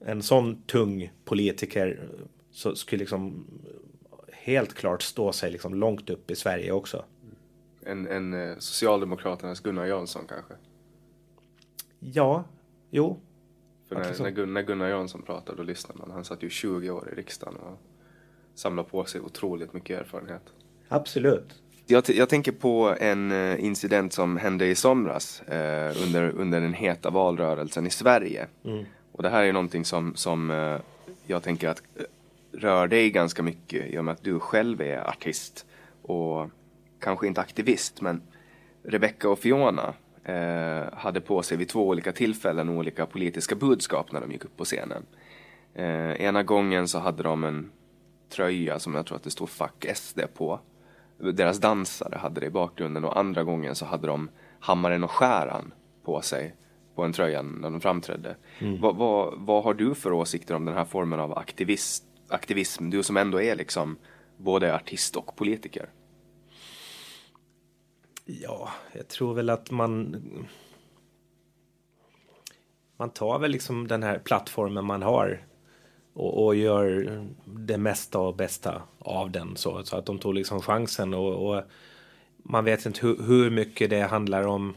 en 0.00 0.22
sån 0.22 0.62
tung 0.62 1.12
politiker 1.24 2.08
så 2.58 2.74
skulle 2.76 3.00
liksom 3.00 3.46
helt 4.32 4.74
klart 4.74 5.02
stå 5.02 5.32
sig 5.32 5.50
liksom 5.50 5.74
långt 5.74 6.10
upp 6.10 6.30
i 6.30 6.36
Sverige 6.36 6.72
också. 6.72 7.04
En, 7.82 8.06
en 8.06 8.34
eh, 8.34 8.58
Socialdemokraternas 8.58 9.60
Gunnar 9.60 9.86
Jansson 9.86 10.24
kanske? 10.28 10.54
Ja, 11.98 12.44
jo. 12.90 13.20
För 13.88 13.94
när, 13.94 14.22
när, 14.22 14.30
Gunnar, 14.30 14.52
när 14.52 14.62
Gunnar 14.62 14.88
Jansson 14.88 15.22
pratade 15.22 15.56
då 15.56 15.62
lyssnade 15.62 16.00
man. 16.00 16.10
Han 16.10 16.24
satt 16.24 16.42
ju 16.42 16.50
20 16.50 16.90
år 16.90 17.08
i 17.12 17.14
riksdagen 17.14 17.56
och 17.56 17.78
samlade 18.54 18.88
på 18.88 19.04
sig 19.04 19.20
otroligt 19.20 19.72
mycket 19.72 20.00
erfarenhet. 20.00 20.42
Absolut. 20.88 21.62
Jag, 21.86 22.10
jag, 22.10 22.28
tänker 22.28 22.52
på 22.52 22.96
en 23.00 23.32
eh, 23.32 23.64
incident 23.64 24.12
som 24.12 24.36
hände 24.36 24.66
i 24.66 24.74
somras 24.74 25.42
eh, 25.42 26.02
under, 26.02 26.30
under 26.30 26.60
den 26.60 26.74
heta 26.74 27.10
valrörelsen 27.10 27.86
i 27.86 27.90
Sverige. 27.90 28.46
Mm. 28.64 28.84
Och 29.12 29.22
det 29.22 29.28
här 29.28 29.44
är 29.44 29.52
någonting 29.52 29.84
som, 29.84 30.14
som 30.14 30.50
eh, 30.50 30.80
jag 31.26 31.42
tänker 31.42 31.68
att 31.68 31.82
eh, 31.96 32.04
rör 32.52 32.88
dig 32.88 33.10
ganska 33.10 33.42
mycket 33.42 33.94
i 33.94 33.98
och 33.98 34.04
med 34.04 34.12
att 34.12 34.24
du 34.24 34.40
själv 34.40 34.80
är 34.80 35.08
artist 35.08 35.66
och 36.02 36.50
kanske 37.00 37.26
inte 37.26 37.40
aktivist 37.40 38.00
men 38.00 38.22
Rebecca 38.82 39.28
och 39.28 39.38
Fiona 39.38 39.94
eh, 40.24 40.92
hade 40.92 41.20
på 41.20 41.42
sig 41.42 41.56
vid 41.56 41.68
två 41.68 41.88
olika 41.88 42.12
tillfällen 42.12 42.68
olika 42.68 43.06
politiska 43.06 43.54
budskap 43.54 44.12
när 44.12 44.20
de 44.20 44.32
gick 44.32 44.44
upp 44.44 44.56
på 44.56 44.64
scenen. 44.64 45.06
Eh, 45.74 46.22
ena 46.22 46.42
gången 46.42 46.88
så 46.88 46.98
hade 46.98 47.22
de 47.22 47.44
en 47.44 47.70
tröja 48.28 48.78
som 48.78 48.94
jag 48.94 49.06
tror 49.06 49.16
att 49.16 49.22
det 49.22 49.30
stod 49.30 49.48
Fuck 49.48 49.86
SD 49.94 50.20
på 50.34 50.60
deras 51.18 51.58
dansare 51.58 52.18
hade 52.18 52.40
det 52.40 52.46
i 52.46 52.50
bakgrunden 52.50 53.04
och 53.04 53.18
andra 53.18 53.44
gången 53.44 53.74
så 53.74 53.84
hade 53.84 54.06
de 54.06 54.30
hammaren 54.60 55.04
och 55.04 55.10
skäran 55.10 55.72
på 56.04 56.20
sig 56.20 56.54
på 56.94 57.04
en 57.04 57.12
tröja 57.12 57.42
när 57.42 57.70
de 57.70 57.80
framträdde. 57.80 58.36
Mm. 58.58 58.80
Vad, 58.80 58.96
vad, 58.96 59.34
vad, 59.36 59.64
har 59.64 59.74
du 59.74 59.94
för 59.94 60.12
åsikter 60.12 60.54
om 60.54 60.64
den 60.64 60.74
här 60.74 60.84
formen 60.84 61.20
av 61.20 61.38
aktivist, 61.38 62.04
aktivism? 62.28 62.90
Du 62.90 63.02
som 63.02 63.16
ändå 63.16 63.42
är 63.42 63.56
liksom 63.56 63.98
både 64.36 64.74
artist 64.74 65.16
och 65.16 65.36
politiker. 65.36 65.88
Ja, 68.24 68.68
jag 68.92 69.08
tror 69.08 69.34
väl 69.34 69.50
att 69.50 69.70
man 69.70 70.16
man 72.98 73.10
tar 73.10 73.38
väl 73.38 73.50
liksom 73.50 73.88
den 73.88 74.02
här 74.02 74.18
plattformen 74.18 74.84
man 74.84 75.02
har 75.02 75.46
och, 76.12 76.44
och, 76.44 76.56
gör 76.56 77.18
det 77.44 77.78
mesta 77.78 78.18
och 78.18 78.36
bästa 78.36 78.82
av 78.98 79.30
den. 79.30 79.56
Så, 79.56 79.84
så 79.84 79.96
att 79.96 80.06
de 80.06 80.18
tog 80.18 80.34
liksom 80.34 80.60
chansen 80.60 81.14
och, 81.14 81.48
och 81.48 81.62
man 82.36 82.64
vet 82.64 82.86
inte 82.86 83.06
hur, 83.06 83.22
hur, 83.22 83.50
mycket 83.50 83.90
det 83.90 84.00
handlar 84.00 84.46
om 84.46 84.76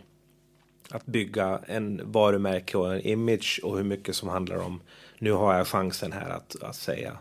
att 0.92 1.06
bygga 1.06 1.60
en 1.68 2.12
varumärke 2.12 2.78
och 2.78 2.94
en 2.94 3.02
image 3.02 3.60
och 3.64 3.78
hur 3.78 3.84
mycket 3.84 4.16
som 4.16 4.30
handlar 4.30 4.58
om 4.58 4.82
nu 5.20 5.32
har 5.32 5.58
jag 5.58 5.68
chansen 5.68 6.12
här 6.12 6.30
att, 6.30 6.64
att 6.64 6.76
säga 6.76 7.18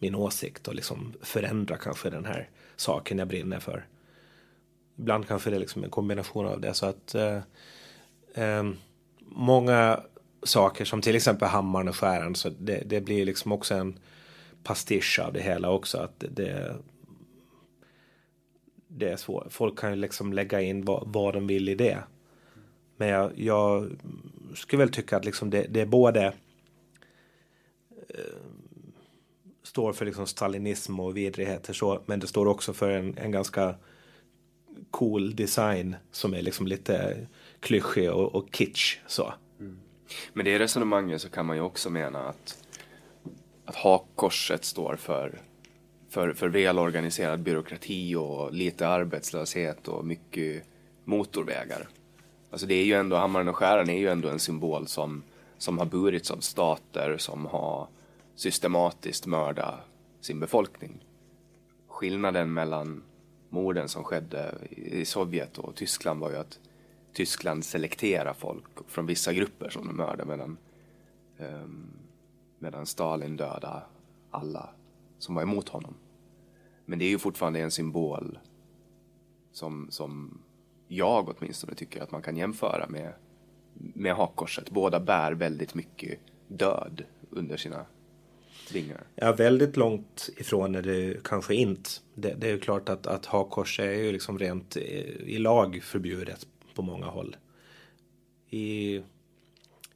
min 0.00 0.14
åsikt 0.14 0.68
och 0.68 0.74
liksom 0.74 1.14
förändra 1.22 1.76
kanske 1.76 2.10
den 2.10 2.24
här 2.24 2.48
saken 2.76 3.18
jag 3.18 3.28
brinner 3.28 3.60
för. 3.60 3.86
Ibland 4.96 5.28
kanske 5.28 5.50
det 5.50 5.56
är 5.56 5.60
liksom 5.60 5.84
en 5.84 5.90
kombination 5.90 6.46
av 6.46 6.60
det 6.60 6.74
så 6.74 6.86
att 6.86 7.14
eh, 7.14 7.38
eh, 8.34 8.70
många 9.20 10.00
saker 10.42 10.84
som 10.84 11.02
till 11.02 11.16
exempel 11.16 11.48
hammaren 11.48 11.88
och 11.88 11.96
skäran. 11.96 12.34
Så 12.34 12.50
det, 12.58 12.82
det 12.86 13.00
blir 13.00 13.24
liksom 13.24 13.52
också 13.52 13.74
en 13.74 13.98
pastisch 14.62 15.20
av 15.24 15.32
det 15.32 15.40
hela 15.40 15.70
också. 15.70 15.98
Att 15.98 16.24
det, 16.28 16.76
det 18.88 19.08
är 19.08 19.16
svårt. 19.16 19.52
Folk 19.52 19.78
kan 19.78 19.90
ju 19.90 19.96
liksom 19.96 20.32
lägga 20.32 20.60
in 20.60 20.84
vad, 20.84 21.02
vad 21.06 21.34
de 21.34 21.46
vill 21.46 21.68
i 21.68 21.74
det. 21.74 21.98
Men 22.96 23.08
jag, 23.08 23.38
jag 23.38 23.90
skulle 24.54 24.82
väl 24.82 24.92
tycka 24.92 25.16
att 25.16 25.24
liksom 25.24 25.50
det, 25.50 25.66
det 25.70 25.80
är 25.80 25.86
både 25.86 26.26
eh, 28.08 28.40
står 29.70 29.92
för 29.92 30.06
liksom 30.06 30.26
stalinism 30.26 31.00
och 31.00 31.16
vidrigheter 31.16 31.72
så, 31.72 32.00
men 32.06 32.20
det 32.20 32.26
står 32.26 32.46
också 32.46 32.72
för 32.72 32.90
en, 32.90 33.18
en 33.18 33.30
ganska 33.30 33.74
cool 34.90 35.36
design 35.36 35.96
som 36.10 36.34
är 36.34 36.42
liksom 36.42 36.66
lite 36.66 37.26
klyschig 37.60 38.10
och, 38.10 38.34
och 38.34 38.48
kitsch 38.52 38.98
så. 39.06 39.32
Mm. 39.60 39.80
Men 40.32 40.44
det 40.44 40.58
resonemanget 40.58 41.22
så 41.22 41.28
kan 41.28 41.46
man 41.46 41.56
ju 41.56 41.62
också 41.62 41.90
mena 41.90 42.28
att, 42.28 42.64
att 43.64 43.74
hakkorset 43.74 44.64
står 44.64 44.96
för, 44.96 45.38
för, 46.08 46.32
för 46.32 46.48
välorganiserad 46.48 47.40
byråkrati 47.40 48.14
och 48.14 48.52
lite 48.52 48.88
arbetslöshet 48.88 49.88
och 49.88 50.04
mycket 50.04 50.64
motorvägar. 51.04 51.88
Alltså 52.50 52.66
det 52.66 52.74
är 52.74 52.84
ju 52.84 52.94
ändå, 52.94 53.16
hammaren 53.16 53.48
och 53.48 53.56
skäran 53.56 53.90
är 53.90 53.98
ju 53.98 54.08
ändå 54.08 54.28
en 54.28 54.38
symbol 54.38 54.86
som, 54.86 55.22
som 55.58 55.78
har 55.78 55.86
burits 55.86 56.30
av 56.30 56.40
stater 56.40 57.16
som 57.18 57.46
har 57.46 57.88
systematiskt 58.40 59.26
mörda 59.26 59.80
sin 60.20 60.40
befolkning. 60.40 61.04
Skillnaden 61.88 62.52
mellan 62.52 63.02
morden 63.48 63.88
som 63.88 64.04
skedde 64.04 64.54
i 64.70 65.04
Sovjet 65.04 65.58
och 65.58 65.74
Tyskland 65.76 66.20
var 66.20 66.30
ju 66.30 66.36
att 66.36 66.60
Tyskland 67.12 67.64
selekterade 67.64 68.34
folk 68.34 68.64
från 68.86 69.06
vissa 69.06 69.32
grupper 69.32 69.70
som 69.70 69.86
de 69.86 69.96
mördade 69.96 70.24
medan, 70.24 70.58
um, 71.38 71.90
medan 72.58 72.86
Stalin 72.86 73.36
dödade 73.36 73.82
alla 74.30 74.70
som 75.18 75.34
var 75.34 75.42
emot 75.42 75.68
honom. 75.68 75.94
Men 76.84 76.98
det 76.98 77.04
är 77.04 77.10
ju 77.10 77.18
fortfarande 77.18 77.60
en 77.60 77.70
symbol 77.70 78.38
som, 79.52 79.86
som 79.90 80.38
jag 80.88 81.34
åtminstone 81.36 81.74
tycker 81.74 82.02
att 82.02 82.12
man 82.12 82.22
kan 82.22 82.36
jämföra 82.36 82.86
med, 82.88 83.12
med 83.74 84.14
hakkorset. 84.14 84.70
Båda 84.70 85.00
bär 85.00 85.32
väldigt 85.32 85.74
mycket 85.74 86.18
död 86.48 87.04
under 87.30 87.56
sina 87.56 87.86
vingar. 88.72 89.00
Ja, 89.14 89.32
väldigt 89.32 89.76
långt 89.76 90.30
ifrån 90.36 90.74
är 90.74 90.82
det 90.82 91.24
kanske 91.24 91.54
inte. 91.54 91.90
Det, 92.14 92.34
det 92.34 92.46
är 92.46 92.50
ju 92.50 92.60
klart 92.60 92.88
att, 92.88 93.06
att 93.06 93.26
hakkors 93.26 93.80
är 93.80 93.92
ju 93.92 94.12
liksom 94.12 94.38
rent 94.38 94.76
i, 94.76 95.16
i 95.26 95.38
lag 95.38 95.80
förbjudet 95.82 96.46
på 96.74 96.82
många 96.82 97.06
håll. 97.06 97.36
I, 98.50 99.02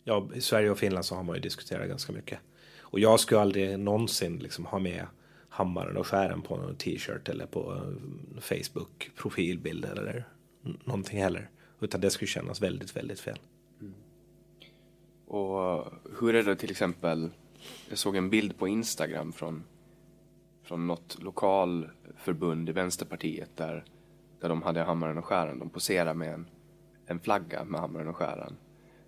ja, 0.05 0.29
I 0.35 0.41
Sverige 0.41 0.71
och 0.71 0.79
Finland 0.79 1.05
så 1.05 1.15
har 1.15 1.23
man 1.23 1.35
ju 1.35 1.41
diskuterat 1.41 1.89
ganska 1.89 2.13
mycket. 2.13 2.39
Och 2.81 3.01
jag 3.01 3.21
skulle 3.21 3.41
aldrig 3.41 3.79
någonsin 3.79 4.39
liksom 4.39 4.67
ha 4.67 4.79
med 4.79 5.07
hammaren 5.49 5.97
och 5.97 6.07
skären 6.07 6.43
på 6.43 6.57
någon 6.57 6.77
t-shirt 6.77 7.29
eller 7.29 7.47
på 7.47 7.93
Facebook 8.41 9.11
profilbild 9.17 9.85
eller 9.85 10.29
någonting 10.85 11.23
heller. 11.23 11.51
Utan 11.81 12.01
det 12.01 12.11
skulle 12.11 12.29
kännas 12.29 12.63
väldigt, 12.63 12.97
väldigt 12.97 13.21
fel. 13.21 13.39
Mm. 13.81 13.95
Och 15.27 15.93
hur 16.21 16.35
är 16.35 16.43
det 16.43 16.57
till 16.57 16.71
exempel, 16.71 17.31
jag 17.89 17.99
såg 17.99 18.17
en 18.17 18.31
bild 18.31 18.59
på 18.59 18.69
Instagram 18.69 19.33
från, 19.33 19.65
från 20.63 20.87
något 20.87 21.23
lokalförbund 21.23 22.69
i 22.69 22.73
Vänsterpartiet 22.73 23.57
där, 23.57 23.85
där 24.41 24.49
de 24.49 24.63
hade 24.63 24.83
hammaren 24.83 25.19
och 25.19 25.25
skäran. 25.25 25.59
De 25.59 25.71
poserade 25.71 26.15
med 26.15 26.35
en, 26.35 26.47
en 27.07 27.21
flagga 27.21 27.65
med 27.65 27.81
hammaren 27.81 28.09
och 28.09 28.17
skäran. 28.17 28.57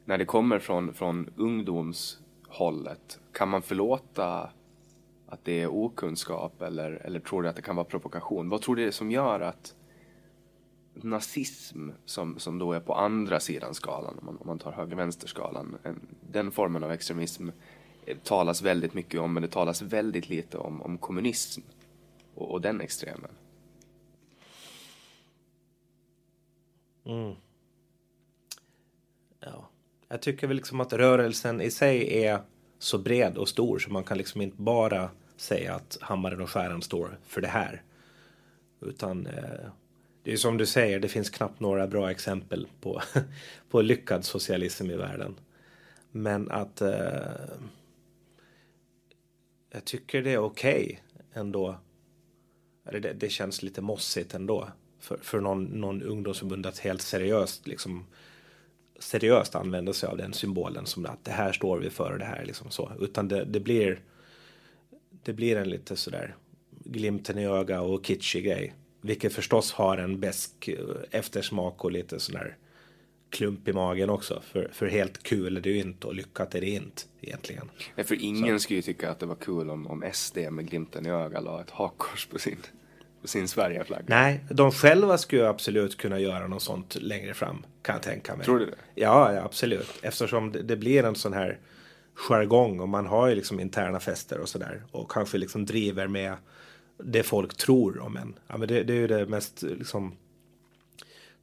När 0.04 0.18
det 0.18 0.24
kommer 0.24 0.58
från, 0.58 0.94
från 0.94 1.30
ungdomshållet, 1.36 3.20
kan 3.32 3.48
man 3.48 3.62
förlåta 3.62 4.50
att 5.28 5.44
det 5.44 5.62
är 5.62 5.74
okunskap 5.74 6.62
eller, 6.62 6.90
eller 6.90 7.20
tror 7.20 7.42
du 7.42 7.48
att 7.48 7.56
det 7.56 7.62
kan 7.62 7.76
vara 7.76 7.84
provokation? 7.84 8.48
Vad 8.48 8.62
tror 8.62 8.76
du 8.76 8.82
det 8.82 8.88
är 8.88 8.92
som 8.92 9.10
gör 9.10 9.40
att 9.40 9.74
nazism 10.94 11.90
som, 12.04 12.38
som 12.38 12.58
då 12.58 12.72
är 12.72 12.80
på 12.80 12.94
andra 12.94 13.40
sidan 13.40 13.74
skalan, 13.74 14.18
om 14.18 14.26
man, 14.26 14.36
om 14.36 14.46
man 14.46 14.58
tar 14.58 14.72
höger-vänster-skalan, 14.72 15.78
den 16.30 16.50
formen 16.50 16.84
av 16.84 16.92
extremism 16.92 17.48
talas 18.14 18.62
väldigt 18.62 18.94
mycket 18.94 19.20
om, 19.20 19.34
men 19.34 19.42
det 19.42 19.48
talas 19.48 19.82
väldigt 19.82 20.28
lite 20.28 20.58
om, 20.58 20.82
om 20.82 20.98
kommunism 20.98 21.62
och, 22.34 22.50
och 22.50 22.60
den 22.60 22.80
extremen. 22.80 23.30
Mm. 27.04 27.34
Ja. 29.40 29.68
Jag 30.08 30.22
tycker 30.22 30.46
väl 30.46 30.56
liksom 30.56 30.80
att 30.80 30.92
rörelsen 30.92 31.60
i 31.60 31.70
sig 31.70 32.24
är 32.24 32.40
så 32.78 32.98
bred 32.98 33.36
och 33.36 33.48
stor 33.48 33.78
så 33.78 33.90
man 33.90 34.04
kan 34.04 34.18
liksom 34.18 34.40
inte 34.40 34.62
bara 34.62 35.10
säga 35.36 35.74
att 35.74 35.98
hammaren 36.00 36.40
och 36.40 36.50
skäran 36.50 36.82
står 36.82 37.18
för 37.26 37.40
det 37.40 37.48
här. 37.48 37.82
Utan 38.80 39.26
eh, 39.26 39.68
det 40.22 40.32
är 40.32 40.36
som 40.36 40.56
du 40.56 40.66
säger, 40.66 41.00
det 41.00 41.08
finns 41.08 41.30
knappt 41.30 41.60
några 41.60 41.86
bra 41.86 42.10
exempel 42.10 42.68
på, 42.80 43.02
på 43.70 43.82
lyckad 43.82 44.24
socialism 44.24 44.90
i 44.90 44.96
världen. 44.96 45.34
Men 46.10 46.50
att 46.50 46.80
eh, 46.80 46.90
jag 49.76 49.84
tycker 49.84 50.22
det 50.22 50.32
är 50.32 50.38
okej 50.38 50.84
okay 50.84 50.96
ändå. 51.40 51.76
Det, 52.92 53.12
det 53.12 53.28
känns 53.28 53.62
lite 53.62 53.80
mossigt 53.80 54.34
ändå 54.34 54.68
för, 55.00 55.18
för 55.22 55.40
någon, 55.40 55.64
någon 55.64 56.02
ungdomsförbund 56.02 56.66
att 56.66 56.78
helt 56.78 57.02
seriöst 57.02 57.66
liksom 57.66 58.06
seriöst 58.98 59.54
använda 59.54 59.92
sig 59.92 60.08
av 60.08 60.16
den 60.16 60.32
symbolen 60.32 60.86
som 60.86 61.06
att 61.06 61.24
det 61.24 61.30
här 61.30 61.52
står 61.52 61.78
vi 61.78 61.90
för 61.90 62.12
och 62.12 62.18
det 62.18 62.24
här 62.24 62.44
liksom 62.44 62.70
så. 62.70 62.92
Utan 63.00 63.28
det, 63.28 63.44
det 63.44 63.60
blir 63.60 64.00
det 65.22 65.32
blir 65.32 65.56
en 65.56 65.68
lite 65.68 65.96
sådär 65.96 66.36
glimten 66.70 67.38
i 67.38 67.46
öga 67.46 67.80
och 67.80 68.06
kitschig 68.06 68.44
grej. 68.44 68.74
Vilket 69.00 69.32
förstås 69.32 69.72
har 69.72 69.98
en 69.98 70.20
besk 70.20 70.68
eh, 70.68 70.78
eftersmak 71.10 71.84
och 71.84 71.92
lite 71.92 72.20
sådär 72.20 72.56
klump 73.30 73.68
i 73.68 73.72
magen 73.72 74.10
också. 74.10 74.42
För, 74.46 74.70
för 74.72 74.86
helt 74.86 75.22
kul 75.22 75.56
är 75.56 75.60
det 75.60 75.70
ju 75.70 75.80
inte 75.80 76.06
och 76.06 76.14
lyckat 76.14 76.54
är 76.54 76.60
det 76.60 76.70
inte 76.70 77.02
egentligen. 77.20 77.70
Nej, 77.94 78.06
för 78.06 78.22
ingen 78.22 78.58
Så. 78.58 78.62
skulle 78.62 78.76
ju 78.76 78.82
tycka 78.82 79.10
att 79.10 79.18
det 79.18 79.26
var 79.26 79.34
kul 79.34 79.70
om, 79.70 79.86
om 79.86 80.04
SD 80.12 80.38
med 80.50 80.70
glimten 80.70 81.06
i 81.06 81.10
ögat 81.10 81.44
la 81.44 81.60
ett 81.60 81.70
hakkors 81.70 82.26
på 82.26 82.38
sin, 82.38 82.58
på 83.22 83.28
sin 83.28 83.48
Sverigeflagga. 83.48 84.04
Nej, 84.06 84.44
de 84.50 84.72
själva 84.72 85.18
skulle 85.18 85.48
absolut 85.48 85.96
kunna 85.96 86.18
göra 86.18 86.46
något 86.46 86.62
sånt 86.62 86.96
längre 87.00 87.34
fram. 87.34 87.66
Kan 87.82 87.92
jag 87.92 88.02
tänka 88.02 88.36
mig. 88.36 88.44
Tror 88.44 88.58
du 88.58 88.66
det? 88.66 88.76
Ja, 88.94 89.32
ja 89.32 89.42
absolut. 89.42 89.98
Eftersom 90.02 90.52
det, 90.52 90.62
det 90.62 90.76
blir 90.76 91.04
en 91.04 91.14
sån 91.14 91.32
här 91.32 91.58
jargong 92.14 92.80
och 92.80 92.88
man 92.88 93.06
har 93.06 93.28
ju 93.28 93.34
liksom 93.34 93.60
interna 93.60 94.00
fester 94.00 94.40
och 94.40 94.48
sådär. 94.48 94.82
Och 94.90 95.10
kanske 95.10 95.38
liksom 95.38 95.66
driver 95.66 96.06
med 96.06 96.36
det 96.98 97.22
folk 97.22 97.56
tror 97.56 97.98
om 97.98 98.16
en. 98.16 98.34
Ja, 98.46 98.56
men 98.56 98.68
det, 98.68 98.82
det 98.82 98.92
är 98.92 98.96
ju 98.96 99.06
det 99.06 99.26
mest 99.26 99.62
liksom, 99.62 100.16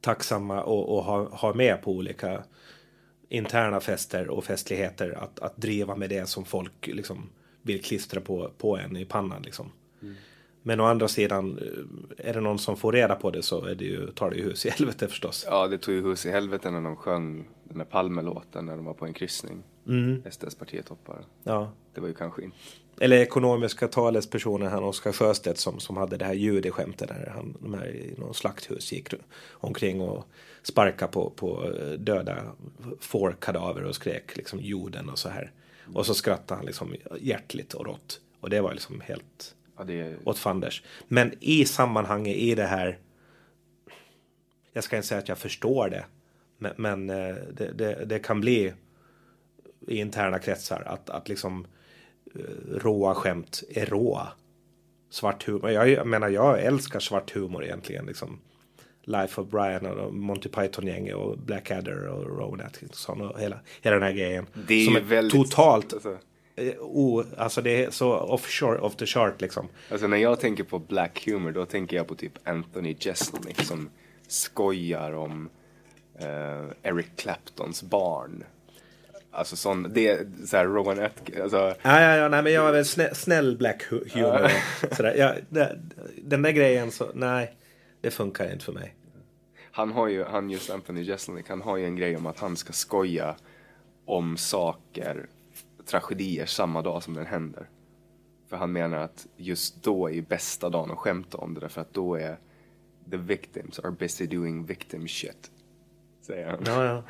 tacksamma 0.04 0.58
att 0.58 1.04
ha, 1.04 1.28
ha 1.32 1.54
med 1.54 1.82
på 1.82 1.92
olika 1.92 2.44
interna 3.28 3.80
fester 3.80 4.28
och 4.28 4.44
festligheter. 4.44 5.18
Att, 5.22 5.40
att 5.40 5.56
driva 5.56 5.96
med 5.96 6.10
det 6.10 6.28
som 6.28 6.44
folk 6.44 6.86
liksom, 6.86 7.30
vill 7.62 7.82
klistra 7.82 8.20
på, 8.20 8.50
på 8.58 8.76
en 8.76 8.96
i 8.96 9.04
pannan. 9.04 9.42
Liksom. 9.42 9.72
Mm. 10.02 10.14
Men 10.62 10.80
å 10.80 10.84
andra 10.84 11.08
sidan, 11.08 11.58
eh, 11.58 12.28
är 12.28 12.34
det 12.34 12.40
någon 12.40 12.58
som 12.58 12.76
får 12.76 12.92
reda 12.92 13.14
på 13.14 13.30
det 13.30 13.42
så 13.42 13.64
är 13.64 13.74
det 13.74 13.84
ju, 13.84 14.10
tar 14.10 14.30
det 14.30 14.36
ju 14.36 14.42
hus 14.42 14.66
i 14.66 14.70
helvete 14.70 15.08
förstås. 15.08 15.46
Ja, 15.50 15.68
det 15.68 15.78
tog 15.78 15.94
ju 15.94 16.02
hus 16.02 16.26
i 16.26 16.30
helvete 16.30 16.70
när 16.70 16.80
de 16.80 16.96
sjöng 16.96 17.48
den 17.64 17.78
där 17.78 17.84
Palmelåten 17.84 18.66
när 18.66 18.76
de 18.76 18.84
var 18.84 18.94
på 18.94 19.06
en 19.06 19.12
kryssning. 19.12 19.62
Mm. 19.86 20.22
SDs 20.30 20.54
partietoppar. 20.54 21.24
Ja. 21.42 21.72
Det 21.94 22.00
var 22.00 22.08
ju 22.08 22.14
kanske 22.14 22.42
inte 22.42 22.56
eller 23.00 23.16
ekonomiska 23.16 23.88
talespersonen, 23.88 24.72
han 24.72 24.84
Oskar 24.84 25.12
Sjöstedt 25.12 25.58
som, 25.58 25.80
som 25.80 25.96
hade 25.96 26.16
det 26.16 26.24
här 26.24 26.34
judeskämtet 26.34 27.08
där 27.08 27.32
han 27.34 27.56
de 27.60 27.74
här, 27.74 27.86
i 27.86 28.14
någon 28.18 28.34
slakthus 28.34 28.92
gick 28.92 29.08
omkring 29.52 30.00
och 30.00 30.26
sparkade 30.62 31.12
på, 31.12 31.30
på 31.30 31.72
döda 31.98 32.52
fårkadaver 33.00 33.84
och 33.84 33.94
skrek 33.94 34.36
liksom 34.36 34.60
jorden 34.60 35.08
och 35.08 35.18
så 35.18 35.28
här. 35.28 35.52
Och 35.94 36.06
så 36.06 36.14
skrattade 36.14 36.58
han 36.58 36.66
liksom 36.66 36.94
hjärtligt 37.20 37.74
och 37.74 37.86
rått. 37.86 38.20
Och 38.40 38.50
det 38.50 38.60
var 38.60 38.72
liksom 38.72 39.00
helt 39.00 39.54
ja, 39.76 39.84
det... 39.84 40.16
åt 40.24 40.38
fanders. 40.38 40.82
Men 41.08 41.34
i 41.40 41.64
sammanhanget 41.64 42.36
i 42.36 42.54
det 42.54 42.66
här, 42.66 42.98
jag 44.72 44.84
ska 44.84 44.96
inte 44.96 45.08
säga 45.08 45.18
att 45.18 45.28
jag 45.28 45.38
förstår 45.38 45.88
det, 45.88 46.04
men, 46.58 46.72
men 46.76 47.10
eh, 47.10 47.34
det, 47.52 47.72
det, 47.72 48.04
det 48.04 48.18
kan 48.18 48.40
bli 48.40 48.72
i 49.88 49.96
interna 49.96 50.38
kretsar 50.38 50.82
att, 50.86 51.10
att 51.10 51.28
liksom 51.28 51.66
Eh, 51.66 51.83
råa 52.70 53.14
skämt 53.14 53.62
är 53.68 53.86
råa. 53.86 54.28
Svart 55.10 55.48
humor. 55.48 55.70
Jag, 55.70 55.88
jag 55.88 56.06
menar, 56.06 56.28
jag 56.28 56.62
älskar 56.62 57.00
svart 57.00 57.30
humor 57.30 57.64
egentligen. 57.64 58.06
Liksom. 58.06 58.40
Life 59.02 59.40
of 59.40 59.48
Brian 59.48 59.86
och 59.86 60.14
Monty 60.14 60.48
Python-gänget 60.48 61.14
och 61.14 61.38
Blackadder 61.38 62.08
och 62.08 62.38
Rowan 62.38 62.60
Atkinson 62.60 63.20
och 63.20 63.40
hela, 63.40 63.60
hela 63.82 63.96
den 63.96 64.02
här 64.02 64.12
grejen. 64.12 64.46
Det 64.66 64.74
är, 64.74 64.84
som 64.84 64.96
är 64.96 65.00
väldigt, 65.00 65.32
totalt... 65.32 65.92
Alltså. 65.92 66.18
Oh, 66.80 67.24
alltså 67.36 67.62
det 67.62 67.84
är 67.84 67.90
så 67.90 68.12
off, 68.18 68.50
short, 68.50 68.80
off 68.80 68.96
the 68.96 69.06
chart 69.06 69.40
liksom. 69.40 69.68
Alltså 69.90 70.06
när 70.06 70.16
jag 70.16 70.40
tänker 70.40 70.64
på 70.64 70.78
black 70.78 71.26
humor 71.26 71.52
då 71.52 71.64
tänker 71.64 71.96
jag 71.96 72.08
på 72.08 72.14
typ 72.14 72.32
Anthony 72.44 72.96
Jeselnik 73.00 73.60
som 73.60 73.90
skojar 74.28 75.12
om 75.12 75.48
uh, 76.22 76.72
Eric 76.82 77.06
Claptons 77.16 77.82
barn 77.82 78.44
Alltså 79.34 79.56
sån, 79.56 79.92
det 79.94 80.08
är 80.08 80.26
såhär 80.46 80.64
Rowan. 80.64 80.98
Alltså. 81.42 81.56
Ja, 81.82 82.00
ja, 82.00 82.16
ja, 82.16 82.28
nej 82.28 82.42
men 82.42 82.52
jag 82.52 82.68
är 82.68 82.72
väl 82.72 82.84
snäll, 82.84 83.14
snäll 83.14 83.56
black 83.56 83.82
humor. 83.82 84.50
sådär. 84.94 85.14
Ja, 85.14 85.34
den 86.22 86.42
där 86.42 86.50
grejen 86.50 86.90
så, 86.90 87.10
nej. 87.14 87.56
det 88.00 88.10
funkar 88.10 88.52
inte 88.52 88.64
för 88.64 88.72
mig. 88.72 88.94
Han 89.70 89.92
har 89.92 90.08
ju, 90.08 90.24
han 90.24 90.50
just 90.50 90.70
Anthony 90.70 91.02
Jeselnik, 91.02 91.48
han 91.48 91.62
har 91.62 91.76
ju 91.76 91.84
en 91.84 91.96
grej 91.96 92.16
om 92.16 92.26
att 92.26 92.38
han 92.38 92.56
ska 92.56 92.72
skoja 92.72 93.36
om 94.04 94.36
saker, 94.36 95.26
tragedier 95.86 96.46
samma 96.46 96.82
dag 96.82 97.02
som 97.02 97.14
den 97.14 97.26
händer. 97.26 97.68
För 98.48 98.56
han 98.56 98.72
menar 98.72 98.98
att 98.98 99.26
just 99.36 99.82
då 99.82 100.10
är 100.10 100.22
bästa 100.22 100.70
dagen 100.70 100.90
att 100.90 100.98
skämta 100.98 101.38
om 101.38 101.54
det 101.54 101.60
därför 101.60 101.80
att 101.80 101.94
då 101.94 102.14
är 102.14 102.38
the 103.10 103.16
victims 103.16 103.78
are 103.78 103.90
busy 103.90 104.26
doing 104.26 104.66
victim 104.66 105.08
shit. 105.08 105.50
Säger 106.20 106.46
han. 106.46 106.62
Ja, 106.66 106.84
ja. 106.84 107.02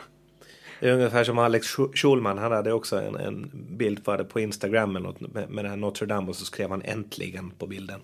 Det 0.85 0.91
är 0.91 0.95
ungefär 0.95 1.25
som 1.25 1.39
Alex 1.39 1.67
Schulman, 1.95 2.39
han 2.39 2.53
hade 2.53 2.73
också 2.73 3.01
en, 3.01 3.17
en 3.17 3.51
bild 3.77 4.05
på, 4.05 4.25
på 4.25 4.41
Instagram 4.41 4.93
med, 4.93 5.03
med, 5.03 5.51
med 5.51 5.65
den 5.65 5.71
här 5.71 5.77
Notre 5.77 6.07
Dame 6.07 6.29
och 6.29 6.37
så 6.37 6.45
skrev 6.45 6.71
han 6.71 6.83
äntligen 6.83 7.51
på 7.51 7.67
bilden. 7.67 8.01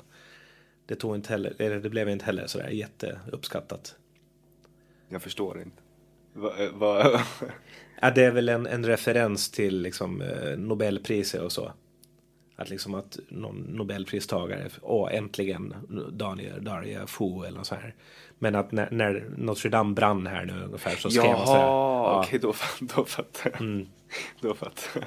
Det, 0.86 0.94
tog 0.94 1.14
inte 1.14 1.28
heller, 1.28 1.54
eller 1.58 1.80
det 1.80 1.90
blev 1.90 2.08
inte 2.08 2.24
heller 2.24 2.46
sådär 2.46 2.68
jätteuppskattat. 2.68 3.96
Jag 5.08 5.22
förstår 5.22 5.60
inte. 5.60 5.82
Va, 6.32 6.52
va? 6.72 7.20
ja, 8.00 8.10
det 8.10 8.24
är 8.24 8.30
väl 8.30 8.48
en, 8.48 8.66
en 8.66 8.86
referens 8.86 9.50
till 9.50 9.82
liksom, 9.82 10.22
eh, 10.22 10.58
Nobelpriset 10.58 11.40
och 11.40 11.52
så. 11.52 11.72
Att 12.60 12.70
liksom 12.70 12.94
att 12.94 13.18
någon 13.28 13.56
Nobelpristagare, 13.56 14.68
åh 14.82 15.14
äntligen 15.14 15.74
Daniel 16.12 16.64
Daria 16.64 17.06
Fu 17.06 17.44
eller 17.46 17.62
så 17.62 17.74
här. 17.74 17.94
Men 18.38 18.54
att 18.54 18.72
när, 18.72 18.88
när 18.90 19.24
Notre 19.36 19.70
Dame 19.70 19.94
brann 19.94 20.26
här 20.26 20.44
nu 20.44 20.64
ungefär 20.64 20.96
så 20.96 21.10
skrev 21.10 21.24
Jaha, 21.24 21.36
han 21.36 21.46
så 21.46 21.52
här. 21.52 21.62
Ja, 21.62 22.24
okej 22.26 22.38
då, 22.38 22.54
då 22.80 23.04
fattar 23.04 23.50
jag. 23.50 23.60
Mm. 23.60 23.86
Då 24.40 24.54
fattar 24.54 25.00
jag. 25.00 25.04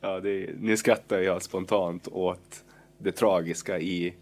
Ja, 0.00 0.20
det 0.20 0.50
nu 0.60 0.76
skrattar 0.76 1.18
jag 1.18 1.42
spontant 1.42 2.08
åt 2.08 2.64
det 2.98 3.12
tragiska 3.12 3.78
i 3.78 4.14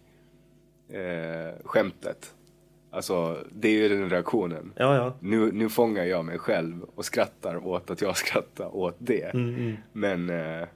eh, 0.89 1.65
skämtet. 1.65 2.35
Alltså, 2.91 3.39
det 3.53 3.69
är 3.69 3.73
ju 3.73 3.89
den 3.89 4.11
reaktionen. 4.11 4.73
Ja, 4.77 4.97
ja. 4.97 5.15
Nu, 5.21 5.53
nu 5.53 5.69
fångar 5.69 6.05
jag 6.05 6.25
mig 6.25 6.39
själv 6.39 6.83
och 6.83 7.05
skrattar 7.05 7.67
åt 7.67 7.91
att 7.91 8.01
jag 8.01 8.17
skrattar 8.17 8.77
åt 8.77 8.97
det. 8.99 9.35
Mm, 9.35 9.55
mm. 9.55 9.77
Men, 9.93 10.31
eh, 10.31 10.69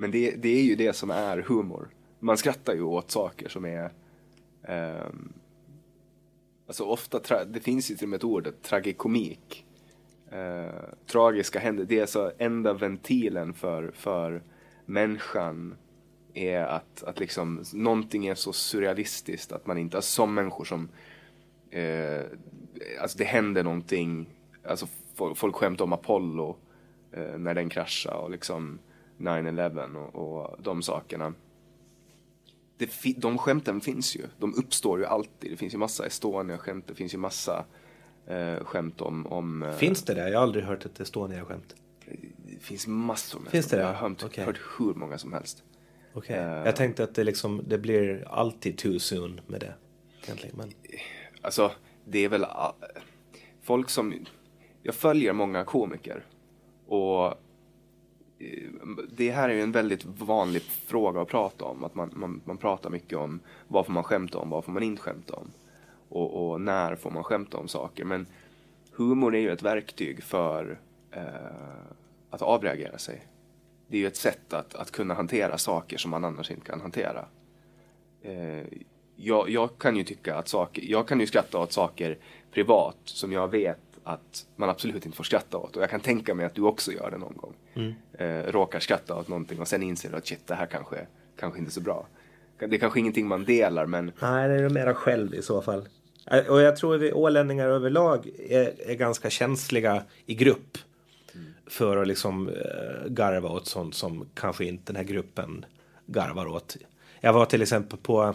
men 0.00 0.10
det, 0.10 0.30
det 0.30 0.48
är 0.48 0.62
ju 0.62 0.74
det 0.74 0.92
som 0.92 1.10
är 1.10 1.38
humor. 1.38 1.88
Man 2.18 2.36
skrattar 2.36 2.74
ju 2.74 2.82
åt 2.82 3.10
saker 3.10 3.48
som 3.48 3.64
är 3.64 3.92
ehm, 4.62 5.32
Alltså 6.66 6.84
ofta, 6.84 7.18
tra- 7.18 7.44
det 7.44 7.60
finns 7.60 7.90
ju 7.90 7.94
till 7.94 8.04
och 8.04 8.08
med 8.08 8.16
ett 8.16 8.24
ord, 8.24 8.48
tragikomik. 8.62 9.66
Eh, 10.30 10.84
tragiska 11.06 11.58
händer, 11.58 11.84
det 11.84 11.96
är 11.96 12.00
alltså 12.00 12.32
enda 12.38 12.72
ventilen 12.72 13.54
för, 13.54 13.90
för 13.94 14.42
människan 14.86 15.76
är 16.34 16.62
att, 16.62 17.02
att 17.02 17.20
liksom 17.20 17.64
någonting 17.72 18.26
är 18.26 18.34
så 18.34 18.52
surrealistiskt 18.52 19.52
att 19.52 19.66
man 19.66 19.78
inte, 19.78 19.96
alltså 19.96 20.10
som 20.12 20.34
människor 20.34 20.64
som, 20.64 20.88
eh, 21.70 22.24
alltså 23.00 23.18
det 23.18 23.24
händer 23.24 23.64
någonting, 23.64 24.26
alltså 24.64 24.86
folk, 25.14 25.38
folk 25.38 25.56
skämtar 25.56 25.84
om 25.84 25.92
Apollo 25.92 26.56
eh, 27.12 27.38
när 27.38 27.54
den 27.54 27.68
kraschar. 27.68 28.14
och 28.14 28.30
liksom 28.30 28.78
9-11 29.20 29.94
och, 29.96 30.40
och 30.42 30.62
de 30.62 30.82
sakerna 30.82 31.34
det, 32.80 33.14
de 33.16 33.38
skämten 33.38 33.80
finns 33.80 34.16
ju. 34.16 34.22
De 34.38 34.54
uppstår 34.54 34.98
ju 34.98 35.06
alltid. 35.06 35.50
Det 35.50 35.56
finns 35.56 35.74
ju 35.74 35.78
massa 35.78 36.06
Estonia-skämt. 36.06 36.84
Det 36.86 36.94
finns 36.94 37.14
ju 37.14 37.18
massa 37.18 37.64
eh, 38.26 38.64
skämt 38.64 39.00
om... 39.00 39.26
om 39.26 39.62
eh, 39.62 39.72
Finns 39.72 40.02
det 40.02 40.14
det? 40.14 40.28
Jag 40.28 40.38
har 40.38 40.42
aldrig 40.42 40.64
hört 40.64 40.84
ett 40.84 41.00
Estonia-skämt. 41.00 41.74
Det 42.36 42.60
finns 42.60 42.86
massor 42.86 43.40
med 43.40 43.50
Finns 43.50 43.66
det 43.66 43.76
Jag 43.76 43.86
det? 43.86 43.92
har 43.92 44.08
hört, 44.08 44.22
Okej. 44.24 44.44
hört 44.44 44.60
hur 44.78 44.94
många 44.94 45.18
som 45.18 45.32
helst. 45.32 45.62
Okej. 46.12 46.36
Eh. 46.36 46.44
Jag 46.44 46.76
tänkte 46.76 47.04
att 47.04 47.14
det 47.14 47.24
liksom, 47.24 47.62
det 47.66 47.78
blir 47.78 48.28
alltid 48.28 48.78
too 48.78 48.98
soon 48.98 49.40
med 49.46 49.60
det. 49.60 49.74
Egentligen. 50.24 50.56
Men, 50.56 50.72
Alltså, 51.42 51.72
det 52.04 52.18
är 52.24 52.28
väl 52.28 52.46
folk 53.62 53.90
som... 53.90 54.14
Jag 54.82 54.94
följer 54.94 55.32
många 55.32 55.64
komiker. 55.64 56.24
Och 56.86 57.34
Eh, 58.40 58.70
det 59.08 59.30
här 59.30 59.48
är 59.48 59.54
ju 59.54 59.62
en 59.62 59.72
väldigt 59.72 60.04
vanlig 60.04 60.62
fråga 60.62 61.20
att 61.20 61.28
prata 61.28 61.64
om. 61.64 61.84
Att 61.84 61.94
man, 61.94 62.10
man, 62.14 62.40
man 62.44 62.56
pratar 62.56 62.90
mycket 62.90 63.18
om 63.18 63.40
vad 63.68 63.86
får 63.86 63.92
man 63.92 64.04
skämta 64.04 64.38
om, 64.38 64.50
vad 64.50 64.64
får 64.64 64.72
man 64.72 64.82
inte 64.82 65.02
skämta 65.02 65.34
om. 65.34 65.50
Och, 66.08 66.50
och 66.50 66.60
när 66.60 66.94
får 66.96 67.10
man 67.10 67.24
skämta 67.24 67.56
om 67.56 67.68
saker. 67.68 68.04
Men 68.04 68.26
humor 68.92 69.34
är 69.34 69.40
ju 69.40 69.50
ett 69.50 69.62
verktyg 69.62 70.22
för 70.22 70.78
eh, 71.10 71.24
att 72.30 72.42
avreagera 72.42 72.98
sig. 72.98 73.26
Det 73.88 73.96
är 73.96 74.00
ju 74.00 74.06
ett 74.06 74.16
sätt 74.16 74.52
att, 74.52 74.74
att 74.74 74.90
kunna 74.90 75.14
hantera 75.14 75.58
saker 75.58 75.98
som 75.98 76.10
man 76.10 76.24
annars 76.24 76.50
inte 76.50 76.66
kan 76.66 76.80
hantera. 76.80 77.24
Eh, 78.22 78.64
jag, 79.16 79.50
jag 79.50 79.78
kan 79.78 79.96
ju 79.96 80.04
tycka 80.04 80.34
att 80.34 80.48
saker, 80.48 80.82
jag 80.82 81.08
kan 81.08 81.20
ju 81.20 81.26
skratta 81.26 81.58
åt 81.58 81.72
saker 81.72 82.18
privat 82.50 82.96
som 83.04 83.32
jag 83.32 83.48
vet 83.48 83.89
att 84.12 84.46
man 84.56 84.70
absolut 84.70 85.06
inte 85.06 85.16
får 85.16 85.24
skratta 85.24 85.58
åt. 85.58 85.76
Och 85.76 85.82
jag 85.82 85.90
kan 85.90 86.00
tänka 86.00 86.34
mig 86.34 86.46
att 86.46 86.54
du 86.54 86.62
också 86.62 86.92
gör 86.92 87.10
det 87.10 87.18
någon 87.18 87.36
gång. 87.36 87.54
Eh, 88.12 88.52
råkar 88.52 88.80
skratta 88.80 89.16
åt 89.16 89.28
någonting 89.28 89.60
och 89.60 89.68
sen 89.68 89.82
inser 89.82 90.10
du 90.10 90.16
att 90.16 90.26
shit, 90.26 90.46
det 90.46 90.54
här 90.54 90.66
kanske, 90.66 91.06
kanske 91.36 91.58
inte 91.58 91.68
är 91.68 91.72
så 91.72 91.80
bra. 91.80 92.06
Det 92.58 92.76
är 92.76 92.78
kanske 92.78 93.00
ingenting 93.00 93.26
man 93.28 93.44
delar 93.44 93.86
men 93.86 94.12
nej, 94.20 94.48
det 94.48 94.54
är 94.54 94.68
mera 94.68 94.94
själv 94.94 95.34
i 95.34 95.42
så 95.42 95.62
fall. 95.62 95.88
Eh, 96.30 96.46
Och 96.46 96.60
jag 96.60 96.76
tror 96.76 96.94
att 96.94 97.00
vi 97.00 97.12
ålänningar 97.12 97.68
överlag 97.68 98.30
är, 98.48 98.90
är 98.90 98.94
ganska 98.94 99.30
känsliga 99.30 100.02
i 100.26 100.34
grupp. 100.34 100.78
För 101.66 101.96
att 101.96 102.08
liksom 102.08 102.48
eh, 102.48 103.08
garva 103.08 103.48
åt 103.48 103.66
sånt 103.66 103.94
som 103.94 104.26
kanske 104.34 104.64
inte 104.64 104.92
den 104.92 104.96
här 104.96 105.04
gruppen 105.12 105.64
garvar 106.06 106.46
åt. 106.46 106.76
Jag 107.20 107.32
var 107.32 107.46
till 107.46 107.62
exempel 107.62 107.98
på 107.98 108.34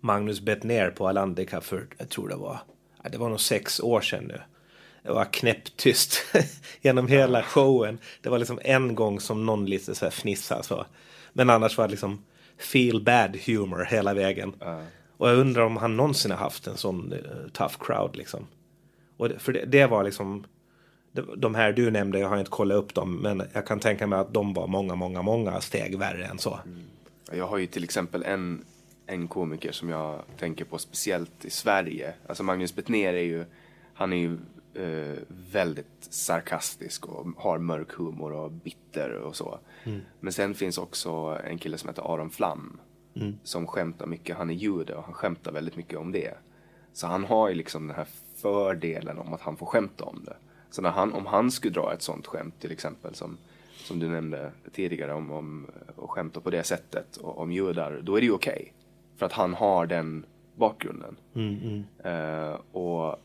Magnus 0.00 0.40
Bettner 0.40 0.90
på 0.90 1.08
Alandica 1.08 1.60
för, 1.60 1.86
jag 1.98 2.08
tror 2.08 2.28
det 2.28 2.36
var, 2.36 2.58
det 3.10 3.18
var 3.18 3.28
nog 3.28 3.40
sex 3.40 3.80
år 3.80 4.00
sedan 4.00 4.24
nu. 4.24 4.40
Det 5.02 5.12
var 5.12 5.24
knäpptyst 5.24 6.18
genom 6.80 7.08
hela 7.08 7.42
showen. 7.42 7.98
Det 8.20 8.28
var 8.28 8.38
liksom 8.38 8.58
en 8.64 8.94
gång 8.94 9.20
som 9.20 9.46
någon 9.46 9.66
lite 9.66 9.94
så 9.94 10.04
här 10.04 10.10
fnissade 10.10 10.62
så. 10.62 10.86
Men 11.32 11.50
annars 11.50 11.78
var 11.78 11.84
det 11.86 11.90
liksom 11.90 12.24
feel 12.58 13.02
bad 13.02 13.36
humor 13.46 13.86
hela 13.90 14.14
vägen. 14.14 14.52
Och 15.16 15.28
jag 15.28 15.38
undrar 15.38 15.62
om 15.62 15.76
han 15.76 15.96
någonsin 15.96 16.30
har 16.30 16.38
haft 16.38 16.66
en 16.66 16.76
sån 16.76 17.12
eh, 17.12 17.18
tough 17.52 17.74
crowd 17.80 18.16
liksom. 18.16 18.46
Och 19.16 19.28
det, 19.28 19.38
för 19.38 19.52
det, 19.52 19.64
det 19.64 19.86
var 19.86 20.04
liksom 20.04 20.44
de- 21.36 21.54
här 21.54 21.72
du 21.72 21.90
nämnde, 21.90 22.18
jag 22.18 22.28
har 22.28 22.38
inte 22.38 22.50
kollat 22.50 22.76
upp 22.76 22.94
dem, 22.94 23.16
men 23.16 23.42
jag 23.52 23.66
kan 23.66 23.80
tänka 23.80 24.06
mig 24.06 24.18
att 24.18 24.34
de 24.34 24.54
var 24.54 24.66
många, 24.66 24.94
många, 24.94 25.22
många 25.22 25.60
steg 25.60 25.98
värre 25.98 26.24
än 26.26 26.38
så. 26.38 26.60
Jag 27.32 27.46
har 27.46 27.58
ju 27.58 27.66
till 27.66 27.84
exempel 27.84 28.22
en, 28.22 28.64
en 29.06 29.28
komiker 29.28 29.72
som 29.72 29.88
jag 29.88 30.20
tänker 30.38 30.64
på 30.64 30.78
speciellt 30.78 31.44
i 31.44 31.50
Sverige. 31.50 32.14
Alltså 32.26 32.42
Magnus 32.42 32.74
Bettner 32.74 33.14
är 33.14 33.22
ju, 33.22 33.44
han 33.94 34.12
är 34.12 34.16
ju 34.16 34.38
eh, 34.74 35.18
väldigt 35.28 35.86
sarkastisk 36.00 37.06
och 37.06 37.26
har 37.36 37.58
mörk 37.58 37.92
humor 37.92 38.32
och 38.32 38.52
bitter 38.52 39.14
och 39.14 39.36
så. 39.36 39.58
Men 40.20 40.32
sen 40.32 40.54
finns 40.54 40.78
också 40.78 41.40
en 41.44 41.58
kille 41.58 41.78
som 41.78 41.88
heter 41.88 42.14
Aron 42.14 42.30
Flam. 42.30 42.80
Som 43.42 43.66
skämtar 43.66 44.06
mycket, 44.06 44.36
han 44.36 44.50
är 44.50 44.54
jude 44.54 44.94
och 44.94 45.04
han 45.04 45.14
skämtar 45.14 45.52
väldigt 45.52 45.76
mycket 45.76 45.98
om 45.98 46.12
det. 46.12 46.34
Så 46.92 47.06
han 47.06 47.24
har 47.24 47.48
ju 47.48 47.54
liksom 47.54 47.86
den 47.86 47.96
här 47.96 48.06
fördelen 48.36 49.18
om 49.18 49.32
att 49.32 49.40
han 49.40 49.56
får 49.56 49.66
skämta 49.66 50.04
om 50.04 50.24
det. 50.24 50.36
Så 50.70 50.82
när 50.82 50.90
han, 50.90 51.12
om 51.12 51.26
han 51.26 51.50
skulle 51.50 51.74
dra 51.74 51.92
ett 51.92 52.02
sånt 52.02 52.26
skämt 52.26 52.60
till 52.60 52.72
exempel 52.72 53.14
som, 53.14 53.36
som 53.76 53.98
du 53.98 54.08
nämnde 54.08 54.52
tidigare 54.72 55.12
om, 55.12 55.30
om 55.30 55.66
att 55.96 56.10
skämta 56.10 56.40
på 56.40 56.50
det 56.50 56.62
sättet 56.64 57.16
och, 57.16 57.38
om 57.38 57.52
judar, 57.52 58.00
då 58.02 58.16
är 58.16 58.20
det 58.20 58.26
ju 58.26 58.32
okej. 58.32 58.72
För 59.16 59.26
att 59.26 59.32
han 59.32 59.54
har 59.54 59.86
den 59.86 60.26
bakgrunden. 60.54 61.16
Eh, 62.04 62.58
och 62.72 63.16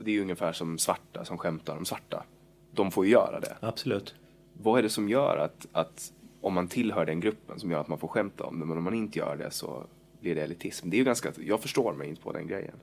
det 0.00 0.10
är 0.10 0.14
ju 0.14 0.22
ungefär 0.22 0.52
som 0.52 0.78
svarta 0.78 1.24
som 1.24 1.38
skämtar 1.38 1.76
om 1.76 1.84
svarta. 1.84 2.24
De 2.72 2.90
får 2.90 3.04
ju 3.06 3.12
göra 3.12 3.40
det. 3.40 3.56
Absolut. 3.60 4.14
Vad 4.52 4.78
är 4.78 4.82
det 4.82 4.90
som 4.90 5.08
gör 5.08 5.36
att, 5.36 5.66
att 5.72 6.12
om 6.40 6.54
man 6.54 6.68
tillhör 6.68 7.06
den 7.06 7.20
gruppen 7.20 7.60
som 7.60 7.70
gör 7.70 7.80
att 7.80 7.88
man 7.88 7.98
får 7.98 8.08
skämta 8.08 8.44
om 8.44 8.60
det, 8.60 8.66
men 8.66 8.78
om 8.78 8.84
man 8.84 8.94
inte 8.94 9.18
gör 9.18 9.36
det 9.36 9.50
så 9.50 9.84
blir 10.20 10.34
det 10.34 10.42
elitism. 10.42 10.90
Det 10.90 10.96
är 10.96 10.98
ju 10.98 11.04
ganska, 11.04 11.32
jag 11.36 11.62
förstår 11.62 11.92
mig 11.92 12.08
inte 12.08 12.22
på 12.22 12.32
den 12.32 12.46
grejen. 12.46 12.74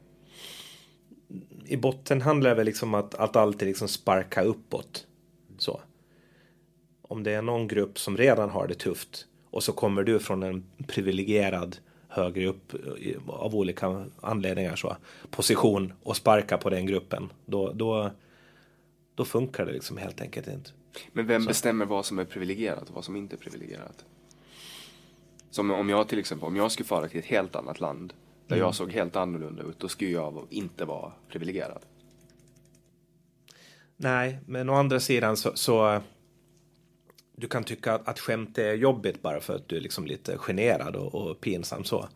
I 1.66 1.78
botten 1.78 2.22
handlar 2.22 2.50
det 2.50 2.56
väl 2.56 2.66
liksom 2.66 2.94
att, 2.94 3.16
att 3.16 3.36
alltid 3.36 3.68
liksom 3.68 3.88
sparka 3.88 4.42
uppåt. 4.42 5.08
Så. 5.58 5.82
Om 7.02 7.24
det 7.24 7.32
är 7.32 7.42
någon 7.42 7.68
grupp 7.68 8.00
som 8.00 8.18
redan 8.18 8.50
har 8.50 8.68
det 8.68 8.76
tufft 8.76 9.28
och 9.50 9.64
så 9.64 9.72
kommer 9.72 10.04
du 10.04 10.20
från 10.20 10.44
en 10.44 10.64
privilegierad 10.88 11.78
högre 12.16 12.48
upp 12.48 12.74
av 13.28 13.56
olika 13.56 14.06
anledningar 14.22 14.76
så 14.76 14.98
position 15.30 15.94
och 16.04 16.18
sparka 16.18 16.58
på 16.58 16.70
den 16.70 16.86
gruppen. 16.86 17.30
Då, 17.46 17.72
då, 17.72 18.12
då 19.16 19.26
funkar 19.26 19.66
det 19.66 19.72
liksom 19.72 19.98
helt 19.98 20.22
enkelt 20.22 20.48
inte. 20.48 20.70
Men 21.12 21.28
vem 21.28 21.46
bestämmer 21.46 21.86
vad 21.86 22.06
som 22.06 22.20
är 22.20 22.26
privilegierat 22.26 22.90
och 22.90 22.96
vad 22.96 23.04
som 23.04 23.16
inte 23.16 23.36
är 23.36 23.38
privilegierat? 23.38 24.06
Som 25.50 25.72
om 25.72 25.90
jag 25.90 26.08
till 26.08 26.20
exempel, 26.20 26.48
om 26.48 26.56
jag 26.56 26.72
skulle 26.72 26.88
fara 26.88 27.08
till 27.08 27.20
ett 27.20 27.26
helt 27.26 27.56
annat 27.56 27.80
land 27.80 28.14
där 28.48 28.58
jag 28.58 28.76
såg 28.76 28.92
helt 28.92 29.16
annorlunda 29.16 29.64
ut, 29.64 29.80
då 29.80 29.88
skulle 29.88 30.12
jag 30.12 30.48
inte 30.50 30.86
vara 30.86 31.12
privilegierad. 31.30 31.82
Nej, 33.98 34.40
men 34.46 34.70
å 34.70 34.74
andra 34.74 35.00
sidan 35.00 35.38
så, 35.38 35.52
så 35.56 36.02
du 37.36 37.48
kan 37.48 37.64
tycka 37.64 37.94
att, 37.94 38.07
att 38.07 38.20
skämt 38.20 38.57
är 38.57 38.74
jobbigt 38.74 39.22
bara 39.22 39.40
för 39.40 39.56
att 39.56 39.68
du 39.68 39.78
är 39.78 39.82
liksom 39.82 40.06
lite 40.06 40.38
generad 40.38 40.95
och, 40.95 41.16
och 41.16 41.41
pinsam 41.41 41.84
så. 41.84 42.07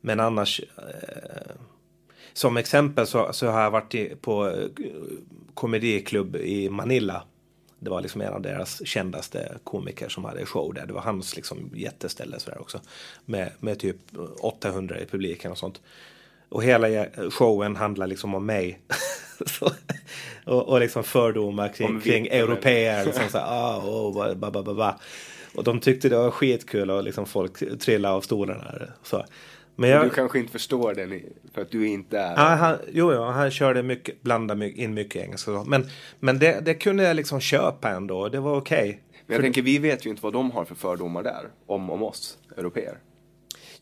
Men 0.00 0.20
annars, 0.20 0.60
eh, 0.60 1.56
som 2.32 2.56
exempel 2.56 3.06
så, 3.06 3.32
så 3.32 3.46
har 3.46 3.62
jag 3.62 3.70
varit 3.70 3.94
i, 3.94 4.16
på 4.20 4.48
eh, 4.48 4.68
komediklubb 5.54 6.36
i 6.36 6.68
Manila. 6.68 7.22
Det 7.78 7.90
var 7.90 8.00
liksom 8.00 8.20
en 8.20 8.32
av 8.32 8.42
deras 8.42 8.86
kändaste 8.86 9.58
komiker 9.64 10.08
som 10.08 10.24
hade 10.24 10.46
show 10.46 10.74
där. 10.74 10.86
Det 10.86 10.92
var 10.92 11.00
hans 11.00 11.36
liksom 11.36 11.70
jätteställe 11.74 12.40
sådär 12.40 12.60
också. 12.60 12.80
Med, 13.24 13.52
med 13.58 13.78
typ 13.78 13.96
800 14.40 15.00
i 15.00 15.06
publiken 15.06 15.50
och 15.50 15.58
sånt. 15.58 15.80
Och 16.50 16.64
hela 16.64 17.06
showen 17.30 17.76
handlar 17.76 18.06
liksom 18.06 18.34
om 18.34 18.46
mig. 18.46 18.80
så, 19.46 19.70
och, 20.44 20.68
och 20.68 20.80
liksom 20.80 21.04
fördomar 21.04 21.68
kring, 21.68 22.00
kring 22.00 22.26
europeer. 22.26 23.04
Liksom 23.04 23.24
så 23.30 23.38
ah, 23.38 23.78
oh, 23.78 24.34
ba, 24.34 24.50
ba, 24.50 24.62
ba, 24.62 24.74
ba. 24.74 24.94
Och 25.54 25.64
de 25.64 25.80
tyckte 25.80 26.08
det 26.08 26.16
var 26.16 26.30
skitkul 26.30 26.90
och 26.90 27.04
liksom 27.04 27.26
folk 27.26 27.78
trillade 27.78 28.14
av 28.14 28.20
stolarna. 28.20 28.74
Så. 29.02 29.24
Men 29.76 29.90
jag... 29.90 30.06
Du 30.06 30.10
kanske 30.10 30.38
inte 30.38 30.52
förstår 30.52 30.94
den 30.94 31.22
för 31.54 31.62
att 31.62 31.70
du 31.70 31.88
inte 31.88 32.18
är... 32.18 32.32
Ja, 32.32 32.54
han, 32.54 32.76
jo, 32.92 33.12
jo, 33.12 33.22
han 33.22 33.50
körde 33.50 33.82
mycket, 33.82 34.22
blandade 34.22 34.70
in 34.70 34.94
mycket 34.94 35.22
engelska. 35.22 35.64
Men, 35.66 35.88
men 36.18 36.38
det, 36.38 36.60
det 36.64 36.74
kunde 36.74 37.02
jag 37.02 37.16
liksom 37.16 37.40
köpa 37.40 37.90
ändå. 37.90 38.28
Det 38.28 38.40
var 38.40 38.56
okej. 38.56 38.78
Okay. 38.78 38.88
Men 39.26 39.34
jag 39.34 39.36
för... 39.36 39.42
tänker, 39.42 39.62
vi 39.62 39.78
vet 39.78 40.06
ju 40.06 40.10
inte 40.10 40.22
vad 40.22 40.32
de 40.32 40.50
har 40.50 40.64
för 40.64 40.74
fördomar 40.74 41.22
där. 41.22 41.48
Om, 41.66 41.90
om 41.90 42.02
oss, 42.02 42.38
europeer. 42.56 42.98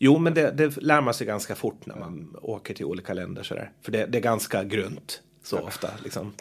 Jo, 0.01 0.17
men 0.17 0.33
det, 0.33 0.51
det 0.51 0.77
lär 0.77 1.01
man 1.01 1.13
sig 1.13 1.27
ganska 1.27 1.55
fort 1.55 1.85
när 1.85 1.95
man 1.95 2.35
åker 2.41 2.73
till 2.73 2.85
olika 2.85 3.13
länder. 3.13 3.43
Sådär. 3.43 3.71
För 3.81 3.91
det, 3.91 4.05
det 4.05 4.17
är 4.17 4.21
ganska 4.21 4.63
grunt 4.63 5.21
så 5.43 5.59
ofta. 5.59 5.89
Liksom. 6.03 6.33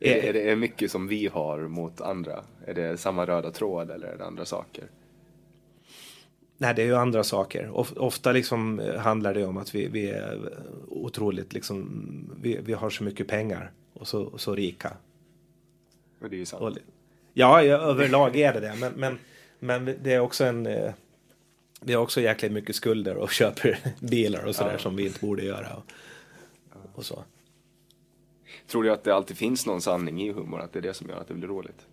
Är, 0.00 0.16
är 0.16 0.32
det 0.32 0.56
mycket 0.56 0.90
som 0.90 1.08
vi 1.08 1.26
har 1.26 1.58
mot 1.58 2.00
andra? 2.00 2.44
Är 2.66 2.74
det 2.74 2.96
samma 2.96 3.26
röda 3.26 3.50
tråd 3.50 3.90
eller 3.90 4.06
är 4.06 4.16
det 4.18 4.24
andra 4.24 4.44
saker? 4.44 4.84
Nej, 6.58 6.74
det 6.74 6.82
är 6.82 6.86
ju 6.86 6.96
andra 6.96 7.24
saker. 7.24 7.70
Ofta 8.00 8.32
liksom 8.32 8.80
eh, 8.80 9.00
handlar 9.00 9.34
det 9.34 9.46
om 9.46 9.56
att 9.56 9.74
vi, 9.74 9.88
vi 9.88 10.10
är 10.10 10.52
otroligt 10.88 11.52
liksom, 11.52 11.90
vi, 12.42 12.58
vi 12.62 12.72
har 12.72 12.90
så 12.90 13.04
mycket 13.04 13.28
pengar 13.28 13.72
och 13.92 14.08
så, 14.08 14.38
så 14.38 14.54
rika. 14.54 14.92
Och 16.20 16.30
det 16.30 16.36
är 16.36 16.38
ju 16.38 16.46
sant. 16.46 16.62
Och, 16.62 16.72
ja, 17.32 17.62
överlag 17.62 18.36
är 18.36 18.52
det 18.52 18.60
det. 18.60 18.74
Men, 18.80 18.92
men, 18.96 19.18
men 19.58 19.96
det 20.02 20.12
är 20.12 20.20
också 20.20 20.44
en... 20.44 20.68
Vi 21.86 21.94
har 21.94 22.02
också 22.02 22.20
jäkligt 22.20 22.52
mycket 22.52 22.76
skulder 22.76 23.16
och 23.16 23.30
köper 23.32 23.78
bilar 24.00 24.44
och 24.44 24.54
sådär 24.54 24.72
ja. 24.72 24.78
som 24.78 24.96
vi 24.96 25.06
inte 25.06 25.20
borde 25.20 25.44
göra. 25.44 25.76
Och, 25.76 25.84
och, 26.94 27.04
så. 27.04 27.24
Tror 28.66 28.82
du 28.82 28.92
att 28.92 29.04
det 29.04 29.14
alltid 29.14 29.36
finns 29.36 29.66
någon 29.66 29.80
sanning 29.80 30.22
i 30.22 30.32
humor? 30.32 30.60
Att 30.60 30.72
det 30.72 30.78
är 30.78 30.82
det 30.82 30.94
som 30.94 31.08
gör 31.08 31.16
att 31.16 31.28
det 31.28 31.34
blir 31.34 31.48
roligt? 31.48 31.86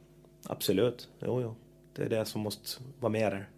Absolut. 0.45 1.09
Jo, 1.19 1.41
jo. 1.41 1.55
Det 1.93 2.03
är 2.03 2.09
det 2.09 2.25
som 2.25 2.41
måste 2.41 2.83
vara 2.99 3.11
med 3.11 3.31
där. 3.31 3.49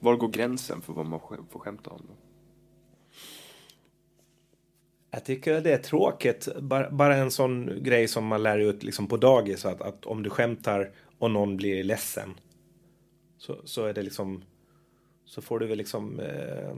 Var 0.00 0.16
går 0.16 0.28
gränsen 0.28 0.82
för 0.82 0.92
vad 0.92 1.06
man 1.06 1.20
får 1.50 1.58
skämta 1.58 1.90
om? 1.90 2.02
Då? 2.08 2.14
Jag 5.10 5.24
tycker 5.24 5.60
det 5.60 5.72
är 5.72 5.78
tråkigt. 5.78 6.48
Bara, 6.60 6.90
bara 6.90 7.16
en 7.16 7.30
sån 7.30 7.82
grej 7.82 8.08
som 8.08 8.26
man 8.26 8.42
lär 8.42 8.58
ut 8.58 8.82
liksom 8.82 9.06
på 9.06 9.16
dagis. 9.16 9.64
Att, 9.64 9.80
att 9.80 10.06
om 10.06 10.22
du 10.22 10.30
skämtar 10.30 10.92
och 11.18 11.30
någon 11.30 11.56
blir 11.56 11.84
ledsen. 11.84 12.34
Så, 13.38 13.56
så 13.64 13.84
är 13.84 13.94
det 13.94 14.02
liksom. 14.02 14.44
Så 15.34 15.42
får 15.42 15.58
du 15.58 15.66
väl 15.66 15.78
liksom. 15.78 16.20
Eh, 16.20 16.76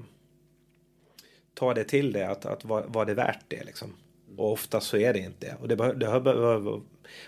ta 1.54 1.74
det 1.74 1.84
till 1.84 2.12
det. 2.12 2.28
Att, 2.28 2.46
att 2.46 2.64
var, 2.64 2.84
var 2.88 3.06
det 3.06 3.14
värt 3.14 3.44
det 3.48 3.64
liksom. 3.64 3.92
Och 4.36 4.52
ofta 4.52 4.80
så 4.80 4.96
är 4.96 5.12
det 5.12 5.18
inte 5.18 5.46
det. 5.46 5.56
Och 5.60 5.68
det, 5.68 5.76
be, 5.76 5.92
det 5.92 6.20
behöver, 6.20 6.80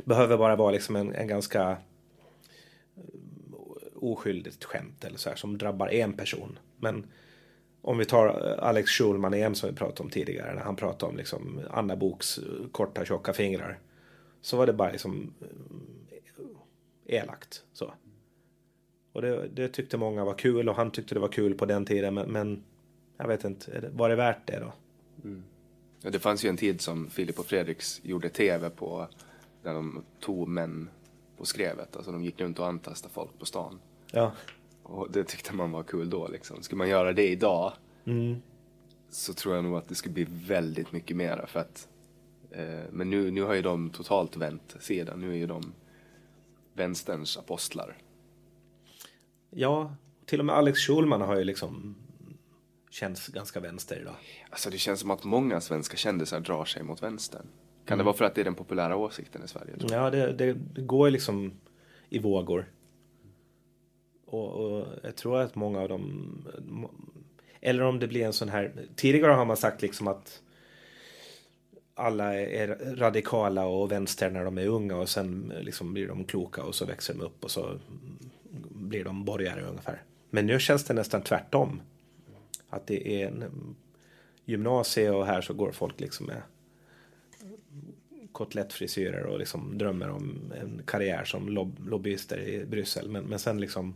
behöver 0.04 0.36
bara 0.36 0.56
vara 0.56 0.70
liksom 0.70 0.96
en, 0.96 1.14
en 1.14 1.26
ganska 1.26 1.70
eh, 2.96 3.02
oskyldigt 3.94 4.64
skämt 4.64 5.04
eller 5.04 5.18
så 5.18 5.28
här, 5.28 5.36
som 5.36 5.58
drabbar 5.58 5.88
en 5.88 6.12
person. 6.12 6.58
Men 6.76 7.06
om 7.82 7.98
vi 7.98 8.04
tar 8.04 8.26
eh, 8.26 8.68
Alex 8.68 8.90
Schulman 8.90 9.34
igen 9.34 9.54
som 9.54 9.70
vi 9.70 9.76
pratade 9.76 10.02
om 10.02 10.10
tidigare 10.10 10.54
när 10.54 10.62
han 10.62 10.76
pratade 10.76 11.10
om 11.10 11.16
liksom 11.16 11.60
Anna 11.70 11.96
Boks 11.96 12.38
eh, 12.38 12.44
korta 12.72 13.04
tjocka 13.04 13.32
fingrar. 13.32 13.78
Så 14.40 14.56
var 14.56 14.66
det 14.66 14.72
bara 14.72 14.90
liksom 14.90 15.34
elakt 17.06 17.64
så. 17.72 17.92
Och 19.18 19.22
det, 19.22 19.48
det, 19.48 19.68
tyckte 19.68 19.96
många 19.96 20.24
var 20.24 20.34
kul 20.34 20.68
och 20.68 20.74
han 20.74 20.90
tyckte 20.90 21.14
det 21.14 21.20
var 21.20 21.28
kul 21.28 21.54
på 21.54 21.66
den 21.66 21.84
tiden 21.84 22.14
men, 22.14 22.32
men 22.32 22.64
jag 23.16 23.28
vet 23.28 23.44
inte, 23.44 23.90
var 23.92 24.08
det 24.08 24.16
värt 24.16 24.46
det 24.46 24.58
då? 24.58 24.72
Mm. 25.24 25.44
Ja, 26.02 26.10
det 26.10 26.18
fanns 26.18 26.44
ju 26.44 26.48
en 26.48 26.56
tid 26.56 26.80
som 26.80 27.10
Filip 27.10 27.38
och 27.38 27.46
Fredriks 27.46 28.00
gjorde 28.04 28.28
tv 28.28 28.70
på 28.70 29.08
där 29.62 29.74
de 29.74 30.04
tog 30.20 30.48
män 30.48 30.90
på 31.36 31.44
skrevet. 31.44 31.96
Alltså 31.96 32.12
de 32.12 32.24
gick 32.24 32.40
runt 32.40 32.58
och 32.58 32.66
antastade 32.66 33.14
folk 33.14 33.38
på 33.38 33.46
stan. 33.46 33.80
Ja. 34.12 34.32
Och 34.82 35.10
det 35.10 35.24
tyckte 35.24 35.54
man 35.54 35.72
var 35.72 35.82
kul 35.82 36.10
då 36.10 36.28
liksom. 36.28 36.62
Skulle 36.62 36.78
man 36.78 36.88
göra 36.88 37.12
det 37.12 37.28
idag 37.28 37.72
mm. 38.04 38.36
så 39.10 39.34
tror 39.34 39.54
jag 39.54 39.64
nog 39.64 39.76
att 39.76 39.88
det 39.88 39.94
skulle 39.94 40.14
bli 40.14 40.26
väldigt 40.30 40.92
mycket 40.92 41.16
mera 41.16 41.46
för 41.46 41.60
att 41.60 41.88
eh, 42.50 42.84
men 42.90 43.10
nu, 43.10 43.30
nu 43.30 43.42
har 43.42 43.54
ju 43.54 43.62
de 43.62 43.90
totalt 43.90 44.36
vänt 44.36 44.76
sidan. 44.80 45.20
Nu 45.20 45.30
är 45.30 45.36
ju 45.36 45.46
de 45.46 45.72
vänsterns 46.72 47.36
apostlar. 47.36 47.96
Ja, 49.50 49.94
till 50.26 50.40
och 50.40 50.46
med 50.46 50.56
Alex 50.56 50.78
Schulman 50.78 51.20
har 51.20 51.36
ju 51.36 51.44
liksom 51.44 51.94
känns 52.90 53.28
ganska 53.28 53.60
vänster 53.60 54.00
idag. 54.00 54.14
Alltså 54.50 54.70
det 54.70 54.78
känns 54.78 55.00
som 55.00 55.10
att 55.10 55.24
många 55.24 55.60
svenska 55.60 55.96
kändisar 55.96 56.40
drar 56.40 56.64
sig 56.64 56.82
mot 56.82 57.02
vänstern. 57.02 57.46
Kan 57.84 57.94
mm. 57.94 57.98
det 57.98 58.04
vara 58.04 58.16
för 58.16 58.24
att 58.24 58.34
det 58.34 58.40
är 58.40 58.44
den 58.44 58.54
populära 58.54 58.96
åsikten 58.96 59.42
i 59.44 59.48
Sverige? 59.48 59.74
Ja, 59.78 60.10
det, 60.10 60.32
det, 60.32 60.52
det 60.52 60.82
går 60.82 61.10
liksom 61.10 61.52
i 62.08 62.18
vågor. 62.18 62.72
Och, 64.26 64.52
och, 64.52 64.86
jag 65.02 65.16
tror 65.16 65.40
att 65.40 65.54
många 65.54 65.80
av 65.80 65.88
dem... 65.88 66.32
Eller 67.60 67.82
om 67.82 67.98
det 67.98 68.08
blir 68.08 68.24
en 68.24 68.32
sån 68.32 68.48
här... 68.48 68.86
Tidigare 68.96 69.32
har 69.32 69.44
man 69.44 69.56
sagt 69.56 69.82
liksom 69.82 70.08
att 70.08 70.42
alla 71.94 72.34
är 72.34 72.96
radikala 72.96 73.66
och 73.66 73.92
vänster 73.92 74.30
när 74.30 74.44
de 74.44 74.58
är 74.58 74.66
unga 74.66 74.96
och 74.96 75.08
sen 75.08 75.52
liksom 75.60 75.92
blir 75.92 76.08
de 76.08 76.24
kloka 76.24 76.62
och 76.62 76.74
så 76.74 76.84
växer 76.84 77.14
de 77.14 77.20
upp 77.20 77.44
och 77.44 77.50
så 77.50 77.78
blir 78.88 79.04
de 79.04 79.24
borgare 79.24 79.62
ungefär. 79.62 80.02
Men 80.30 80.46
nu 80.46 80.60
känns 80.60 80.84
det 80.84 80.94
nästan 80.94 81.22
tvärtom. 81.22 81.80
Att 82.68 82.86
det 82.86 83.22
är 83.22 83.26
en 83.26 83.76
gymnasie 84.44 85.10
och 85.10 85.26
här 85.26 85.40
så 85.40 85.54
går 85.54 85.72
folk 85.72 86.00
liksom 86.00 86.26
med 86.26 86.42
kotlettfrisyrer 88.32 89.26
och 89.26 89.38
liksom 89.38 89.78
drömmer 89.78 90.10
om 90.10 90.52
en 90.60 90.82
karriär 90.86 91.24
som 91.24 91.48
lob 91.48 91.88
lobbyister 91.88 92.38
i 92.40 92.64
Bryssel. 92.64 93.10
Men, 93.10 93.24
men 93.24 93.38
sen 93.38 93.60
liksom 93.60 93.94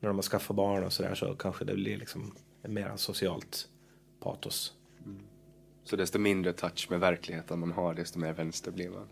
när 0.00 0.08
de 0.08 0.16
har 0.16 0.22
skaffat 0.22 0.56
barn 0.56 0.84
och 0.84 0.92
sådär 0.92 1.14
så 1.14 1.34
kanske 1.34 1.64
det 1.64 1.74
blir 1.74 1.96
liksom 1.96 2.34
mer 2.62 2.92
socialt 2.96 3.68
patos. 4.20 4.74
Mm. 5.04 5.20
Så 5.84 5.96
desto 5.96 6.18
mindre 6.18 6.52
touch 6.52 6.86
med 6.90 7.00
verkligheten 7.00 7.58
man 7.58 7.72
har, 7.72 7.94
desto 7.94 8.18
mer 8.18 8.32
vänster 8.32 8.70
blir 8.70 8.90
man? 8.90 9.08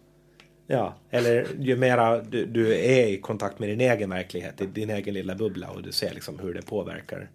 Ja, 0.66 0.94
eller 1.10 1.46
ju 1.58 1.76
mera 1.76 2.22
du, 2.22 2.46
du, 2.46 2.74
är 2.74 3.06
i 3.06 3.20
kontakt 3.20 3.58
med 3.58 3.68
din 3.68 3.80
egen 3.80 4.10
verklighet, 4.10 4.60
i 4.60 4.66
din 4.66 4.90
egen 4.90 5.14
lilla 5.14 5.34
bubbla 5.34 5.70
och 5.70 5.82
du 5.82 5.92
ser 5.92 6.14
liksom 6.14 6.38
hur 6.38 6.54
det 6.54 6.62
påverkar 6.62 7.30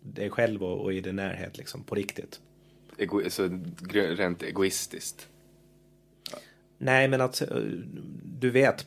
dig 0.00 0.30
själv 0.30 0.64
och, 0.64 0.80
och 0.80 0.92
i 0.92 1.00
din 1.00 1.16
närhet 1.16 1.58
liksom 1.58 1.82
på 1.82 1.94
riktigt. 1.94 2.40
Ego, 2.98 3.22
så 3.28 3.60
rent 3.92 4.42
egoistiskt? 4.42 5.28
Nej, 6.78 7.08
men 7.08 7.20
att 7.20 7.42
eh, 7.42 7.56
du 8.24 8.50
vet 8.50 8.86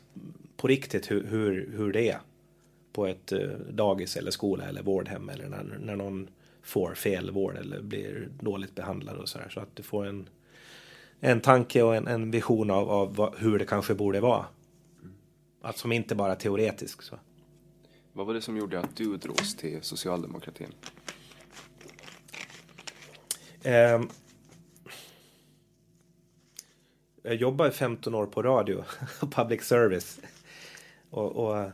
på 0.56 0.68
riktigt 0.68 1.10
hur, 1.10 1.24
hur, 1.24 1.70
hur 1.76 1.92
det 1.92 2.10
är 2.10 2.18
på 2.92 3.06
ett 3.06 3.32
eh, 3.32 3.48
dagis 3.70 4.16
eller 4.16 4.30
skola 4.30 4.64
eller 4.64 4.82
vårdhem 4.82 5.28
eller 5.28 5.48
när, 5.48 5.78
när 5.80 5.96
någon 5.96 6.28
får 6.62 6.94
fel 6.94 7.30
vård 7.30 7.56
eller 7.56 7.80
blir 7.80 8.28
dåligt 8.40 8.74
behandlad 8.74 9.16
och 9.16 9.28
sådär. 9.28 9.48
Så 9.50 9.60
att 9.60 9.76
du 9.76 9.82
får 9.82 10.06
en, 10.06 10.28
en 11.24 11.40
tanke 11.40 11.82
och 11.82 11.96
en, 11.96 12.06
en 12.06 12.30
vision 12.30 12.70
av, 12.70 12.90
av 12.90 13.16
vad, 13.16 13.34
hur 13.38 13.58
det 13.58 13.64
kanske 13.64 13.94
borde 13.94 14.20
vara. 14.20 14.46
Att 15.62 15.78
som 15.78 15.92
inte 15.92 16.14
bara 16.14 16.34
teoretisk. 16.34 17.02
Så. 17.02 17.18
Vad 18.12 18.26
var 18.26 18.34
det 18.34 18.42
som 18.42 18.56
gjorde 18.56 18.80
att 18.80 18.96
du 18.96 19.16
drogs 19.16 19.56
till 19.56 19.82
socialdemokratin? 19.82 20.72
Eh, 23.62 24.02
jag 27.22 27.34
jobbade 27.34 27.72
15 27.72 28.14
år 28.14 28.26
på 28.26 28.42
radio, 28.42 28.84
public 29.30 29.62
service. 29.62 30.20
Och, 31.10 31.36
och 31.36 31.70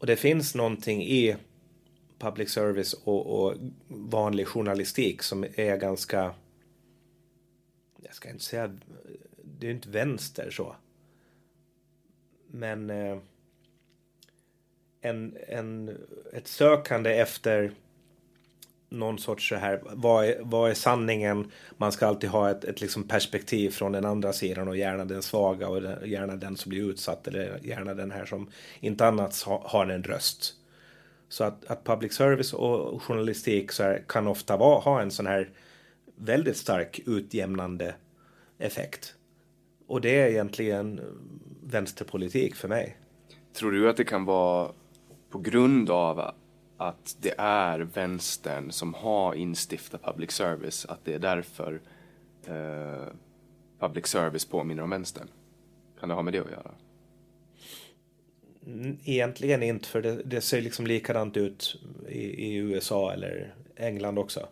och 0.00 0.06
det 0.06 0.16
finns 0.16 0.54
någonting 0.54 1.02
i 1.02 1.36
public 2.18 2.50
service 2.50 2.92
och, 2.92 3.44
och, 3.44 3.54
vanlig 3.88 4.46
journalistik 4.46 5.22
som 5.22 5.44
är 5.54 5.76
ganska... 5.76 6.34
Jag 8.02 8.14
ska 8.14 8.30
inte 8.30 8.44
säga... 8.44 8.76
Det 9.42 9.66
är 9.66 9.70
inte 9.70 9.90
vänster 9.90 10.50
så. 10.50 10.76
Men... 12.46 12.90
Eh, 12.90 13.18
en, 15.00 15.36
en, 15.48 15.98
ett 16.32 16.48
sökande 16.48 17.10
efter 17.10 17.72
någon 18.88 19.18
sorts 19.18 19.48
så 19.48 19.54
här, 19.54 19.80
vad 19.84 20.24
är, 20.24 20.36
vad 20.40 20.70
är 20.70 20.74
sanningen? 20.74 21.50
Man 21.76 21.92
ska 21.92 22.06
alltid 22.06 22.30
ha 22.30 22.50
ett, 22.50 22.64
ett 22.64 22.80
liksom 22.80 23.08
perspektiv 23.08 23.70
från 23.70 23.92
den 23.92 24.04
andra 24.04 24.32
sidan 24.32 24.68
och 24.68 24.76
gärna 24.76 25.04
den 25.04 25.22
svaga 25.22 25.68
och 25.68 26.06
gärna 26.06 26.36
den 26.36 26.56
som 26.56 26.70
blir 26.70 26.90
utsatt 26.90 27.28
eller 27.28 27.58
gärna 27.62 27.94
den 27.94 28.10
här 28.10 28.24
som 28.24 28.50
inte 28.80 29.06
annat 29.06 29.42
ha, 29.42 29.62
har 29.68 29.86
en 29.86 30.02
röst. 30.02 30.54
Så 31.28 31.44
att, 31.44 31.64
att 31.66 31.84
public 31.84 32.12
service 32.12 32.52
och 32.52 33.02
journalistik 33.02 33.72
så 33.72 33.82
här, 33.82 34.04
kan 34.08 34.26
ofta 34.26 34.56
vara, 34.56 34.80
ha 34.80 35.02
en 35.02 35.10
sån 35.10 35.26
här 35.26 35.50
väldigt 36.20 36.56
stark 36.56 37.00
utjämnande 37.06 37.94
effekt. 38.58 39.14
Och 39.86 40.00
det 40.00 40.20
är 40.20 40.28
egentligen 40.28 41.00
vänsterpolitik 41.62 42.54
för 42.54 42.68
mig. 42.68 42.96
Tror 43.52 43.72
du 43.72 43.90
att 43.90 43.96
det 43.96 44.04
kan 44.04 44.24
vara 44.24 44.72
på 45.30 45.38
grund 45.38 45.90
av 45.90 46.34
att 46.76 47.16
det 47.20 47.34
är 47.38 47.78
vänstern 47.78 48.70
som 48.70 48.94
har 48.94 49.34
instiftat 49.34 50.02
public 50.02 50.30
service, 50.30 50.86
att 50.86 51.04
det 51.04 51.14
är 51.14 51.18
därför 51.18 51.80
eh, 52.46 53.12
public 53.78 54.06
service 54.06 54.44
påminner 54.44 54.82
om 54.82 54.90
vänstern? 54.90 55.28
Kan 56.00 56.08
det 56.08 56.14
ha 56.14 56.22
med 56.22 56.32
det 56.32 56.38
att 56.38 56.50
göra? 56.50 56.70
Mm, 58.66 58.98
egentligen 59.04 59.62
inte, 59.62 59.88
för 59.88 60.02
det, 60.02 60.22
det 60.24 60.40
ser 60.40 60.60
liksom 60.60 60.86
likadant 60.86 61.36
ut 61.36 61.82
i, 62.08 62.20
i, 62.20 62.54
USA 62.54 63.12
eller 63.12 63.54
England 63.76 64.18
också. 64.18 64.48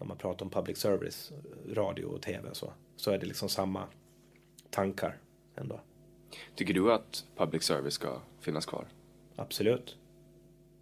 När 0.00 0.06
man 0.06 0.16
pratar 0.16 0.44
om 0.44 0.50
public 0.50 0.78
service, 0.78 1.32
radio 1.72 2.04
och 2.04 2.22
tv 2.22 2.48
så, 2.52 2.72
så 2.96 3.10
är 3.10 3.18
det 3.18 3.26
liksom 3.26 3.48
samma 3.48 3.84
tankar 4.70 5.16
ändå. 5.56 5.80
Tycker 6.54 6.74
du 6.74 6.92
att 6.92 7.24
public 7.36 7.62
service 7.62 7.94
ska 7.94 8.18
finnas 8.40 8.66
kvar? 8.66 8.84
Absolut. 9.36 9.96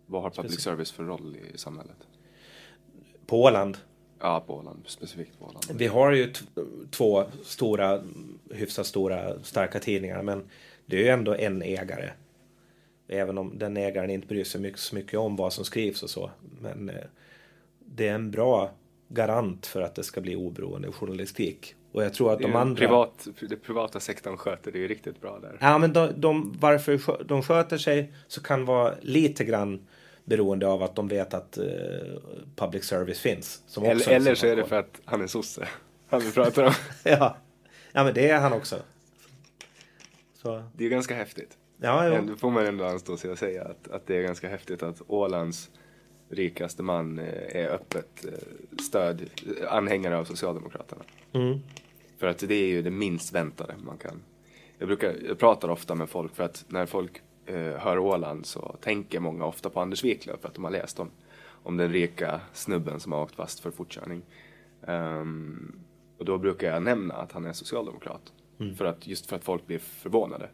Vad 0.07 0.23
har 0.23 0.31
public 0.31 0.61
service 0.61 0.93
för 0.93 1.05
roll 1.05 1.37
i 1.55 1.59
samhället? 1.59 1.97
På 3.27 3.43
Åland? 3.43 3.79
Ja, 4.19 4.45
på 4.47 4.55
Åland. 4.55 4.83
Specifikt 4.87 5.39
på 5.39 5.45
Åland. 5.45 5.65
Vi 5.75 5.87
har 5.87 6.13
ju 6.13 6.33
två 6.91 7.25
stora, 7.43 8.03
hyfsat 8.51 8.87
stora, 8.87 9.43
starka 9.43 9.81
tidningar, 9.81 10.23
men 10.23 10.51
det 10.87 10.97
är 10.97 11.03
ju 11.03 11.09
ändå 11.09 11.35
en 11.35 11.63
ägare. 11.63 12.11
Även 13.09 13.39
om 13.39 13.59
den 13.59 13.77
ägaren 13.77 14.11
inte 14.11 14.27
bryr 14.27 14.45
sig 14.45 14.61
mycket, 14.61 14.81
så 14.81 14.95
mycket 14.95 15.19
om 15.19 15.37
vad 15.37 15.53
som 15.53 15.65
skrivs 15.65 16.03
och 16.03 16.11
så. 16.11 16.31
Men 16.61 16.91
eh, 16.91 17.05
det 17.79 18.09
är 18.09 18.15
en 18.15 18.31
bra 18.31 18.71
garant 19.09 19.67
för 19.67 19.83
att 19.83 19.95
det 19.95 20.03
ska 20.03 20.21
bli 20.21 20.37
oberoende 20.37 20.93
journalistik. 20.93 21.75
Och 21.93 22.05
jag 22.05 22.15
tror 22.15 22.33
att 22.33 22.39
de 22.39 22.57
andra... 22.57 22.79
Privat, 22.79 23.29
det 23.41 23.57
privata 23.57 24.01
sektorn 24.01 24.37
sköter 24.37 24.73
det 24.73 24.79
ju 24.79 24.89
riktigt 24.89 25.21
bra 25.21 25.39
där. 25.39 25.57
Ja, 25.61 25.79
men 25.79 25.93
de, 25.93 26.13
de, 26.17 26.57
varför 26.61 27.25
de 27.25 27.43
sköter 27.43 27.79
sig 27.79 28.13
så 28.29 28.43
kan 28.43 28.65
vara 28.65 28.95
lite 29.01 29.45
grann 29.45 29.87
beroende 30.25 30.67
av 30.67 30.83
att 30.83 30.95
de 30.95 31.09
vet 31.09 31.35
att 31.35 31.59
uh, 31.59 31.67
public 32.57 32.85
service 32.85 33.21
finns. 33.21 33.63
eller, 33.77 34.09
eller 34.09 34.35
så 34.35 34.47
är 34.47 34.57
det 34.57 34.65
för 34.65 34.77
att 34.77 35.01
han 35.05 35.23
är 35.23 35.27
sosse. 35.27 35.69
Han 36.11 36.21
vi 36.21 36.33
pratar 36.33 36.65
om. 36.65 36.73
ja. 37.05 37.37
ja, 37.93 38.05
men 38.05 38.15
det 38.15 38.31
är 38.31 38.41
han 38.41 38.53
också. 38.53 38.77
Så. 40.35 40.63
Det 40.77 40.85
är 40.85 40.89
ganska 40.89 41.15
häftigt. 41.15 41.57
Ja, 41.81 42.09
jo. 42.09 42.15
Ändå 42.15 42.37
får 42.37 42.51
man 42.51 42.67
ändå 42.67 42.85
anstå 42.85 43.17
sig 43.17 43.33
att 43.33 43.39
säga 43.39 43.65
att, 43.65 43.89
att 43.89 44.07
det 44.07 44.17
är 44.17 44.23
ganska 44.23 44.49
häftigt 44.49 44.83
att 44.83 45.03
Ålands 45.07 45.71
rikaste 46.31 46.83
man 46.83 47.19
eh, 47.19 47.57
är 47.57 47.69
öppet 47.69 48.25
eh, 48.25 48.79
stöd, 48.83 49.31
anhängare 49.69 50.19
av 50.19 50.25
Socialdemokraterna. 50.25 51.03
Mm. 51.33 51.59
För 52.19 52.27
att 52.27 52.39
det 52.39 52.55
är 52.55 52.67
ju 52.67 52.83
det 52.83 52.91
minst 52.91 53.35
väntade 53.35 53.75
man 53.85 53.99
kan. 53.99 54.23
Jag, 54.79 54.89
brukar, 54.89 55.17
jag 55.29 55.39
pratar 55.39 55.69
ofta 55.69 55.95
med 55.95 56.09
folk 56.09 56.35
för 56.35 56.45
att 56.45 56.65
när 56.69 56.87
folk 56.87 57.23
eh, 57.47 57.57
hör 57.57 57.99
Åland 57.99 58.47
så 58.47 58.77
tänker 58.81 59.21
många 59.21 59.45
ofta 59.45 59.71
på 59.71 59.81
Anders 59.81 60.05
Wiklöf 60.05 60.41
för 60.41 60.49
att 60.49 60.55
de 60.55 60.65
har 60.65 60.71
läst 60.71 61.01
om, 61.01 61.11
om 61.63 61.77
den 61.77 61.93
rika 61.93 62.41
snubben 62.53 63.01
som 63.01 63.13
har 63.13 63.23
åkt 63.23 63.35
fast 63.35 63.61
för 63.61 63.71
fortkörning. 63.71 64.23
Um, 64.81 65.79
och 66.19 66.25
då 66.25 66.39
brukar 66.39 66.73
jag 66.73 66.83
nämna 66.83 67.15
att 67.15 67.33
han 67.33 67.47
är 67.47 67.53
socialdemokrat. 67.53 68.33
Mm. 68.61 68.75
För 68.75 68.85
att, 68.85 69.07
just 69.07 69.27
för 69.27 69.37
att 69.37 69.45
folk 69.45 69.67
blir 69.67 69.79
förvånade. 69.79 70.51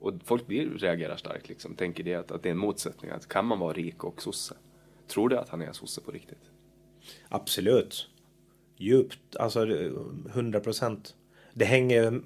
Och 0.00 0.12
folk 0.24 0.46
blir, 0.46 0.70
reagerar 0.70 1.16
starkt 1.16 1.48
liksom. 1.48 1.74
Tänker 1.74 2.04
det 2.04 2.14
att, 2.14 2.30
att 2.30 2.42
det 2.42 2.48
är 2.48 2.50
en 2.50 2.58
motsättning. 2.58 3.10
Att 3.10 3.28
kan 3.28 3.46
man 3.46 3.58
vara 3.58 3.72
rik 3.72 4.04
och 4.04 4.22
sosse? 4.22 4.54
Tror 5.10 5.28
du 5.28 5.38
att 5.38 5.48
han 5.48 5.62
är 5.62 5.72
sosse 5.72 6.00
på 6.00 6.10
riktigt? 6.10 6.50
Absolut. 7.28 8.08
Djupt, 8.76 9.36
alltså 9.36 9.66
100 10.28 10.60
procent. 10.60 11.14
Det 11.54 11.64
hänger 11.64 12.20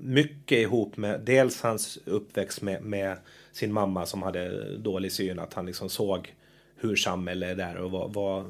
mycket 0.00 0.58
ihop 0.58 0.96
med 0.96 1.20
dels 1.20 1.62
hans 1.62 1.98
uppväxt 2.04 2.62
med, 2.62 2.82
med, 2.82 3.16
sin 3.52 3.72
mamma 3.72 4.06
som 4.06 4.22
hade 4.22 4.76
dålig 4.78 5.12
syn. 5.12 5.38
Att 5.38 5.54
han 5.54 5.66
liksom 5.66 5.88
såg 5.88 6.34
hur 6.76 6.96
samhället 6.96 7.50
är 7.50 7.54
där 7.54 7.76
och 7.76 7.90
vad, 7.90 8.12
vad, 8.12 8.44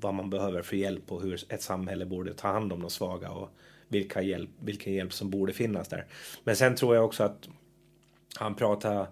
vad, 0.00 0.14
man 0.14 0.30
behöver 0.30 0.62
för 0.62 0.76
hjälp 0.76 1.12
och 1.12 1.22
hur 1.22 1.40
ett 1.48 1.62
samhälle 1.62 2.06
borde 2.06 2.34
ta 2.34 2.48
hand 2.48 2.72
om 2.72 2.80
de 2.80 2.90
svaga 2.90 3.30
och 3.30 3.50
vilka 3.88 4.22
hjälp, 4.22 4.50
vilken 4.60 4.92
hjälp 4.92 5.12
som 5.12 5.30
borde 5.30 5.52
finnas 5.52 5.88
där. 5.88 6.06
Men 6.44 6.56
sen 6.56 6.76
tror 6.76 6.94
jag 6.94 7.04
också 7.04 7.24
att 7.24 7.48
han 8.34 8.54
pratade 8.54 9.06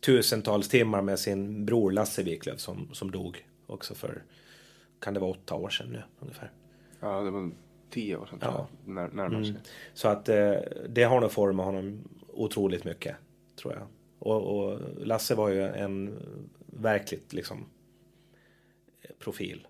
tusentals 0.00 0.68
timmar 0.68 1.02
med 1.02 1.18
sin 1.18 1.64
bror 1.66 1.90
Lasse 1.92 2.22
Wiklöf 2.22 2.60
som, 2.60 2.88
som 2.92 3.10
dog 3.10 3.44
också 3.70 3.94
för, 3.94 4.22
kan 5.00 5.14
det 5.14 5.20
vara 5.20 5.30
åtta 5.30 5.54
år 5.54 5.68
sedan 5.68 5.88
nu 5.88 6.02
ungefär. 6.20 6.50
Ja, 7.00 7.20
det 7.20 7.30
var 7.30 7.50
tio 7.90 8.16
år 8.16 8.26
sedan 8.26 8.38
ja. 8.42 8.68
när, 8.84 9.08
närmar 9.08 9.42
sig. 9.42 9.50
Mm. 9.50 9.62
Så 9.94 10.08
att 10.08 10.28
eh, 10.28 10.54
det 10.88 11.02
har 11.02 11.20
nog 11.20 11.32
format 11.32 11.66
honom 11.66 12.08
otroligt 12.28 12.84
mycket, 12.84 13.16
tror 13.56 13.74
jag. 13.74 13.86
Och, 14.18 14.42
och, 14.42 14.80
Lasse 15.06 15.34
var 15.34 15.48
ju 15.48 15.62
en 15.62 16.18
verkligt 16.66 17.32
liksom 17.32 17.66
profil. 19.18 19.66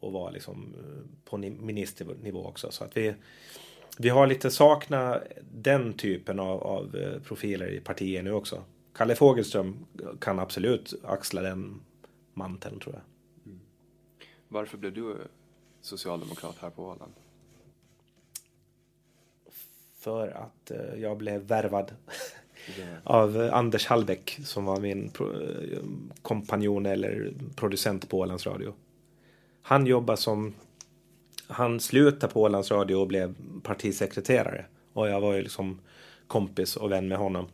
Och 0.00 0.12
var 0.12 0.30
liksom 0.30 0.74
på 1.24 1.36
ministernivå 1.36 2.46
också. 2.46 2.70
Så 2.70 2.84
att 2.84 2.96
vi, 2.96 3.14
vi 3.98 4.08
har 4.08 4.26
lite 4.26 4.50
saknat 4.50 5.22
den 5.52 5.92
typen 5.92 6.40
av, 6.40 6.62
av 6.62 6.96
eh, 6.96 7.22
profiler 7.22 7.68
i 7.68 7.80
partier 7.80 8.22
nu 8.22 8.32
också. 8.32 8.62
Kalle 8.94 9.14
Fogelström 9.14 9.86
kan 10.20 10.38
absolut 10.38 10.94
axla 11.04 11.42
den 11.42 11.80
manteln 12.36 12.80
tror 12.80 12.94
jag. 12.94 13.02
Mm. 13.46 13.60
Varför 14.48 14.78
blev 14.78 14.92
du 14.92 15.16
socialdemokrat 15.80 16.56
här 16.60 16.70
på 16.70 16.84
Åland? 16.84 17.12
För 19.98 20.28
att 20.28 20.70
eh, 20.70 21.00
jag 21.00 21.16
blev 21.16 21.40
värvad 21.40 21.94
av 23.04 23.50
Anders 23.52 23.86
Hallbäck 23.86 24.38
som 24.44 24.64
var 24.64 24.80
min 24.80 25.10
eh, 25.20 25.78
kompanjon 26.22 26.86
eller 26.86 27.32
producent 27.56 28.08
på 28.08 28.18
Ålands 28.18 28.46
Radio. 28.46 28.74
Han 29.62 29.86
jobbade 29.86 30.16
som 30.16 30.54
han 31.48 31.80
slutade 31.80 32.32
på 32.32 32.42
Ålands 32.42 32.70
Radio 32.70 32.94
och 32.94 33.06
blev 33.06 33.34
partisekreterare. 33.62 34.64
Och 34.92 35.08
jag 35.08 35.20
var 35.20 35.34
ju 35.34 35.42
liksom 35.42 35.80
kompis 36.26 36.76
och 36.76 36.92
vän 36.92 37.08
med 37.08 37.18
honom. 37.18 37.46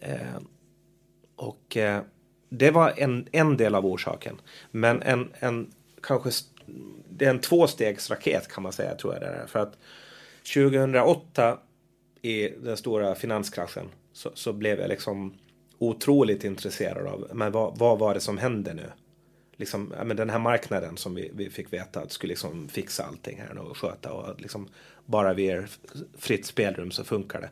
Eh, 0.00 0.38
och 1.36 1.76
eh, 1.76 2.02
det 2.48 2.70
var 2.70 2.92
en, 2.96 3.28
en 3.32 3.56
del 3.56 3.74
av 3.74 3.86
orsaken. 3.86 4.40
Men 4.70 5.02
en, 5.02 5.28
en 5.38 5.72
kanske 6.02 6.30
det 7.10 7.24
är 7.24 7.30
en 7.30 7.40
tvåstegsraket 7.40 8.48
kan 8.48 8.62
man 8.62 8.72
säga 8.72 8.94
tror 8.94 9.12
jag 9.14 9.22
det 9.22 9.26
är. 9.26 9.46
För 9.46 9.58
att 9.58 9.78
2008 10.54 11.58
i 12.22 12.48
den 12.48 12.76
stora 12.76 13.14
finanskraschen 13.14 13.88
så, 14.12 14.30
så 14.34 14.52
blev 14.52 14.80
jag 14.80 14.88
liksom 14.88 15.34
otroligt 15.78 16.44
intresserad 16.44 17.06
av 17.06 17.30
men 17.32 17.52
vad, 17.52 17.78
vad 17.78 17.98
var 17.98 18.14
det 18.14 18.20
som 18.20 18.38
hände 18.38 18.74
nu? 18.74 18.92
Liksom, 19.56 19.94
men 20.04 20.16
den 20.16 20.30
här 20.30 20.38
marknaden 20.38 20.96
som 20.96 21.14
vi, 21.14 21.30
vi 21.34 21.50
fick 21.50 21.72
veta 21.72 22.00
att 22.00 22.12
skulle 22.12 22.30
liksom 22.30 22.68
fixa 22.68 23.04
allting 23.04 23.40
här 23.40 23.58
och 23.58 23.76
sköta 23.76 24.12
och 24.12 24.40
liksom 24.40 24.68
bara 25.04 25.34
vi 25.34 25.42
ger 25.42 25.68
fritt 26.18 26.46
spelrum 26.46 26.90
så 26.90 27.04
funkar 27.04 27.40
det. 27.40 27.50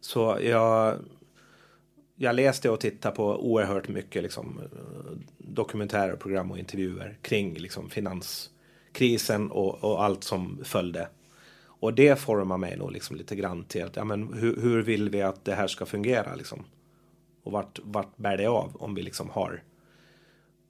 Så 0.00 0.38
jag 0.42 0.98
jag 2.16 2.34
läste 2.34 2.70
och 2.70 2.80
tittade 2.80 3.16
på 3.16 3.46
oerhört 3.50 3.88
mycket 3.88 4.22
liksom, 4.22 4.60
dokumentärer, 5.38 6.16
program 6.16 6.50
och 6.50 6.58
intervjuer 6.58 7.18
kring 7.22 7.54
liksom, 7.54 7.90
finanskrisen 7.90 9.50
och, 9.50 9.84
och 9.84 10.04
allt 10.04 10.24
som 10.24 10.64
följde. 10.64 11.08
Och 11.78 11.94
det 11.94 12.20
formar 12.20 12.58
mig 12.58 12.76
nog 12.76 12.92
liksom 12.92 13.16
lite 13.16 13.36
grann 13.36 13.64
till 13.64 13.84
att, 13.84 13.96
ja, 13.96 14.04
men 14.04 14.32
hur, 14.32 14.60
hur 14.60 14.82
vill 14.82 15.10
vi 15.10 15.22
att 15.22 15.44
det 15.44 15.54
här 15.54 15.66
ska 15.66 15.86
fungera 15.86 16.34
liksom? 16.34 16.64
Och 17.42 17.52
vart, 17.52 17.78
vart 17.82 18.16
bär 18.16 18.36
det 18.36 18.46
av 18.46 18.76
om 18.76 18.94
vi 18.94 19.02
liksom 19.02 19.30
har 19.30 19.62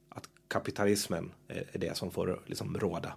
att 0.09 0.29
kapitalismen 0.47 1.31
är 1.47 1.79
det 1.79 1.97
som 1.97 2.11
får 2.11 2.41
liksom 2.45 2.77
råda. 2.77 3.13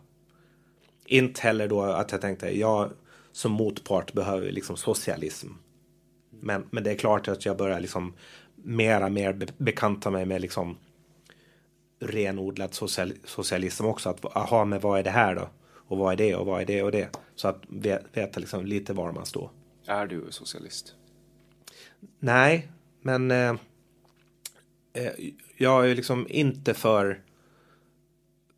Inte 1.05 1.41
heller 1.41 1.69
då 1.69 1.83
att 1.83 2.13
jag 2.13 2.21
tänkte, 2.21 2.59
jag 2.59 2.91
som 3.33 3.53
motpart 3.53 4.13
behöver 4.13 4.53
liksom 4.53 4.77
socialism 4.77 5.49
men, 6.41 6.67
men 6.71 6.85
det 6.85 6.91
är 6.91 6.97
klart 6.97 7.29
att 7.29 7.47
jag 7.47 7.57
börjar 7.57 7.81
liksom 7.81 8.13
mera 8.55 9.09
mer 9.09 9.33
be 9.33 9.47
bekanta 9.59 10.11
mig 10.11 10.27
med 10.27 10.41
liksom 10.41 10.77
renodlad 12.01 12.75
social, 12.75 13.13
socialism 13.25 13.87
också. 13.87 14.09
Att 14.09 14.37
aha, 14.37 14.65
men 14.65 14.81
vad 14.81 14.99
är 14.99 15.03
det 15.03 15.11
här 15.11 15.35
då? 15.35 15.49
Och 15.73 15.99
vad 15.99 16.13
är 16.13 16.17
det 16.17 16.35
och 16.35 16.47
vad 16.47 16.61
är 16.61 16.67
det 16.67 16.83
och 16.83 16.93
det? 16.93 17.09
Så 17.35 17.49
att 17.49 17.63
veta 18.13 18.41
liksom 18.41 18.67
lite 18.67 18.93
var 18.93 19.13
man 19.13 19.27
står. 19.27 19.51
Är 19.87 20.07
du 20.07 20.27
socialist? 20.31 20.95
Nej, 22.19 22.69
men 23.01 23.31
eh, 23.31 23.51
eh 24.93 25.13
jag 25.57 25.91
är 25.91 25.95
liksom 25.95 26.27
inte 26.31 26.75
för 26.75 27.23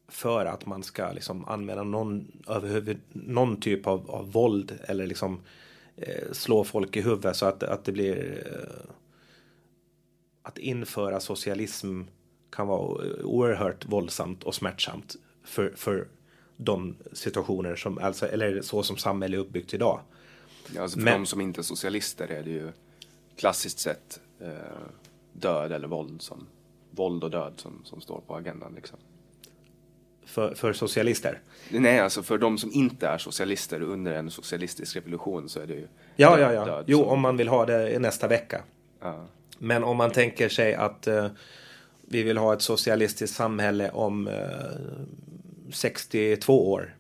för 0.09 0.47
att 0.47 0.67
man 0.67 0.83
ska 0.83 1.13
liksom 1.13 1.45
använda 1.45 1.83
någon, 1.83 2.33
någon 3.13 3.61
typ 3.61 3.87
av, 3.87 4.11
av 4.11 4.33
våld 4.33 4.79
eller 4.85 5.07
liksom 5.07 5.41
slå 6.33 6.65
folk 6.65 6.97
i 6.97 7.01
huvudet 7.01 7.37
så 7.37 7.47
att, 7.47 7.63
att 7.63 7.85
det 7.85 7.93
blir 7.93 8.43
eh, 8.47 8.95
att 10.43 10.59
införa 10.59 11.21
socialism 11.21 12.03
kan 12.51 12.67
vara 12.67 13.05
oerhört 13.25 13.85
våldsamt 13.85 14.43
och 14.43 14.55
smärtsamt 14.55 15.17
för, 15.45 15.73
för 15.77 16.09
de 16.57 16.97
situationer 17.13 17.77
som, 17.77 17.99
alltså, 17.99 18.27
eller 18.27 18.63
så 18.63 18.83
som 18.83 18.97
samhället 18.97 19.39
är 19.39 19.41
uppbyggt 19.41 19.75
idag. 19.75 20.01
Ja, 20.75 20.83
alltså 20.83 20.99
för 20.99 21.05
Men, 21.05 21.21
de 21.21 21.27
som 21.27 21.41
inte 21.41 21.61
är 21.61 21.63
socialister 21.63 22.29
är 22.29 22.43
det 22.43 22.51
ju 22.51 22.69
klassiskt 23.37 23.79
sett 23.79 24.21
eh, 24.41 24.49
död 25.33 25.73
eller 25.73 25.89
våld 25.89 26.23
som 26.23 26.47
våld 26.91 27.25
och 27.25 27.31
död 27.31 27.53
som, 27.57 27.81
som 27.85 28.01
står 28.01 28.21
på 28.27 28.37
agendan 28.37 28.75
liksom. 28.75 28.99
För, 30.27 30.55
för 30.55 30.73
socialister? 30.73 31.41
Nej, 31.69 32.01
alltså 32.01 32.23
för 32.23 32.39
de 32.39 32.59
som 32.59 32.73
inte 32.73 33.09
är 33.09 33.19
socialister 33.19 33.83
under 33.83 34.13
en 34.15 34.31
socialistisk 34.31 34.97
revolution 34.97 35.49
så 35.49 35.61
är 35.61 35.67
det 35.67 35.75
ju 35.75 35.89
Ja, 36.17 36.37
död, 36.37 36.41
ja, 36.41 36.53
ja. 36.53 36.65
Död 36.65 36.85
jo, 36.87 36.99
som... 36.99 37.09
om 37.09 37.21
man 37.21 37.37
vill 37.37 37.49
ha 37.49 37.67
det 37.67 37.99
nästa 37.99 38.29
vecka. 38.29 38.63
Ja. 39.01 39.27
Men 39.59 39.85
om 39.85 39.97
man 39.97 40.11
tänker 40.11 40.49
sig 40.49 40.75
att 40.75 41.07
eh, 41.07 41.27
vi 42.03 42.23
vill 42.23 42.39
ha 42.39 42.53
ett 42.53 42.63
socialistiskt 42.63 43.37
samhälle 43.37 43.91
om 43.91 44.29
eh, 44.29 44.35
62 45.73 46.73
år. 46.73 46.97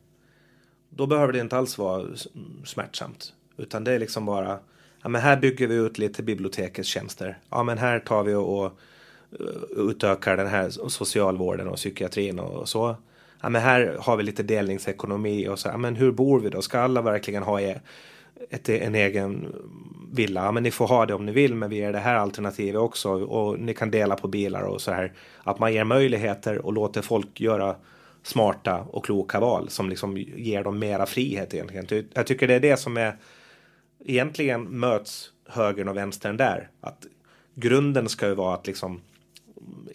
Då 0.88 1.06
behöver 1.06 1.32
det 1.32 1.40
inte 1.40 1.56
alls 1.56 1.78
vara 1.78 2.06
smärtsamt. 2.64 3.32
Utan 3.56 3.84
det 3.84 3.92
är 3.92 3.98
liksom 3.98 4.26
bara, 4.26 4.58
ja 5.02 5.08
men 5.08 5.20
här 5.20 5.36
bygger 5.36 5.66
vi 5.66 5.74
ut 5.74 5.98
lite 5.98 6.22
bibliotekets 6.22 6.88
tjänster. 6.88 7.38
Ja 7.50 7.62
men 7.62 7.78
här 7.78 7.98
tar 7.98 8.22
vi 8.22 8.34
och, 8.34 8.58
och 8.58 8.72
eh, 9.40 9.46
utökar 9.76 10.36
den 10.36 10.46
här 10.46 10.70
socialvården 10.88 11.68
och 11.68 11.76
psykiatrin 11.76 12.38
och 12.38 12.68
så. 12.68 12.96
Ja 13.42 13.48
men 13.48 13.62
här 13.62 13.96
har 14.00 14.16
vi 14.16 14.22
lite 14.22 14.42
delningsekonomi 14.42 15.48
och 15.48 15.58
så. 15.58 15.68
Ja 15.68 15.76
men 15.76 15.96
hur 15.96 16.12
bor 16.12 16.40
vi 16.40 16.50
då? 16.50 16.62
Ska 16.62 16.80
alla 16.80 17.02
verkligen 17.02 17.42
ha 17.42 17.60
e- 17.60 17.80
ett, 18.50 18.68
en 18.68 18.94
egen 18.94 19.54
villa? 20.12 20.44
Ja 20.44 20.52
men 20.52 20.62
ni 20.62 20.70
får 20.70 20.86
ha 20.86 21.06
det 21.06 21.14
om 21.14 21.26
ni 21.26 21.32
vill 21.32 21.54
men 21.54 21.70
vi 21.70 21.76
ger 21.76 21.92
det 21.92 21.98
här 21.98 22.14
alternativet 22.14 22.80
också 22.80 23.10
och 23.10 23.58
ni 23.58 23.74
kan 23.74 23.90
dela 23.90 24.16
på 24.16 24.28
bilar 24.28 24.62
och 24.62 24.80
så 24.80 24.92
här. 24.92 25.12
Att 25.42 25.58
man 25.58 25.72
ger 25.72 25.84
möjligheter 25.84 26.66
och 26.66 26.72
låter 26.72 27.02
folk 27.02 27.40
göra 27.40 27.76
smarta 28.22 28.80
och 28.80 29.04
kloka 29.04 29.40
val 29.40 29.68
som 29.68 29.88
liksom 29.88 30.16
ger 30.18 30.64
dem 30.64 30.78
mera 30.78 31.06
frihet 31.06 31.54
egentligen. 31.54 32.08
Jag 32.14 32.26
tycker 32.26 32.48
det 32.48 32.54
är 32.54 32.60
det 32.60 32.76
som 32.76 32.96
är 32.96 33.16
egentligen 34.04 34.62
möts 34.62 35.30
högern 35.48 35.88
och 35.88 35.96
vänstern 35.96 36.36
där. 36.36 36.70
Att 36.80 37.06
grunden 37.54 38.08
ska 38.08 38.28
ju 38.28 38.34
vara 38.34 38.54
att 38.54 38.66
liksom 38.66 39.00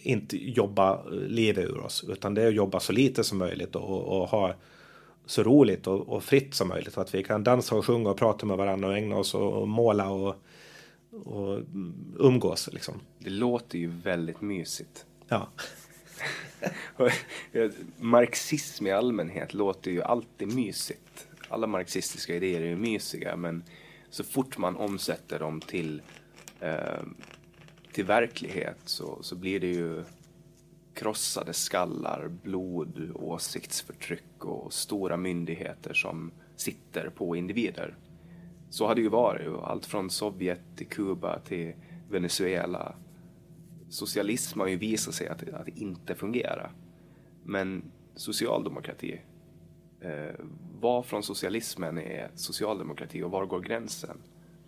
inte 0.00 0.36
jobba 0.36 1.02
livet 1.10 1.64
ur 1.64 1.78
oss 1.78 2.04
utan 2.08 2.34
det 2.34 2.42
är 2.42 2.48
att 2.48 2.54
jobba 2.54 2.80
så 2.80 2.92
lite 2.92 3.24
som 3.24 3.38
möjligt 3.38 3.76
och, 3.76 4.20
och 4.20 4.28
ha 4.28 4.54
så 5.26 5.42
roligt 5.42 5.86
och, 5.86 6.08
och, 6.08 6.24
fritt 6.24 6.54
som 6.54 6.68
möjligt. 6.68 6.94
Så 6.94 7.00
att 7.00 7.14
vi 7.14 7.24
kan 7.24 7.44
dansa 7.44 7.74
och 7.74 7.86
sjunga 7.86 8.10
och 8.10 8.16
prata 8.16 8.46
med 8.46 8.56
varandra 8.56 8.88
och 8.88 8.96
ägna 8.96 9.16
oss 9.16 9.34
och, 9.34 9.52
och 9.52 9.68
måla 9.68 10.10
och, 10.10 10.36
och 11.10 11.60
umgås. 12.18 12.68
Liksom. 12.72 12.94
Det 13.18 13.30
låter 13.30 13.78
ju 13.78 13.86
väldigt 13.86 14.40
mysigt. 14.40 15.06
Ja. 15.28 15.48
Marxism 17.96 18.86
i 18.86 18.92
allmänhet 18.92 19.54
låter 19.54 19.90
ju 19.90 20.02
alltid 20.02 20.54
mysigt. 20.54 21.28
Alla 21.48 21.66
marxistiska 21.66 22.34
idéer 22.34 22.60
är 22.60 22.66
ju 22.66 22.76
mysiga 22.76 23.36
men 23.36 23.64
så 24.10 24.24
fort 24.24 24.58
man 24.58 24.76
omsätter 24.76 25.38
dem 25.38 25.60
till, 25.60 26.02
eh, 26.60 27.02
till 27.98 28.06
verklighet 28.06 28.78
så, 28.84 29.18
så 29.22 29.36
blir 29.36 29.60
det 29.60 29.66
ju 29.66 30.04
krossade 30.94 31.52
skallar, 31.52 32.28
blod, 32.42 33.10
åsiktsförtryck 33.14 34.44
och 34.44 34.72
stora 34.72 35.16
myndigheter 35.16 35.94
som 35.94 36.30
sitter 36.56 37.08
på 37.08 37.36
individer. 37.36 37.94
Så 38.70 38.86
har 38.86 38.94
det 38.94 39.00
ju 39.00 39.08
varit. 39.08 39.48
Allt 39.62 39.86
från 39.86 40.10
Sovjet 40.10 40.60
till 40.76 40.86
Kuba 40.86 41.38
till 41.38 41.72
Venezuela 42.10 42.94
socialism 43.88 44.60
har 44.60 44.66
ju 44.66 44.76
visat 44.76 45.14
sig 45.14 45.28
att, 45.28 45.48
att 45.48 45.68
inte 45.68 46.14
fungera. 46.14 46.70
Men 47.44 47.82
socialdemokrati, 48.14 49.20
eh, 50.00 50.34
vad 50.80 51.06
från 51.06 51.22
socialismen 51.22 51.98
är 51.98 52.30
socialdemokrati 52.34 53.22
och 53.22 53.30
var 53.30 53.46
går 53.46 53.60
gränsen? 53.60 54.16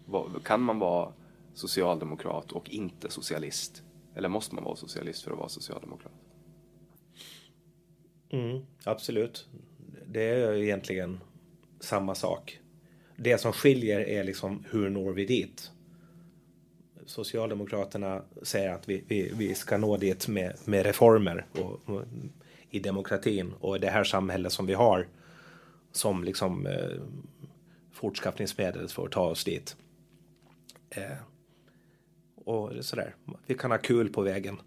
Var, 0.06 0.30
kan 0.44 0.60
man 0.60 0.78
vara 0.78 1.12
socialdemokrat 1.60 2.52
och 2.52 2.70
inte 2.70 3.10
socialist? 3.10 3.82
Eller 4.14 4.28
måste 4.28 4.54
man 4.54 4.64
vara 4.64 4.76
socialist 4.76 5.22
för 5.22 5.30
att 5.30 5.38
vara 5.38 5.48
socialdemokrat? 5.48 6.12
Mm, 8.30 8.66
absolut. 8.84 9.48
Det 10.06 10.22
är 10.22 10.54
egentligen 10.54 11.20
samma 11.80 12.14
sak. 12.14 12.60
Det 13.16 13.38
som 13.38 13.52
skiljer 13.52 14.00
är 14.00 14.24
liksom 14.24 14.64
hur 14.70 14.90
når 14.90 15.12
vi 15.12 15.24
dit? 15.24 15.70
Socialdemokraterna 17.06 18.22
säger 18.42 18.74
att 18.74 18.88
vi, 18.88 19.04
vi, 19.08 19.32
vi 19.34 19.54
ska 19.54 19.78
nå 19.78 19.96
dit 19.96 20.28
med, 20.28 20.56
med 20.64 20.86
reformer 20.86 21.46
och, 21.52 21.88
och, 21.88 22.02
i 22.70 22.78
demokratin 22.78 23.52
och 23.60 23.80
det 23.80 23.90
här 23.90 24.04
samhället 24.04 24.52
som 24.52 24.66
vi 24.66 24.74
har 24.74 25.08
som 25.92 26.24
liksom 26.24 26.66
eh, 26.66 27.00
fortskaffningsmedel 27.92 28.88
för 28.88 29.04
att 29.04 29.12
ta 29.12 29.30
oss 29.30 29.44
dit. 29.44 29.76
Eh, 30.90 31.16
och 32.50 32.84
sådär, 32.84 33.14
vi 33.46 33.54
kan 33.54 33.70
ha 33.70 33.78
kul 33.78 34.08
på 34.08 34.22
vägen. 34.22 34.60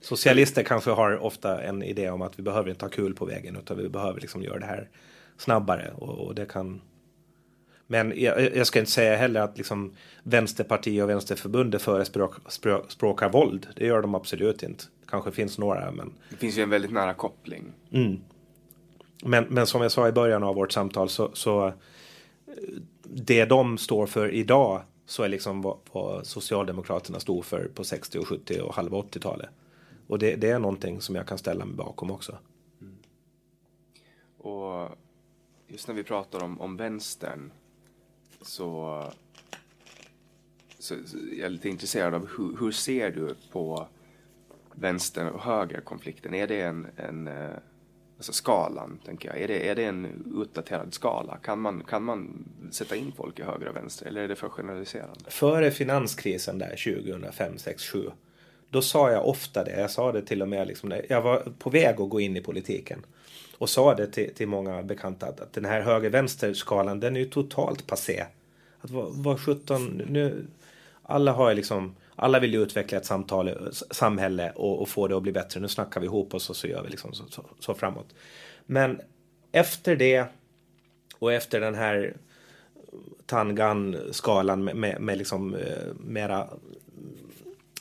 Socialister 0.00 0.62
kanske 0.62 0.90
har 0.90 1.16
ofta 1.16 1.62
en 1.62 1.82
idé 1.82 2.10
om 2.10 2.22
att 2.22 2.38
vi 2.38 2.42
behöver 2.42 2.70
inte 2.70 2.84
ha 2.84 2.90
kul 2.90 3.14
på 3.14 3.24
vägen 3.24 3.56
utan 3.56 3.76
vi 3.76 3.88
behöver 3.88 4.20
liksom 4.20 4.42
göra 4.42 4.58
det 4.58 4.66
här 4.66 4.88
snabbare 5.36 5.92
och, 5.96 6.26
och 6.26 6.34
det 6.34 6.46
kan 6.46 6.80
men 7.86 8.12
jag, 8.16 8.56
jag, 8.56 8.66
ska 8.66 8.78
inte 8.78 8.90
säga 8.90 9.16
heller 9.16 9.40
att 9.40 9.56
liksom 9.58 9.92
Vänsterpartiet 10.22 11.02
och 11.02 11.10
Vänsterförbundet 11.10 11.82
förespråkar 11.82 13.28
våld. 13.28 13.66
Det 13.76 13.86
gör 13.86 14.02
de 14.02 14.14
absolut 14.14 14.62
inte. 14.62 14.84
kanske 15.08 15.32
finns 15.32 15.58
några, 15.58 15.90
men... 15.90 16.12
Det 16.30 16.36
finns 16.36 16.58
ju 16.58 16.62
en 16.62 16.70
väldigt 16.70 16.92
nära 16.92 17.14
koppling. 17.14 17.64
Mm. 17.92 18.20
Men, 19.24 19.44
men 19.44 19.66
som 19.66 19.82
jag 19.82 19.92
sa 19.92 20.08
i 20.08 20.12
början 20.12 20.42
av 20.42 20.54
vårt 20.54 20.72
samtal 20.72 21.08
så, 21.08 21.30
så 21.32 21.72
det 23.02 23.44
de 23.44 23.78
står 23.78 24.06
för 24.06 24.28
idag 24.28 24.82
så 25.06 25.22
är 25.22 25.28
liksom 25.28 25.62
vad, 25.62 25.78
vad 25.92 26.26
Socialdemokraterna 26.26 27.20
stod 27.20 27.44
för 27.44 27.70
på 27.74 27.84
60 27.84 28.18
och 28.18 28.28
70 28.28 28.60
och 28.60 28.74
halva 28.74 28.98
80-talet. 28.98 29.48
Och 30.06 30.18
det, 30.18 30.36
det, 30.36 30.50
är 30.50 30.58
någonting 30.58 31.00
som 31.00 31.14
jag 31.14 31.26
kan 31.26 31.38
ställa 31.38 31.64
mig 31.64 31.76
bakom 31.76 32.10
också. 32.10 32.38
Mm. 32.80 32.96
Och 34.38 34.98
just 35.66 35.88
när 35.88 35.94
vi 35.94 36.04
pratar 36.04 36.42
om, 36.42 36.60
om 36.60 36.76
vänstern 36.76 37.52
så, 38.40 39.02
så, 40.78 40.94
så 41.06 41.16
jag 41.16 41.46
är 41.46 41.50
lite 41.50 41.68
intresserad 41.68 42.14
av 42.14 42.28
hur, 42.36 42.56
hur 42.60 42.72
ser 42.72 43.10
du 43.10 43.34
på 43.52 43.86
vänster 44.72 45.30
och 45.30 45.40
högerkonflikten? 45.40 46.34
Är 46.34 46.46
det 46.46 46.60
en, 46.60 46.86
en 46.96 47.28
eh, 47.28 47.56
alltså 48.16 48.32
skalan, 48.32 48.98
tänker 49.04 49.28
jag, 49.28 49.40
är 49.40 49.48
det, 49.48 49.68
är 49.68 49.74
det 49.74 49.84
en 49.84 50.24
utdaterad 50.42 50.94
skala? 50.94 51.36
Kan 51.36 51.60
man, 51.60 51.84
kan 51.84 52.04
man 52.04 52.48
sätta 52.74 52.96
in 52.96 53.12
folk 53.16 53.38
i 53.38 53.42
höger 53.42 53.68
och 53.68 53.76
vänster 53.76 54.06
eller 54.06 54.20
är 54.20 54.28
det 54.28 54.36
för 54.36 54.48
generaliserande? 54.48 55.30
Före 55.30 55.70
finanskrisen 55.70 56.58
där 56.58 57.00
2005, 57.04 57.58
6, 57.58 57.88
7 57.88 58.10
då 58.74 58.82
sa 58.82 59.10
jag 59.10 59.28
ofta 59.28 59.64
det. 59.64 59.80
Jag 59.80 59.90
sa 59.90 60.12
det 60.12 60.22
till 60.22 60.42
och 60.42 60.48
med 60.48 60.66
liksom 60.66 60.88
när 60.88 61.06
jag 61.08 61.22
var 61.22 61.52
på 61.58 61.70
väg 61.70 62.00
att 62.00 62.10
gå 62.10 62.20
in 62.20 62.36
i 62.36 62.40
politiken 62.40 63.06
och 63.58 63.70
sa 63.70 63.94
det 63.94 64.06
till, 64.06 64.34
till 64.34 64.48
många 64.48 64.82
bekanta 64.82 65.26
att, 65.26 65.40
att 65.40 65.52
den 65.52 65.64
här 65.64 65.80
höger-vänster-skalan 65.80 67.00
den 67.00 67.16
är 67.16 67.20
ju 67.20 67.26
totalt 67.26 67.86
passé. 67.86 68.24
Att 68.80 68.90
vad, 68.90 69.12
vad 69.12 69.40
17, 69.40 70.02
nu, 70.06 70.46
alla 71.02 71.32
har 71.32 71.54
liksom, 71.54 71.96
alla 72.16 72.40
vill 72.40 72.54
ju 72.54 72.62
utveckla 72.62 72.98
ett 72.98 73.06
samtal, 73.06 73.72
samhälle 73.72 74.52
och, 74.54 74.82
och, 74.82 74.88
få 74.88 75.08
det 75.08 75.16
att 75.16 75.22
bli 75.22 75.32
bättre. 75.32 75.60
Nu 75.60 75.68
snackar 75.68 76.00
vi 76.00 76.06
ihop 76.06 76.34
oss 76.34 76.50
och 76.50 76.56
så 76.56 76.66
gör 76.66 76.82
vi 76.82 76.90
liksom 76.90 77.12
så, 77.12 77.24
så, 77.30 77.44
så 77.60 77.74
framåt. 77.74 78.14
Men 78.66 79.00
efter 79.52 79.96
det 79.96 80.26
och 81.18 81.32
efter 81.32 81.60
den 81.60 81.74
här 81.74 82.16
Tangan-skalan 83.26 84.64
med, 84.64 84.76
med, 84.76 85.00
med 85.00 85.18
liksom 85.18 85.54
eh, 85.54 85.94
mera 86.00 86.48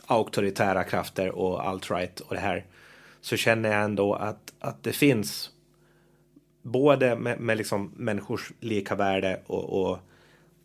auktoritära 0.06 0.84
krafter 0.84 1.30
och 1.30 1.62
alt-right 1.62 2.22
och 2.22 2.36
det 2.36 2.42
här 2.42 2.66
så 3.22 3.38
känner 3.38 3.72
jag 3.72 3.84
ändå 3.84 4.14
att, 4.14 4.54
att 4.60 4.84
det 4.84 4.94
finns 4.94 5.50
både 6.62 7.16
med, 7.16 7.40
med 7.40 7.58
liksom 7.58 7.92
människors 7.96 8.52
lika 8.60 8.96
värde 8.96 9.40
och, 9.48 9.82
och, 9.82 10.00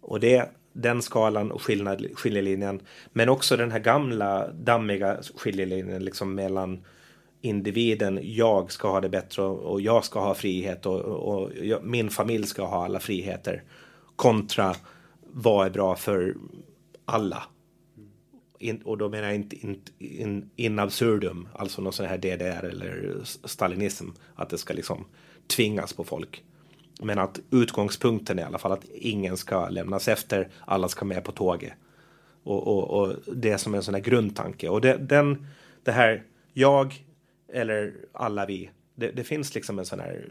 och 0.01 0.21
det, 0.21 0.49
den 0.73 1.03
skalan 1.03 1.53
och 1.53 1.63
skillnad, 1.63 2.07
skiljelinjen. 2.15 2.81
Men 3.13 3.29
också 3.29 3.57
den 3.57 3.73
här 3.73 3.79
gamla 3.79 4.49
dammiga 4.49 5.19
skiljelinjen 5.37 6.05
liksom 6.05 6.35
mellan 6.35 6.85
individen, 7.41 8.21
jag 8.23 8.73
ska 8.73 8.91
ha 8.91 9.01
det 9.01 9.09
bättre 9.09 9.43
och, 9.43 9.59
och 9.59 9.81
jag 9.81 10.05
ska 10.05 10.21
ha 10.21 10.35
frihet 10.35 10.87
och, 10.87 11.01
och 11.01 11.51
jag, 11.63 11.85
min 11.85 12.11
familj 12.11 12.47
ska 12.47 12.65
ha 12.65 12.85
alla 12.85 13.01
friheter. 13.01 13.63
Kontra 14.19 14.77
vad 15.21 15.67
är 15.67 15.71
bra 15.71 15.97
för 15.97 16.37
alla. 17.05 17.43
In, 18.59 18.83
och 18.83 18.99
då 18.99 19.09
menar 19.09 19.27
jag 19.27 19.35
inte 19.35 19.57
in, 19.57 19.83
in, 19.99 20.51
in 20.57 20.79
absurdum, 20.79 21.49
alltså 21.55 21.83
någon 21.83 21.93
sån 21.93 22.07
här 22.07 22.19
DDR 22.19 22.65
eller 22.65 23.21
stalinism, 23.25 24.09
att 24.35 24.51
det 24.51 24.59
ska 24.59 24.75
liksom 24.75 25.05
tvingas 25.47 25.93
på 25.93 26.05
folk. 26.05 26.45
Men 27.01 27.19
att 27.19 27.41
utgångspunkten 27.51 28.39
är 28.39 28.43
i 28.43 28.47
alla 28.47 28.59
fall 28.59 28.73
att 28.73 28.85
ingen 28.95 29.37
ska 29.37 29.69
lämnas 29.69 30.09
efter, 30.09 30.49
alla 30.61 30.89
ska 30.89 31.05
med 31.05 31.25
på 31.25 31.33
tåget. 31.33 31.73
Och, 32.43 32.67
och, 32.67 33.01
och 33.01 33.15
det 33.37 33.59
som 33.59 33.75
är 33.75 33.79
en 33.79 33.85
sån 33.85 33.95
här 33.95 34.01
grundtanke. 34.01 34.69
Och 34.69 34.81
det, 34.81 34.97
den, 34.97 35.47
det 35.83 35.93
här 35.93 36.23
jag 36.53 37.05
eller 37.53 37.95
alla 38.13 38.47
vi. 38.47 38.71
Det, 38.95 39.11
det 39.11 39.25
finns 39.25 39.55
liksom 39.55 39.79
en 39.79 39.87
sån 39.87 40.01
här 40.01 40.29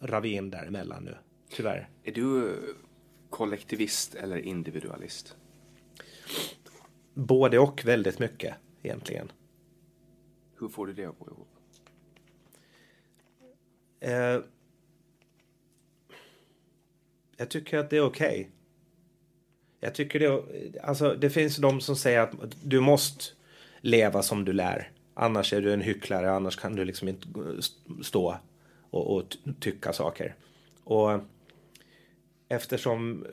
ravin 0.00 0.50
däremellan 0.50 1.04
nu. 1.04 1.14
Tyvärr. 1.54 1.88
Är 2.02 2.12
du 2.12 2.56
kollektivist 3.30 4.14
eller 4.14 4.36
individualist? 4.36 5.36
Både 7.14 7.58
och 7.58 7.84
väldigt 7.84 8.18
mycket 8.18 8.54
egentligen. 8.82 9.32
Hur 10.58 10.68
får 10.68 10.86
du 10.86 10.92
det 10.92 11.04
att 11.04 11.18
gå 11.18 11.26
ihop? 11.26 11.48
Eh, 14.00 14.40
jag 17.36 17.50
tycker 17.50 17.78
att 17.78 17.90
det 17.90 17.96
är 17.96 18.04
okej. 18.04 18.40
Okay. 18.40 18.50
Jag 19.80 19.94
tycker 19.94 20.20
det, 20.20 20.80
alltså 20.80 21.14
det 21.14 21.30
finns 21.30 21.56
de 21.56 21.80
som 21.80 21.96
säger 21.96 22.20
att 22.20 22.56
du 22.62 22.80
måste 22.80 23.24
leva 23.80 24.22
som 24.22 24.44
du 24.44 24.52
lär. 24.52 24.92
Annars 25.14 25.52
är 25.52 25.60
du 25.60 25.72
en 25.72 25.80
hycklare, 25.80 26.32
annars 26.32 26.56
kan 26.56 26.76
du 26.76 26.84
liksom 26.84 27.08
inte 27.08 27.28
stå 28.02 28.36
och, 28.90 29.16
och 29.16 29.36
tycka 29.60 29.92
saker. 29.92 30.34
Och 30.84 31.20
eftersom 32.48 33.24
eh, 33.24 33.30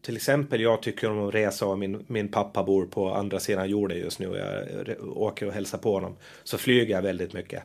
till 0.00 0.16
exempel 0.16 0.60
jag 0.60 0.82
tycker 0.82 1.10
om 1.10 1.28
att 1.28 1.34
resa 1.34 1.66
och 1.66 1.78
min, 1.78 2.04
min 2.06 2.28
pappa 2.28 2.64
bor 2.64 2.86
på 2.86 3.14
andra 3.14 3.40
sidan 3.40 3.70
jorden 3.70 3.98
just 3.98 4.18
nu 4.18 4.28
och 4.28 4.38
jag 4.38 4.88
eh, 4.88 5.08
åker 5.16 5.46
och 5.46 5.52
hälsar 5.52 5.78
på 5.78 5.92
honom 5.92 6.16
så 6.44 6.58
flyger 6.58 6.94
jag 6.94 7.02
väldigt 7.02 7.32
mycket. 7.32 7.62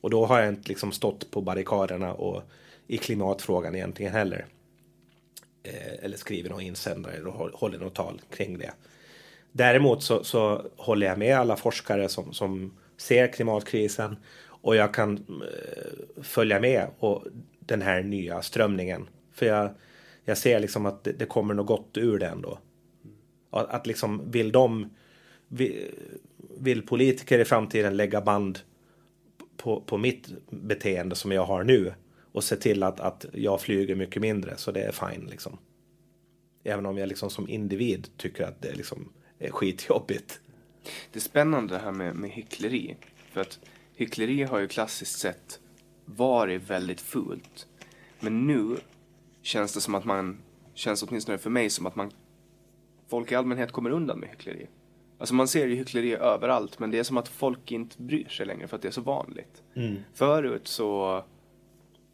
Och 0.00 0.10
då 0.10 0.26
har 0.26 0.40
jag 0.40 0.48
inte 0.48 0.68
liksom 0.68 0.92
stått 0.92 1.30
på 1.30 1.40
barrikaderna 1.40 2.12
och 2.12 2.42
i 2.86 2.98
klimatfrågan 2.98 3.74
egentligen 3.74 4.12
heller. 4.12 4.46
Eh, 5.62 6.04
eller 6.04 6.16
skriver 6.16 6.50
någon 6.50 6.60
insändare 6.60 7.12
eller 7.12 7.30
håller 7.30 7.78
något 7.78 7.94
tal 7.94 8.20
kring 8.30 8.58
det. 8.58 8.72
Däremot 9.52 10.02
så, 10.02 10.24
så 10.24 10.62
håller 10.76 11.06
jag 11.06 11.18
med 11.18 11.38
alla 11.38 11.56
forskare 11.56 12.08
som, 12.08 12.32
som 12.32 12.78
ser 12.96 13.32
klimatkrisen 13.32 14.16
och 14.46 14.76
jag 14.76 14.94
kan 14.94 15.16
eh, 15.16 16.22
följa 16.22 16.60
med 16.60 16.86
och 16.98 17.24
den 17.58 17.82
här 17.82 18.02
nya 18.02 18.42
strömningen. 18.42 19.08
För 19.32 19.46
jag, 19.46 19.70
jag 20.28 20.38
ser 20.38 20.60
liksom 20.60 20.86
att 20.86 21.04
det, 21.04 21.12
det 21.12 21.26
kommer 21.26 21.54
något 21.54 21.66
gott 21.66 21.96
ur 21.96 22.18
det 22.18 22.26
ändå. 22.26 22.58
Att, 23.50 23.68
att 23.68 23.86
liksom 23.86 24.30
vill 24.30 24.52
de, 24.52 24.90
vill, 25.48 25.90
vill 26.58 26.86
politiker 26.86 27.38
i 27.38 27.44
framtiden 27.44 27.96
lägga 27.96 28.20
band 28.20 28.58
på, 29.56 29.80
på 29.80 29.98
mitt 29.98 30.28
beteende 30.50 31.14
som 31.14 31.32
jag 31.32 31.44
har 31.44 31.64
nu 31.64 31.92
och 32.32 32.44
se 32.44 32.56
till 32.56 32.82
att, 32.82 33.00
att 33.00 33.26
jag 33.32 33.60
flyger 33.60 33.94
mycket 33.94 34.22
mindre 34.22 34.56
så 34.56 34.72
det 34.72 34.80
är 34.80 34.92
fine 34.92 35.26
liksom. 35.26 35.58
Även 36.64 36.86
om 36.86 36.98
jag 36.98 37.08
liksom 37.08 37.30
som 37.30 37.48
individ 37.48 38.08
tycker 38.16 38.44
att 38.44 38.62
det 38.62 38.74
liksom 38.74 39.12
är 39.38 39.50
skitjobbigt. 39.50 40.40
Det 41.12 41.18
är 41.18 41.20
spännande 41.20 41.74
det 41.74 41.80
här 41.80 41.92
med, 41.92 42.14
med 42.14 42.30
hyckleri. 42.30 42.96
För 43.32 43.40
att 43.40 43.60
hyckleri 43.94 44.42
har 44.42 44.58
ju 44.58 44.68
klassiskt 44.68 45.18
sett 45.18 45.60
varit 46.04 46.70
väldigt 46.70 47.00
fult. 47.00 47.66
Men 48.20 48.46
nu 48.46 48.76
känns 49.42 49.74
det 49.74 49.80
som 49.80 49.94
att 49.94 50.04
man, 50.04 50.38
känns 50.74 51.02
åtminstone 51.02 51.38
för 51.38 51.50
mig 51.50 51.70
som 51.70 51.86
att 51.86 51.96
man, 51.96 52.10
folk 53.08 53.32
i 53.32 53.34
allmänhet 53.34 53.72
kommer 53.72 53.90
undan 53.90 54.18
med 54.18 54.28
hyckleri. 54.28 54.66
Alltså 55.18 55.34
man 55.34 55.48
ser 55.48 55.66
ju 55.66 55.74
hyckleri 55.74 56.14
överallt 56.14 56.78
men 56.78 56.90
det 56.90 56.98
är 56.98 57.02
som 57.02 57.16
att 57.16 57.28
folk 57.28 57.72
inte 57.72 58.02
bryr 58.02 58.28
sig 58.28 58.46
längre 58.46 58.68
för 58.68 58.76
att 58.76 58.82
det 58.82 58.88
är 58.88 58.92
så 58.92 59.00
vanligt. 59.00 59.62
Mm. 59.74 59.96
Förut 60.14 60.68
så 60.68 61.22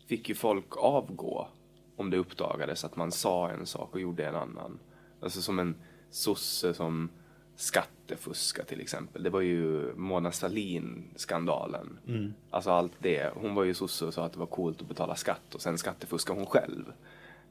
fick 0.07 0.29
ju 0.29 0.35
folk 0.35 0.77
avgå 0.77 1.49
om 1.97 2.11
det 2.11 2.17
uppdagades 2.17 2.85
att 2.85 2.97
man 2.97 3.13
sa 3.13 3.51
en 3.51 3.67
sak 3.67 3.95
och 3.95 4.01
gjorde 4.01 4.27
en 4.27 4.35
annan. 4.35 4.79
Alltså 5.21 5.43
som 5.43 5.59
en 5.59 5.77
sosse 6.11 6.75
som 6.75 7.11
skattefuska 7.57 8.65
till 8.65 8.81
exempel. 8.81 9.23
Det 9.23 9.31
var 9.31 9.41
ju 9.41 9.95
Mona 9.97 10.33
Sahlin-skandalen. 10.33 11.99
Mm. 12.09 12.35
Alltså 12.51 12.71
allt 12.71 12.93
det. 12.99 13.33
Hon 13.35 13.55
var 13.55 13.65
ju 13.65 13.75
sosse 13.75 14.05
och 14.05 14.15
sa 14.15 14.25
att 14.25 14.33
det 14.33 14.39
var 14.39 14.47
coolt 14.47 14.81
att 14.81 14.89
betala 14.89 15.17
skatt 15.17 15.55
och 15.55 15.63
sen 15.63 15.79
skattefuskade 15.79 16.39
hon 16.39 16.47
själv. 16.47 16.85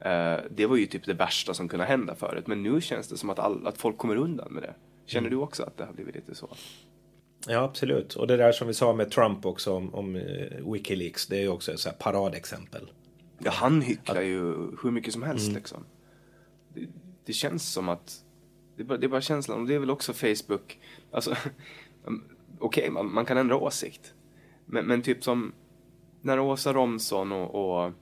Uh, 0.06 0.44
det 0.50 0.66
var 0.66 0.76
ju 0.76 0.86
typ 0.86 1.04
det 1.04 1.14
värsta 1.14 1.54
som 1.54 1.68
kunde 1.68 1.84
hända 1.84 2.14
förut. 2.14 2.46
Men 2.46 2.62
nu 2.62 2.80
känns 2.80 3.08
det 3.08 3.16
som 3.16 3.30
att, 3.30 3.38
all, 3.38 3.66
att 3.66 3.78
folk 3.78 3.98
kommer 3.98 4.16
undan 4.16 4.52
med 4.52 4.62
det. 4.62 4.74
Känner 5.06 5.28
mm. 5.28 5.38
du 5.38 5.44
också 5.44 5.62
att 5.62 5.76
det 5.76 5.84
har 5.84 5.92
blivit 5.92 6.14
lite 6.14 6.34
så? 6.34 6.48
Ja, 7.46 7.58
absolut. 7.58 8.14
Och 8.14 8.26
det 8.26 8.36
där 8.36 8.52
som 8.52 8.66
vi 8.66 8.74
sa 8.74 8.92
med 8.92 9.10
Trump 9.10 9.46
också 9.46 9.72
om, 9.72 9.94
om 9.94 10.16
uh, 10.16 10.72
Wikileaks, 10.72 11.26
det 11.26 11.36
är 11.36 11.40
ju 11.40 11.48
också 11.48 11.72
ett 11.72 11.80
så 11.80 11.88
här 11.88 11.96
paradexempel. 11.96 12.90
Ja, 13.38 13.50
han 13.50 13.82
hycklar 13.82 14.16
att... 14.16 14.24
ju 14.24 14.42
hur 14.82 14.90
mycket 14.90 15.12
som 15.12 15.22
helst 15.22 15.46
mm. 15.46 15.56
liksom. 15.56 15.84
Det, 16.74 16.86
det, 17.24 17.32
känns 17.32 17.72
som 17.72 17.88
att, 17.88 18.23
det 18.76 18.82
är, 18.82 18.84
bara, 18.84 18.98
det 18.98 19.06
är 19.06 19.08
bara 19.08 19.20
känslan, 19.20 19.60
och 19.60 19.66
det 19.66 19.74
är 19.74 19.78
väl 19.78 19.90
också 19.90 20.12
Facebook, 20.12 20.80
alltså, 21.10 21.30
okej, 22.04 22.20
okay, 22.58 22.90
man, 22.90 23.14
man, 23.14 23.24
kan 23.24 23.36
ändra 23.36 23.56
åsikt. 23.56 24.14
Men, 24.66 24.86
men, 24.86 25.02
typ 25.02 25.24
som 25.24 25.52
när 26.20 26.40
Åsa 26.40 26.72
Romson 26.72 27.32
och, 27.32 27.54
och 27.54 27.92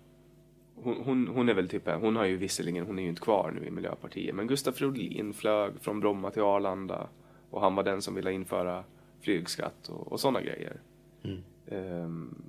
hon, 0.75 0.97
hon, 1.05 1.29
hon, 1.29 1.49
är 1.49 1.55
väl 1.55 1.69
typ, 1.69 1.89
hon 1.89 2.17
har 2.17 2.25
ju 2.25 2.37
visserligen, 2.37 2.87
hon 2.87 2.99
är 2.99 3.03
ju 3.03 3.09
inte 3.09 3.23
kvar 3.23 3.53
nu 3.61 3.67
i 3.67 3.71
Miljöpartiet, 3.71 4.35
men 4.35 4.47
Gustaf 4.47 4.77
Fridolin 4.77 5.35
flög 5.35 5.73
från 5.81 6.01
Bromma 6.01 6.31
till 6.31 6.43
Arlanda 6.43 7.09
och 7.51 7.61
han 7.61 7.75
var 7.75 7.83
den 7.83 8.03
som 8.03 8.15
ville 8.15 8.33
införa 8.33 8.85
flygskatt 9.21 9.89
och, 9.89 10.13
och 10.13 10.21
sådana 10.21 10.41
grejer. 10.41 10.81
Mm. 11.23 11.43
Um, 11.67 12.43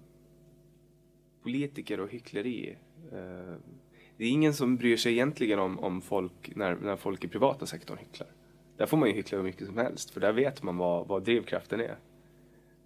politiker 1.43 1.99
och 1.99 2.09
hyckleri. 2.09 2.77
Uh, 3.13 3.55
det 4.23 4.27
är 4.27 4.31
ingen 4.31 4.53
som 4.53 4.77
bryr 4.77 4.97
sig 4.97 5.11
egentligen 5.11 5.59
om, 5.59 5.79
om 5.79 6.01
folk 6.01 6.55
när, 6.55 6.75
när 6.75 6.95
folk 6.95 7.23
i 7.23 7.27
privata 7.27 7.65
sektorn 7.65 7.97
hycklar. 7.97 8.27
Där 8.77 8.85
får 8.85 8.97
man 8.97 9.09
ju 9.09 9.15
hyckla 9.15 9.37
hur 9.37 9.43
mycket 9.43 9.67
som 9.67 9.77
helst, 9.77 10.09
för 10.09 10.21
där 10.21 10.33
vet 10.33 10.63
man 10.63 10.77
vad, 10.77 11.07
vad 11.07 11.23
drivkraften 11.23 11.79
är. 11.79 11.97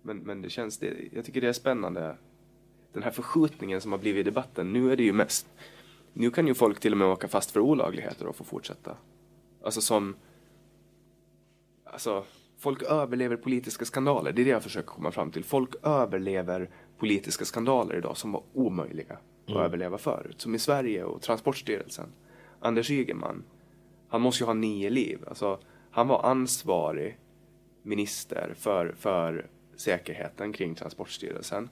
Men, 0.01 0.18
men 0.18 0.41
det 0.41 0.49
känns, 0.49 0.77
det, 0.77 0.93
jag 1.11 1.26
tycker 1.26 1.41
det 1.41 1.47
är 1.47 1.53
spännande 1.53 2.18
den 2.93 3.03
här 3.03 3.11
förskjutningen 3.11 3.81
som 3.81 3.91
har 3.91 3.99
blivit 3.99 4.19
i 4.19 4.23
debatten. 4.23 4.73
Nu 4.73 4.91
är 4.91 4.97
det 4.97 5.03
ju 5.03 5.14
mest, 5.14 5.47
nu 6.14 6.31
kan 6.31 6.47
ju 6.47 6.53
folk 6.53 6.80
till 6.80 6.91
och 6.91 6.97
med 6.97 7.07
åka 7.07 7.27
fast 7.27 7.51
för 7.51 7.59
olagligheter 7.59 8.27
och 8.27 8.35
få 8.35 8.43
fortsätta. 8.43 8.97
Alltså 9.64 9.81
som, 9.81 10.15
alltså 11.84 12.23
folk 12.57 12.84
överlever 12.84 13.35
politiska 13.35 13.85
skandaler. 13.85 14.31
Det 14.31 14.41
är 14.41 14.45
det 14.45 14.51
jag 14.51 14.64
försöker 14.64 14.88
komma 14.88 15.11
fram 15.11 15.31
till. 15.31 15.43
Folk 15.43 15.76
överlever 15.84 16.69
politiska 16.97 17.45
skandaler 17.45 17.95
idag 17.95 18.18
som 18.18 18.31
var 18.31 18.43
omöjliga 18.53 19.18
att 19.48 19.56
mm. 19.56 19.64
överleva 19.64 19.98
förut. 19.98 20.41
Som 20.41 20.56
i 20.56 20.60
Sverige 20.60 21.03
och 21.03 21.22
Transportstyrelsen. 21.22 22.10
Anders 22.60 22.91
Ygeman, 22.91 23.44
han 24.07 24.22
måste 24.22 24.44
ju 24.44 24.45
ha 24.45 24.53
nio 24.53 24.90
liv. 24.90 25.19
Alltså, 25.28 25.60
han 25.91 26.07
var 26.07 26.24
ansvarig 26.24 27.18
minister 27.84 28.53
för, 28.57 28.95
för 28.98 29.48
säkerheten 29.76 30.53
kring 30.53 30.76
Transportstyrelsen. 30.76 31.69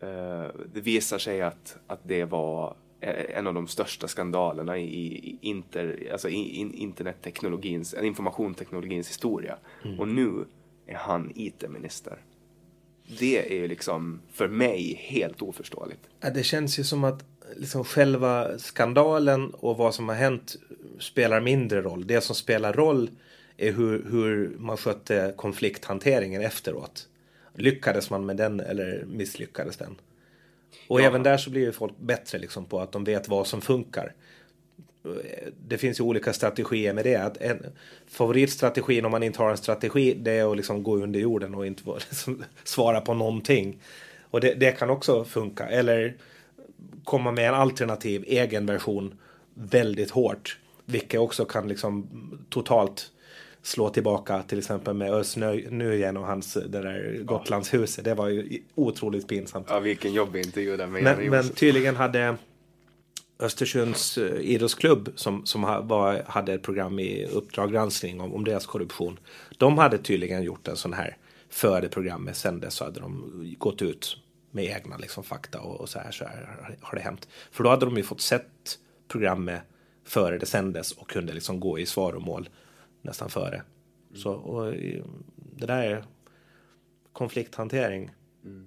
Eh, 0.00 0.46
det 0.72 0.80
visar 0.80 1.18
sig 1.18 1.42
att, 1.42 1.78
att 1.86 2.00
det 2.02 2.24
var 2.24 2.76
en 3.00 3.46
av 3.46 3.54
de 3.54 3.66
största 3.66 4.08
skandalerna 4.08 4.78
i, 4.78 5.38
inter, 5.40 6.08
alltså 6.12 6.28
in, 6.28 6.74
internetteknologins, 6.74 7.94
informationsteknologins 7.94 9.08
historia. 9.08 9.58
Mm. 9.84 10.00
Och 10.00 10.08
nu 10.08 10.44
är 10.86 10.94
han 10.94 11.32
IT-minister. 11.34 12.18
Det 13.18 13.52
är 13.52 13.54
ju 13.54 13.68
liksom 13.68 14.20
för 14.32 14.48
mig 14.48 14.94
helt 15.02 15.42
oförståeligt. 15.42 16.00
Det 16.34 16.42
känns 16.42 16.78
ju 16.78 16.84
som 16.84 17.04
att 17.04 17.24
liksom 17.56 17.84
själva 17.84 18.58
skandalen 18.58 19.50
och 19.50 19.76
vad 19.76 19.94
som 19.94 20.08
har 20.08 20.16
hänt 20.16 20.56
spelar 20.98 21.40
mindre 21.40 21.82
roll. 21.82 22.06
Det 22.06 22.20
som 22.20 22.34
spelar 22.34 22.72
roll 22.72 23.10
är 23.56 23.72
hur, 23.72 24.06
hur 24.10 24.56
man 24.58 24.76
skötte 24.76 25.34
konflikthanteringen 25.36 26.42
efteråt. 26.42 27.08
Lyckades 27.54 28.10
man 28.10 28.26
med 28.26 28.36
den 28.36 28.60
eller 28.60 29.04
misslyckades 29.06 29.76
den? 29.76 29.96
Och 30.88 31.00
ja. 31.00 31.04
även 31.04 31.22
där 31.22 31.36
så 31.36 31.50
blir 31.50 31.62
ju 31.62 31.72
folk 31.72 31.98
bättre 31.98 32.38
liksom 32.38 32.64
på 32.64 32.80
att 32.80 32.92
de 32.92 33.04
vet 33.04 33.28
vad 33.28 33.46
som 33.46 33.60
funkar. 33.60 34.14
Det 35.68 35.78
finns 35.78 36.00
ju 36.00 36.04
olika 36.04 36.32
strategier 36.32 36.92
med 36.92 37.04
det. 37.04 37.16
Att 37.16 37.36
en, 37.36 37.66
favoritstrategin 38.06 39.04
om 39.04 39.10
man 39.10 39.22
inte 39.22 39.42
har 39.42 39.50
en 39.50 39.56
strategi 39.56 40.14
det 40.14 40.32
är 40.32 40.50
att 40.50 40.56
liksom 40.56 40.82
gå 40.82 40.96
under 40.96 41.20
jorden 41.20 41.54
och 41.54 41.66
inte 41.66 41.82
liksom, 41.94 42.44
svara 42.64 43.00
på 43.00 43.14
någonting. 43.14 43.78
Och 44.30 44.40
det, 44.40 44.54
det, 44.54 44.72
kan 44.72 44.90
också 44.90 45.24
funka. 45.24 45.68
Eller 45.68 46.14
komma 47.04 47.32
med 47.32 47.48
en 47.48 47.54
alternativ 47.54 48.24
egen 48.26 48.66
version 48.66 49.14
väldigt 49.54 50.10
hårt. 50.10 50.58
Vilket 50.84 51.20
också 51.20 51.44
kan 51.44 51.68
liksom 51.68 52.08
totalt 52.48 53.10
slå 53.62 53.88
tillbaka 53.88 54.42
till 54.42 54.58
exempel 54.58 54.94
med 54.94 55.12
Özz 55.12 55.36
Nujen 55.36 56.16
och 56.16 56.26
hans 56.26 56.54
det 56.54 56.82
där 56.82 57.18
Gotlandshuset. 57.22 58.04
Det 58.04 58.14
var 58.14 58.28
ju 58.28 58.62
otroligt 58.74 59.28
pinsamt. 59.28 59.66
Ja, 59.70 59.80
vilken 59.80 60.12
jobbig 60.12 60.44
intervju 60.44 60.76
där 60.76 60.86
med 60.86 61.02
men, 61.02 61.30
men 61.30 61.48
tydligen 61.48 61.96
hade 61.96 62.36
Östersunds 63.38 64.18
uh, 64.18 64.40
idrottsklubb 64.40 65.12
som, 65.14 65.46
som 65.46 65.62
var, 65.62 66.22
hade 66.26 66.54
ett 66.54 66.62
program 66.62 66.98
i 66.98 67.26
Uppdrag 67.26 67.72
granskning 67.72 68.20
om, 68.20 68.34
om 68.34 68.44
deras 68.44 68.66
korruption. 68.66 69.18
De 69.58 69.78
hade 69.78 69.98
tydligen 69.98 70.42
gjort 70.42 70.68
en 70.68 70.76
sån 70.76 70.92
här 70.92 71.16
före 71.48 71.88
programmet 71.88 72.36
sändes 72.36 72.74
så 72.74 72.84
hade 72.84 73.00
de 73.00 73.56
gått 73.58 73.82
ut 73.82 74.16
med 74.50 74.64
egna 74.64 74.96
liksom, 74.96 75.24
fakta 75.24 75.60
och, 75.60 75.80
och 75.80 75.88
så, 75.88 75.98
här, 75.98 76.10
så 76.10 76.24
här 76.24 76.76
har 76.80 76.96
det 76.96 77.02
hänt. 77.02 77.28
För 77.50 77.64
då 77.64 77.70
hade 77.70 77.86
de 77.86 77.96
ju 77.96 78.02
fått 78.02 78.20
sett 78.20 78.78
programmet 79.08 79.62
före 80.04 80.38
det 80.38 80.46
sändes 80.46 80.92
och 80.92 81.10
kunde 81.10 81.32
liksom 81.32 81.60
gå 81.60 81.78
i 81.78 81.86
svaromål 81.86 82.48
nästan 83.02 83.30
före. 83.30 83.62
Så, 84.14 84.32
och 84.32 84.72
det 85.36 85.66
där 85.66 85.82
är 85.82 86.04
konflikthantering. 87.12 88.10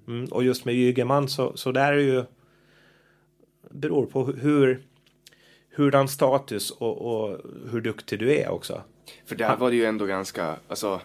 Mm. 0.08 0.26
Och 0.26 0.44
just 0.44 0.66
med 0.66 0.76
Ygeman 0.76 1.30
så, 1.30 1.58
så 1.58 1.72
där 1.72 1.94
är 1.94 1.98
ju 1.98 2.24
beror 3.70 4.06
på 4.06 4.26
hur 4.26 4.84
hurdan 5.76 6.08
status 6.08 6.72
och, 6.72 6.98
och 6.98 7.38
hur 7.72 7.82
duktig 7.82 8.20
du 8.20 8.36
är 8.36 8.50
också. 8.50 8.82
För 9.26 9.36
där 9.36 9.58
var 9.58 9.70
det 9.70 9.76
ju 9.76 9.86
ändå 9.86 10.06
ganska, 10.06 10.56
alltså 10.68 11.02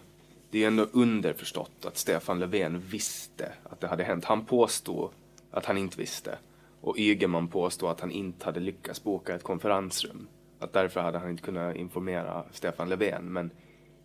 det 0.50 0.58
är 0.58 0.60
ju 0.60 0.66
ändå 0.66 0.86
underförstått 0.92 1.84
att 1.86 1.96
Stefan 1.96 2.40
Löfven 2.40 2.80
visste 2.80 3.52
att 3.64 3.80
det 3.80 3.86
hade 3.86 4.04
hänt. 4.04 4.24
Han 4.24 4.44
påstod 4.44 5.10
att 5.50 5.66
han 5.66 5.78
inte 5.78 5.98
visste. 5.98 6.38
Och 6.80 6.98
Ygeman 6.98 7.48
påstod 7.48 7.90
att 7.90 8.00
han 8.00 8.10
inte 8.10 8.44
hade 8.44 8.60
lyckats 8.60 9.02
boka 9.02 9.34
ett 9.34 9.42
konferensrum. 9.42 10.28
Att 10.58 10.72
därför 10.72 11.00
hade 11.00 11.18
han 11.18 11.30
inte 11.30 11.42
kunnat 11.42 11.76
informera 11.76 12.44
Stefan 12.52 12.88
Löfven. 12.88 13.32
Men 13.32 13.50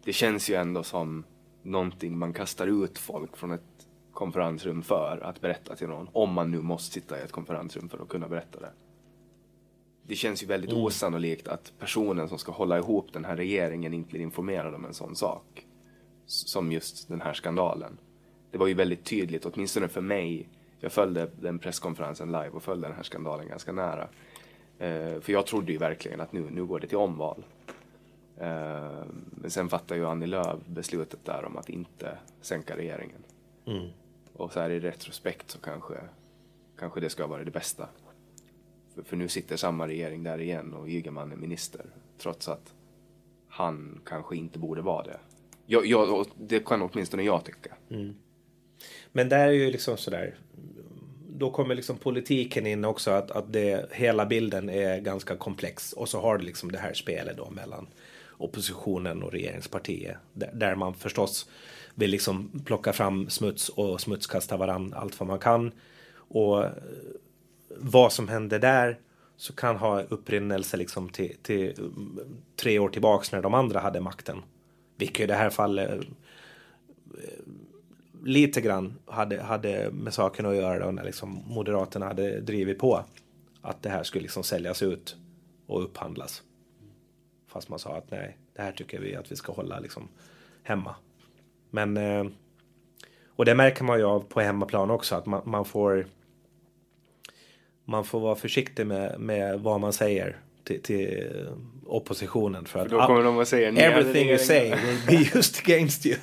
det 0.03 0.13
känns 0.13 0.49
ju 0.49 0.55
ändå 0.55 0.83
som 0.83 1.23
någonting 1.63 2.17
man 2.17 2.33
kastar 2.33 2.83
ut 2.83 2.97
folk 2.97 3.37
från 3.37 3.51
ett 3.51 3.78
konferensrum 4.13 4.83
för 4.83 5.19
att 5.23 5.41
berätta 5.41 5.75
till 5.75 5.87
någon. 5.87 6.09
Om 6.13 6.33
man 6.33 6.51
nu 6.51 6.61
måste 6.61 6.93
sitta 6.93 7.19
i 7.19 7.21
ett 7.21 7.31
konferensrum 7.31 7.89
för 7.89 8.01
att 8.01 8.09
kunna 8.09 8.27
berätta 8.27 8.59
det. 8.59 8.71
Det 10.03 10.15
känns 10.15 10.43
ju 10.43 10.47
väldigt 10.47 10.71
mm. 10.71 10.83
osannolikt 10.83 11.47
att 11.47 11.73
personen 11.79 12.29
som 12.29 12.37
ska 12.37 12.51
hålla 12.51 12.77
ihop 12.77 13.13
den 13.13 13.25
här 13.25 13.35
regeringen 13.35 13.93
inte 13.93 14.09
blir 14.09 14.21
informerad 14.21 14.75
om 14.75 14.85
en 14.85 14.93
sån 14.93 15.15
sak. 15.15 15.65
Som 16.25 16.71
just 16.71 17.07
den 17.07 17.21
här 17.21 17.33
skandalen. 17.33 17.97
Det 18.51 18.57
var 18.57 18.67
ju 18.67 18.73
väldigt 18.73 19.05
tydligt, 19.05 19.45
åtminstone 19.45 19.87
för 19.87 20.01
mig. 20.01 20.49
Jag 20.79 20.91
följde 20.91 21.29
den 21.41 21.59
presskonferensen 21.59 22.27
live 22.27 22.49
och 22.49 22.63
följde 22.63 22.87
den 22.87 22.95
här 22.95 23.03
skandalen 23.03 23.47
ganska 23.47 23.71
nära. 23.71 24.07
Eh, 24.79 25.19
för 25.19 25.31
jag 25.31 25.45
trodde 25.45 25.71
ju 25.71 25.77
verkligen 25.77 26.21
att 26.21 26.33
nu, 26.33 26.47
nu 26.51 26.65
går 26.65 26.79
det 26.79 26.87
till 26.87 26.97
omval. 26.97 27.45
Eh, 28.37 29.03
men 29.31 29.51
sen 29.51 29.69
fattade 29.69 29.99
ju 29.99 30.05
Annie 30.05 30.27
Lööf 30.27 30.59
beslutet 30.65 31.25
där 31.25 31.45
om 31.45 31.57
att 31.57 31.69
inte 31.69 32.17
sänka 32.41 32.77
regeringen. 32.77 33.23
Mm. 33.65 33.89
Och 34.39 34.53
så 34.53 34.59
här 34.59 34.69
i 34.69 34.79
retrospekt 34.79 35.51
så 35.51 35.59
kanske, 35.59 35.93
kanske 36.79 36.99
det 36.99 37.09
ska 37.09 37.27
vara 37.27 37.43
det 37.43 37.51
bästa. 37.51 37.89
För, 38.95 39.03
för 39.03 39.15
nu 39.15 39.27
sitter 39.27 39.57
samma 39.57 39.87
regering 39.87 40.23
där 40.23 40.41
igen 40.41 40.73
och 40.73 40.87
Ygeman 40.89 41.31
är 41.31 41.35
minister. 41.35 41.85
Trots 42.17 42.47
att 42.47 42.73
han 43.47 44.01
kanske 44.05 44.35
inte 44.35 44.59
borde 44.59 44.81
vara 44.81 45.03
det. 45.03 45.19
Jag, 45.65 45.85
jag, 45.85 46.25
det 46.37 46.65
kan 46.65 46.81
åtminstone 46.81 47.23
jag 47.23 47.45
tycka. 47.45 47.75
Mm. 47.89 48.15
Men 49.11 49.29
där 49.29 49.47
är 49.47 49.51
ju 49.51 49.71
liksom 49.71 49.97
sådär. 49.97 50.35
Då 51.29 51.51
kommer 51.51 51.75
liksom 51.75 51.97
politiken 51.97 52.67
in 52.67 52.85
också 52.85 53.11
att, 53.11 53.31
att 53.31 53.53
det, 53.53 53.91
hela 53.91 54.25
bilden 54.25 54.69
är 54.69 54.99
ganska 54.99 55.35
komplex. 55.35 55.93
Och 55.93 56.09
så 56.09 56.21
har 56.21 56.37
du 56.37 56.45
liksom 56.45 56.71
det 56.71 56.79
här 56.79 56.93
spelet 56.93 57.37
då 57.37 57.49
mellan 57.49 57.87
oppositionen 58.37 59.23
och 59.23 59.31
regeringspartiet. 59.31 60.17
Där, 60.33 60.51
där 60.53 60.75
man 60.75 60.93
förstås 60.93 61.49
vill 61.99 62.11
liksom 62.11 62.61
plocka 62.65 62.93
fram 62.93 63.29
smuts 63.29 63.69
och 63.69 64.01
smutskasta 64.01 64.57
varann 64.57 64.93
allt 64.93 65.19
vad 65.19 65.27
man 65.27 65.39
kan. 65.39 65.71
Och 66.13 66.63
eh, 66.63 66.71
vad 67.77 68.13
som 68.13 68.27
hände 68.27 68.59
där 68.59 68.99
så 69.37 69.53
kan 69.53 69.77
ha 69.77 70.01
upprinnelse 70.01 70.77
liksom 70.77 71.09
till, 71.09 71.35
till 71.41 71.79
mm, 71.79 72.19
tre 72.55 72.79
år 72.79 72.89
tillbaks 72.89 73.31
när 73.31 73.41
de 73.41 73.53
andra 73.53 73.79
hade 73.79 74.01
makten. 74.01 74.41
Vilket 74.97 75.23
i 75.23 75.27
det 75.27 75.35
här 75.35 75.49
fallet 75.49 75.89
eh, 75.89 76.03
lite 78.23 78.61
grann 78.61 78.95
hade, 79.05 79.41
hade 79.41 79.91
med 79.91 80.13
saken 80.13 80.45
att 80.45 80.55
göra 80.55 80.85
då 80.85 80.91
när 80.91 81.03
liksom 81.03 81.43
Moderaterna 81.47 82.05
hade 82.05 82.41
drivit 82.41 82.79
på 82.79 83.05
att 83.61 83.83
det 83.83 83.89
här 83.89 84.03
skulle 84.03 84.21
liksom 84.21 84.43
säljas 84.43 84.83
ut 84.83 85.15
och 85.67 85.83
upphandlas. 85.83 86.43
Fast 87.47 87.69
man 87.69 87.79
sa 87.79 87.97
att 87.97 88.11
nej, 88.11 88.37
det 88.55 88.61
här 88.61 88.71
tycker 88.71 88.99
vi 88.99 89.15
att 89.15 89.31
vi 89.31 89.35
ska 89.35 89.53
hålla 89.53 89.79
liksom 89.79 90.07
hemma. 90.63 90.95
Men 91.69 91.97
eh, 91.97 92.25
och 93.27 93.45
det 93.45 93.55
märker 93.55 93.83
man 93.83 93.99
ju 93.99 94.05
av 94.05 94.19
på 94.19 94.41
hemmaplan 94.41 94.91
också 94.91 95.15
att 95.15 95.25
man, 95.25 95.41
man 95.45 95.65
får 95.65 96.05
man 97.85 98.03
får 98.03 98.19
vara 98.19 98.35
försiktig 98.35 98.87
med, 98.87 99.19
med 99.19 99.59
vad 99.59 99.79
man 99.79 99.93
säger 99.93 100.37
till, 100.63 100.81
till 100.81 101.29
oppositionen. 101.85 102.65
För, 102.65 102.79
för 102.79 102.89
då 102.89 103.05
kommer 103.05 103.23
de 103.23 103.39
att 103.39 103.47
säga 103.47 103.69
everything 103.69 104.29
you 104.29 104.37
say 104.37 104.69
will 104.69 104.99
be 105.07 105.37
used 105.39 105.55
against 105.63 106.05
you. 106.05 106.17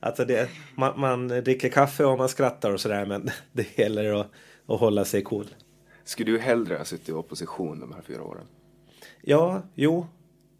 Alltså 0.00 0.24
det, 0.24 0.48
man, 0.74 1.00
man 1.00 1.28
dricker 1.28 1.68
kaffe 1.68 2.04
och 2.04 2.18
man 2.18 2.28
skrattar 2.28 2.72
och 2.72 2.80
sådär 2.80 3.06
men 3.06 3.30
det 3.52 3.78
gäller 3.78 4.20
att, 4.20 4.30
att 4.66 4.80
hålla 4.80 5.04
sig 5.04 5.22
cool. 5.22 5.46
Skulle 6.04 6.32
du 6.32 6.38
hellre 6.38 6.76
ha 6.76 6.84
suttit 6.84 7.08
i 7.08 7.12
opposition 7.12 7.80
de 7.80 7.92
här 7.92 8.02
fyra 8.02 8.22
åren? 8.22 8.44
Ja, 9.22 9.62
jo, 9.74 10.06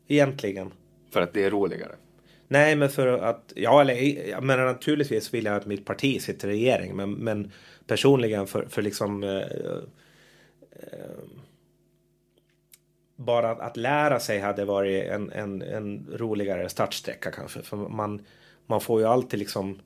egentligen. 0.09 0.73
För 1.11 1.21
att 1.21 1.33
det 1.33 1.45
är 1.45 1.51
roligare? 1.51 1.97
Nej, 2.53 2.77
men 2.77 2.89
för 2.89 3.07
att, 3.07 3.53
ja, 3.57 3.81
eller, 3.81 3.95
jag 4.29 4.43
menar 4.43 4.65
naturligtvis 4.65 5.35
vill 5.35 5.45
jag 5.45 5.57
att 5.57 5.67
mitt 5.67 5.85
parti 5.85 6.23
sitter 6.23 6.49
i 6.49 6.51
regering, 6.51 6.97
men, 6.97 7.13
men 7.13 7.53
personligen 7.87 8.47
för, 8.47 8.67
för 8.69 8.83
liksom 8.83 9.23
eh, 9.25 9.39
eh, 10.71 11.21
bara 13.17 13.51
att, 13.51 13.61
att, 13.61 13.77
lära 13.77 14.21
sig 14.21 14.39
hade 14.39 14.65
varit 14.65 15.05
en, 15.05 15.33
en, 15.33 15.63
en 15.63 16.07
roligare 16.13 16.69
startsträcka 16.69 17.31
kanske. 17.31 17.63
För 17.63 17.77
man, 17.77 18.25
man 18.67 18.81
får 18.81 19.01
ju 19.01 19.07
alltid 19.07 19.39
liksom 19.39 19.81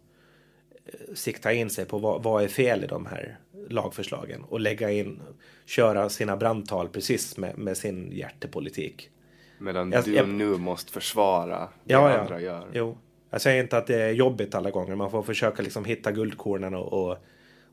eh, 0.86 1.15
sikta 1.15 1.53
in 1.53 1.70
sig 1.70 1.85
på 1.85 1.99
vad, 1.99 2.23
vad 2.23 2.45
är 2.45 2.49
fel 2.49 2.85
i 2.85 2.86
de 2.86 3.07
här 3.07 3.39
lagförslagen 3.69 4.45
och 4.45 4.61
lägga 4.61 4.91
in, 4.91 5.23
köra 5.66 6.09
sina 6.09 6.36
brandtal 6.36 6.89
precis 6.89 7.36
med, 7.36 7.59
med 7.59 7.77
sin 7.77 8.12
hjärtepolitik. 8.12 9.11
Medan 9.59 9.93
jag, 9.93 10.05
du 10.05 10.14
jag, 10.14 10.28
nu 10.28 10.56
måste 10.56 10.93
försvara 10.93 11.59
det 11.85 11.93
ja, 11.93 12.18
andra 12.18 12.40
ja. 12.40 12.47
gör. 12.47 12.68
Jo. 12.72 12.98
Jag 13.31 13.40
säger 13.40 13.62
inte 13.62 13.78
att 13.78 13.86
det 13.86 14.02
är 14.02 14.12
jobbigt 14.12 14.55
alla 14.55 14.70
gånger. 14.70 14.97
Man 14.97 15.10
får 15.10 15.22
försöka 15.22 15.62
liksom 15.62 15.85
hitta 15.85 16.12
guldkornen 16.12 16.74
och, 16.74 16.93
och, 16.93 17.16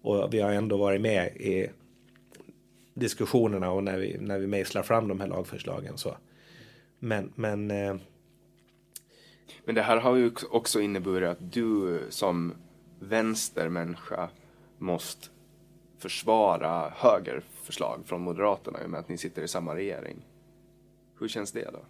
och 0.01 0.33
vi 0.33 0.41
har 0.41 0.51
ändå 0.51 0.77
varit 0.77 1.01
med 1.01 1.27
i 1.27 1.69
diskussionerna 2.93 3.71
och 3.71 3.83
när 3.83 3.97
vi, 3.97 4.17
när 4.19 4.39
vi 4.39 4.47
mejslar 4.47 4.83
fram 4.83 5.07
de 5.07 5.19
här 5.19 5.27
lagförslagen. 5.27 5.97
Så. 5.97 6.17
Men, 6.99 7.31
men, 7.35 7.71
eh... 7.71 7.95
men 9.65 9.75
det 9.75 9.81
här 9.81 9.97
har 9.97 10.15
ju 10.15 10.31
också 10.51 10.81
inneburit 10.81 11.29
att 11.29 11.51
du 11.51 11.99
som 12.09 12.53
vänstermänniska 12.99 14.29
måste 14.77 15.27
försvara 15.99 16.93
högerförslag 16.95 17.99
från 18.05 18.21
Moderaterna 18.21 18.81
i 18.81 18.85
och 18.85 18.89
med 18.89 18.99
att 18.99 19.09
ni 19.09 19.17
sitter 19.17 19.41
i 19.41 19.47
samma 19.47 19.75
regering. 19.75 20.25
Hur 21.21 21.27
känns 21.27 21.51
det 21.51 21.71
då? 21.71 21.85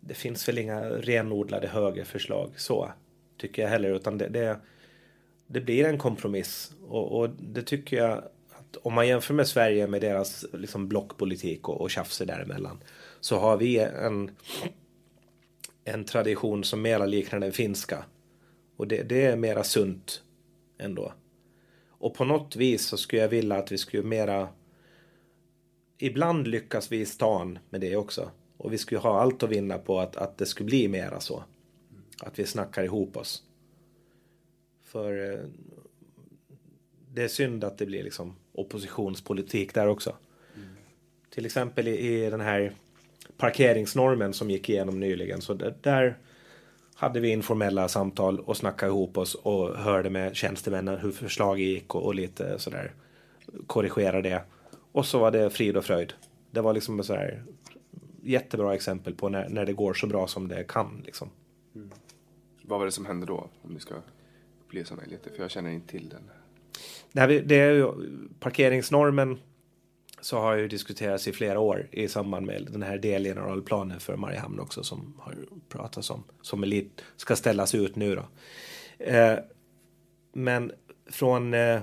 Det 0.00 0.14
finns 0.14 0.48
väl 0.48 0.58
inga 0.58 0.80
renodlade 0.80 1.68
högerförslag 1.68 2.52
så, 2.56 2.92
tycker 3.36 3.62
jag 3.62 3.68
heller, 3.68 3.90
utan 3.90 4.18
det, 4.18 4.28
det, 4.28 4.60
det 5.46 5.60
blir 5.60 5.84
en 5.84 5.98
kompromiss. 5.98 6.72
Och, 6.88 7.20
och, 7.20 7.30
det 7.30 7.62
tycker 7.62 7.96
jag 7.96 8.18
att 8.50 8.76
om 8.82 8.94
man 8.94 9.08
jämför 9.08 9.34
med 9.34 9.48
Sverige 9.48 9.86
med 9.86 10.00
deras 10.00 10.44
liksom, 10.52 10.88
blockpolitik 10.88 11.68
och, 11.68 11.80
och 11.80 11.90
tjafser 11.90 12.26
däremellan 12.26 12.82
så 13.20 13.38
har 13.38 13.56
vi 13.56 13.78
en, 13.78 14.30
en 15.84 16.04
tradition 16.04 16.64
som 16.64 16.82
mera 16.82 17.06
liknar 17.06 17.40
den 17.40 17.52
finska. 17.52 18.04
Och 18.76 18.88
det, 18.88 19.02
det 19.02 19.26
är 19.26 19.36
mera 19.36 19.64
sunt 19.64 20.22
ändå. 20.78 21.12
Och 21.88 22.14
på 22.14 22.24
något 22.24 22.56
vis 22.56 22.86
så 22.86 22.96
skulle 22.96 23.22
jag 23.22 23.28
vilja 23.28 23.56
att 23.56 23.72
vi 23.72 23.78
skulle 23.78 24.02
mera 24.02 24.48
Ibland 25.98 26.48
lyckas 26.48 26.92
vi 26.92 27.00
i 27.00 27.06
stan 27.06 27.58
med 27.70 27.80
det 27.80 27.96
också. 27.96 28.30
Och 28.56 28.72
vi 28.72 28.78
skulle 28.78 29.00
ha 29.00 29.20
allt 29.20 29.42
att 29.42 29.50
vinna 29.50 29.78
på 29.78 30.00
att, 30.00 30.16
att 30.16 30.38
det 30.38 30.46
skulle 30.46 30.66
bli 30.66 30.88
mera 30.88 31.20
så. 31.20 31.44
Att 32.22 32.38
vi 32.38 32.46
snackar 32.46 32.84
ihop 32.84 33.16
oss. 33.16 33.42
För 34.84 35.32
eh, 35.32 35.38
det 37.12 37.22
är 37.22 37.28
synd 37.28 37.64
att 37.64 37.78
det 37.78 37.86
blir 37.86 38.04
liksom 38.04 38.36
oppositionspolitik 38.52 39.74
där 39.74 39.86
också. 39.86 40.16
Mm. 40.56 40.68
Till 41.30 41.46
exempel 41.46 41.88
i, 41.88 42.24
i, 42.24 42.30
den 42.30 42.40
här 42.40 42.72
parkeringsnormen 43.36 44.32
som 44.32 44.50
gick 44.50 44.68
igenom 44.68 45.00
nyligen. 45.00 45.40
Så 45.40 45.54
där, 45.54 45.74
där 45.80 46.16
hade 46.94 47.20
vi 47.20 47.28
informella 47.28 47.88
samtal 47.88 48.40
och 48.40 48.56
snackade 48.56 48.90
ihop 48.90 49.18
oss 49.18 49.34
och 49.34 49.78
hörde 49.78 50.10
med 50.10 50.36
tjänstemännen 50.36 50.98
hur 50.98 51.12
förslaget 51.12 51.66
gick 51.66 51.94
och, 51.94 52.02
och 52.02 52.14
lite 52.14 52.58
sådär 52.58 52.92
korrigera 53.66 54.22
det. 54.22 54.42
Och 54.92 55.06
så 55.06 55.18
var 55.18 55.30
det 55.30 55.50
frid 55.50 55.76
och 55.76 55.84
fröjd. 55.84 56.12
Det 56.50 56.60
var 56.60 56.72
liksom 56.72 57.04
så 57.04 57.14
här 57.14 57.42
jättebra 58.24 58.74
exempel 58.74 59.14
på 59.14 59.28
när, 59.28 59.48
när 59.48 59.66
det 59.66 59.72
går 59.72 59.94
så 59.94 60.06
bra 60.06 60.26
som 60.26 60.48
det 60.48 60.64
kan. 60.64 61.02
Liksom. 61.04 61.30
Mm. 61.74 61.90
Vad 62.62 62.78
var 62.78 62.86
det 62.86 62.92
som 62.92 63.06
hände 63.06 63.26
då? 63.26 63.48
Om 63.62 63.74
du 63.74 63.80
ska 63.80 63.94
upplysa 64.64 64.94
mig 64.94 65.06
lite, 65.08 65.30
för 65.30 65.42
jag 65.42 65.50
känner 65.50 65.70
inte 65.70 65.88
till 65.88 66.08
den. 66.08 66.30
Det, 67.12 67.20
här, 67.20 67.28
det 67.28 67.60
är 67.60 67.72
ju, 67.72 67.92
parkeringsnormen 68.40 69.38
så 70.20 70.38
har 70.38 70.56
ju 70.56 70.68
diskuterats 70.68 71.28
i 71.28 71.32
flera 71.32 71.60
år 71.60 71.88
i 71.90 72.08
samband 72.08 72.46
med 72.46 72.68
den 72.70 72.82
här 72.82 72.98
delgeneralplanen 72.98 74.00
för 74.00 74.16
Mariehamn 74.16 74.60
också 74.60 74.82
som 74.82 75.14
har 75.18 75.36
pratats 75.68 76.10
om. 76.10 76.24
Som 76.42 76.62
elit 76.62 77.04
ska 77.16 77.36
ställas 77.36 77.74
ut 77.74 77.96
nu 77.96 78.14
då. 78.14 78.26
Eh, 79.04 79.38
men 80.32 80.72
från 81.06 81.54
eh, 81.54 81.80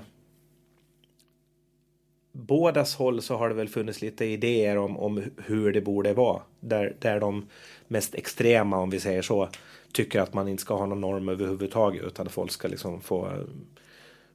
bådas 2.32 2.94
håll 2.94 3.22
så 3.22 3.36
har 3.36 3.48
det 3.48 3.54
väl 3.54 3.68
funnits 3.68 4.02
lite 4.02 4.24
idéer 4.24 4.78
om, 4.78 4.96
om 4.96 5.22
hur 5.36 5.72
det 5.72 5.80
borde 5.80 6.14
vara. 6.14 6.42
Där, 6.60 6.96
där 6.98 7.20
de 7.20 7.46
mest 7.88 8.14
extrema, 8.14 8.78
om 8.78 8.90
vi 8.90 9.00
säger 9.00 9.22
så, 9.22 9.48
tycker 9.92 10.20
att 10.20 10.34
man 10.34 10.48
inte 10.48 10.62
ska 10.62 10.74
ha 10.74 10.86
någon 10.86 11.00
norm 11.00 11.28
överhuvudtaget 11.28 12.02
utan 12.02 12.28
folk 12.28 12.50
ska 12.50 12.68
liksom 12.68 13.00
få 13.00 13.28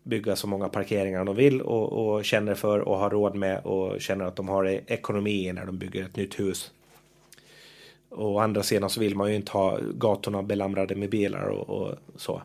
bygga 0.03 0.35
så 0.35 0.47
många 0.47 0.69
parkeringar 0.69 1.25
de 1.25 1.35
vill 1.35 1.61
och, 1.61 2.15
och 2.15 2.25
känner 2.25 2.55
för 2.55 2.79
och 2.79 2.97
har 2.97 3.09
råd 3.09 3.35
med 3.35 3.59
och 3.65 4.01
känner 4.01 4.25
att 4.25 4.35
de 4.35 4.49
har 4.49 4.65
ekonomi 4.65 5.51
när 5.53 5.65
de 5.65 5.77
bygger 5.77 6.03
ett 6.03 6.15
nytt 6.15 6.39
hus. 6.39 6.71
Och 8.09 8.31
å 8.31 8.39
andra 8.39 8.63
sidan 8.63 8.89
så 8.89 8.99
vill 8.99 9.15
man 9.15 9.29
ju 9.29 9.35
inte 9.35 9.51
ha 9.51 9.79
gatorna 9.93 10.43
belamrade 10.43 10.95
med 10.95 11.09
bilar 11.09 11.47
och, 11.47 11.69
och 11.69 11.95
så. 12.15 12.41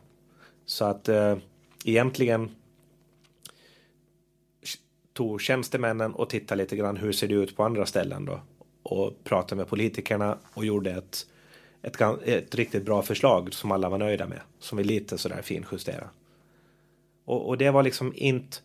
Så 0.67 0.85
att 0.85 1.09
eh, 1.09 1.37
egentligen 1.85 2.51
tog 5.13 5.41
tjänstemännen 5.41 6.15
och 6.15 6.31
tittade 6.31 6.63
lite 6.63 6.77
grann 6.77 6.97
hur 6.97 7.13
ser 7.13 7.29
det 7.29 7.35
ut 7.35 7.57
på 7.57 7.65
andra 7.65 7.87
ställen 7.87 8.25
då. 8.25 8.41
Och 8.83 9.25
pratade 9.25 9.57
med 9.57 9.69
politikerna 9.69 10.39
och 10.55 10.65
gjorde 10.65 10.91
ett, 10.91 11.27
ett, 11.83 12.01
ett 12.25 12.55
riktigt 12.55 12.85
bra 12.85 13.03
förslag 13.03 13.55
som 13.55 13.73
alla 13.73 13.89
var 13.89 13.99
nöjda 13.99 14.27
med. 14.27 14.41
Som 14.59 14.79
vi 14.79 14.85
lite 14.85 15.19
sådär 15.19 15.43
finjustera. 15.43 16.09
Och, 17.25 17.49
och 17.49 17.59
det 17.59 17.71
var 17.71 17.83
liksom 17.83 18.13
inte 18.17 18.59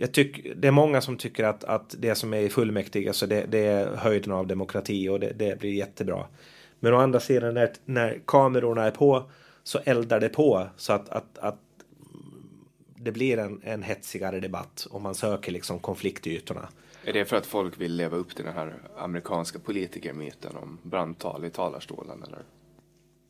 jag 0.00 0.12
tycker, 0.12 0.54
det 0.54 0.68
är 0.68 0.72
många 0.72 1.00
som 1.00 1.16
tycker 1.16 1.44
att, 1.44 1.64
att 1.64 1.94
det 1.98 2.14
som 2.14 2.34
är 2.34 2.40
i 2.40 2.48
fullmäktige, 2.48 3.08
alltså 3.08 3.26
det, 3.26 3.44
det 3.48 3.58
är 3.58 3.96
höjden 3.96 4.32
av 4.32 4.46
demokrati 4.46 5.08
och 5.08 5.20
det, 5.20 5.32
det, 5.32 5.58
blir 5.60 5.72
jättebra. 5.72 6.26
Men 6.80 6.94
å 6.94 6.96
andra 6.96 7.20
sidan 7.20 7.54
när, 7.54 7.72
när 7.84 8.20
kamerorna 8.26 8.84
är 8.84 8.90
på 8.90 9.30
så 9.64 9.78
eldar 9.84 10.20
det 10.20 10.28
på 10.28 10.68
så 10.76 10.92
att, 10.92 11.08
att, 11.08 11.38
att 11.38 11.58
det 13.00 13.12
blir 13.12 13.38
en, 13.38 13.60
en 13.64 13.82
hetsigare 13.82 14.40
debatt 14.40 14.86
om 14.90 15.02
man 15.02 15.14
söker 15.14 15.52
liksom 15.52 15.78
konfliktytorna. 15.78 16.68
Är 17.04 17.12
det 17.12 17.24
för 17.24 17.36
att 17.36 17.46
folk 17.46 17.80
vill 17.80 17.96
leva 17.96 18.16
upp 18.16 18.36
till 18.36 18.44
den 18.44 18.54
här 18.54 18.74
amerikanska 18.96 19.58
politikermyten 19.58 20.56
om 20.56 20.78
brandtal 20.82 21.44
i 21.44 21.50
talarstolen 21.50 22.22
eller? 22.22 22.42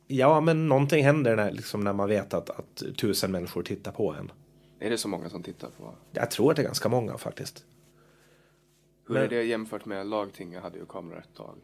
Ja, 0.07 0.41
men 0.41 0.67
någonting 0.67 1.03
händer 1.03 1.35
när, 1.35 1.51
liksom, 1.51 1.83
när 1.83 1.93
man 1.93 2.09
vet 2.09 2.33
att, 2.33 2.49
att 2.49 2.83
tusen 2.97 3.31
människor 3.31 3.63
tittar 3.63 3.91
på 3.91 4.13
en. 4.13 4.31
Är 4.79 4.89
det 4.89 4.97
så 4.97 5.07
många 5.07 5.29
som 5.29 5.43
tittar 5.43 5.69
på? 5.69 5.93
Jag 6.11 6.31
tror 6.31 6.51
att 6.51 6.55
det 6.55 6.61
är 6.61 6.65
ganska 6.65 6.89
många 6.89 7.17
faktiskt. 7.17 7.65
Hur 9.07 9.13
Men... 9.13 9.23
är 9.23 9.27
det 9.27 9.43
jämfört 9.43 9.85
med 9.85 10.07
lagtinget 10.07 10.63
hade 10.63 10.77
ju 10.77 10.85
kameror 10.85 11.19
ett 11.19 11.35
tag? 11.37 11.55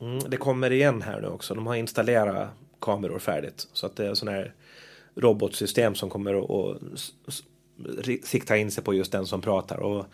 Mm, 0.00 0.18
det 0.30 0.36
kommer 0.36 0.72
igen 0.72 1.02
här 1.02 1.20
nu 1.20 1.28
också. 1.28 1.54
De 1.54 1.66
har 1.66 1.74
installerat 1.74 2.48
kameror 2.80 3.18
färdigt. 3.18 3.68
Så 3.72 3.86
att 3.86 3.96
det 3.96 4.06
är 4.06 4.14
sådana 4.14 4.36
här 4.36 4.54
robotsystem 5.20 5.94
som 5.94 6.10
kommer 6.10 6.34
att 6.34 6.82
sikta 8.22 8.56
in 8.56 8.70
sig 8.70 8.84
på 8.84 8.94
just 8.94 9.12
den 9.12 9.26
som 9.26 9.40
pratar. 9.40 9.78
Och 9.78 10.06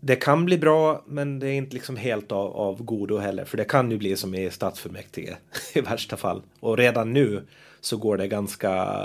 det 0.00 0.16
kan 0.16 0.44
bli 0.44 0.58
bra, 0.58 1.02
men 1.06 1.38
det 1.38 1.48
är 1.48 1.52
inte 1.52 1.74
liksom 1.74 1.96
helt 1.96 2.32
av, 2.32 2.56
av 2.56 2.82
godo 2.82 3.18
heller. 3.18 3.44
För 3.44 3.56
det 3.56 3.64
kan 3.64 3.90
ju 3.90 3.98
bli 3.98 4.16
som 4.16 4.34
i 4.34 4.50
stadsfullmäktige 4.50 5.36
i 5.74 5.80
värsta 5.80 6.16
fall. 6.16 6.42
Och 6.60 6.78
redan 6.78 7.12
nu 7.12 7.42
så 7.80 7.96
går 7.96 8.16
det 8.16 8.28
ganska 8.28 8.96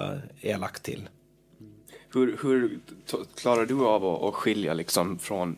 elakt 0.42 0.84
till. 0.84 1.10
Hur, 2.14 2.38
hur 2.42 2.80
klarar 3.36 3.66
du 3.66 3.86
av 3.86 4.06
att, 4.06 4.24
att 4.24 4.34
skilja 4.34 4.74
liksom 4.74 5.20
från 5.20 5.56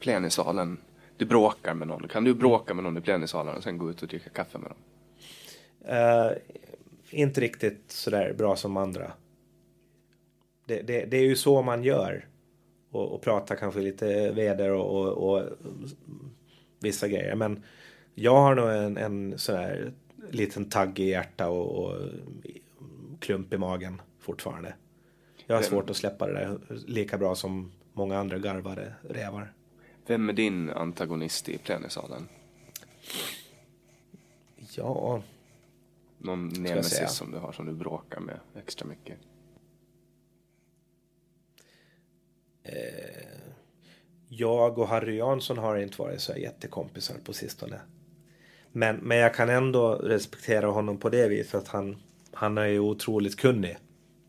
plenisalen? 0.00 0.76
Du 1.16 1.24
bråkar 1.24 1.74
med 1.74 1.88
någon. 1.88 2.08
Kan 2.08 2.24
du 2.24 2.34
bråka 2.34 2.74
med 2.74 2.84
någon 2.84 2.96
i 2.96 3.00
plenisalen 3.00 3.56
och 3.56 3.62
sen 3.62 3.78
gå 3.78 3.90
ut 3.90 4.02
och 4.02 4.08
dricka 4.08 4.30
kaffe 4.30 4.58
med 4.58 4.70
dem? 4.70 4.78
Uh, 5.88 6.32
inte 7.14 7.40
riktigt 7.40 7.82
sådär 7.86 8.32
bra 8.32 8.56
som 8.56 8.76
andra. 8.76 9.12
Det, 10.66 10.82
det, 10.82 11.04
det 11.04 11.16
är 11.16 11.24
ju 11.24 11.36
så 11.36 11.62
man 11.62 11.84
gör. 11.84 12.28
Och, 12.90 13.12
och 13.12 13.22
prata 13.22 13.56
kanske 13.56 13.80
lite 13.80 14.32
väder 14.32 14.70
och, 14.70 14.98
och, 14.98 15.30
och, 15.30 15.48
vissa 16.80 17.08
grejer. 17.08 17.34
Men 17.34 17.62
jag 18.14 18.36
har 18.36 18.54
nog 18.54 18.68
en, 18.70 18.96
en 18.96 19.38
sådär 19.38 19.92
liten 20.30 20.64
tagg 20.64 20.98
i 20.98 21.04
hjärta 21.04 21.48
och, 21.48 21.84
och 21.84 21.96
klump 23.18 23.52
i 23.52 23.58
magen 23.58 24.02
fortfarande. 24.20 24.74
Jag 25.46 25.54
har 25.54 25.62
Vem? 25.62 25.70
svårt 25.70 25.90
att 25.90 25.96
släppa 25.96 26.26
det 26.26 26.32
där 26.32 26.58
lika 26.86 27.18
bra 27.18 27.34
som 27.34 27.72
många 27.92 28.18
andra 28.18 28.38
garvade 28.38 28.92
rävar. 29.08 29.52
Vem 30.06 30.28
är 30.28 30.32
din 30.32 30.70
antagonist 30.70 31.48
i 31.48 31.58
plenisalen? 31.58 32.28
Ja... 34.76 35.22
Någon 36.24 36.48
nemesis 36.48 37.10
som 37.10 37.30
du 37.30 37.38
har 37.38 37.52
som 37.52 37.66
du 37.66 37.72
bråkar 37.72 38.20
med 38.20 38.40
extra 38.56 38.88
mycket? 38.88 39.18
Eh, 42.62 42.74
jag 44.28 44.78
och 44.78 44.88
Harry 44.88 45.16
Jansson 45.16 45.58
har 45.58 45.76
inte 45.76 46.02
varit 46.02 46.20
så 46.20 46.36
jättekompisar 46.36 47.14
på 47.24 47.32
sistone. 47.32 47.80
Men, 48.72 48.96
men 48.96 49.18
jag 49.18 49.34
kan 49.34 49.48
ändå 49.48 49.94
respektera 49.94 50.66
honom 50.66 50.98
på 50.98 51.08
det 51.08 51.28
viset 51.28 51.54
att 51.54 51.68
han, 51.68 51.96
han 52.32 52.58
är 52.58 52.66
ju 52.66 52.78
otroligt 52.78 53.36
kunnig 53.36 53.76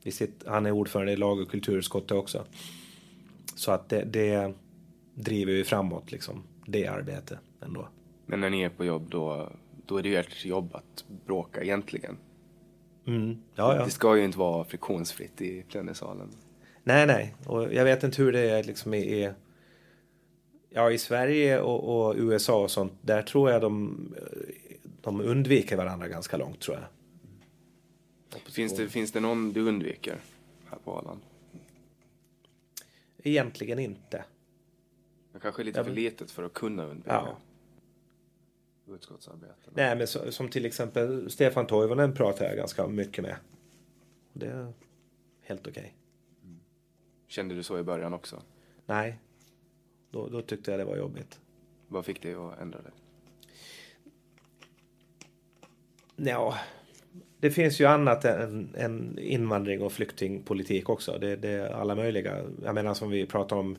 i 0.03 0.11
sitt, 0.11 0.43
han 0.45 0.65
är 0.65 0.71
ordförande 0.71 1.11
i 1.11 1.15
lag 1.15 1.39
och 1.39 1.49
kulturutskottet 1.49 2.11
också. 2.11 2.45
Så 3.55 3.71
att 3.71 3.89
det, 3.89 4.03
det 4.03 4.53
driver 5.13 5.51
ju 5.51 5.63
framåt 5.63 6.11
liksom, 6.11 6.43
det 6.65 6.87
arbetet 6.87 7.39
ändå. 7.61 7.87
Men 8.25 8.39
när 8.39 8.49
ni 8.49 8.61
är 8.61 8.69
på 8.69 8.85
jobb 8.85 9.09
då, 9.09 9.49
då 9.85 9.97
är 9.97 10.03
det 10.03 10.09
ju 10.09 10.15
ert 10.15 10.45
jobb 10.45 10.75
att 10.75 11.05
bråka 11.25 11.63
egentligen. 11.63 12.17
Mm. 13.07 13.37
Ja, 13.55 13.75
ja. 13.75 13.85
Det 13.85 13.91
ska 13.91 14.17
ju 14.17 14.25
inte 14.25 14.37
vara 14.37 14.63
friktionsfritt 14.63 15.41
i 15.41 15.63
plenisalen. 15.69 16.29
Nej, 16.83 17.07
nej, 17.07 17.35
och 17.45 17.73
jag 17.73 17.83
vet 17.83 18.03
inte 18.03 18.21
hur 18.21 18.31
det 18.31 18.49
är 18.49 18.63
liksom 18.63 18.93
i, 18.93 19.31
ja, 20.69 20.91
i 20.91 20.97
Sverige 20.97 21.59
och, 21.59 22.07
och, 22.07 22.15
USA 22.17 22.63
och 22.63 22.71
sånt. 22.71 22.93
Där 23.01 23.21
tror 23.21 23.51
jag 23.51 23.61
de, 23.61 23.97
de 25.01 25.21
undviker 25.21 25.77
varandra 25.77 26.07
ganska 26.07 26.37
långt 26.37 26.59
tror 26.59 26.77
jag. 26.77 26.85
Finns 28.53 28.77
det, 28.77 28.89
finns 28.89 29.11
det 29.11 29.19
någon 29.19 29.53
du 29.53 29.61
undviker 29.61 30.17
här 30.65 30.77
på 30.83 30.91
Arlanda? 30.97 31.25
Egentligen 33.23 33.79
inte. 33.79 34.23
Det 35.33 35.39
kanske 35.39 35.61
är 35.61 35.63
lite 35.63 35.83
för 35.83 35.91
litet 35.91 36.31
för 36.31 36.43
att 36.43 36.53
kunna 36.53 36.85
undvika 36.85 37.13
ja. 37.13 37.37
Utskottsarbeten. 38.87 39.73
Nej, 39.73 39.95
men 39.95 40.07
så, 40.07 40.31
som 40.31 40.49
till 40.49 40.65
exempel 40.65 41.31
Stefan 41.31 41.67
Toivonen 41.67 42.13
pratar 42.13 42.45
jag 42.45 42.57
ganska 42.57 42.87
mycket 42.87 43.23
med. 43.23 43.35
Det 44.33 44.47
är 44.47 44.73
helt 45.41 45.67
okej. 45.67 45.71
Okay. 45.71 45.91
Mm. 46.43 46.59
Kände 47.27 47.55
du 47.55 47.63
så 47.63 47.79
i 47.79 47.83
början 47.83 48.13
också? 48.13 48.41
Nej, 48.85 49.19
då, 50.11 50.27
då 50.27 50.41
tyckte 50.41 50.71
jag 50.71 50.79
det 50.79 50.85
var 50.85 50.97
jobbigt. 50.97 51.39
Vad 51.87 52.05
fick 52.05 52.21
dig 52.21 52.33
att 52.33 52.59
ändra 52.59 52.81
dig? 52.81 52.91
Ja, 56.15 56.57
det 57.39 57.51
finns 57.51 57.81
ju 57.81 57.85
annat 57.85 58.25
än, 58.25 58.69
än 58.77 59.19
invandring 59.19 59.81
och 59.81 59.91
flyktingpolitik 59.91 60.89
också. 60.89 61.17
Det, 61.21 61.35
det, 61.35 61.49
är 61.49 61.73
alla 61.73 61.95
möjliga. 61.95 62.43
Jag 62.63 62.75
menar 62.75 62.93
som 62.93 63.09
vi 63.09 63.25
pratar 63.25 63.55
om 63.55 63.77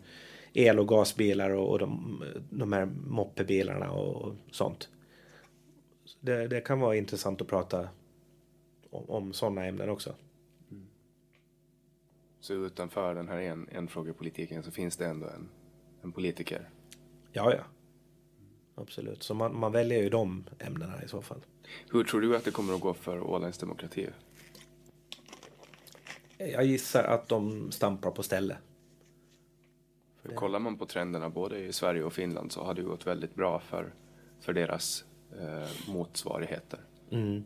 el 0.53 0.79
och 0.79 0.89
gasbilar 0.89 1.51
och, 1.51 1.71
och 1.71 1.79
de, 1.79 2.23
de 2.51 2.73
här 2.73 2.87
moppebilarna 3.07 3.91
och 3.91 4.35
sånt. 4.51 4.89
Det, 6.27 6.49
det 6.49 6.61
kan 6.61 6.81
vara 6.81 6.97
intressant 6.97 7.41
att 7.41 7.49
prata 7.49 7.89
om, 8.91 9.11
om 9.11 9.33
sådana 9.33 9.67
ämnen 9.67 9.91
också. 9.91 10.15
Mm. 10.71 10.87
Så 12.41 12.55
utanför 12.55 13.15
den 13.15 13.29
här 13.29 13.39
en, 13.39 13.69
enfrågepolitiken 13.69 14.63
så 14.63 14.71
finns 14.71 14.97
det 14.97 15.07
ändå 15.07 15.27
en, 15.27 15.49
en 16.03 16.13
politiker? 16.13 16.71
Ja, 17.33 17.53
ja. 17.55 17.63
Absolut. 18.75 19.23
Så 19.23 19.35
man, 19.35 19.59
man 19.59 19.73
väljer 19.73 20.03
ju 20.03 20.09
de 20.09 20.45
ämnena 20.59 21.03
i 21.05 21.09
så 21.09 21.23
fall. 21.23 21.41
Hur 21.91 22.05
tror 22.05 22.21
du 22.21 22.37
att 22.37 22.45
det 22.45 22.51
kommer 22.51 22.75
att 22.75 22.81
gå 22.81 22.95
för 22.95 23.21
Ålands 23.21 23.59
demokrati? 23.59 24.09
Jag 26.39 26.65
gissar 26.65 27.05
att 27.05 27.29
de 27.29 27.73
stampar 27.73 28.11
på 28.11 28.23
ställe. 28.23 28.57
För 30.23 30.35
Kollar 30.35 30.59
man 30.59 30.79
på 30.79 30.87
trenderna 30.87 31.31
både 31.31 31.59
i 31.59 31.73
Sverige 31.73 32.05
och 32.05 32.13
Finland 32.13 32.53
så 32.53 32.65
har 32.65 32.75
det 32.75 32.83
gått 32.83 33.07
väldigt 33.07 33.35
bra 33.35 33.61
för, 33.61 33.95
för 34.41 34.53
deras 34.53 35.05
eh, 35.33 35.91
motsvarigheter. 35.93 36.81
Mm. 37.11 37.45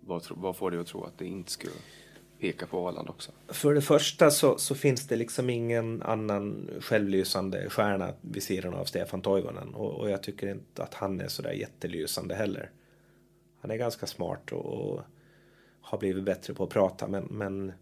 Vad, 0.00 0.24
vad 0.30 0.56
får 0.56 0.70
dig 0.70 0.80
att 0.80 0.86
tro 0.86 1.04
att 1.04 1.18
det 1.18 1.26
inte 1.26 1.50
skulle 1.50 1.72
peka 2.38 2.66
på 2.66 2.82
Åland 2.84 3.08
också? 3.08 3.32
För 3.48 3.74
det 3.74 3.82
första 3.82 4.30
så, 4.30 4.58
så, 4.58 4.74
finns 4.74 5.06
det 5.06 5.16
liksom 5.16 5.50
ingen 5.50 6.02
annan 6.02 6.70
självlysande 6.80 7.70
stjärna 7.70 8.12
vid 8.20 8.42
sidan 8.42 8.74
av 8.74 8.84
Stefan 8.84 9.22
Toivonen. 9.22 9.74
Och, 9.74 10.00
och 10.00 10.10
jag 10.10 10.22
tycker 10.22 10.50
inte 10.50 10.82
att 10.82 10.94
han 10.94 11.20
är 11.20 11.28
sådär 11.28 11.52
jättelysande 11.52 12.34
heller. 12.34 12.70
Han 13.60 13.70
är 13.70 13.76
ganska 13.76 14.06
smart 14.06 14.52
och, 14.52 14.66
och 14.66 15.00
har 15.80 15.98
blivit 15.98 16.24
bättre 16.24 16.54
på 16.54 16.64
att 16.64 16.70
prata 16.70 17.08
men, 17.08 17.24
men 17.24 17.72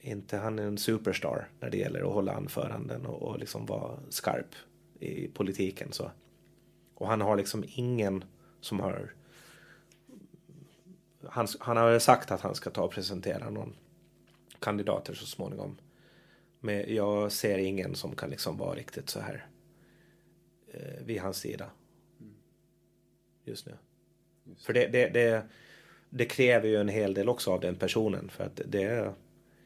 inte 0.00 0.36
han 0.36 0.58
är 0.58 0.62
en 0.62 0.78
superstar 0.78 1.48
när 1.60 1.70
det 1.70 1.76
gäller 1.76 2.00
att 2.00 2.12
hålla 2.12 2.32
anföranden 2.32 3.06
och, 3.06 3.22
och 3.22 3.38
liksom 3.38 3.66
vara 3.66 3.98
skarp 4.08 4.54
i 5.00 5.28
politiken. 5.28 5.92
Så. 5.92 6.10
Och 7.04 7.10
han 7.10 7.20
har 7.20 7.36
liksom 7.36 7.64
ingen 7.74 8.24
som 8.60 8.80
har 8.80 9.12
han, 11.28 11.46
han 11.60 11.76
har 11.76 11.98
sagt 11.98 12.30
att 12.30 12.40
han 12.40 12.54
ska 12.54 12.70
ta 12.70 12.82
och 12.82 12.92
presentera 12.92 13.50
någon 13.50 13.74
kandidater 14.58 15.14
så 15.14 15.26
småningom. 15.26 15.76
Men 16.60 16.94
jag 16.94 17.32
ser 17.32 17.58
ingen 17.58 17.94
som 17.94 18.16
kan 18.16 18.30
liksom 18.30 18.56
vara 18.56 18.74
riktigt 18.74 19.10
så 19.10 19.20
här 19.20 19.46
eh, 20.72 21.04
vid 21.04 21.20
hans 21.20 21.36
sida. 21.36 21.70
Just 23.44 23.66
nu. 23.66 23.72
För 24.58 24.72
det, 24.72 24.86
det, 24.86 25.08
det, 25.08 25.46
det 26.10 26.24
kräver 26.24 26.68
ju 26.68 26.76
en 26.76 26.88
hel 26.88 27.14
del 27.14 27.28
också 27.28 27.52
av 27.52 27.60
den 27.60 27.76
personen. 27.76 28.28
För 28.28 28.44
att 28.44 28.60
det 28.66 29.12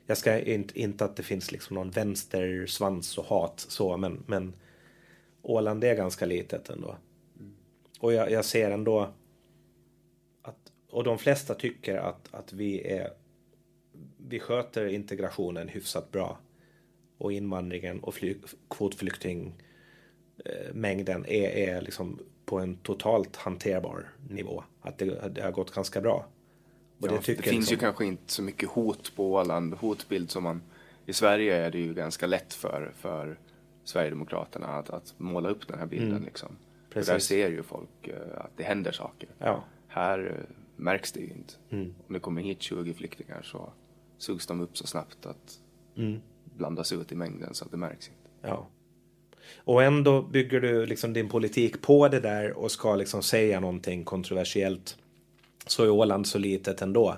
jag 0.06 0.18
ska 0.18 0.38
inte, 0.38 0.80
inte 0.80 1.04
att 1.04 1.16
det 1.16 1.22
finns 1.22 1.52
liksom 1.52 1.74
någon 1.74 1.90
vänstersvans 1.90 3.18
och 3.18 3.24
hat 3.24 3.66
så, 3.68 3.96
men, 3.96 4.24
men 4.26 4.54
Åland 5.42 5.84
är 5.84 5.94
ganska 5.94 6.26
litet 6.26 6.70
ändå. 6.70 6.96
Och 7.98 8.12
jag, 8.12 8.30
jag 8.30 8.44
ser 8.44 8.70
ändå 8.70 9.12
att, 10.42 10.72
och 10.90 11.04
de 11.04 11.18
flesta 11.18 11.54
tycker 11.54 11.96
att, 11.96 12.34
att 12.34 12.52
vi 12.52 12.80
är 12.80 13.10
vi 14.28 14.40
sköter 14.40 14.86
integrationen 14.86 15.68
hyfsat 15.68 16.12
bra. 16.12 16.38
Och 17.18 17.32
invandringen 17.32 18.00
och 18.00 18.14
fly, 18.14 18.36
kvotflyktingmängden 18.70 21.24
är, 21.26 21.48
är 21.48 21.82
liksom 21.82 22.18
på 22.44 22.58
en 22.58 22.76
totalt 22.76 23.36
hanterbar 23.36 24.08
nivå. 24.28 24.64
Att 24.80 24.98
det, 24.98 25.28
det 25.28 25.42
har 25.42 25.50
gått 25.50 25.74
ganska 25.74 26.00
bra. 26.00 26.26
Och 26.98 27.06
ja, 27.06 27.10
det, 27.10 27.16
det 27.16 27.22
finns 27.22 27.44
liksom... 27.44 27.74
ju 27.74 27.76
kanske 27.76 28.04
inte 28.04 28.32
så 28.32 28.42
mycket 28.42 28.68
hot 28.68 29.16
på 29.16 29.32
Åland, 29.32 29.74
hotbild 29.74 30.30
som 30.30 30.42
man... 30.42 30.62
I 31.06 31.12
Sverige 31.12 31.56
är 31.56 31.70
det 31.70 31.78
ju 31.78 31.94
ganska 31.94 32.26
lätt 32.26 32.54
för, 32.54 32.92
för 32.96 33.38
Sverigedemokraterna 33.84 34.66
att, 34.66 34.90
att 34.90 35.14
måla 35.16 35.48
upp 35.48 35.68
den 35.68 35.78
här 35.78 35.86
bilden. 35.86 36.10
Mm. 36.10 36.24
Liksom. 36.24 36.56
För 36.90 37.04
där 37.04 37.18
ser 37.18 37.48
ju 37.50 37.62
folk 37.62 38.08
uh, 38.08 38.14
att 38.36 38.50
det 38.56 38.62
händer 38.62 38.92
saker. 38.92 39.28
Ja. 39.38 39.64
Här 39.88 40.18
uh, 40.26 40.56
märks 40.76 41.12
det 41.12 41.20
ju 41.20 41.26
inte. 41.26 41.54
Mm. 41.70 41.94
Om 42.06 42.14
det 42.14 42.20
kommer 42.20 42.42
hit 42.42 42.62
20 42.62 42.94
flyktingar 42.94 43.42
så 43.42 43.72
sugs 44.18 44.46
de 44.46 44.60
upp 44.60 44.78
så 44.78 44.86
snabbt 44.86 45.26
att 45.26 45.60
mm. 45.96 46.20
blandas 46.44 46.92
ut 46.92 47.12
i 47.12 47.14
mängden 47.14 47.54
så 47.54 47.64
att 47.64 47.70
det 47.70 47.76
märks 47.76 48.08
inte. 48.08 48.30
Ja. 48.48 48.68
Och 49.56 49.82
ändå 49.82 50.22
bygger 50.22 50.60
du 50.60 50.86
liksom 50.86 51.12
din 51.12 51.28
politik 51.28 51.82
på 51.82 52.08
det 52.08 52.20
där 52.20 52.52
och 52.52 52.70
ska 52.70 52.96
liksom 52.96 53.22
säga 53.22 53.60
någonting 53.60 54.04
kontroversiellt. 54.04 54.96
Så 55.66 55.84
är 55.84 55.90
Åland 55.90 56.26
så 56.26 56.38
litet 56.38 56.82
ändå. 56.82 57.16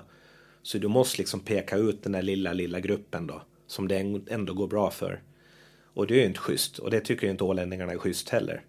Så 0.61 0.77
du 0.77 0.87
måste 0.87 1.17
liksom 1.17 1.39
peka 1.39 1.77
ut 1.77 2.03
den 2.03 2.11
där 2.11 2.21
lilla, 2.21 2.53
lilla 2.53 2.79
gruppen 2.79 3.27
då. 3.27 3.41
Som 3.67 3.87
det 3.87 4.21
ändå 4.27 4.53
går 4.53 4.67
bra 4.67 4.91
för. 4.91 5.21
Och 5.93 6.07
det 6.07 6.13
är 6.13 6.19
ju 6.19 6.25
inte 6.25 6.39
schysst. 6.39 6.79
Och 6.79 6.91
det 6.91 6.99
tycker 6.99 7.27
ju 7.27 7.31
inte 7.31 7.43
ålänningarna 7.43 7.91
är 7.91 7.97
schysst 7.97 8.29
heller. 8.29 8.63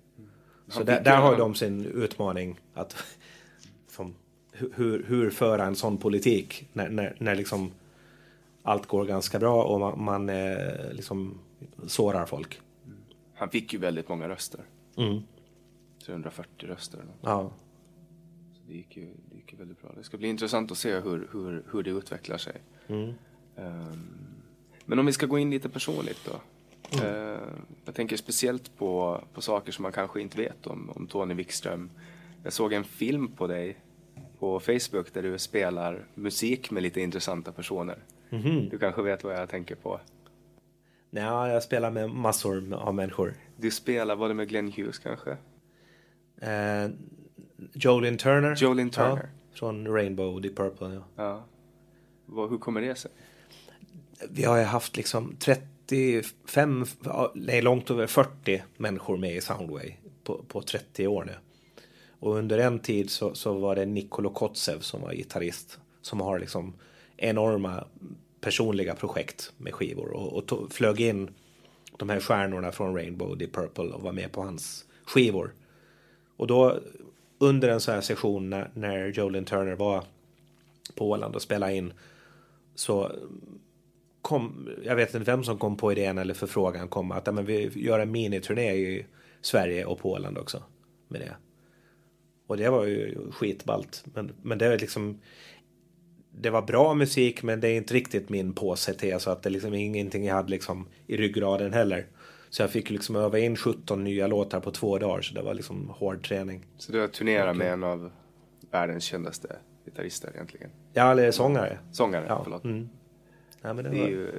Så 0.72 0.82
där, 0.82 1.04
där 1.04 1.16
har 1.16 1.36
de 1.36 1.54
sin 1.54 1.84
utmaning. 1.84 2.60
att 2.74 3.04
som, 3.88 4.14
hur, 4.52 5.04
hur 5.08 5.30
föra 5.30 5.64
en 5.64 5.76
sån 5.76 5.98
politik 5.98 6.68
när, 6.72 6.88
när, 6.88 7.16
när 7.18 7.34
liksom 7.34 7.70
allt 8.62 8.86
går 8.86 9.04
ganska 9.04 9.38
bra 9.38 9.64
och 9.64 9.80
man, 9.80 10.04
man 10.04 10.28
eh, 10.28 10.92
liksom 10.92 11.38
sårar 11.86 12.26
folk. 12.26 12.60
Han 13.34 13.50
fick 13.50 13.72
ju 13.72 13.78
väldigt 13.78 14.08
många 14.08 14.28
röster. 14.28 14.60
Mm. 14.96 15.22
340 16.06 16.68
röster. 16.68 17.00
Ja. 17.20 17.50
Så 18.52 18.60
det 18.68 18.74
gick, 18.74 18.96
ju, 18.96 19.04
det 19.30 19.36
gick 19.36 19.52
ju 19.52 19.58
väldigt 19.58 19.82
bra. 19.82 19.90
Det 19.96 20.04
ska 20.04 20.16
bli 20.16 20.28
intressant 20.28 20.70
att 20.70 20.78
se 20.78 21.00
hur, 21.00 21.28
hur, 21.32 21.64
hur 21.72 21.82
det 21.82 21.90
utvecklar 21.90 22.38
sig. 22.38 22.56
Mm. 22.86 23.12
Um, 23.56 24.08
men 24.84 24.98
om 24.98 25.06
vi 25.06 25.12
ska 25.12 25.26
gå 25.26 25.38
in 25.38 25.50
lite 25.50 25.68
personligt 25.68 26.20
då. 26.24 26.40
Mm. 26.94 27.06
Uh, 27.06 27.38
jag 27.84 27.94
tänker 27.94 28.16
speciellt 28.16 28.78
på, 28.78 29.20
på 29.34 29.42
saker 29.42 29.72
som 29.72 29.82
man 29.82 29.92
kanske 29.92 30.20
inte 30.20 30.38
vet 30.38 30.66
om, 30.66 30.90
om 30.90 31.06
Tony 31.06 31.34
Wikström. 31.34 31.90
Jag 32.42 32.52
såg 32.52 32.72
en 32.72 32.84
film 32.84 33.28
på 33.28 33.46
dig 33.46 33.76
på 34.38 34.60
Facebook 34.60 35.12
där 35.12 35.22
du 35.22 35.38
spelar 35.38 36.04
musik 36.14 36.70
med 36.70 36.82
lite 36.82 37.00
intressanta 37.00 37.52
personer. 37.52 37.98
Mm. 38.30 38.68
Du 38.68 38.78
kanske 38.78 39.02
vet 39.02 39.24
vad 39.24 39.34
jag 39.34 39.48
tänker 39.48 39.74
på? 39.74 40.00
Ja, 41.10 41.48
jag 41.48 41.62
spelar 41.62 41.90
med 41.90 42.10
massor 42.10 42.74
av 42.74 42.94
människor. 42.94 43.34
Du 43.56 43.70
spelar, 43.70 44.16
var 44.16 44.28
det 44.28 44.34
med 44.34 44.48
Glenn 44.48 44.72
Hughes 44.72 44.98
kanske? 44.98 45.30
Uh, 46.42 46.90
Jolin 47.72 48.18
Turner. 48.18 48.56
Jolin 48.56 48.90
Turner. 48.90 49.30
Ja, 49.32 49.56
från 49.58 49.88
Rainbow, 49.88 50.40
Deep 50.40 50.56
Purple. 50.56 50.88
Ja. 50.94 51.02
ja. 51.16 52.46
Hur 52.46 52.58
kommer 52.58 52.80
det 52.80 52.94
sig? 52.94 53.10
Vi 54.30 54.44
har 54.44 54.58
ju 54.58 54.64
haft 54.64 54.96
liksom 54.96 55.36
35, 55.92 56.86
nej 57.34 57.62
långt 57.62 57.90
över 57.90 58.06
40 58.06 58.62
människor 58.76 59.16
med 59.16 59.36
i 59.36 59.40
Soundway 59.40 59.96
på, 60.24 60.44
på 60.48 60.62
30 60.62 61.06
år 61.06 61.24
nu. 61.24 61.32
Och 62.10 62.36
under 62.36 62.58
en 62.58 62.78
tid 62.78 63.10
så, 63.10 63.34
så 63.34 63.52
var 63.52 63.76
det 63.76 63.86
Nikolo 63.86 64.30
Kotsev 64.30 64.80
som 64.80 65.02
var 65.02 65.12
gitarrist. 65.12 65.78
Som 66.02 66.20
har 66.20 66.38
liksom 66.38 66.74
enorma 67.16 67.84
personliga 68.40 68.94
projekt 68.94 69.52
med 69.56 69.74
skivor 69.74 70.10
och, 70.10 70.32
och 70.32 70.46
tog, 70.46 70.72
flög 70.72 71.00
in 71.00 71.30
de 71.98 72.08
här 72.08 72.20
stjärnorna 72.20 72.72
från 72.72 72.96
Rainbow, 72.96 73.38
Deep 73.38 73.52
Purple 73.52 73.84
och 73.84 74.02
var 74.02 74.12
med 74.12 74.32
på 74.32 74.42
hans 74.42 74.84
skivor. 75.04 75.54
Och 76.36 76.46
då 76.46 76.78
under 77.38 77.68
en 77.68 77.80
sån 77.80 77.94
här 77.94 78.00
session 78.00 78.50
när, 78.50 78.70
när 78.74 79.06
Jolin 79.06 79.44
Turner 79.44 79.74
var 79.74 80.04
på 80.94 81.10
Åland 81.10 81.34
och 81.34 81.42
spelade 81.42 81.74
in 81.74 81.92
så 82.74 83.12
kom, 84.22 84.68
jag 84.84 84.96
vet 84.96 85.14
inte 85.14 85.30
vem 85.30 85.44
som 85.44 85.58
kom 85.58 85.76
på 85.76 85.92
idén 85.92 86.18
eller 86.18 86.34
förfrågan 86.34 86.88
kom 86.88 87.12
att 87.12 87.34
men 87.34 87.44
vi 87.44 87.70
gör 87.74 87.98
en 87.98 88.12
miniturné 88.12 88.72
i 88.72 89.06
Sverige 89.40 89.84
och 89.84 90.06
Åland 90.06 90.38
också 90.38 90.62
med 91.08 91.20
det. 91.20 91.36
Och 92.46 92.56
det 92.56 92.70
var 92.70 92.84
ju 92.84 93.30
skitballt. 93.30 94.04
Men, 94.14 94.32
men 94.42 94.58
det 94.58 94.66
är 94.66 94.78
liksom 94.78 95.20
det 96.30 96.50
var 96.50 96.62
bra 96.62 96.94
musik 96.94 97.42
men 97.42 97.60
det 97.60 97.68
är 97.68 97.76
inte 97.76 97.94
riktigt 97.94 98.28
min 98.28 98.52
påse 98.52 98.94
te 98.94 99.18
så 99.18 99.30
att 99.30 99.42
det 99.42 99.50
liksom 99.50 99.74
ingenting 99.74 100.24
jag 100.24 100.34
hade 100.34 100.50
liksom 100.50 100.88
i 101.06 101.16
ryggraden 101.16 101.72
heller. 101.72 102.06
Så 102.50 102.62
jag 102.62 102.70
fick 102.70 102.90
liksom 102.90 103.16
öva 103.16 103.38
in 103.38 103.56
17 103.56 104.04
nya 104.04 104.26
låtar 104.26 104.60
på 104.60 104.70
två 104.70 104.98
dagar 104.98 105.22
så 105.22 105.34
det 105.34 105.42
var 105.42 105.54
liksom 105.54 105.88
hård 105.88 106.28
träning. 106.28 106.66
Så 106.78 106.92
du 106.92 107.00
har 107.00 107.08
turnerat 107.08 107.56
med 107.56 107.72
en 107.72 107.84
av 107.84 108.10
världens 108.70 109.04
kändaste 109.04 109.56
gitarrister 109.84 110.30
egentligen? 110.34 110.70
Ja, 110.92 111.10
eller 111.10 111.30
sångare. 111.30 111.78
Sångare, 111.92 112.24
ja. 112.28 112.40
förlåt. 112.44 112.64
Mm. 112.64 112.88
Ja, 113.62 113.72
men 113.72 113.84
det, 113.84 113.90
det, 113.90 113.98
var... 113.98 114.06
är 114.06 114.10
ju, 114.10 114.32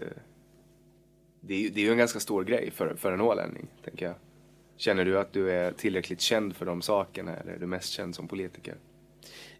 det, 1.41 1.53
är 1.53 1.59
ju, 1.59 1.69
det 1.69 1.79
är 1.79 1.83
ju 1.83 1.91
en 1.91 1.97
ganska 1.97 2.19
stor 2.19 2.43
grej 2.43 2.71
för, 2.71 2.95
för 2.95 3.11
en 3.11 3.21
ålänning, 3.21 3.67
tänker 3.83 4.05
jag. 4.05 4.15
Känner 4.77 5.05
du 5.05 5.19
att 5.19 5.33
du 5.33 5.51
är 5.51 5.71
tillräckligt 5.71 6.21
känd 6.21 6.55
för 6.55 6.65
de 6.65 6.81
sakerna 6.81 7.35
eller 7.35 7.53
är 7.53 7.59
du 7.59 7.67
mest 7.67 7.89
känd 7.89 8.15
som 8.15 8.27
politiker? 8.27 8.75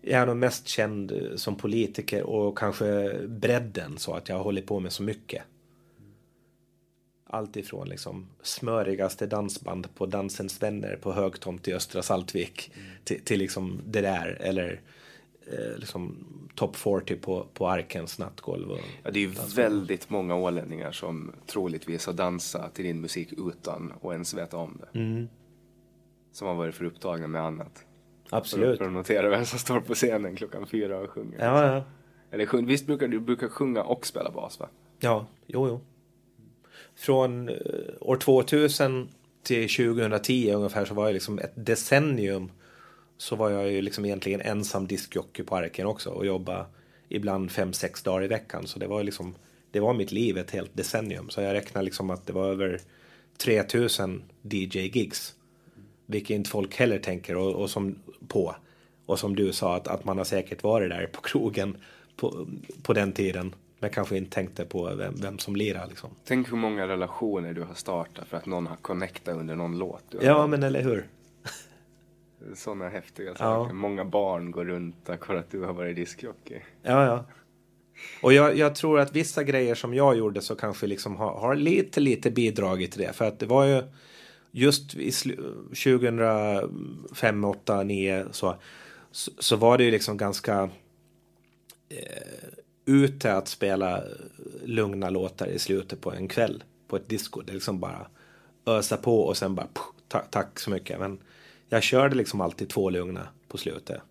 jag 0.06 0.22
är 0.22 0.26
nog 0.26 0.38
mest 0.38 0.68
känd 0.68 1.12
eh, 1.12 1.36
som 1.36 1.56
politiker 1.56 2.24
och 2.24 2.58
kanske 2.58 3.20
bredden 3.28 3.98
så 3.98 4.14
att 4.14 4.30
jag 4.30 4.36
har 4.36 4.44
hållit 4.44 4.68
på 4.68 4.80
med 4.80 4.92
så 4.92 5.04
mycket. 5.04 5.44
Allt 7.26 7.58
ifrån 7.58 7.90
liksom 7.90 8.28
smörigaste 8.42 9.28
dansband 9.28 9.96
på 9.96 10.06
Dansens 10.06 10.62
vänner 10.62 10.96
på 11.02 11.14
Högtomt 11.14 11.68
i 11.68 11.74
Östra 11.74 12.02
Saltvik 12.02 12.72
mm. 12.76 12.88
till, 13.04 13.22
till 13.22 13.40
liksom 13.40 13.82
det 13.86 14.02
där 14.02 14.38
eller 14.42 14.82
eh, 15.52 15.78
liksom 15.78 16.26
Top 16.56 16.76
40 16.76 17.16
på, 17.16 17.48
på 17.54 17.68
Arkens 17.68 18.20
nattgolv. 18.20 18.72
Och 18.72 18.80
ja, 19.04 19.12
det 19.12 19.20
är 19.20 19.22
ju 19.22 19.34
väldigt 19.56 20.10
många 20.10 20.36
ålänningar 20.36 20.92
som 20.92 21.32
troligtvis 21.48 22.06
har 22.06 22.14
dansat 22.14 22.76
till 22.76 22.86
din 22.86 23.02
musik 23.02 23.34
utan 23.38 23.94
att 24.02 24.12
ens 24.12 24.34
veta 24.34 24.58
om 24.58 24.82
det. 24.82 25.00
Mm. 25.00 25.28
Som 26.32 26.48
har 26.48 26.56
varit 26.56 26.76
för 26.76 26.86
upptagna 26.86 27.28
med 27.28 27.42
annat. 27.42 27.86
Absolut. 28.30 28.78
För 28.78 28.86
att 28.86 28.92
notera 28.92 29.30
vem 29.30 29.46
som 29.46 29.60
står 29.60 29.80
på 29.80 29.94
scenen 29.94 30.36
klockan 30.36 30.68
fyra 30.68 31.00
och 31.00 31.10
sjunger. 31.10 31.46
Ja, 31.46 31.74
ja. 31.74 31.84
Eller 32.32 32.62
visst 32.62 32.86
brukar 32.86 33.08
du 33.08 33.20
brukar 33.20 33.48
sjunga 33.48 33.84
och 33.84 34.06
spela 34.06 34.32
bas 34.32 34.60
va? 34.60 34.70
Ja, 35.00 35.26
jo, 35.48 35.68
jo. 35.68 35.82
Från 36.96 37.50
uh, 37.50 37.56
år 38.00 38.18
2000 38.18 39.10
till 39.44 39.70
2010 39.70 40.54
ungefär 40.56 40.86
så 40.86 40.94
var 40.94 41.06
jag 41.06 41.14
liksom 41.14 41.40
ett 41.40 41.54
decennium 41.56 42.52
så 43.18 43.36
var 43.36 43.50
jag 43.50 43.72
ju 43.72 43.82
liksom 43.82 44.06
egentligen 44.06 44.42
ensam 44.42 44.88
diskjockey 44.88 45.44
på 45.44 45.56
Arken 45.56 45.88
också 45.88 46.10
och 46.10 46.26
jobba 46.26 46.66
ibland 47.10 47.52
fem, 47.52 47.74
sex 47.74 48.04
dagar 48.04 48.24
i 48.24 48.28
veckan. 48.28 48.68
Så 48.68 48.80
det 48.80 48.88
var 48.88 49.04
liksom, 49.04 49.36
det 49.72 49.80
var 49.80 49.94
mitt 49.94 50.12
liv 50.12 50.38
ett 50.38 50.52
helt 50.52 50.78
decennium. 50.78 51.30
Så 51.30 51.42
jag 51.42 51.54
räknar 51.54 51.84
liksom 51.84 52.10
att 52.10 52.28
det 52.28 52.34
var 52.34 52.48
över 52.48 52.80
3000 53.38 54.22
DJ-gigs. 54.42 55.36
Vilket 56.06 56.36
inte 56.36 56.50
folk 56.50 56.76
heller 56.76 57.00
tänker 57.00 57.38
och, 57.38 57.56
och 57.56 57.70
som 57.70 57.96
på. 58.28 58.56
Och 59.06 59.20
som 59.20 59.36
du 59.36 59.54
sa, 59.54 59.76
att, 59.76 59.88
att 59.88 60.06
man 60.06 60.18
har 60.18 60.26
säkert 60.26 60.64
varit 60.64 60.90
där 60.90 61.08
på 61.08 61.22
krogen 61.22 61.78
på, 62.16 62.48
på 62.84 62.94
den 62.94 63.12
tiden. 63.12 63.56
Men 63.80 63.90
kanske 63.90 64.18
inte 64.18 64.32
tänkte 64.32 64.66
på 64.66 64.96
vem, 64.96 65.16
vem 65.16 65.40
som 65.40 65.56
lirar 65.56 65.88
liksom. 65.88 66.10
Tänk 66.26 66.52
hur 66.52 66.58
många 66.58 66.88
relationer 66.88 67.54
du 67.54 67.62
har 67.62 67.74
startat 67.74 68.28
för 68.28 68.38
att 68.38 68.46
någon 68.46 68.68
har 68.68 68.76
connectat 68.76 69.36
under 69.36 69.56
någon 69.56 69.78
låt. 69.78 70.16
Ja, 70.22 70.48
men 70.48 70.64
eller 70.64 70.84
hur. 70.84 71.06
Sådana 72.56 72.90
häftiga 72.90 73.36
saker. 73.36 73.70
Ja. 73.70 73.74
Många 73.74 74.06
barn 74.06 74.52
går 74.52 74.66
runt 74.66 74.96
tack 75.06 75.28
vare 75.28 75.40
att 75.40 75.52
du 75.52 75.64
har 75.64 75.74
varit 75.74 75.96
diskjockey. 75.96 76.60
Ja, 76.82 77.06
ja. 77.06 77.26
Och 78.22 78.34
jag, 78.34 78.58
jag, 78.58 78.76
tror 78.76 79.00
att 79.00 79.16
vissa 79.16 79.44
grejer 79.44 79.76
som 79.76 79.94
jag 79.94 80.18
gjorde 80.18 80.42
så 80.42 80.56
kanske 80.56 80.88
liksom 80.88 81.16
har, 81.16 81.40
har 81.40 81.56
lite, 81.56 82.00
lite 82.00 82.32
bidragit 82.32 82.92
till 82.92 83.02
det. 83.02 83.14
För 83.14 83.26
att 83.26 83.40
det 83.40 83.46
var 83.46 83.66
ju 83.66 83.84
just 84.52 84.96
i 84.96 85.12
2005, 85.12 87.44
8, 87.44 87.84
9 87.84 88.26
så, 88.32 88.56
så, 89.12 89.32
så 89.40 89.56
var 89.56 89.78
det 89.78 89.84
ju 89.84 89.92
liksom 89.92 90.18
ganska 90.18 90.70
eh, 91.90 92.24
ute 92.86 93.34
att 93.34 93.48
spela 93.48 94.04
lugna 94.64 95.10
låtar 95.10 95.48
i 95.48 95.60
slutet 95.60 96.02
på 96.02 96.14
en 96.14 96.28
kväll 96.28 96.64
på 96.88 96.96
ett 96.96 97.10
disco. 97.10 97.42
Det 97.42 97.52
är 97.52 97.54
liksom 97.54 97.80
bara 97.80 98.08
ösa 98.66 98.98
på 98.98 99.22
och 99.22 99.38
sen 99.38 99.56
bara 99.56 99.68
pff, 99.68 99.84
ta, 100.08 100.20
tack 100.20 100.60
så 100.60 100.70
mycket. 100.70 101.00
Men 101.00 101.20
jag 101.74 101.84
körde 101.84 102.16
liksom 102.16 102.42
alltid 102.42 102.70
två 102.70 102.90
lugna 102.90 103.28
på 103.48 103.58
slutet. 103.58 104.02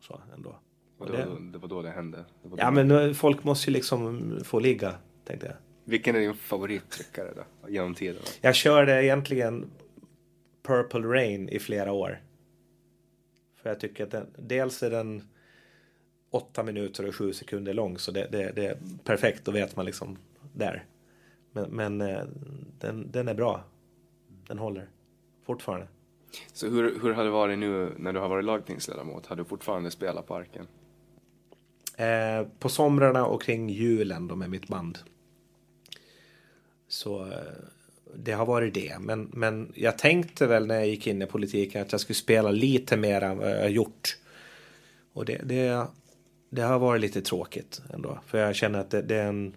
Så 0.00 0.20
ändå. 0.34 0.56
Och 0.98 1.06
det, 1.06 1.26
det, 1.52 1.58
var, 1.58 1.68
då 1.68 1.82
det 1.82 1.90
hände. 1.90 2.24
Det 2.42 2.50
ja 2.56 2.70
men 2.70 2.88
nu- 2.88 3.14
folk 3.14 3.44
måste 3.44 3.70
ju 3.70 3.74
liksom 3.74 4.32
få 4.44 4.58
ligga, 4.58 4.94
tänkte 5.24 5.46
jag. 5.46 5.56
Vilken 5.84 6.16
är 6.16 6.20
din 6.20 6.34
favorittryckare 6.34 7.32
då? 7.36 7.68
Genom 7.68 7.94
tiderna? 7.94 8.26
Jag 8.40 8.54
körde 8.54 9.04
egentligen 9.04 9.70
Purple 10.62 11.00
Rain 11.00 11.48
i 11.48 11.58
flera 11.58 11.92
år. 11.92 12.22
För 13.56 13.68
jag 13.70 13.80
tycker 13.80 14.04
att 14.04 14.10
den, 14.10 14.26
dels 14.38 14.82
är 14.82 14.90
den 14.90 15.22
åtta 16.30 16.62
minuter 16.62 17.08
och 17.08 17.14
sju 17.14 17.32
sekunder 17.32 17.74
lång 17.74 17.98
så 17.98 18.12
det, 18.12 18.28
det, 18.32 18.52
det 18.56 18.66
är 18.66 18.78
perfekt, 19.04 19.44
då 19.44 19.52
vet 19.52 19.76
man 19.76 19.86
liksom 19.86 20.18
där. 20.54 20.84
Men, 21.52 21.70
men 21.70 22.00
eh, 22.00 22.24
den, 22.78 23.10
den 23.10 23.28
är 23.28 23.34
bra. 23.34 23.64
Den 24.46 24.58
håller 24.58 24.88
fortfarande. 25.46 25.88
Så 26.52 26.68
hur, 26.68 27.00
hur 27.02 27.12
har 27.12 27.24
det 27.24 27.30
varit 27.30 27.58
nu 27.58 27.92
när 27.98 28.12
du 28.12 28.18
har 28.18 28.28
varit 28.28 28.44
lagtingsledamot? 28.44 29.26
Har 29.26 29.36
du 29.36 29.44
fortfarande 29.44 29.90
spelat 29.90 30.26
på 30.26 30.34
Arken? 30.34 30.66
Eh, 31.96 32.46
på 32.58 32.68
somrarna 32.68 33.26
och 33.26 33.42
kring 33.42 33.70
julen 33.70 34.28
då 34.28 34.36
med 34.36 34.50
mitt 34.50 34.68
band. 34.68 34.98
Så 36.88 37.26
eh, 37.26 37.32
det 38.14 38.32
har 38.32 38.46
varit 38.46 38.74
det. 38.74 38.96
Men, 39.00 39.30
men 39.32 39.72
jag 39.74 39.98
tänkte 39.98 40.46
väl 40.46 40.66
när 40.66 40.74
jag 40.74 40.88
gick 40.88 41.06
in 41.06 41.22
i 41.22 41.26
politiken 41.26 41.82
att 41.82 41.92
jag 41.92 42.00
skulle 42.00 42.16
spela 42.16 42.50
lite 42.50 42.96
mer 42.96 43.22
än 43.22 43.38
vad 43.38 43.50
jag 43.50 43.60
har 43.60 43.68
gjort. 43.68 44.16
Och 45.12 45.24
det, 45.24 45.40
det, 45.44 45.86
det 46.50 46.62
har 46.62 46.78
varit 46.78 47.00
lite 47.00 47.22
tråkigt 47.22 47.82
ändå. 47.94 48.18
För 48.26 48.38
jag 48.38 48.54
känner 48.54 48.78
att 48.78 48.90
det, 48.90 49.02
det 49.02 49.16
är 49.16 49.26
en 49.26 49.54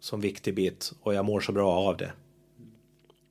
sån 0.00 0.20
viktig 0.20 0.54
bit 0.54 0.92
och 1.00 1.14
jag 1.14 1.24
mår 1.24 1.40
så 1.40 1.52
bra 1.52 1.72
av 1.72 1.96
det. 1.96 2.12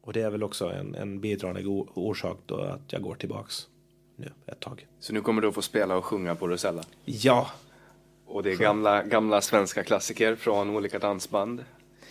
Och 0.05 0.13
det 0.13 0.21
är 0.21 0.29
väl 0.29 0.43
också 0.43 0.69
en, 0.69 0.95
en 0.95 1.19
bidragande 1.19 1.69
orsak 1.93 2.37
då 2.45 2.61
att 2.61 2.93
jag 2.93 3.01
går 3.01 3.15
tillbaks 3.15 3.67
nu 4.15 4.31
ett 4.45 4.59
tag. 4.59 4.87
Så 4.99 5.13
nu 5.13 5.21
kommer 5.21 5.41
du 5.41 5.47
att 5.47 5.55
få 5.55 5.61
spela 5.61 5.95
och 5.95 6.05
sjunga 6.05 6.35
på 6.35 6.47
Rosella? 6.47 6.83
Ja, 7.05 7.51
Och 8.25 8.43
det 8.43 8.51
är 8.51 8.55
gamla, 8.55 9.03
gamla 9.03 9.41
svenska 9.41 9.83
klassiker 9.83 10.35
från 10.35 10.69
olika 10.69 10.99
dansband, 10.99 11.63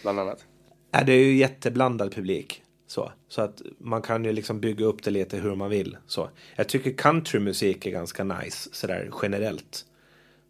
bland 0.02 0.20
annat. 0.20 0.44
Ja, 0.90 1.04
det 1.04 1.12
är 1.12 1.24
ju 1.24 1.36
jätteblandad 1.36 2.14
publik. 2.14 2.62
Så, 2.86 3.12
så 3.28 3.42
att 3.42 3.62
man 3.78 4.02
kan 4.02 4.24
ju 4.24 4.32
liksom 4.32 4.60
bygga 4.60 4.84
upp 4.86 5.02
det 5.02 5.10
lite 5.10 5.36
hur 5.36 5.54
man 5.54 5.70
vill. 5.70 5.96
Så. 6.06 6.28
Jag 6.56 6.68
tycker 6.68 6.92
countrymusik 6.92 7.86
är 7.86 7.90
ganska 7.90 8.24
nice 8.24 8.68
sådär 8.72 9.10
generellt. 9.22 9.84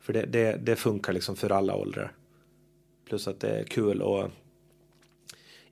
För 0.00 0.12
det, 0.12 0.26
det, 0.26 0.56
det 0.56 0.76
funkar 0.76 1.12
liksom 1.12 1.36
för 1.36 1.50
alla 1.50 1.74
åldrar. 1.74 2.12
Plus 3.08 3.28
att 3.28 3.40
det 3.40 3.48
är 3.48 3.64
kul 3.64 4.02
att 4.02 4.30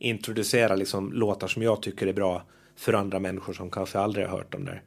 introducera 0.01 0.77
liksom 0.77 1.13
låtar 1.13 1.49
som 1.49 1.63
jag 1.63 1.83
tycker 1.83 2.07
är 2.07 2.13
bra 2.13 2.43
för 2.77 2.93
andra 2.93 3.19
människor 3.19 3.53
som 3.53 3.71
kanske 3.71 3.99
aldrig 3.99 4.27
har 4.27 4.37
hört 4.37 4.53
dem 4.53 4.65
där. 4.65 4.83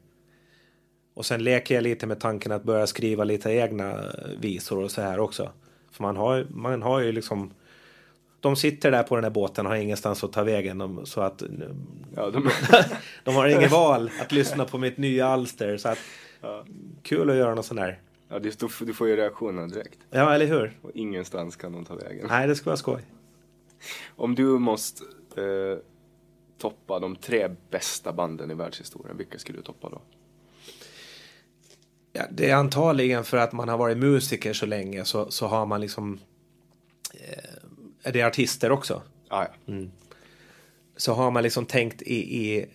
Och 1.14 1.26
sen 1.26 1.44
leker 1.44 1.74
jag 1.74 1.82
lite 1.82 2.06
med 2.06 2.20
tanken 2.20 2.52
att 2.52 2.64
börja 2.64 2.86
skriva 2.86 3.24
lite 3.24 3.50
egna 3.50 4.04
visor 4.40 4.84
och 4.84 4.90
så 4.90 5.02
här 5.02 5.18
också. 5.18 5.52
För 5.92 6.02
man 6.02 6.16
har, 6.16 6.46
man 6.50 6.82
har 6.82 7.00
ju 7.00 7.12
liksom 7.12 7.54
de 8.40 8.56
sitter 8.56 8.90
där 8.90 9.02
på 9.02 9.14
den 9.14 9.24
här 9.24 9.30
båten 9.30 9.66
och 9.66 9.72
har 9.72 9.78
ingenstans 9.78 10.24
att 10.24 10.32
ta 10.32 10.42
vägen. 10.42 10.78
De, 10.78 11.06
så 11.06 11.20
att 11.20 11.42
Ja, 12.16 12.30
de, 12.30 12.50
de 13.24 13.34
har 13.34 13.46
inget 13.46 13.72
val 13.72 14.10
att 14.20 14.32
lyssna 14.32 14.64
på 14.64 14.78
mitt 14.78 14.96
nya 14.96 15.26
alster. 15.26 15.76
Så 15.76 15.88
att, 15.88 15.98
kul 17.02 17.30
att 17.30 17.36
göra 17.36 17.54
något 17.54 17.66
sånt 17.66 17.80
där. 17.80 18.00
ja, 18.28 18.38
du, 18.38 18.52
du 18.80 18.94
får 18.94 19.08
ju 19.08 19.16
reaktionen 19.16 19.68
direkt. 19.68 19.98
Ja, 20.10 20.34
eller 20.34 20.46
hur? 20.46 20.78
Och 20.82 20.90
ingenstans 20.94 21.56
kan 21.56 21.72
de 21.72 21.84
ta 21.84 21.94
vägen. 21.94 22.26
Nej, 22.28 22.48
det 22.48 22.56
ska 22.56 22.70
vara 22.70 22.76
skoj. 22.76 23.02
Om 24.16 24.34
du 24.34 24.44
måste 24.58 25.04
eh, 25.36 25.78
toppa 26.58 26.98
de 26.98 27.16
tre 27.16 27.48
bästa 27.70 28.12
banden 28.12 28.50
i 28.50 28.54
världshistorien, 28.54 29.16
vilka 29.16 29.38
skulle 29.38 29.58
du 29.58 29.62
toppa 29.62 29.88
då? 29.88 30.02
Ja, 32.12 32.22
det 32.30 32.50
är 32.50 32.54
antagligen 32.54 33.24
för 33.24 33.36
att 33.36 33.52
man 33.52 33.68
har 33.68 33.78
varit 33.78 33.98
musiker 33.98 34.52
så 34.52 34.66
länge 34.66 35.04
så, 35.04 35.30
så 35.30 35.46
har 35.46 35.66
man 35.66 35.80
liksom... 35.80 36.20
Eh, 37.14 37.54
är 38.02 38.12
det 38.12 38.22
artister 38.22 38.72
också? 38.72 39.02
Ah, 39.28 39.46
ja. 39.66 39.74
så 40.96 41.12
har 41.12 41.30
man 41.30 41.42
liksom 41.42 41.66
tänkt 41.66 42.02
i, 42.02 42.44
i 42.44 42.66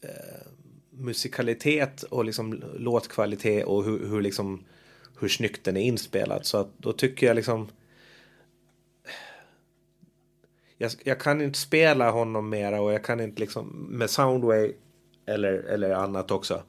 eh, 0.00 0.46
musikalitet 0.90 2.02
och 2.02 2.24
liksom 2.24 2.62
låtkvalitet 2.74 3.64
och 3.64 3.84
hur, 3.84 4.08
hur, 4.08 4.20
liksom, 4.20 4.64
hur 5.20 5.28
snyggt 5.28 5.64
den 5.64 5.76
är 5.76 5.82
inspelad. 5.82 6.46
Så 6.46 6.58
att 6.58 6.68
då 6.78 6.92
tycker 6.92 7.26
jag 7.26 7.36
liksom... 7.36 7.68
Jag, 10.78 10.90
jag 11.04 11.20
kan 11.20 11.40
inte 11.40 11.58
spela 11.58 12.10
honom 12.10 12.48
mera 12.48 12.80
och 12.80 12.92
jag 12.92 13.04
kan 13.04 13.20
inte 13.20 13.40
liksom 13.40 13.66
med 13.90 14.10
Soundway 14.10 14.72
eller, 15.26 15.52
eller 15.52 15.90
annat 15.90 16.30
också. 16.30 16.62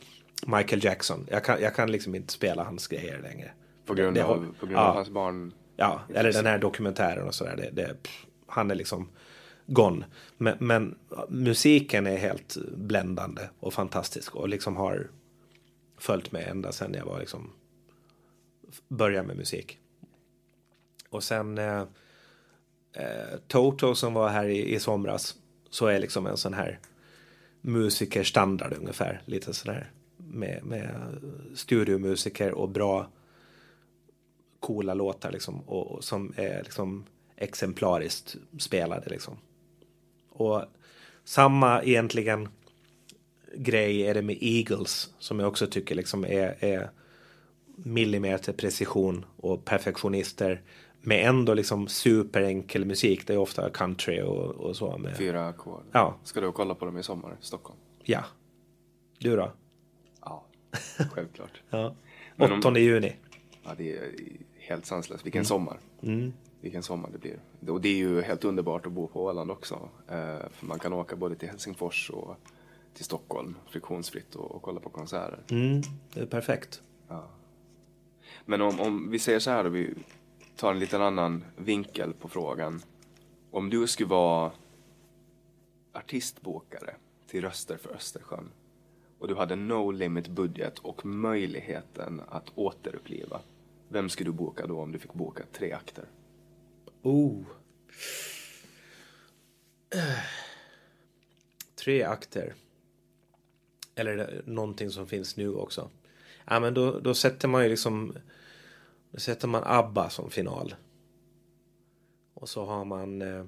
Michael 0.48 0.84
Jackson. 0.84 1.28
Jag 1.32 1.44
kan, 1.44 1.62
jag 1.62 1.76
kan 1.76 1.92
liksom 1.92 2.16
inte 2.16 2.34
spela 2.34 2.64
hans 2.64 2.88
grejer 2.88 3.22
längre. 3.22 3.52
På 3.86 3.94
grund, 3.94 4.16
Det- 4.18 4.22
det 4.22 4.26
av, 4.26 4.56
på 4.60 4.66
grund 4.66 4.78
ja. 4.80 4.88
av 4.88 4.96
hans 4.96 5.10
barn? 5.10 5.54
Ja, 5.76 6.02
eller 6.14 6.34
den 6.34 6.46
här 6.46 6.58
dokumentären 6.60 7.28
och 7.28 7.36
sådär. 7.36 7.56
Det, 7.58 7.70
det, 7.82 7.96
han 8.48 8.72
är 8.72 8.76
liksom 8.76 9.10
gone. 9.66 10.06
Men, 10.38 10.58
men 10.60 10.96
musiken 11.30 12.08
är 12.08 12.18
helt 12.18 12.58
bländande 12.78 13.42
och 13.60 13.74
fantastisk 13.74 14.36
och 14.36 14.50
liksom 14.50 14.76
har 14.76 15.08
följt 15.98 16.32
med 16.32 16.48
ända 16.48 16.72
sedan 16.72 16.94
jag 16.94 17.06
var 17.06 17.20
liksom 17.20 17.52
började 18.88 19.28
med 19.28 19.38
musik. 19.38 19.80
Och 21.10 21.24
sen 21.24 21.58
eh, 22.96 23.40
Toto 23.48 23.96
som 23.96 24.14
var 24.14 24.30
här 24.30 24.48
i, 24.48 24.76
i 24.76 24.80
somras 24.80 25.36
så 25.70 25.88
är 25.88 26.00
liksom 26.00 26.28
en 26.28 26.38
sån 26.38 26.54
här 26.54 26.80
musikerstandard 27.62 28.74
ungefär. 28.74 29.22
Lite 29.26 29.54
sådär 29.54 29.92
med, 30.18 30.66
med 30.66 30.90
studiomusiker 31.56 32.52
och 32.52 32.70
bra 32.70 33.08
coola 34.60 34.94
låtar 34.94 35.32
liksom 35.32 35.60
och, 35.60 35.92
och 35.92 36.04
som 36.04 36.34
är 36.36 36.64
liksom 36.64 37.06
exemplariskt 37.36 38.36
spelade 38.60 39.10
liksom. 39.10 39.38
Och 40.30 40.64
samma 41.24 41.84
egentligen 41.84 42.50
grej 43.56 44.02
är 44.02 44.14
det 44.14 44.22
med 44.22 44.38
Eagles 44.42 45.14
som 45.20 45.40
jag 45.40 45.48
också 45.48 45.68
tycker 45.68 45.96
liksom 45.96 46.26
är, 46.26 46.56
är 46.60 46.90
millimeter 47.76 48.54
precision 48.54 49.26
och 49.38 49.66
perfektionister 49.66 50.62
med 51.06 51.26
ändå 51.28 51.54
liksom 51.54 51.88
superenkel 51.88 52.86
musik. 52.86 53.28
Det 53.28 53.34
är 53.34 53.38
ofta 53.38 53.70
country 53.70 54.22
och, 54.22 54.46
och 54.46 54.76
så. 54.76 54.98
Med, 54.98 55.18
Fyra 55.18 55.48
ackord. 55.48 55.84
Ja. 55.92 56.16
Ska 56.24 56.42
du 56.42 56.52
kolla 56.52 56.76
på 56.76 56.86
dem 56.86 56.98
i 56.98 57.04
sommar 57.04 57.38
i 57.42 57.46
Stockholm? 57.46 57.80
ja. 58.04 58.24
Du 59.20 59.36
då? 59.36 59.52
Ja, 60.22 60.46
självklart. 61.12 61.62
Ja. 61.70 61.96
Men 62.36 62.52
om- 62.52 62.60
8 62.60 62.80
juni. 62.80 63.16
Ja, 63.64 63.72
det 63.78 63.98
är 63.98 64.12
helt 64.58 64.86
sanslöst. 64.86 65.26
Vilken 65.26 65.46
sommar. 65.46 65.80
Mm. 66.02 66.34
Vilken 66.62 66.84
sommar 66.84 67.10
det 67.12 67.18
blir. 67.18 67.40
Och 67.74 67.82
det 67.82 67.90
är 67.90 67.96
ju 67.98 68.22
helt 68.22 68.44
underbart 68.44 68.86
att 68.86 68.92
bo 68.92 69.08
på 69.08 69.24
Åland 69.26 69.52
också. 69.52 69.90
Eh, 70.08 70.16
för 70.52 70.66
man 70.66 70.80
kan 70.80 70.94
åka 70.94 71.16
både 71.16 71.36
till 71.36 71.50
Helsingfors 71.50 72.10
och 72.10 72.36
till 72.94 73.06
Stockholm 73.06 73.56
friktionsfritt 73.70 74.36
och, 74.36 74.52
och 74.56 74.62
kolla 74.62 74.80
på 74.80 74.90
konserter. 74.90 75.40
Mm, 75.50 75.82
det 76.14 76.20
är 76.22 76.26
perfekt. 76.26 76.82
Men 78.46 78.62
om, 78.62 78.80
om 78.80 79.12
vi 79.12 79.20
säger 79.20 79.40
så 79.40 79.50
här 79.52 79.64
då, 79.64 79.70
vi 79.70 79.94
tar 80.56 80.72
en 80.72 80.80
liten 80.80 81.02
annan 81.02 81.46
vinkel 81.58 82.14
på 82.14 82.28
frågan. 82.28 82.82
Om 83.52 83.70
du 83.70 83.88
skulle 83.88 84.10
vara 84.10 84.52
artistbokare 85.94 86.96
till 87.28 87.42
Röster 87.42 87.78
för 87.78 87.96
Östersjön 87.96 88.52
och 89.20 89.28
du 89.28 89.36
hade 89.36 89.56
no 89.56 89.92
limit 89.92 90.28
budget 90.28 90.80
och 90.80 91.06
möjligheten 91.06 92.22
att 92.30 92.52
återuppliva. 92.56 93.42
Vem 93.90 94.10
skulle 94.10 94.30
du 94.30 94.34
boka 94.34 94.68
då 94.68 94.80
om 94.80 94.92
du 94.92 95.00
fick 95.00 95.14
boka 95.14 95.44
tre 95.52 95.72
akter? 95.72 96.06
Oh. 97.02 97.44
Tre 101.76 102.04
akter. 102.04 102.54
Eller 103.96 104.42
någonting 104.46 104.90
som 104.90 105.08
finns 105.08 105.38
nu 105.38 105.56
också. 105.56 105.90
Ja, 106.46 106.60
men 106.60 106.74
då, 106.74 107.00
då 107.00 107.14
sätter 107.14 107.48
man 107.48 107.64
ju 107.64 107.70
liksom... 107.70 108.18
Då 109.16 109.22
sätter 109.22 109.48
man 109.48 109.64
ABBA 109.66 110.10
som 110.10 110.32
final. 110.32 110.76
Och 112.34 112.50
så 112.50 112.66
har 112.66 112.86
man... 112.86 113.22
Eh, 113.22 113.46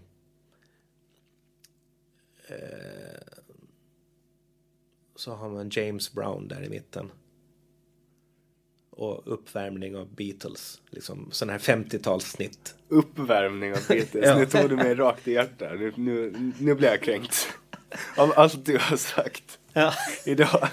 eh, 2.47 3.21
så 5.15 5.33
har 5.35 5.49
man 5.49 5.69
James 5.71 6.13
Brown 6.13 6.47
där 6.47 6.63
i 6.63 6.69
mitten. 6.69 7.11
Och 8.89 9.33
uppvärmning 9.33 9.95
av 9.95 10.15
Beatles. 10.15 10.81
Liksom 10.89 11.29
sån 11.31 11.49
här 11.49 11.59
50-talssnitt. 11.59 12.75
Uppvärmning 12.87 13.73
av 13.73 13.87
Beatles. 13.87 14.25
Ja. 14.25 14.37
Nu 14.37 14.45
tog 14.45 14.69
du 14.69 14.75
mig 14.75 14.95
rakt 14.95 15.27
i 15.27 15.31
hjärtat. 15.31 15.79
Nu, 15.79 15.93
nu, 15.95 16.51
nu 16.59 16.75
blir 16.75 16.89
jag 16.89 17.01
kränkt. 17.01 17.47
Av 18.17 18.33
allt 18.35 18.65
du 18.65 18.77
har 18.77 18.97
sagt 18.97 19.59
Ja. 19.73 19.93
idag 20.25 20.69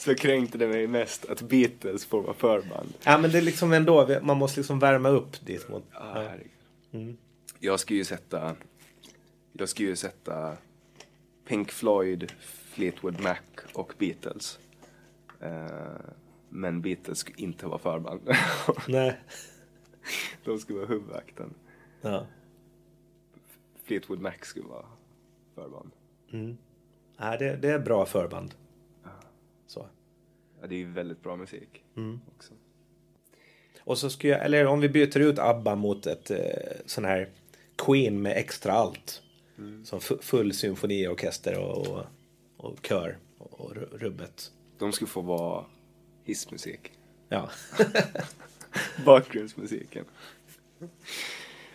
så 0.00 0.14
kränkte 0.14 0.58
det 0.58 0.68
mig 0.68 0.86
mest 0.86 1.24
att 1.24 1.42
Beatles 1.42 2.04
får 2.04 2.22
vara 2.22 2.34
förband. 2.34 2.92
Ja 3.04 3.18
men 3.18 3.30
det 3.32 3.38
är 3.38 3.42
liksom 3.42 3.72
ändå, 3.72 4.20
man 4.22 4.36
måste 4.36 4.60
liksom 4.60 4.78
värma 4.78 5.08
upp 5.08 5.46
dit 5.46 5.68
mot. 5.68 5.84
Ah, 5.92 6.12
herregud. 6.12 7.16
Jag 7.58 7.80
ska 7.80 7.94
ju 7.94 8.04
sätta 8.04 8.56
jag 9.52 9.68
skulle 9.68 9.88
ju 9.88 9.96
sätta 9.96 10.56
Pink 11.46 11.70
Floyd, 11.70 12.32
Fleetwood 12.40 13.20
Mac 13.20 13.36
och 13.74 13.94
Beatles. 13.98 14.58
Eh, 15.40 16.12
men 16.48 16.82
Beatles 16.82 17.18
skulle 17.18 17.38
inte 17.38 17.66
vara 17.66 17.78
förband. 17.78 18.20
Nej. 18.88 19.20
De 20.44 20.58
skulle 20.58 20.78
vara 20.78 20.88
huvudakten. 20.88 21.54
Ja. 22.00 22.26
Fleetwood 23.84 24.20
Mac 24.20 24.32
skulle 24.40 24.66
vara 24.66 24.86
förband. 25.54 25.90
Nej, 27.16 27.38
det, 27.38 27.56
det 27.56 27.68
är 27.68 27.78
bra 27.78 28.06
förband. 28.06 28.54
Så. 29.70 29.86
Ja, 30.60 30.66
det 30.66 30.74
är 30.74 30.78
ju 30.78 30.90
väldigt 30.92 31.22
bra 31.22 31.36
musik 31.36 31.84
också. 32.36 32.52
Och 33.80 33.98
så 33.98 34.10
skulle 34.10 34.32
jag, 34.32 34.44
eller 34.44 34.66
om 34.66 34.80
vi 34.80 34.88
byter 34.88 35.18
ut 35.18 35.38
ABBA 35.38 35.74
mot 35.74 36.06
ett 36.06 36.30
eh, 36.30 36.38
sån 36.86 37.04
här 37.04 37.28
Queen 37.76 38.22
med 38.22 38.36
extra 38.36 38.72
allt. 38.72 39.22
Som 39.84 39.98
fu- 40.00 40.22
full 40.22 40.52
symfoniorkester 40.54 41.58
och, 41.58 41.88
och, 41.88 42.04
och 42.56 42.86
kör 42.86 43.18
och, 43.38 43.60
och 43.60 43.74
ru- 43.74 43.98
rubbet. 43.98 44.52
De 44.78 44.92
skulle 44.92 45.08
få 45.08 45.20
vara 45.20 45.64
hissmusik. 46.24 46.92
Ja. 47.28 47.50
Bakgrundsmusiken. 49.04 50.04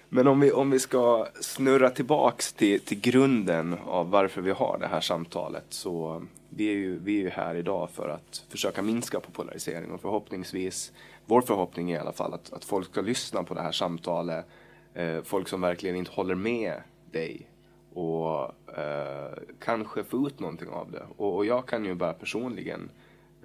Men 0.09 0.27
om 0.27 0.39
vi, 0.39 0.51
om 0.51 0.69
vi 0.69 0.79
ska 0.79 1.27
snurra 1.41 1.89
tillbaks 1.89 2.53
till, 2.53 2.79
till 2.79 2.99
grunden 2.99 3.75
av 3.85 4.09
varför 4.09 4.41
vi 4.41 4.51
har 4.51 4.77
det 4.79 4.87
här 4.87 5.01
samtalet 5.01 5.65
så 5.69 6.23
vi 6.49 6.67
är, 6.67 6.73
ju, 6.73 6.99
vi 6.99 7.17
är 7.17 7.21
ju 7.21 7.29
här 7.29 7.55
idag 7.55 7.89
för 7.89 8.09
att 8.09 8.45
försöka 8.49 8.81
minska 8.81 9.19
på 9.19 9.31
polarisering 9.31 9.91
och 9.91 10.01
förhoppningsvis, 10.01 10.91
vår 11.25 11.41
förhoppning 11.41 11.91
är 11.91 11.95
i 11.95 11.99
alla 11.99 12.11
fall 12.11 12.33
att, 12.33 12.53
att 12.53 12.65
folk 12.65 12.87
ska 12.87 13.01
lyssna 13.01 13.43
på 13.43 13.53
det 13.53 13.61
här 13.61 13.71
samtalet, 13.71 14.45
eh, 14.93 15.21
folk 15.23 15.47
som 15.47 15.61
verkligen 15.61 15.95
inte 15.95 16.11
håller 16.11 16.35
med 16.35 16.81
dig 17.11 17.47
och 17.93 18.41
eh, 18.77 19.33
kanske 19.59 20.03
få 20.03 20.27
ut 20.27 20.39
någonting 20.39 20.69
av 20.69 20.91
det. 20.91 21.05
Och, 21.17 21.35
och 21.35 21.45
jag 21.45 21.65
kan 21.65 21.85
ju 21.85 21.93
bara 21.93 22.13
personligen 22.13 22.89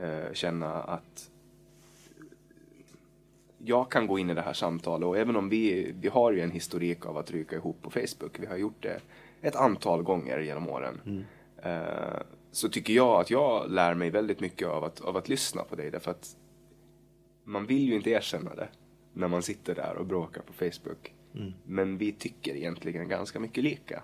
eh, 0.00 0.32
känna 0.32 0.72
att 0.72 1.30
jag 3.64 3.90
kan 3.90 4.06
gå 4.06 4.18
in 4.18 4.30
i 4.30 4.34
det 4.34 4.42
här 4.42 4.52
samtalet 4.52 5.06
och 5.06 5.18
även 5.18 5.36
om 5.36 5.48
vi, 5.48 5.94
vi 6.00 6.08
har 6.08 6.32
ju 6.32 6.40
en 6.40 6.50
historik 6.50 7.06
av 7.06 7.16
att 7.18 7.30
ryka 7.30 7.56
ihop 7.56 7.82
på 7.82 7.90
Facebook, 7.90 8.38
vi 8.38 8.46
har 8.46 8.56
gjort 8.56 8.82
det 8.82 9.00
ett 9.42 9.56
antal 9.56 10.02
gånger 10.02 10.38
genom 10.38 10.68
åren. 10.68 11.00
Eh, 11.62 12.20
så 12.50 12.68
tycker 12.68 12.92
jag 12.92 13.20
att 13.20 13.30
jag 13.30 13.70
lär 13.70 13.94
mig 13.94 14.10
väldigt 14.10 14.40
mycket 14.40 14.68
av 14.68 14.84
att, 14.84 15.00
av 15.00 15.16
att 15.16 15.28
lyssna 15.28 15.62
på 15.62 15.76
dig 15.76 15.90
därför 15.90 16.10
att 16.10 16.36
man 17.44 17.66
vill 17.66 17.88
ju 17.88 17.94
inte 17.94 18.10
erkänna 18.10 18.54
det 18.54 18.68
när 19.12 19.28
man 19.28 19.42
sitter 19.42 19.74
där 19.74 19.96
och 19.96 20.06
bråkar 20.06 20.42
på 20.42 20.52
Facebook. 20.52 21.14
Men 21.64 21.98
vi 21.98 22.12
tycker 22.12 22.56
egentligen 22.56 23.08
ganska 23.08 23.40
mycket 23.40 23.64
lika. 23.64 24.02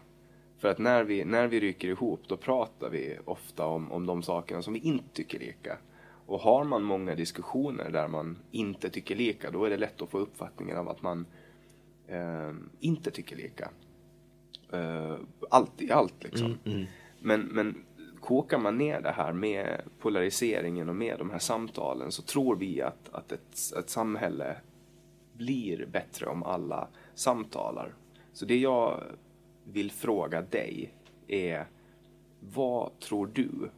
För 0.59 0.69
att 0.69 0.79
när 0.79 1.05
vi, 1.05 1.25
när 1.25 1.47
vi 1.47 1.61
ryker 1.61 1.89
ihop 1.89 2.21
då 2.27 2.37
pratar 2.37 2.91
vi 2.91 3.19
ofta 3.25 3.67
om, 3.67 3.93
om 3.93 4.07
de 4.07 4.23
sakerna 4.23 4.63
som 4.63 4.75
vi 4.75 4.81
inte 4.81 5.15
tycker 5.15 5.39
lika. 5.39 5.79
Och 6.27 6.41
har 6.41 6.65
man 6.65 6.83
många 6.83 7.15
diskussioner 7.15 7.91
där 7.91 8.09
man 8.09 8.39
inte 8.51 8.91
tycker 8.91 9.17
lika 9.17 9.51
då 9.51 9.65
är 9.65 9.71
det 9.71 9.77
lätt 9.77 10.03
att 10.03 10.11
få 10.11 10.19
uppfattningen 10.19 10.77
av 10.77 10.89
att 10.89 11.03
man 11.03 11.27
eh, 12.07 12.53
inte 12.81 13.11
tycker 13.11 13.37
lika. 13.37 13.71
Eh, 14.73 15.17
allt 15.51 15.83
i 15.83 15.93
allt 15.93 16.25
liksom. 16.25 16.59
Men, 17.21 17.41
men 17.41 17.85
kokar 18.21 18.59
man 18.59 18.79
ner 18.79 19.01
det 19.01 19.11
här 19.11 19.33
med 19.33 19.81
polariseringen 20.01 20.89
och 20.89 20.97
med 20.97 21.19
de 21.19 21.31
här 21.31 21.39
samtalen 21.39 22.13
så 22.13 22.23
tror 22.23 22.57
vi 22.57 22.83
att, 22.83 23.09
att 23.13 23.33
ett, 23.33 23.73
ett 23.79 23.91
samhälle 23.91 24.57
blir 25.33 25.87
bättre 25.87 26.27
om 26.27 26.43
alla 26.43 26.89
samtalar. 27.15 27.95
Så 28.33 28.45
det 28.45 28.59
jag 28.59 29.03
vill 29.65 29.91
fråga 29.91 30.43
dig 30.43 30.93
är 31.29 31.67
vad 32.41 32.99
tror 32.99 33.27
du 33.27 33.71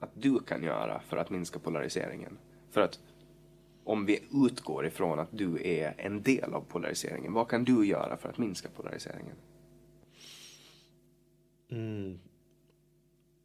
att 0.00 0.10
du 0.14 0.40
kan 0.40 0.62
göra 0.62 1.00
för 1.08 1.16
att 1.16 1.30
minska 1.30 1.58
polariseringen? 1.58 2.38
För 2.70 2.80
att 2.80 2.98
om 3.84 4.06
vi 4.06 4.22
utgår 4.46 4.86
ifrån 4.86 5.18
att 5.18 5.28
du 5.30 5.68
är 5.68 5.94
en 5.98 6.22
del 6.22 6.54
av 6.54 6.60
polariseringen, 6.60 7.32
vad 7.32 7.48
kan 7.48 7.64
du 7.64 7.86
göra 7.86 8.16
för 8.16 8.28
att 8.28 8.38
minska 8.38 8.68
polariseringen? 8.76 9.36
Mm. 11.70 12.18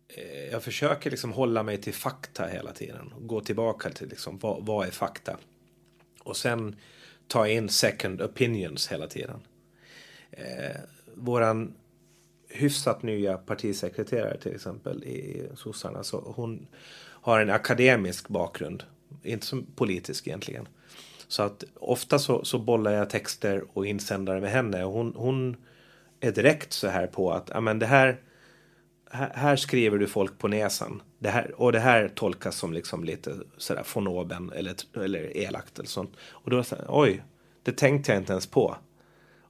Eh, 0.07 0.45
jag 0.51 0.63
försöker 0.63 1.11
liksom 1.11 1.31
hålla 1.31 1.63
mig 1.63 1.77
till 1.77 1.93
fakta 1.93 2.47
hela 2.47 2.73
tiden. 2.73 3.13
Gå 3.19 3.41
tillbaka 3.41 3.89
till 3.89 4.09
liksom, 4.09 4.37
vad, 4.37 4.65
vad 4.65 4.87
är 4.87 4.91
fakta? 4.91 5.37
Och 6.23 6.37
sen 6.37 6.75
ta 7.27 7.47
in 7.47 7.69
second 7.69 8.21
opinions 8.21 8.91
hela 8.91 9.07
tiden. 9.07 9.39
Eh, 10.31 10.81
våran 11.13 11.73
hyfsat 12.49 13.03
nya 13.03 13.37
partisekreterare 13.37 14.37
till 14.37 14.55
exempel 14.55 15.03
i 15.03 15.47
sossarna. 15.55 16.03
Så 16.03 16.33
hon 16.35 16.67
har 16.97 17.39
en 17.39 17.49
akademisk 17.49 18.27
bakgrund. 18.27 18.83
Inte 19.23 19.45
som 19.45 19.65
politisk 19.75 20.27
egentligen. 20.27 20.67
Så 21.27 21.43
att 21.43 21.63
ofta 21.73 22.19
så, 22.19 22.43
så 22.43 22.59
bollar 22.59 22.91
jag 22.91 23.09
texter 23.09 23.63
och 23.73 23.85
insändare 23.85 24.41
med 24.41 24.51
henne. 24.51 24.83
Och 24.83 24.91
hon, 24.91 25.13
hon 25.15 25.55
är 26.19 26.31
direkt 26.31 26.73
så 26.73 26.87
här 26.87 27.07
på 27.07 27.31
att 27.31 27.51
amen, 27.51 27.79
det 27.79 27.85
här, 27.85 28.19
här, 29.11 29.31
här 29.35 29.55
skriver 29.55 29.97
du 29.97 30.07
folk 30.07 30.37
på 30.37 30.47
näsan. 30.47 31.01
Det 31.19 31.29
här, 31.29 31.61
och 31.61 31.71
det 31.71 31.79
här 31.79 32.07
tolkas 32.07 32.55
som 32.55 32.73
liksom 32.73 33.03
lite 33.03 33.35
sådär 33.57 33.85
von 33.93 34.07
oben 34.07 34.51
eller, 34.55 34.75
eller 35.03 35.37
elakt 35.37 35.79
eller 35.79 35.89
sånt. 35.89 36.13
Och 36.19 36.49
då 36.49 36.55
är 36.55 36.61
det 36.61 36.67
så 36.67 36.75
här, 36.75 36.85
oj, 36.87 37.23
det 37.63 37.77
tänkte 37.77 38.11
jag 38.11 38.21
inte 38.21 38.31
ens 38.31 38.47
på. 38.47 38.77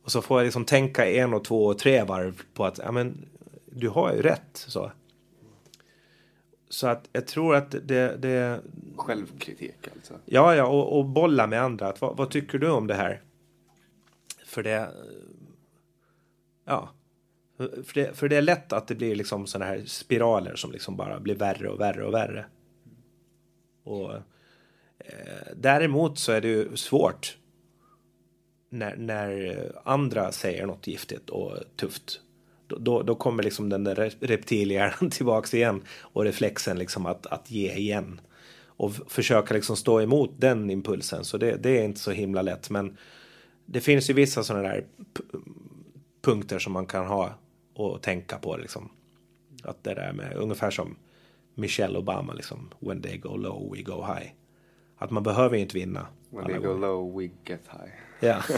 Och 0.05 0.11
så 0.11 0.21
får 0.21 0.39
jag 0.39 0.45
liksom 0.45 0.65
tänka 0.65 1.09
en 1.09 1.33
och 1.33 1.43
två 1.43 1.65
och 1.65 1.77
tre 1.77 2.03
varv 2.03 2.41
på 2.53 2.65
att 2.65 2.77
ja, 2.77 2.91
men, 2.91 3.29
du 3.65 3.89
har 3.89 4.13
ju 4.13 4.21
rätt. 4.21 4.49
Så, 4.53 4.91
så 6.69 6.87
att 6.87 7.09
jag 7.11 7.27
tror 7.27 7.55
att 7.55 7.71
det, 7.71 8.17
det 8.17 8.61
Självkritik 8.95 9.87
alltså. 9.95 10.13
Ja, 10.25 10.55
ja, 10.55 10.65
och, 10.65 10.97
och 10.97 11.05
bolla 11.05 11.47
med 11.47 11.61
andra. 11.61 11.87
Att, 11.87 12.01
vad, 12.01 12.17
vad 12.17 12.29
tycker 12.29 12.59
du 12.59 12.69
om 12.69 12.87
det 12.87 12.93
här? 12.93 13.21
För 14.45 14.63
det... 14.63 14.91
Ja. 16.65 16.89
För 17.57 17.93
det, 17.93 18.17
för 18.17 18.29
det 18.29 18.35
är 18.35 18.41
lätt 18.41 18.73
att 18.73 18.87
det 18.87 18.95
blir 18.95 19.15
liksom 19.15 19.47
sådana 19.47 19.71
här 19.71 19.81
spiraler 19.85 20.55
som 20.55 20.71
liksom 20.71 20.95
bara 20.95 21.19
blir 21.19 21.35
värre 21.35 21.69
och 21.69 21.79
värre 21.79 22.05
och 22.05 22.13
värre. 22.13 22.45
Och 23.83 24.13
eh, 24.99 25.47
däremot 25.55 26.19
så 26.19 26.31
är 26.31 26.41
det 26.41 26.47
ju 26.47 26.75
svårt 26.75 27.37
när, 28.75 28.95
när 28.95 29.71
andra 29.83 30.31
säger 30.31 30.65
något 30.65 30.87
giftigt 30.87 31.29
och 31.29 31.57
tufft. 31.75 32.21
Då, 32.67 32.77
då, 32.77 33.03
då 33.03 33.15
kommer 33.15 33.43
liksom 33.43 33.69
den 33.69 33.83
där 33.83 34.13
reptilhjärnan 34.19 35.09
tillbaks 35.11 35.53
igen 35.53 35.81
och 35.99 36.23
reflexen 36.23 36.77
liksom 36.77 37.05
att, 37.05 37.25
att 37.25 37.51
ge 37.51 37.73
igen 37.73 38.21
och 38.77 38.91
försöka 39.07 39.53
liksom 39.53 39.75
stå 39.75 40.01
emot 40.01 40.31
den 40.37 40.69
impulsen. 40.69 41.25
Så 41.25 41.37
det, 41.37 41.55
det 41.55 41.79
är 41.79 41.83
inte 41.83 41.99
så 41.99 42.11
himla 42.11 42.41
lätt. 42.41 42.69
Men 42.69 42.97
det 43.65 43.81
finns 43.81 44.09
ju 44.09 44.13
vissa 44.13 44.43
sådana 44.43 44.67
där 44.67 44.85
punkter 46.21 46.59
som 46.59 46.73
man 46.73 46.85
kan 46.85 47.05
ha 47.05 47.33
och 47.73 48.01
tänka 48.01 48.37
på. 48.37 48.57
Liksom. 48.57 48.89
Att 49.63 49.83
det 49.83 49.93
där 49.93 50.13
med 50.13 50.33
ungefär 50.35 50.71
som 50.71 50.95
Michelle 51.55 51.97
Obama, 51.97 52.33
liksom. 52.33 52.69
When 52.79 53.01
they 53.01 53.17
go 53.17 53.37
low, 53.37 53.75
we 53.75 53.81
go 53.81 54.05
high. 54.05 54.31
Att 54.97 55.11
man 55.11 55.23
behöver 55.23 55.57
inte 55.57 55.77
vinna. 55.77 56.07
When 56.29 56.45
they 56.45 56.55
go 56.55 56.61
gånger. 56.61 56.79
low, 56.79 57.19
we 57.19 57.29
get 57.45 57.61
high. 57.71 57.91
Ja. 58.19 58.41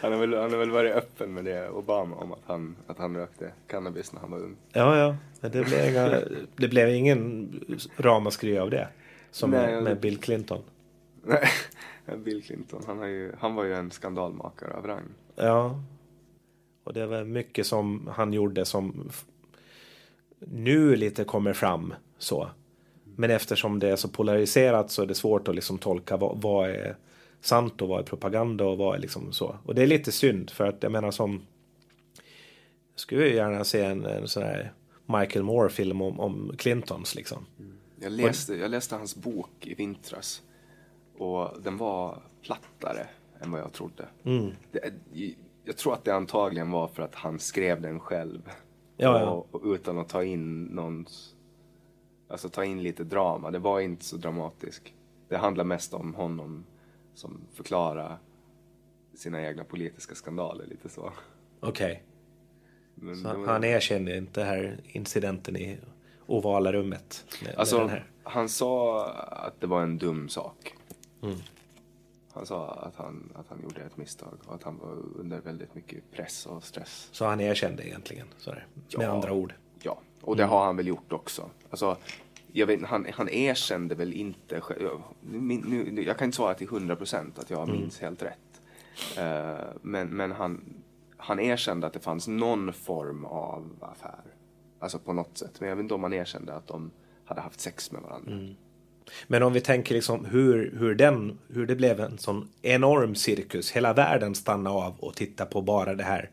Han 0.00 0.12
har, 0.12 0.20
väl, 0.20 0.34
han 0.34 0.50
har 0.50 0.58
väl 0.58 0.70
varit 0.70 0.94
öppen 0.94 1.34
med 1.34 1.44
det, 1.44 1.70
Obama, 1.70 2.16
om 2.16 2.32
att 2.32 2.42
han, 2.46 2.76
att 2.86 2.98
han 2.98 3.16
rökte 3.16 3.52
cannabis 3.66 4.12
när 4.12 4.20
han 4.20 4.30
var 4.30 4.38
ung. 4.38 4.56
ja, 4.72 4.98
ja. 4.98 5.16
Men 5.40 5.50
det 5.50 5.64
blev, 5.64 5.90
inga, 5.90 6.20
det 6.56 6.68
blev 6.68 6.88
ingen 6.88 7.50
ramaskri 7.96 8.58
av 8.58 8.70
det. 8.70 8.88
Som 9.30 9.50
Nej, 9.50 9.74
med, 9.74 9.82
med 9.82 10.00
Bill 10.00 10.18
Clinton. 10.18 10.62
Nej, 11.22 11.48
Bill 12.24 12.42
Clinton, 12.42 12.82
han, 12.86 12.98
har 12.98 13.06
ju, 13.06 13.32
han 13.38 13.54
var 13.54 13.64
ju 13.64 13.74
en 13.74 13.90
skandalmakare 13.90 14.74
av 14.74 14.86
rang. 14.86 15.04
Ja. 15.36 15.80
Och 16.84 16.92
det 16.92 17.06
var 17.06 17.24
mycket 17.24 17.66
som 17.66 18.10
han 18.12 18.32
gjorde 18.32 18.64
som 18.64 19.10
nu 20.38 20.96
lite 20.96 21.24
kommer 21.24 21.52
fram 21.52 21.94
så. 22.18 22.50
Men 23.16 23.30
eftersom 23.30 23.78
det 23.78 23.88
är 23.88 23.96
så 23.96 24.08
polariserat 24.08 24.90
så 24.90 25.02
är 25.02 25.06
det 25.06 25.14
svårt 25.14 25.48
att 25.48 25.54
liksom 25.54 25.78
tolka 25.78 26.16
vad, 26.16 26.42
vad 26.42 26.70
är 26.70 26.96
sant 27.40 27.82
och 27.82 27.88
vad 27.88 28.00
är 28.00 28.04
propaganda 28.04 28.64
och 28.64 28.78
vad 28.78 28.96
är 28.96 29.00
liksom 29.00 29.32
så. 29.32 29.56
Och 29.64 29.74
det 29.74 29.82
är 29.82 29.86
lite 29.86 30.12
synd 30.12 30.50
för 30.50 30.66
att 30.66 30.82
jag 30.82 30.92
menar 30.92 31.10
som 31.10 31.42
jag 32.92 33.00
skulle 33.00 33.28
ju 33.28 33.34
gärna 33.34 33.64
se 33.64 33.84
en, 33.84 34.04
en 34.04 34.28
sån 34.28 34.42
här 34.42 34.72
Michael 35.06 35.44
Moore-film 35.44 36.02
om, 36.02 36.20
om 36.20 36.52
Clintons 36.58 37.14
liksom. 37.14 37.46
Jag 38.00 38.12
läste, 38.12 38.54
jag 38.54 38.70
läste 38.70 38.96
hans 38.96 39.16
bok 39.16 39.50
i 39.60 39.74
vintras. 39.74 40.42
Och 41.18 41.62
den 41.62 41.76
var 41.76 42.22
plattare 42.42 43.06
än 43.40 43.50
vad 43.50 43.60
jag 43.60 43.72
trodde. 43.72 44.08
Det, 44.72 44.92
jag 45.64 45.76
tror 45.76 45.94
att 45.94 46.04
det 46.04 46.14
antagligen 46.14 46.70
var 46.70 46.88
för 46.88 47.02
att 47.02 47.14
han 47.14 47.38
skrev 47.38 47.80
den 47.80 48.00
själv. 48.00 48.50
Ja, 48.96 49.20
ja. 49.20 49.30
Och, 49.30 49.54
och 49.54 49.74
utan 49.74 49.98
att 49.98 50.08
ta 50.08 50.24
in 50.24 50.64
någons... 50.64 51.31
Alltså 52.32 52.48
ta 52.48 52.64
in 52.64 52.82
lite 52.82 53.04
drama. 53.04 53.50
Det 53.50 53.58
var 53.58 53.80
inte 53.80 54.04
så 54.04 54.16
dramatiskt. 54.16 54.82
Det 55.28 55.36
handlar 55.36 55.64
mest 55.64 55.94
om 55.94 56.14
honom 56.14 56.64
som 57.14 57.40
förklarar 57.54 58.18
sina 59.14 59.42
egna 59.42 59.64
politiska 59.64 60.14
skandaler 60.14 60.66
lite 60.66 60.88
så. 60.88 61.12
Okej. 61.60 62.02
Men 62.94 63.16
Så 63.16 63.28
var- 63.38 63.46
han 63.46 63.64
erkände 63.64 64.16
inte 64.16 64.42
här 64.44 64.80
incidenten 64.84 65.56
i 65.56 65.78
ovala 66.26 66.72
rummet. 66.72 67.24
Med, 67.42 67.48
med 67.50 67.58
Alltså, 67.58 67.78
den 67.78 67.88
här. 67.88 68.06
han 68.22 68.48
sa 68.48 69.06
att 69.16 69.60
det 69.60 69.66
var 69.66 69.82
en 69.82 69.98
dum 69.98 70.28
sak. 70.28 70.74
Mm. 71.22 71.36
Han 72.32 72.46
sa 72.46 72.70
att 72.70 72.96
han, 72.96 73.32
att 73.34 73.48
han 73.48 73.62
gjorde 73.62 73.80
ett 73.80 73.96
misstag 73.96 74.38
och 74.46 74.54
att 74.54 74.62
han 74.62 74.78
var 74.78 74.98
under 75.16 75.40
väldigt 75.40 75.74
mycket 75.74 76.10
press 76.10 76.46
och 76.46 76.64
stress. 76.64 77.08
Så 77.12 77.24
han 77.24 77.40
erkände 77.40 77.86
egentligen. 77.88 78.26
Sådär, 78.38 78.66
med 78.74 78.84
Ja. 78.88 79.10
andra 79.12 79.32
ord. 79.32 79.54
Och 80.22 80.36
det 80.36 80.44
har 80.44 80.64
han 80.64 80.76
väl 80.76 80.86
gjort 80.86 81.12
också. 81.12 81.50
Alltså, 81.70 81.96
jag 82.52 82.66
vet, 82.66 82.82
han, 82.82 83.06
han 83.14 83.28
erkände 83.28 83.94
väl 83.94 84.12
inte 84.12 84.60
själv. 84.60 84.88
Nu, 85.20 85.60
nu, 85.64 86.02
jag 86.02 86.18
kan 86.18 86.24
inte 86.24 86.36
svara 86.36 86.54
till 86.54 86.66
100 86.66 86.96
procent 86.96 87.38
att 87.38 87.50
jag 87.50 87.68
minns 87.68 88.00
helt 88.00 88.22
rätt. 88.22 88.60
Eh, 89.18 89.64
men 89.82 90.08
men 90.08 90.32
han, 90.32 90.64
han 91.16 91.40
erkände 91.40 91.86
att 91.86 91.92
det 91.92 92.00
fanns 92.00 92.28
någon 92.28 92.72
form 92.72 93.24
av 93.24 93.70
affär. 93.80 94.24
Alltså 94.78 94.98
på 94.98 95.12
något 95.12 95.38
sätt. 95.38 95.60
Men 95.60 95.68
jag 95.68 95.76
vet 95.76 95.82
inte 95.82 95.94
om 95.94 96.02
han 96.02 96.12
erkände 96.12 96.54
att 96.54 96.66
de 96.66 96.90
hade 97.24 97.40
haft 97.40 97.60
sex 97.60 97.92
med 97.92 98.02
varandra. 98.02 98.32
Men 99.26 99.42
om 99.42 99.52
vi 99.52 99.60
tänker 99.60 99.94
liksom 99.94 100.24
hur, 100.24 100.74
hur, 100.78 100.94
den, 100.94 101.38
hur 101.48 101.66
det 101.66 101.76
blev 101.76 102.00
en 102.00 102.18
sån 102.18 102.48
enorm 102.62 103.14
cirkus. 103.14 103.70
Hela 103.70 103.92
världen 103.92 104.34
stannade 104.34 104.76
av 104.76 104.94
och 104.98 105.14
tittade 105.14 105.50
på 105.50 105.62
bara 105.62 105.94
det 105.94 106.04
här. 106.04 106.30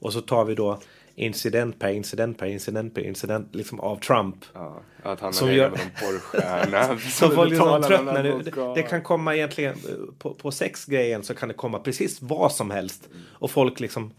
Och 0.00 0.12
så 0.12 0.20
tar 0.20 0.44
vi 0.44 0.54
då 0.54 0.78
incident 1.18 1.78
per 1.78 1.88
incident 1.88 2.38
per 2.38 2.46
incident 2.46 2.94
per 2.94 3.02
incident 3.02 3.54
liksom 3.54 3.80
av 3.80 3.96
Trump. 3.96 4.44
Ja, 4.54 4.80
att 5.02 5.20
han 5.20 5.32
Som 5.32 5.52
gör- 5.52 5.70
med 5.70 5.78
någon 5.78 5.90
porrstjärna. 5.90 6.98
Så 6.98 7.30
folk 7.30 7.50
liksom 7.50 7.82
tröttnar 7.82 8.22
nu. 8.22 8.42
Det, 8.42 8.74
det 8.74 8.82
kan 8.82 9.02
komma 9.02 9.34
egentligen 9.36 9.74
eh, 9.74 10.14
på, 10.18 10.34
på 10.34 10.50
sexgrejen 10.50 11.22
så 11.22 11.34
kan 11.34 11.48
det 11.48 11.54
komma 11.54 11.78
precis 11.78 12.22
vad 12.22 12.52
som 12.52 12.70
helst. 12.70 13.08
Och 13.32 13.50
folk 13.50 13.80
liksom, 13.80 14.12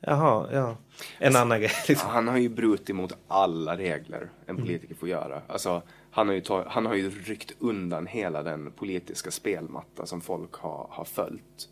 jaha, 0.00 0.48
ja. 0.52 0.76
En 1.18 1.36
annan 1.36 1.60
grej 1.60 1.70
liksom. 1.88 2.10
Han 2.10 2.28
har 2.28 2.38
ju 2.38 2.48
brutit 2.48 2.96
mot 2.96 3.12
alla 3.28 3.76
regler 3.76 4.28
en 4.46 4.56
politiker 4.56 4.94
får 4.94 5.08
göra. 5.08 5.42
Alltså, 5.46 5.82
han, 6.10 6.28
har 6.28 6.34
ju 6.34 6.40
tag, 6.40 6.64
han 6.68 6.86
har 6.86 6.94
ju 6.94 7.10
ryckt 7.10 7.52
undan 7.58 8.06
hela 8.06 8.42
den 8.42 8.72
politiska 8.72 9.30
spelmatta 9.30 10.06
som 10.06 10.20
folk 10.20 10.54
har, 10.54 10.86
har 10.90 11.04
följt. 11.04 11.68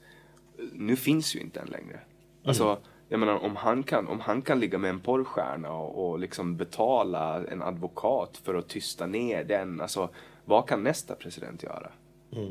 Nu 0.72 0.96
finns 0.96 1.36
ju 1.36 1.40
inte 1.40 1.60
den 1.60 1.68
längre. 1.68 2.00
Alltså, 2.44 2.78
jag 3.08 3.20
menar, 3.20 3.44
om 3.44 3.56
han, 3.56 3.82
kan, 3.82 4.08
om 4.08 4.20
han 4.20 4.42
kan 4.42 4.60
ligga 4.60 4.78
med 4.78 4.90
en 4.90 5.00
porrstjärna 5.00 5.72
och, 5.72 6.10
och 6.10 6.18
liksom 6.18 6.56
betala 6.56 7.44
en 7.44 7.62
advokat 7.62 8.36
för 8.36 8.54
att 8.54 8.68
tysta 8.68 9.06
ner 9.06 9.44
den. 9.44 9.80
Alltså, 9.80 10.08
vad 10.44 10.68
kan 10.68 10.82
nästa 10.82 11.14
president 11.14 11.62
göra? 11.62 11.90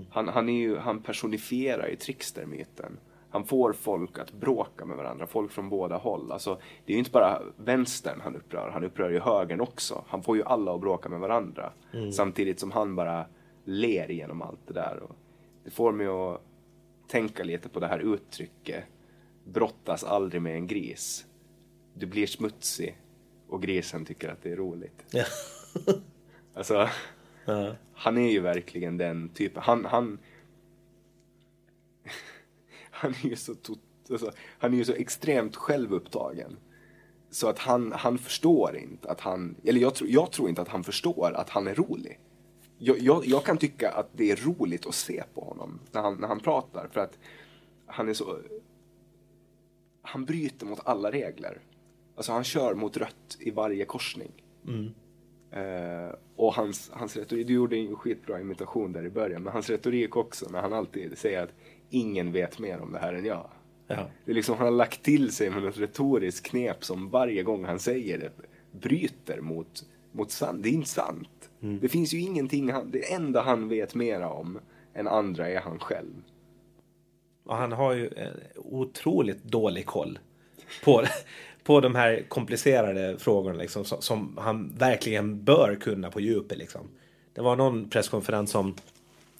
Han, 0.09 0.27
han, 0.27 0.49
är 0.49 0.53
ju, 0.53 0.77
han 0.77 1.01
personifierar 1.01 1.87
ju 1.87 1.95
trickstermyten. 1.95 2.97
Han 3.29 3.45
får 3.45 3.73
folk 3.73 4.19
att 4.19 4.31
bråka 4.33 4.85
med 4.85 4.97
varandra, 4.97 5.27
folk 5.27 5.51
från 5.51 5.69
båda 5.69 5.97
håll. 5.97 6.31
Alltså, 6.31 6.59
det 6.85 6.91
är 6.91 6.93
ju 6.93 6.99
inte 6.99 7.11
bara 7.11 7.41
vänstern 7.57 8.21
han 8.23 8.35
upprör, 8.35 8.69
han 8.73 8.83
upprör 8.83 9.09
ju 9.09 9.19
högern 9.19 9.61
också. 9.61 10.03
Han 10.07 10.23
får 10.23 10.37
ju 10.37 10.43
alla 10.43 10.73
att 10.73 10.81
bråka 10.81 11.09
med 11.09 11.19
varandra. 11.19 11.71
Samtidigt 12.13 12.59
som 12.59 12.71
han 12.71 12.95
bara 12.95 13.25
ler 13.65 14.07
genom 14.07 14.41
allt 14.41 14.59
det 14.67 14.73
där. 14.73 14.99
Och 15.03 15.15
det 15.63 15.69
får 15.69 15.91
mig 15.91 16.07
att 16.07 16.41
tänka 17.07 17.43
lite 17.43 17.69
på 17.69 17.79
det 17.79 17.87
här 17.87 17.99
uttrycket. 18.13 18.83
Brottas 19.53 20.03
aldrig 20.03 20.41
med 20.41 20.55
en 20.55 20.67
gris. 20.67 21.25
Du 21.93 22.05
blir 22.05 22.27
smutsig 22.27 22.97
och 23.47 23.61
grisen 23.61 24.05
tycker 24.05 24.29
att 24.29 24.43
det 24.43 24.51
är 24.51 24.55
roligt. 24.55 25.03
Ja. 25.11 25.25
Alltså, 26.53 26.89
Ja. 27.45 27.75
han 27.93 28.17
är 28.17 28.31
ju 28.31 28.39
verkligen 28.39 28.97
den 28.97 29.29
typen. 29.29 29.61
Han, 29.65 29.85
han, 29.85 30.19
han 32.91 33.11
är 33.23 33.25
ju 33.29 33.35
så, 33.35 33.55
tot, 33.55 33.79
alltså, 34.09 34.31
han 34.59 34.73
är 34.73 34.77
ju 34.77 34.85
så 34.85 34.93
extremt 34.93 35.55
självupptagen. 35.55 36.57
Så 37.29 37.47
att 37.47 37.59
han, 37.59 37.91
han 37.91 38.17
förstår 38.17 38.77
inte 38.77 39.09
att 39.09 39.19
han, 39.19 39.55
eller 39.63 39.81
jag, 39.81 39.95
tror- 39.95 40.09
jag 40.09 40.31
tror 40.31 40.49
inte 40.49 40.61
att 40.61 40.67
han 40.67 40.83
förstår 40.83 41.31
att 41.35 41.49
han 41.49 41.67
är 41.67 41.75
rolig. 41.75 42.19
Jag, 42.77 42.99
jag, 42.99 43.25
jag 43.25 43.45
kan 43.45 43.57
tycka 43.57 43.89
att 43.91 44.09
det 44.13 44.31
är 44.31 44.35
roligt 44.35 44.85
att 44.87 44.95
se 44.95 45.23
på 45.33 45.41
honom 45.41 45.79
när 45.91 46.01
han, 46.01 46.15
när 46.15 46.27
han 46.27 46.39
pratar 46.39 46.87
för 46.91 46.99
att 46.99 47.17
han 47.85 48.09
är 48.09 48.13
så, 48.13 48.39
han 50.07 50.25
bryter 50.25 50.65
mot 50.65 50.79
alla 50.83 51.11
regler. 51.11 51.59
Alltså 52.15 52.31
han 52.31 52.43
kör 52.43 52.75
mot 52.75 52.97
rött 52.97 53.37
i 53.39 53.51
varje 53.51 53.85
korsning. 53.85 54.31
Eh, 55.51 56.15
och 56.35 56.53
hans, 56.53 56.89
hans 56.93 57.17
retorik, 57.17 57.47
du 57.47 57.53
gjorde 57.53 57.77
en 57.77 57.95
skitbra 57.95 58.41
imitation 58.41 58.93
där 58.93 59.05
i 59.05 59.09
början, 59.09 59.43
men 59.43 59.53
hans 59.53 59.69
retorik 59.69 60.15
också 60.15 60.49
när 60.49 60.61
han 60.61 60.73
alltid 60.73 61.17
säger 61.17 61.43
att 61.43 61.53
ingen 61.89 62.31
vet 62.31 62.59
mer 62.59 62.79
om 62.79 62.91
det 62.91 62.99
här 62.99 63.13
än 63.13 63.25
jag. 63.25 63.49
Ja. 63.87 64.09
Det 64.25 64.31
är 64.31 64.35
liksom, 64.35 64.57
han 64.57 64.65
har 64.65 64.71
lagt 64.71 65.03
till 65.03 65.31
sig 65.31 65.49
med 65.49 65.63
något 65.63 65.77
retoriskt 65.77 66.45
knep 66.45 66.83
som 66.83 67.09
varje 67.09 67.43
gång 67.43 67.65
han 67.65 67.79
säger 67.79 68.17
det 68.17 68.31
bryter 68.71 69.41
mot, 69.41 69.85
mot 70.11 70.31
sant. 70.31 70.63
Det 70.63 70.69
är 70.69 70.73
inte 70.73 70.89
sant. 70.89 71.49
Det 71.81 71.89
finns 71.89 72.13
ju 72.13 72.19
ingenting, 72.19 72.71
han, 72.71 72.91
det 72.91 73.13
enda 73.13 73.41
han 73.41 73.67
vet 73.67 73.95
mera 73.95 74.29
om 74.29 74.59
än 74.93 75.07
andra 75.07 75.49
är 75.49 75.59
han 75.59 75.79
själv. 75.79 76.23
Och 77.47 77.55
han 77.55 77.71
har 77.71 77.93
ju 77.93 78.07
eh, 78.07 78.27
otroligt 78.55 79.43
dålig 79.43 79.85
koll 79.85 80.19
på, 80.83 81.05
på 81.63 81.81
de 81.81 81.95
här 81.95 82.23
komplicerade 82.27 83.17
frågorna 83.19 83.57
liksom, 83.57 83.85
som, 83.85 84.01
som 84.01 84.37
han 84.41 84.73
verkligen 84.77 85.43
bör 85.43 85.77
kunna 85.81 86.11
på 86.11 86.19
djupet. 86.19 86.57
Liksom. 86.57 86.81
Det 87.33 87.41
var 87.41 87.55
någon 87.55 87.89
presskonferens 87.89 88.51
som 88.51 88.75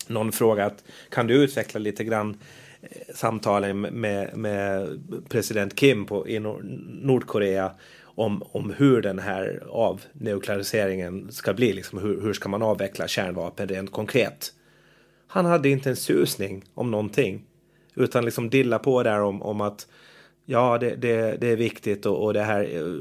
någon 0.07 0.31
frågade 0.31 0.67
att 0.67 0.83
kan 1.09 1.27
du 1.27 1.43
utveckla 1.43 1.79
lite 1.79 2.03
grann 2.03 2.37
eh, 2.81 3.15
samtalen 3.15 3.81
med, 3.81 4.37
med 4.37 4.99
president 5.29 5.75
Kim 5.75 6.05
på, 6.05 6.27
i 6.27 6.39
Nordkorea 6.39 7.71
om, 8.03 8.43
om 8.51 8.73
hur 8.77 9.01
den 9.01 9.19
här 9.19 9.63
avnukleariseringen 9.69 11.31
ska 11.31 11.53
bli. 11.53 11.73
Liksom, 11.73 11.99
hur, 11.99 12.21
hur 12.21 12.33
ska 12.33 12.49
man 12.49 12.61
avveckla 12.61 13.07
kärnvapen 13.07 13.67
rent 13.67 13.91
konkret? 13.91 14.53
Han 15.27 15.45
hade 15.45 15.69
inte 15.69 15.89
en 15.89 15.95
susning 15.95 16.63
om 16.73 16.91
någonting. 16.91 17.45
Utan 17.97 18.25
liksom 18.25 18.49
dilla 18.49 18.79
på 18.79 19.03
där 19.03 19.21
om, 19.21 19.41
om 19.41 19.61
att 19.61 19.87
ja, 20.45 20.77
det, 20.77 20.95
det, 20.95 21.37
det 21.41 21.47
är 21.47 21.55
viktigt 21.55 22.05
och, 22.05 22.23
och 22.23 22.33
det 22.33 22.43
här 22.43 22.91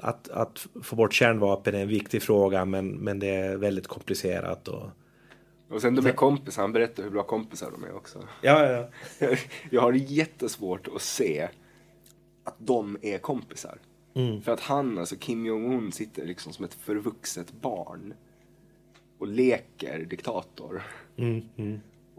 att, 0.00 0.28
att 0.28 0.66
få 0.82 0.96
bort 0.96 1.12
kärnvapen 1.12 1.74
är 1.74 1.82
en 1.82 1.88
viktig 1.88 2.22
fråga 2.22 2.64
men, 2.64 2.88
men 2.88 3.18
det 3.18 3.28
är 3.28 3.56
väldigt 3.56 3.86
komplicerat. 3.86 4.68
Och, 4.68 4.90
Och 5.70 5.80
sen 5.80 5.94
de 5.94 6.06
är 6.06 6.12
kompisar, 6.12 6.62
han 6.62 6.72
berättar 6.72 7.02
hur 7.02 7.10
bra 7.10 7.22
kompisar 7.22 7.70
de 7.70 7.84
är 7.84 7.96
också. 7.96 8.18
ja, 8.42 8.66
ja, 8.66 8.88
ja. 9.18 9.28
Jag 9.70 9.82
har 9.82 9.92
jättesvårt 9.92 10.88
att 10.94 11.02
se 11.02 11.48
att 12.44 12.56
de 12.58 12.98
är 13.02 13.18
kompisar. 13.18 13.78
För 14.44 14.52
att 14.52 14.60
han, 14.60 14.98
alltså 14.98 15.16
Kim 15.16 15.46
Jong-Un, 15.46 15.92
sitter 15.92 16.26
liksom 16.26 16.52
som 16.52 16.64
ett 16.64 16.74
förvuxet 16.74 17.52
barn 17.52 18.14
och 19.18 19.26
leker 19.26 20.06
diktator. 20.10 20.82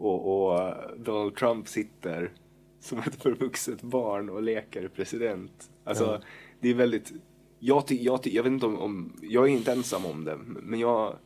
Och, 0.00 0.50
och 0.50 0.72
Donald 0.98 1.36
Trump 1.36 1.68
sitter 1.68 2.32
som 2.80 2.98
ett 2.98 3.22
förvuxet 3.22 3.82
barn 3.82 4.30
och 4.30 4.42
leker 4.42 4.88
president. 4.88 5.70
Alltså, 5.84 6.22
det 6.60 6.68
är 6.68 6.74
väldigt... 6.74 7.12
Jag, 7.58 7.86
ty, 7.86 8.02
jag, 8.02 8.22
ty, 8.22 8.34
jag 8.34 8.42
vet 8.42 8.52
inte 8.52 8.66
om, 8.66 8.78
om... 8.78 9.12
Jag 9.22 9.44
är 9.44 9.48
inte 9.48 9.72
ensam 9.72 10.06
om 10.06 10.24
det, 10.24 10.36
men 10.46 10.80
jag... 10.80 11.16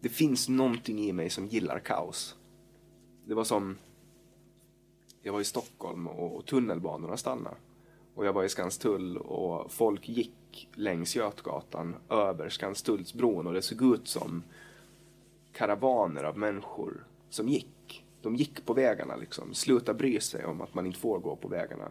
Det 0.00 0.08
finns 0.08 0.48
någonting 0.48 0.98
i 0.98 1.12
mig 1.12 1.30
som 1.30 1.46
gillar 1.46 1.78
kaos. 1.78 2.36
Det 3.24 3.34
var 3.34 3.44
som... 3.44 3.76
Jag 5.22 5.32
var 5.32 5.40
i 5.40 5.44
Stockholm 5.44 6.06
och, 6.06 6.36
och 6.36 6.46
tunnelbanorna 6.46 7.16
stannade. 7.16 7.56
Och 8.14 8.26
jag 8.26 8.32
var 8.32 8.44
i 8.44 8.48
Skanstull 8.48 9.16
och 9.16 9.72
folk 9.72 10.08
gick 10.08 10.68
längs 10.74 11.16
Götgatan 11.16 11.96
över 12.08 12.48
Skanstullsbron 12.48 13.46
och 13.46 13.52
det 13.52 13.62
såg 13.62 13.94
ut 13.94 14.08
som 14.08 14.42
karavaner 15.52 16.24
av 16.24 16.38
människor 16.38 17.06
som 17.30 17.48
gick. 17.48 17.68
De 18.22 18.36
gick 18.36 18.66
på 18.66 18.74
vägarna 18.74 19.16
liksom. 19.16 19.54
Sluta 19.54 19.94
bry 19.94 20.20
sig 20.20 20.44
om 20.44 20.60
att 20.60 20.74
man 20.74 20.86
inte 20.86 20.98
får 20.98 21.18
gå 21.18 21.36
på 21.36 21.48
vägarna. 21.48 21.88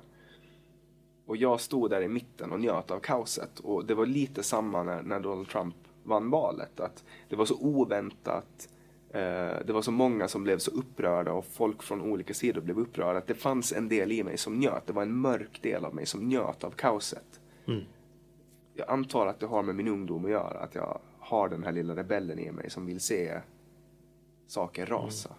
Och 1.25 1.37
jag 1.37 1.61
stod 1.61 1.89
där 1.89 2.01
i 2.01 2.07
mitten 2.07 2.51
och 2.51 2.59
njöt 2.59 2.91
av 2.91 2.99
kaoset. 2.99 3.59
Och 3.59 3.85
det 3.85 3.95
var 3.95 4.05
lite 4.05 4.43
samma 4.43 4.83
när, 4.83 5.01
när 5.01 5.19
Donald 5.19 5.49
Trump 5.49 5.75
vann 6.03 6.29
valet. 6.29 6.79
Att 6.79 7.03
det 7.29 7.35
var 7.35 7.45
så 7.45 7.57
oväntat. 7.59 8.69
Eh, 9.09 9.65
det 9.65 9.73
var 9.73 9.81
så 9.81 9.91
många 9.91 10.27
som 10.27 10.43
blev 10.43 10.57
så 10.57 10.71
upprörda 10.71 11.33
och 11.33 11.45
folk 11.45 11.83
från 11.83 12.01
olika 12.01 12.33
sidor 12.33 12.61
blev 12.61 12.79
upprörda. 12.79 13.17
Att 13.17 13.27
det 13.27 13.35
fanns 13.35 13.73
en 13.73 13.89
del 13.89 14.11
i 14.11 14.23
mig 14.23 14.37
som 14.37 14.59
njöt. 14.59 14.87
Det 14.87 14.93
var 14.93 15.01
en 15.01 15.15
mörk 15.17 15.61
del 15.61 15.85
av 15.85 15.95
mig 15.95 16.05
som 16.05 16.29
njöt 16.29 16.63
av 16.63 16.71
kaoset. 16.71 17.39
Jag 18.73 18.89
antar 18.89 19.27
att 19.27 19.39
det 19.39 19.45
har 19.45 19.63
med 19.63 19.75
min 19.75 19.87
ungdom 19.87 20.25
att 20.25 20.31
göra. 20.31 20.59
Att 20.59 20.75
jag 20.75 20.99
har 21.19 21.49
den 21.49 21.63
här 21.63 21.71
lilla 21.71 21.95
rebellen 21.95 22.39
i 22.39 22.51
mig 22.51 22.69
som 22.69 22.85
vill 22.85 22.99
se 22.99 23.39
saker 24.47 24.85
rasa. 24.85 25.29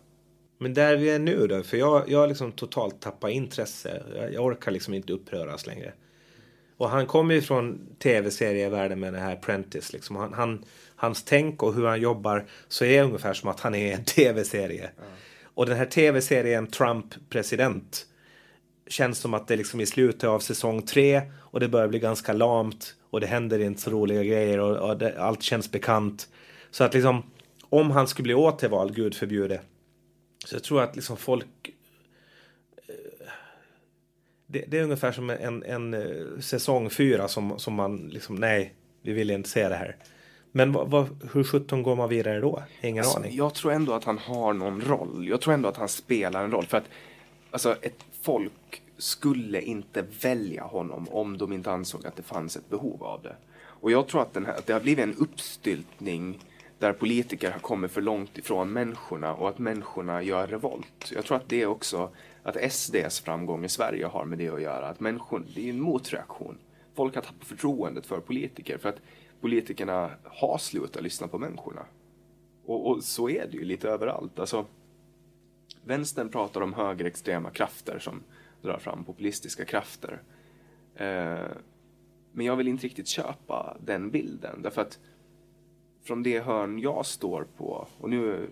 Men 0.58 0.74
där 0.74 0.96
vi 0.96 1.10
är 1.10 1.18
nu 1.18 1.46
då, 1.46 1.62
för 1.62 1.76
jag, 1.76 2.10
jag 2.10 2.28
liksom 2.28 2.52
totalt 2.52 3.00
tappat 3.00 3.30
intresse. 3.30 4.02
Jag, 4.16 4.32
jag 4.32 4.44
orkar 4.44 4.72
liksom 4.72 4.94
inte 4.94 5.12
uppröras 5.12 5.66
längre. 5.66 5.92
Och 6.76 6.90
han 6.90 7.06
kommer 7.06 7.34
ju 7.34 7.42
från 7.42 7.96
tv-serievärlden 7.98 9.00
med 9.00 9.12
det 9.12 9.18
här 9.18 9.36
Prentice. 9.36 9.92
Liksom. 9.92 10.16
Han, 10.16 10.32
han, 10.32 10.64
hans 10.96 11.22
tänk 11.22 11.62
och 11.62 11.74
hur 11.74 11.86
han 11.86 12.00
jobbar 12.00 12.46
så 12.68 12.84
är 12.84 13.02
ungefär 13.02 13.34
som 13.34 13.48
att 13.48 13.60
han 13.60 13.74
är 13.74 13.94
en 13.94 14.04
tv-serie. 14.16 14.90
Och 15.44 15.66
den 15.66 15.76
här 15.76 15.86
tv-serien 15.86 16.66
Trump 16.66 17.14
president 17.30 18.06
känns 18.86 19.18
som 19.18 19.34
att 19.34 19.48
det 19.48 19.56
liksom 19.56 19.80
i 19.80 19.86
slutet 19.86 20.24
av 20.24 20.40
säsong 20.40 20.82
tre 20.82 21.22
och 21.36 21.60
det 21.60 21.68
börjar 21.68 21.88
bli 21.88 21.98
ganska 21.98 22.32
lamt 22.32 22.94
och 23.10 23.20
det 23.20 23.26
händer 23.26 23.58
inte 23.58 23.80
så 23.80 23.90
roliga 23.90 24.24
grejer 24.24 24.58
och, 24.58 24.90
och 24.90 24.98
det, 24.98 25.18
allt 25.18 25.42
känns 25.42 25.70
bekant. 25.70 26.28
Så 26.70 26.84
att 26.84 26.94
liksom 26.94 27.22
om 27.68 27.90
han 27.90 28.08
skulle 28.08 28.24
bli 28.24 28.34
återvald, 28.34 28.94
gud 28.94 29.14
förbjude, 29.14 29.60
så 30.44 30.54
jag 30.54 30.62
tror 30.62 30.82
att 30.82 30.96
liksom 30.96 31.16
folk 31.16 31.74
eh, 32.76 32.94
det, 34.46 34.64
det, 34.68 34.78
är 34.78 34.82
ungefär 34.82 35.12
som 35.12 35.30
en, 35.30 35.62
en, 35.62 35.94
en 35.94 36.42
säsong 36.42 36.90
fyra 36.90 37.28
som, 37.28 37.58
som 37.58 37.74
man 37.74 37.96
liksom, 37.96 38.36
nej, 38.36 38.74
vi 39.02 39.12
vill 39.12 39.30
inte 39.30 39.48
se 39.48 39.68
det 39.68 39.76
här. 39.76 39.96
Men 40.52 40.72
vad, 40.72 40.90
vad, 40.90 41.30
hur 41.32 41.44
sjutton 41.44 41.82
går 41.82 41.96
man 41.96 42.08
vidare 42.08 42.40
då? 42.40 42.62
Ingen 42.80 43.04
alltså, 43.04 43.18
aning. 43.18 43.36
Jag 43.36 43.54
tror 43.54 43.72
ändå 43.72 43.92
att 43.92 44.04
han 44.04 44.18
har 44.18 44.52
någon 44.52 44.80
roll. 44.80 45.28
Jag 45.28 45.40
tror 45.40 45.54
ändå 45.54 45.68
att 45.68 45.76
han 45.76 45.88
spelar 45.88 46.44
en 46.44 46.50
roll. 46.50 46.66
För 46.66 46.78
att 46.78 46.84
alltså, 47.50 47.76
ett 47.80 48.04
folk 48.22 48.82
skulle 48.98 49.60
inte 49.60 50.04
välja 50.22 50.62
honom 50.62 51.08
om 51.08 51.38
de 51.38 51.52
inte 51.52 51.70
ansåg 51.70 52.06
att 52.06 52.16
det 52.16 52.22
fanns 52.22 52.56
ett 52.56 52.68
behov 52.68 53.04
av 53.04 53.22
det. 53.22 53.36
Och 53.58 53.90
jag 53.90 54.08
tror 54.08 54.22
att, 54.22 54.34
den 54.34 54.46
här, 54.46 54.54
att 54.54 54.66
det 54.66 54.72
har 54.72 54.80
blivit 54.80 55.02
en 55.04 55.14
uppstyltning 55.14 56.38
där 56.78 56.92
politiker 56.92 57.50
har 57.50 57.60
kommit 57.60 57.90
för 57.90 58.00
långt 58.00 58.38
ifrån 58.38 58.72
människorna 58.72 59.34
och 59.34 59.48
att 59.48 59.58
människorna 59.58 60.22
gör 60.22 60.46
revolt. 60.46 61.12
Jag 61.14 61.24
tror 61.24 61.36
att 61.36 61.48
det 61.48 61.62
är 61.62 61.66
också 61.66 62.10
att 62.42 62.72
SDs 62.72 63.20
framgång 63.20 63.64
i 63.64 63.68
Sverige 63.68 64.06
har 64.06 64.24
med 64.24 64.38
det 64.38 64.48
att 64.48 64.62
göra. 64.62 64.88
Att 64.88 65.00
människor, 65.00 65.44
det 65.54 65.66
är 65.66 65.70
en 65.70 65.80
motreaktion. 65.80 66.58
Folk 66.94 67.14
har 67.14 67.22
tappat 67.22 67.48
förtroendet 67.48 68.06
för 68.06 68.20
politiker 68.20 68.78
för 68.78 68.88
att 68.88 69.00
politikerna 69.40 70.10
har 70.24 70.58
slutat 70.58 71.02
lyssna 71.02 71.28
på 71.28 71.38
människorna. 71.38 71.84
Och, 72.66 72.90
och 72.90 73.04
så 73.04 73.28
är 73.28 73.46
det 73.50 73.56
ju 73.56 73.64
lite 73.64 73.88
överallt. 73.88 74.38
Alltså, 74.38 74.66
vänstern 75.84 76.28
pratar 76.28 76.60
om 76.60 76.74
högerextrema 76.74 77.50
krafter 77.50 77.98
som 77.98 78.22
drar 78.62 78.78
fram 78.78 79.04
populistiska 79.04 79.64
krafter. 79.64 80.22
Eh, 80.94 81.48
men 82.32 82.46
jag 82.46 82.56
vill 82.56 82.68
inte 82.68 82.86
riktigt 82.86 83.08
köpa 83.08 83.76
den 83.80 84.10
bilden. 84.10 84.62
Därför 84.62 84.82
att 84.82 84.98
från 86.08 86.22
det 86.22 86.40
hörn 86.40 86.78
jag 86.78 87.06
står 87.06 87.46
på, 87.56 87.86
och 87.98 88.10
nu 88.10 88.48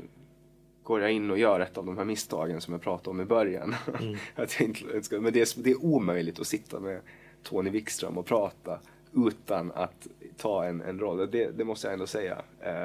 går 0.83 1.01
jag 1.01 1.12
in 1.12 1.31
och 1.31 1.39
gör 1.39 1.61
ett 1.61 1.78
av 1.78 1.87
de 1.87 1.99
här 1.99 2.05
misstagen 2.05 2.61
som 2.61 2.73
jag 2.73 2.83
pratade 2.83 3.11
om 3.11 3.20
i 3.20 3.24
början. 3.24 3.74
Mm. 4.01 4.16
att 4.35 4.61
inte, 4.61 5.20
men 5.20 5.33
det 5.33 5.41
är, 5.41 5.62
det 5.62 5.70
är 5.70 5.85
omöjligt 5.85 6.41
att 6.41 6.47
sitta 6.47 6.81
med 6.81 7.01
Tony 7.43 7.70
Wikström 7.70 8.19
och 8.19 8.27
prata 8.27 8.81
utan 9.28 9.73
att 9.73 10.07
ta 10.37 10.65
en, 10.65 10.81
en 10.81 10.99
roll. 10.99 11.31
Det, 11.31 11.51
det 11.59 11.65
måste 11.65 11.87
jag 11.87 11.93
ändå 11.93 12.07
säga. 12.07 12.43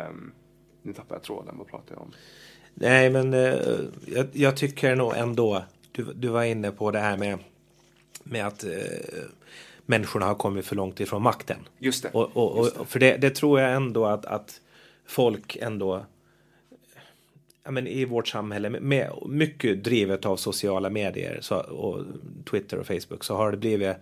Um, 0.09 0.31
nu 0.81 0.93
tappar 0.93 1.15
jag 1.15 1.23
tråden, 1.23 1.55
vad 1.57 1.67
pratar 1.67 1.95
jag 1.95 2.01
om? 2.01 2.11
Nej, 2.73 3.09
men 3.09 3.33
uh, 3.33 3.79
jag, 4.05 4.27
jag, 4.33 4.57
tycker 4.57 4.95
nog 4.95 5.13
ändå, 5.15 5.63
du, 5.91 6.03
du 6.03 6.27
var 6.27 6.43
inne 6.43 6.71
på 6.71 6.91
det 6.91 6.99
här 6.99 7.17
med, 7.17 7.37
med 8.23 8.47
att 8.47 8.63
uh, 8.63 8.71
människorna 9.91 10.25
har 10.25 10.35
kommit 10.35 10.65
för 10.65 10.75
långt 10.75 10.99
ifrån 10.99 11.21
makten. 11.21 11.57
Just 11.79 12.03
det. 12.03 12.09
Och, 12.09 12.37
och, 12.37 12.57
och 12.57 12.65
det. 12.65 12.85
För 12.85 12.99
det, 12.99 13.17
det, 13.17 13.29
tror 13.29 13.59
jag 13.59 13.73
ändå 13.73 14.05
att, 14.05 14.25
att 14.25 14.61
folk 15.05 15.55
ändå 15.55 16.05
ja, 17.63 17.71
men 17.71 17.87
i 17.87 18.05
vårt 18.05 18.27
samhälle, 18.27 18.69
med, 18.69 19.11
mycket 19.25 19.83
drivet 19.83 20.25
av 20.25 20.37
sociala 20.37 20.89
medier 20.89 21.39
så, 21.41 21.55
och 21.55 22.05
Twitter 22.49 22.77
och 22.79 22.87
Facebook, 22.87 23.23
så 23.23 23.35
har 23.35 23.51
det 23.51 23.57
blivit 23.57 23.95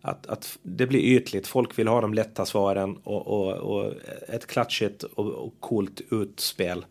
att, 0.00 0.26
att 0.26 0.58
det 0.62 0.86
blir 0.86 1.00
ytligt. 1.00 1.46
Folk 1.46 1.78
vill 1.78 1.88
ha 1.88 2.00
de 2.00 2.14
lätta 2.14 2.46
svaren 2.46 2.96
och, 3.04 3.26
och, 3.26 3.52
och 3.52 3.92
ett 4.28 4.46
klatschigt 4.46 5.02
och, 5.02 5.26
och 5.26 5.54
coolt 5.60 6.00
utspel 6.10 6.84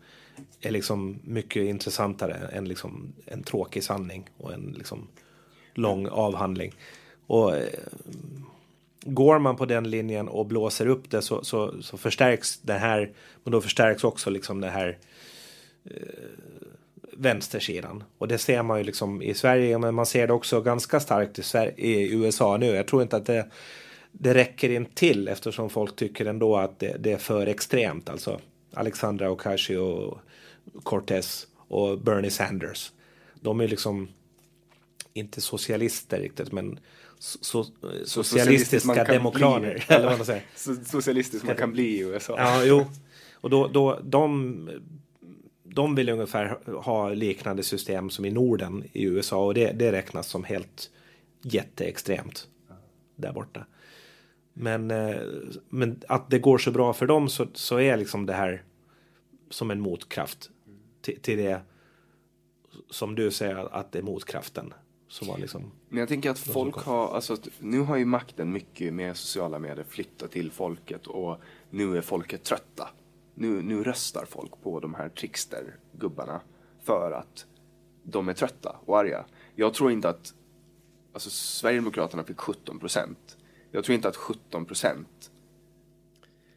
är 0.62 0.72
liksom 0.72 1.20
mycket 1.24 1.64
intressantare 1.64 2.34
än 2.34 2.68
liksom 2.68 3.14
en 3.26 3.44
tråkig 3.44 3.84
sanning 3.84 4.30
och 4.38 4.54
en 4.54 4.76
liksom 4.78 5.08
lång 5.74 6.08
avhandling. 6.08 6.74
Och 7.28 7.56
eh, 7.56 7.68
går 9.06 9.40
man 9.40 9.56
på 9.56 9.66
den 9.66 9.90
linjen 9.90 10.28
och 10.28 10.46
blåser 10.46 10.88
upp 10.88 11.10
det 11.10 11.22
så, 11.22 11.44
så, 11.44 11.82
så 11.82 11.98
förstärks 11.98 12.58
det 12.58 12.74
här, 12.74 13.12
men 13.44 13.52
då 13.52 13.62
förstärks 13.62 14.04
också 14.04 14.30
liksom 14.30 14.62
det 14.62 14.70
här 14.70 14.98
eh, 15.86 15.92
vänstersidan. 17.12 18.04
Och 18.18 18.28
det 18.28 18.38
ser 18.38 18.64
man 18.64 18.78
ju 18.78 18.84
liksom 18.84 19.22
i 19.22 19.34
Sverige, 19.34 19.78
men 19.78 19.96
man 19.96 20.06
ser 20.06 20.28
det 20.28 20.34
också 20.34 20.62
ganska 20.62 21.00
starkt 21.00 21.40
i, 21.40 21.44
Sverige, 21.44 21.74
i 21.78 22.14
USA 22.14 22.58
nu. 22.58 22.66
Jag 22.66 22.88
tror 22.88 23.02
inte 23.02 23.16
att 23.16 23.26
det, 23.26 23.46
det 24.12 24.34
räcker 24.34 24.70
in 24.70 24.86
till 24.86 25.28
eftersom 25.28 25.70
folk 25.70 25.96
tycker 25.96 26.26
ändå 26.26 26.58
att 26.58 26.80
det, 26.80 26.96
det 27.00 27.12
är 27.12 27.18
för 27.18 27.48
extremt. 27.48 28.10
Alltså 28.10 28.40
Alexandra 28.74 29.32
Ocasio 29.32 30.18
Cortez 30.84 31.48
och 31.58 32.00
Bernie 32.00 32.32
Sanders. 32.32 32.92
De 33.36 33.62
är 33.62 33.68
liksom 33.68 34.08
inte 35.14 35.42
socialister 35.42 36.20
riktigt, 36.20 36.52
men 36.52 36.80
so 37.24 37.66
socialistiska 38.06 39.04
demokrater. 39.04 39.86
Eller 39.92 40.06
vad 40.06 40.18
man 40.18 40.26
säger. 40.26 40.44
Socialistisk 40.86 41.46
man 41.46 41.56
kan 41.56 41.72
bli 41.72 41.84
i 41.84 42.00
USA. 42.00 42.36
Ja, 42.38 42.64
jo. 42.66 42.86
Och 43.34 43.50
då, 43.50 43.68
då, 43.68 44.00
de 44.04 44.70
de 45.64 45.96
vill 45.96 46.10
ungefär 46.10 46.60
ha 46.82 47.10
liknande 47.10 47.64
system 47.64 48.10
som 48.10 48.26
i 48.26 48.32
Norden 48.32 48.84
i 48.94 49.04
USA 49.04 49.46
och 49.46 49.54
det, 49.54 49.72
det 49.72 49.92
räknas 49.92 50.28
som 50.28 50.44
helt 50.44 50.92
jätteextremt 51.42 52.48
där 53.16 53.34
borta. 53.34 53.66
Men, 54.54 54.92
eh, 54.92 55.22
men 55.70 56.02
att 56.08 56.30
det 56.30 56.40
går 56.40 56.58
så 56.58 56.72
bra 56.72 56.94
för 56.94 57.08
dem 57.08 57.30
så, 57.30 57.48
så 57.54 57.80
är 57.80 57.98
liksom 57.98 58.26
det 58.26 58.34
här 58.34 58.64
som 59.50 59.72
en 59.72 59.80
motkraft 59.80 60.50
till, 61.02 61.20
till 61.20 61.38
det 61.38 61.62
som 62.90 63.16
du 63.16 63.32
säger 63.32 63.76
att 63.76 63.92
det 63.92 64.00
är 64.00 64.04
motkraften. 64.04 64.74
Som 65.14 65.28
var 65.28 65.38
liksom 65.38 65.72
men 65.90 66.00
jag 66.00 66.10
tänker 66.10 66.30
att 66.30 66.40
folk 66.40 66.76
har, 66.76 67.16
alltså 67.16 67.38
nu 67.60 67.80
har 67.80 67.98
ju 67.98 68.06
makten 68.06 68.52
mycket 68.52 68.94
med 68.94 69.18
sociala 69.18 69.60
medier 69.60 69.86
flyttat 69.90 70.32
till 70.32 70.52
folket 70.52 71.08
och 71.08 71.38
nu 71.70 71.98
är 71.98 72.02
folket 72.02 72.44
trötta 72.44 72.90
nu, 73.34 73.62
nu 73.62 73.84
röstar 73.84 74.26
folk 74.26 74.62
på 74.64 74.80
de 74.80 74.94
här 74.94 75.10
trickster-gubbarna 75.10 76.42
för 76.84 77.12
att 77.12 77.46
de 78.04 78.30
är 78.30 78.34
trötta 78.34 78.76
och 78.86 79.00
arga. 79.00 79.26
Jag 79.56 79.74
tror 79.74 79.92
inte 79.92 80.10
att, 80.10 80.34
alltså 81.14 81.30
Sverigedemokraterna 81.30 82.24
fick 82.24 82.40
17 82.40 82.80
procent. 82.80 83.38
Jag 83.72 83.84
tror 83.84 83.96
inte 83.96 84.08
att 84.08 84.16
17 84.16 84.66
procent 84.66 85.32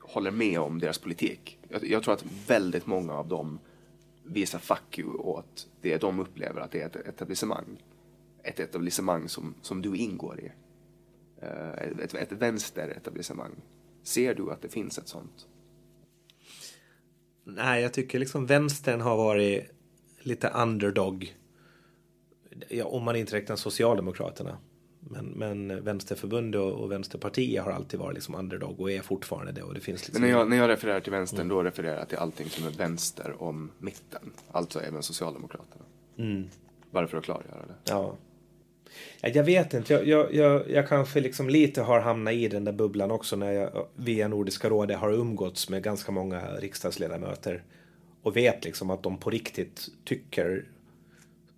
håller 0.01 0.31
med 0.31 0.61
om 0.61 0.79
deras 0.79 0.99
politik. 0.99 1.59
Jag, 1.69 1.85
jag, 1.85 2.03
tror 2.03 2.15
att 2.15 2.25
väldigt 2.47 2.87
många 2.87 3.13
av 3.13 3.29
dem 3.29 3.59
visar 4.23 4.59
fuck 4.59 4.99
you 4.99 5.17
åt 5.17 5.69
det 5.81 5.99
de 5.99 6.21
upplever 6.21 6.61
att 6.61 6.71
det 6.71 6.81
är 6.81 6.87
ett 6.87 6.97
etablissemang. 6.97 7.83
Ett 8.47 8.61
etablissemang 8.61 9.29
som, 9.29 9.55
som 9.63 9.83
du 9.83 9.97
ingår 9.97 10.41
i. 10.41 10.53
Uh, 11.43 12.03
ett, 12.03 12.15
ett 12.15 12.33
vänsteretablissemang. 12.33 13.53
Ser 14.03 14.35
du 14.35 14.51
att 14.51 14.63
det 14.63 14.69
finns 14.69 14.99
ett 14.99 15.09
sånt? 15.09 15.47
Nej, 17.45 17.83
jag 17.83 17.93
tycker 17.93 18.19
liksom 18.19 18.47
vänstern 18.47 19.01
har 19.01 19.17
varit 19.17 19.71
lite 20.19 20.49
underdog. 20.49 21.37
Ja, 22.69 22.85
om 22.85 23.03
man 23.03 23.17
inte 23.17 23.37
räknar 23.37 23.57
Socialdemokraterna. 23.57 24.59
Men, 25.01 25.27
men 25.27 25.85
Vänsterförbundet 25.85 26.61
och, 26.61 26.73
och 26.73 26.93
Vänsterpartiet 26.93 27.65
har 27.65 27.73
alltid 27.73 28.01
varit 28.01 28.15
liksom 28.15 28.35
underdog 28.35 28.81
och 28.81 28.91
är 28.91 29.01
fortfarande 29.01 29.53
det. 29.53 29.63
Och 29.63 29.75
det 29.75 29.81
finns 29.81 30.07
liksom... 30.07 30.23
Men 30.23 30.31
när 30.31 30.39
jag, 30.39 30.51
när 30.51 30.57
jag 30.57 30.69
refererar 30.69 31.01
till 31.01 31.13
vänstern 31.13 31.41
mm. 31.41 31.57
då 31.57 31.63
refererar 31.63 31.99
jag 31.99 32.09
till 32.09 32.19
allting 32.19 32.51
som 32.51 32.67
är 32.67 32.71
vänster 32.71 33.43
om 33.43 33.71
mitten. 33.79 34.33
Alltså 34.53 34.81
även 34.81 35.03
Socialdemokraterna. 35.03 35.85
Mm. 36.19 36.49
Bara 36.91 37.07
för 37.07 37.19
att 37.19 37.25
klargöra 37.25 37.67
det. 37.67 37.75
Ja. 37.85 38.17
Jag 39.21 39.45
vet 39.45 39.75
inte, 39.75 39.93
jag, 39.93 40.07
jag, 40.07 40.35
jag, 40.35 40.71
jag, 40.71 40.89
kanske 40.89 41.21
liksom 41.21 41.49
lite 41.49 41.83
har 41.83 42.01
hamnat 42.01 42.35
i 42.35 42.49
den 42.49 42.65
där 42.65 42.73
bubblan 42.73 43.11
också 43.11 43.37
när 43.37 43.53
jag 43.53 43.87
via 43.97 44.29
Nordiska 44.29 44.69
rådet 44.69 44.99
har 44.99 45.13
umgåtts 45.13 45.69
med 45.69 45.83
ganska 45.83 46.13
många 46.13 46.41
riksdagsledamöter 46.41 47.63
och 48.23 48.37
vet 48.37 48.65
liksom 48.65 48.91
att 48.91 49.03
de 49.03 49.19
på 49.19 49.31
riktigt 49.31 49.89
tycker 50.05 50.65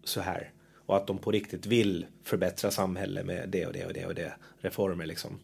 så 0.04 0.20
här 0.20 0.50
och 0.86 0.96
att 0.96 1.06
de 1.06 1.18
på 1.18 1.30
riktigt 1.30 1.66
vill 1.66 2.06
förbättra 2.24 2.70
samhället 2.70 3.26
med 3.26 3.48
det 3.48 3.66
och 3.66 3.72
det 3.72 3.86
och 3.86 3.92
det 3.92 4.06
och 4.06 4.14
det 4.14 4.32
reformer 4.58 5.06
liksom. 5.06 5.38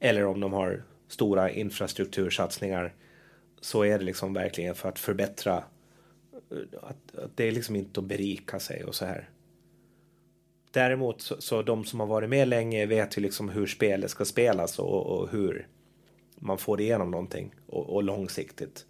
Eller 0.00 0.24
om 0.24 0.40
de 0.40 0.52
har 0.52 0.82
stora 1.08 1.50
infrastruktursatsningar 1.50 2.94
så 3.60 3.82
är 3.82 3.98
det 3.98 4.04
liksom 4.04 4.34
verkligen 4.34 4.74
för 4.74 4.88
att 4.88 4.98
förbättra 4.98 5.64
att, 6.82 7.16
att 7.16 7.36
det 7.36 7.44
är 7.44 7.52
liksom 7.52 7.76
inte 7.76 8.00
att 8.00 8.06
berika 8.06 8.60
sig 8.60 8.84
och 8.84 8.94
så 8.94 9.04
här. 9.04 9.28
Däremot 10.74 11.20
så, 11.20 11.40
så 11.40 11.62
de 11.62 11.84
som 11.84 12.00
har 12.00 12.06
varit 12.06 12.28
med 12.28 12.48
länge 12.48 12.86
vet 12.86 13.18
ju 13.18 13.22
liksom 13.22 13.48
hur 13.48 13.66
spelet 13.66 14.10
ska 14.10 14.24
spelas 14.24 14.78
och, 14.78 15.06
och 15.06 15.30
hur 15.30 15.68
man 16.36 16.58
får 16.58 16.80
igenom 16.80 17.10
någonting 17.10 17.54
och, 17.66 17.94
och, 17.94 18.02
långsiktigt. 18.02 18.86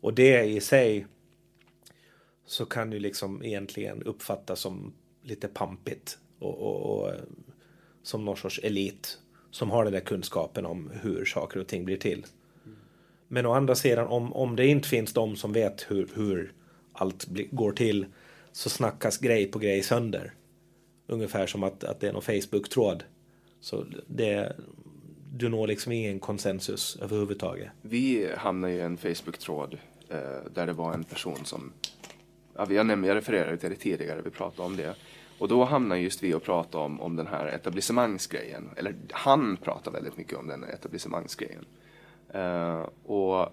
Och 0.00 0.14
det 0.14 0.44
i 0.44 0.60
sig 0.60 1.06
så 2.46 2.66
kan 2.66 2.92
ju 2.92 2.98
liksom 2.98 3.42
egentligen 3.42 4.02
uppfattas 4.02 4.60
som 4.60 4.94
lite 5.22 5.48
pampigt 5.48 6.18
och, 6.38 6.58
och, 6.58 6.98
och 6.98 7.08
eh, 7.08 7.20
som 8.02 8.24
någon 8.24 8.36
sorts 8.36 8.60
elit 8.62 9.18
som 9.50 9.70
har 9.70 9.84
den 9.84 9.92
där 9.92 10.00
kunskapen 10.00 10.66
om 10.66 10.90
hur 11.02 11.24
saker 11.24 11.60
och 11.60 11.66
ting 11.66 11.84
blir 11.84 11.96
till. 11.96 12.26
Men 13.28 13.46
å 13.46 13.52
andra 13.52 13.74
sidan 13.74 14.06
om, 14.06 14.32
om 14.32 14.56
det 14.56 14.66
inte 14.66 14.88
finns 14.88 15.12
de 15.12 15.36
som 15.36 15.52
vet 15.52 15.90
hur, 15.90 16.08
hur 16.14 16.52
allt 16.92 17.26
blir, 17.26 17.46
går 17.50 17.72
till 17.72 18.06
så 18.52 18.70
snackas 18.70 19.18
grej 19.18 19.46
på 19.46 19.58
grej 19.58 19.82
sönder 19.82 20.34
ungefär 21.12 21.46
som 21.46 21.62
att, 21.62 21.84
att 21.84 22.00
det 22.00 22.08
är 22.08 22.12
någon 22.12 22.22
Facebook-tråd. 22.22 23.04
Så 23.60 23.84
det, 24.06 24.56
du 25.32 25.48
når 25.48 25.66
liksom 25.66 25.92
ingen 25.92 26.20
konsensus 26.20 26.98
överhuvudtaget. 27.02 27.68
Vi 27.82 28.34
hamnade 28.36 28.72
i 28.72 28.80
en 28.80 28.96
Facebook-tråd 28.96 29.78
eh, 30.08 30.52
där 30.54 30.66
det 30.66 30.72
var 30.72 30.92
en 30.94 31.04
person 31.04 31.44
som, 31.44 31.72
ja, 32.56 32.66
jag, 32.70 32.86
nämnde, 32.86 33.08
jag 33.08 33.16
refererade 33.16 33.56
till 33.56 33.70
det 33.70 33.76
tidigare, 33.76 34.22
vi 34.22 34.30
pratade 34.30 34.68
om 34.68 34.76
det. 34.76 34.94
Och 35.38 35.48
då 35.48 35.64
hamnar 35.64 35.96
just 35.96 36.22
vi 36.22 36.34
och 36.34 36.42
pratar 36.42 36.78
om, 36.78 37.00
om 37.00 37.16
den 37.16 37.26
här 37.26 37.46
etablissemangsgrejen. 37.46 38.70
Eller 38.76 38.94
han 39.10 39.56
pratar 39.56 39.92
väldigt 39.92 40.16
mycket 40.16 40.38
om 40.38 40.46
den 40.46 40.64
etablissemangsgrejen. 40.64 41.64
Eh, 42.34 42.86
och 43.04 43.52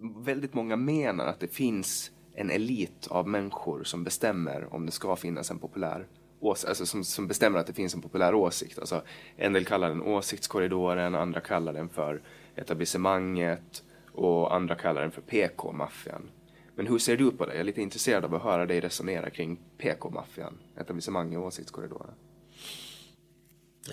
väldigt 0.00 0.54
många 0.54 0.76
menar 0.76 1.26
att 1.26 1.40
det 1.40 1.48
finns 1.48 2.10
en 2.40 2.50
elit 2.50 3.06
av 3.06 3.28
människor 3.28 3.84
som 3.84 4.04
bestämmer 4.04 4.74
om 4.74 4.86
det 4.86 4.92
ska 4.92 5.16
finnas 5.16 5.50
en 5.50 5.58
populär 5.58 6.06
alltså 6.42 6.86
som, 6.86 7.04
som 7.04 7.26
bestämmer 7.26 7.58
att 7.58 7.66
det 7.66 7.72
finns 7.72 7.94
en 7.94 8.00
populär 8.00 8.34
åsikt. 8.34 8.78
Alltså, 8.78 9.02
en 9.36 9.52
del 9.52 9.64
kallar 9.64 9.88
den 9.88 10.02
åsiktskorridoren, 10.02 11.14
andra 11.14 11.40
kallar 11.40 11.72
den 11.72 11.88
för 11.88 12.22
etablissemanget 12.54 13.82
och 14.12 14.54
andra 14.54 14.74
kallar 14.74 15.02
den 15.02 15.10
för 15.10 15.20
PK-maffian. 15.20 16.30
Men 16.74 16.86
hur 16.86 16.98
ser 16.98 17.16
du 17.16 17.30
på 17.30 17.46
det? 17.46 17.52
Jag 17.52 17.60
är 17.60 17.64
lite 17.64 17.82
intresserad 17.82 18.24
av 18.24 18.34
att 18.34 18.42
höra 18.42 18.66
dig 18.66 18.80
resonera 18.80 19.30
kring 19.30 19.58
PK-maffian, 19.78 20.58
etablissemang 20.76 21.36
och 21.36 21.46
åsiktskorridoren. 21.46 22.14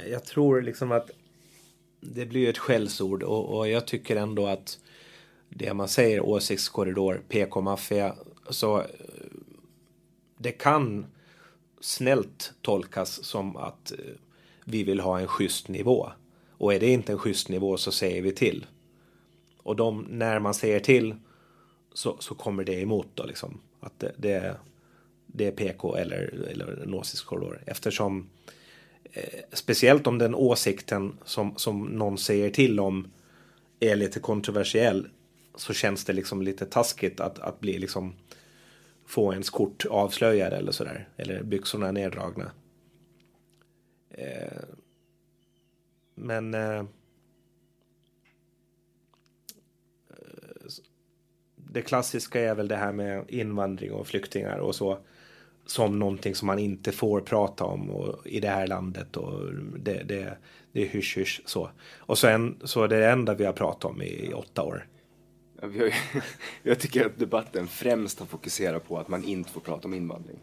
Jag 0.09 0.25
tror 0.25 0.61
liksom 0.61 0.91
att 0.91 1.09
det 1.99 2.25
blir 2.25 2.49
ett 2.49 2.57
skällsord 2.57 3.23
och, 3.23 3.57
och 3.57 3.67
jag 3.67 3.87
tycker 3.87 4.15
ändå 4.15 4.47
att 4.47 4.79
det 5.49 5.73
man 5.73 5.87
säger 5.87 6.21
åsiktskorridor, 6.21 7.21
PK-maffia, 7.27 8.15
så 8.49 8.79
eh, 8.79 8.85
det 10.37 10.51
kan 10.51 11.05
snällt 11.81 12.53
tolkas 12.61 13.23
som 13.23 13.57
att 13.57 13.91
eh, 13.91 13.97
vi 14.65 14.83
vill 14.83 14.99
ha 14.99 15.19
en 15.19 15.27
schysst 15.27 15.67
nivå. 15.67 16.11
Och 16.51 16.73
är 16.73 16.79
det 16.79 16.89
inte 16.89 17.11
en 17.11 17.17
schysst 17.17 17.49
nivå 17.49 17.77
så 17.77 17.91
säger 17.91 18.21
vi 18.21 18.31
till. 18.31 18.65
Och 19.57 19.75
de, 19.75 20.05
när 20.09 20.39
man 20.39 20.53
säger 20.53 20.79
till 20.79 21.15
så, 21.93 22.17
så 22.19 22.35
kommer 22.35 22.63
det 22.63 22.81
emot 22.81 23.07
då 23.13 23.25
liksom. 23.25 23.59
Att 23.79 23.99
det, 23.99 24.11
det, 24.17 24.57
det 25.25 25.47
är 25.47 25.51
PK 25.51 25.95
eller, 25.95 26.47
eller 26.51 26.83
en 26.83 26.93
åsiktskorridor. 26.93 27.63
Eftersom 27.65 28.29
eh, 29.03 29.39
speciellt 29.53 30.07
om 30.07 30.17
den 30.17 30.35
åsikten 30.35 31.17
som, 31.25 31.53
som 31.55 31.85
någon 31.85 32.17
säger 32.17 32.49
till 32.49 32.79
om 32.79 33.07
är 33.79 33.95
lite 33.95 34.19
kontroversiell 34.19 35.07
så 35.55 35.73
känns 35.73 36.05
det 36.05 36.13
liksom 36.13 36.41
lite 36.41 36.65
taskigt 36.65 37.19
att, 37.19 37.39
att 37.39 37.59
bli 37.59 37.77
liksom 37.77 38.13
få 39.07 39.34
ens 39.34 39.49
kort 39.49 39.85
avslöjade 39.85 40.55
eller 40.55 40.71
sådär. 40.71 41.09
Eller 41.17 41.43
byxorna 41.43 41.91
neddragna. 41.91 42.51
Eh, 44.09 44.63
men 46.15 46.53
eh, 46.53 46.79
eh, 46.79 46.85
det 51.55 51.81
klassiska 51.81 52.41
är 52.41 52.55
väl 52.55 52.67
det 52.67 52.75
här 52.75 52.91
med 52.91 53.25
invandring 53.27 53.91
och 53.91 54.07
flyktingar 54.07 54.57
och 54.57 54.75
så 54.75 54.97
som 55.65 55.99
någonting 55.99 56.35
som 56.35 56.45
man 56.45 56.59
inte 56.59 56.91
får 56.91 57.21
prata 57.21 57.63
om 57.63 57.89
och, 57.89 58.27
i 58.27 58.39
det 58.39 58.49
här 58.49 58.67
landet 58.67 59.17
och 59.17 59.53
det, 59.79 60.03
det, 60.03 60.38
det 60.71 60.81
är 60.81 60.88
hysch 60.88 61.17
hysch 61.17 61.41
så. 61.45 61.69
Och 61.97 62.17
sen 62.17 62.59
så 62.63 62.84
är 62.84 62.88
det 62.88 63.09
enda 63.09 63.34
vi 63.34 63.45
har 63.45 63.53
pratat 63.53 63.91
om 63.91 64.01
i, 64.01 64.29
i 64.29 64.34
åtta 64.34 64.63
år. 64.63 64.88
Jag 66.63 66.79
tycker 66.79 67.05
att 67.05 67.19
debatten 67.19 67.67
främst 67.67 68.19
har 68.19 68.25
fokuserat 68.25 68.88
på 68.88 68.97
att 68.97 69.07
man 69.07 69.23
inte 69.23 69.51
får 69.51 69.61
prata 69.61 69.88
om 69.88 69.93
invandring. 69.93 70.39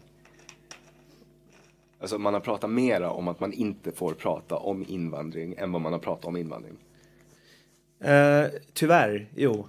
Alltså 1.99 2.17
man 2.17 2.33
har 2.33 2.41
pratat 2.41 2.69
mera 2.69 3.11
om 3.11 3.27
att 3.27 3.39
man 3.39 3.53
inte 3.53 3.91
får 3.91 4.13
prata 4.13 4.55
om 4.55 4.85
invandring 4.87 5.55
än 5.57 5.71
vad 5.71 5.81
man 5.81 5.93
har 5.93 5.99
pratat 5.99 6.25
om 6.25 6.37
invandring. 6.37 6.77
Eh, 7.99 8.45
tyvärr, 8.73 9.29
jo. 9.35 9.67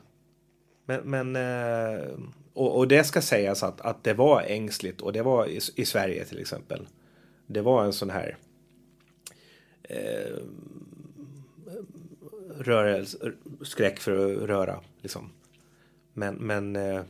Men, 0.85 1.01
men 1.11 1.37
eh, 1.37 2.09
och, 2.53 2.77
och, 2.77 2.89
det 2.89 3.05
ska 3.05 3.23
sägas 3.23 3.63
att, 3.63 3.81
att 3.81 4.05
det 4.05 4.15
var 4.15 4.43
ängsligt 4.43 5.01
och 5.01 5.13
det 5.13 5.23
var 5.23 5.47
i, 5.47 5.61
i 5.77 5.85
Sverige 5.85 6.25
till 6.25 6.41
exempel. 6.41 6.89
Det 7.47 7.61
var 7.61 7.85
en 7.85 7.93
sån 7.93 8.11
här 8.11 8.37
eh, 9.83 10.37
rörelse, 12.57 13.33
skräck 13.63 14.01
för 14.01 14.13
att 14.13 14.49
röra. 14.49 14.81
Liksom. 15.01 15.31
Men, 16.17 16.35
men 16.35 16.77
eh, 16.77 17.03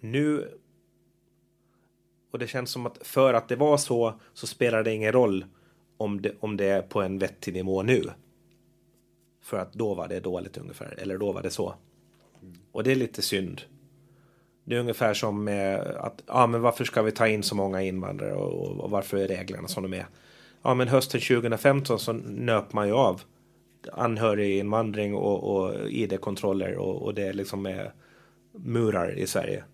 nu... 0.00 0.48
Och 2.30 2.38
det 2.38 2.46
känns 2.46 2.70
som 2.70 2.86
att 2.86 2.98
för 3.06 3.34
att 3.34 3.48
det 3.48 3.56
var 3.56 3.76
så 3.76 4.20
så 4.32 4.46
spelar 4.46 4.82
det 4.82 4.94
ingen 4.94 5.12
roll 5.12 5.44
om 5.96 6.22
det, 6.22 6.32
om 6.40 6.56
det 6.56 6.64
är 6.64 6.82
på 6.82 7.02
en 7.02 7.18
vettig 7.18 7.54
nivå 7.54 7.82
nu. 7.82 8.04
För 9.42 9.58
att 9.58 9.72
då 9.72 9.94
var 9.94 10.08
det 10.08 10.20
dåligt 10.20 10.58
ungefär, 10.58 10.94
eller 10.98 11.18
då 11.18 11.32
var 11.32 11.42
det 11.42 11.50
så. 11.50 11.74
Och 12.72 12.84
det 12.84 12.92
är 12.92 12.96
lite 12.96 13.22
synd. 13.22 13.62
Det 14.64 14.76
är 14.76 14.80
ungefär 14.80 15.14
som 15.14 15.48
eh, 15.48 15.80
att, 15.96 16.22
ja 16.26 16.46
men 16.46 16.60
varför 16.60 16.84
ska 16.84 17.02
vi 17.02 17.12
ta 17.12 17.28
in 17.28 17.42
så 17.42 17.54
många 17.54 17.82
invandrare 17.82 18.34
och, 18.34 18.80
och 18.80 18.90
varför 18.90 19.16
är 19.16 19.28
reglerna 19.28 19.68
som 19.68 19.82
de 19.82 19.94
är? 19.94 20.06
Ja 20.62 20.74
men 20.74 20.88
hösten 20.88 21.20
2015 21.20 21.98
så 21.98 22.12
nöp 22.12 22.72
man 22.72 22.86
ju 22.86 22.94
av 22.94 23.22
anhöriginvandring 23.92 25.14
och, 25.14 25.56
och 25.56 25.90
id-kontroller 25.90 26.76
och, 26.76 27.02
och 27.02 27.14
det 27.14 27.32
liksom 27.32 27.66
är 27.66 27.92
murar 28.52 29.18
i 29.18 29.26
Sverige. 29.26 29.64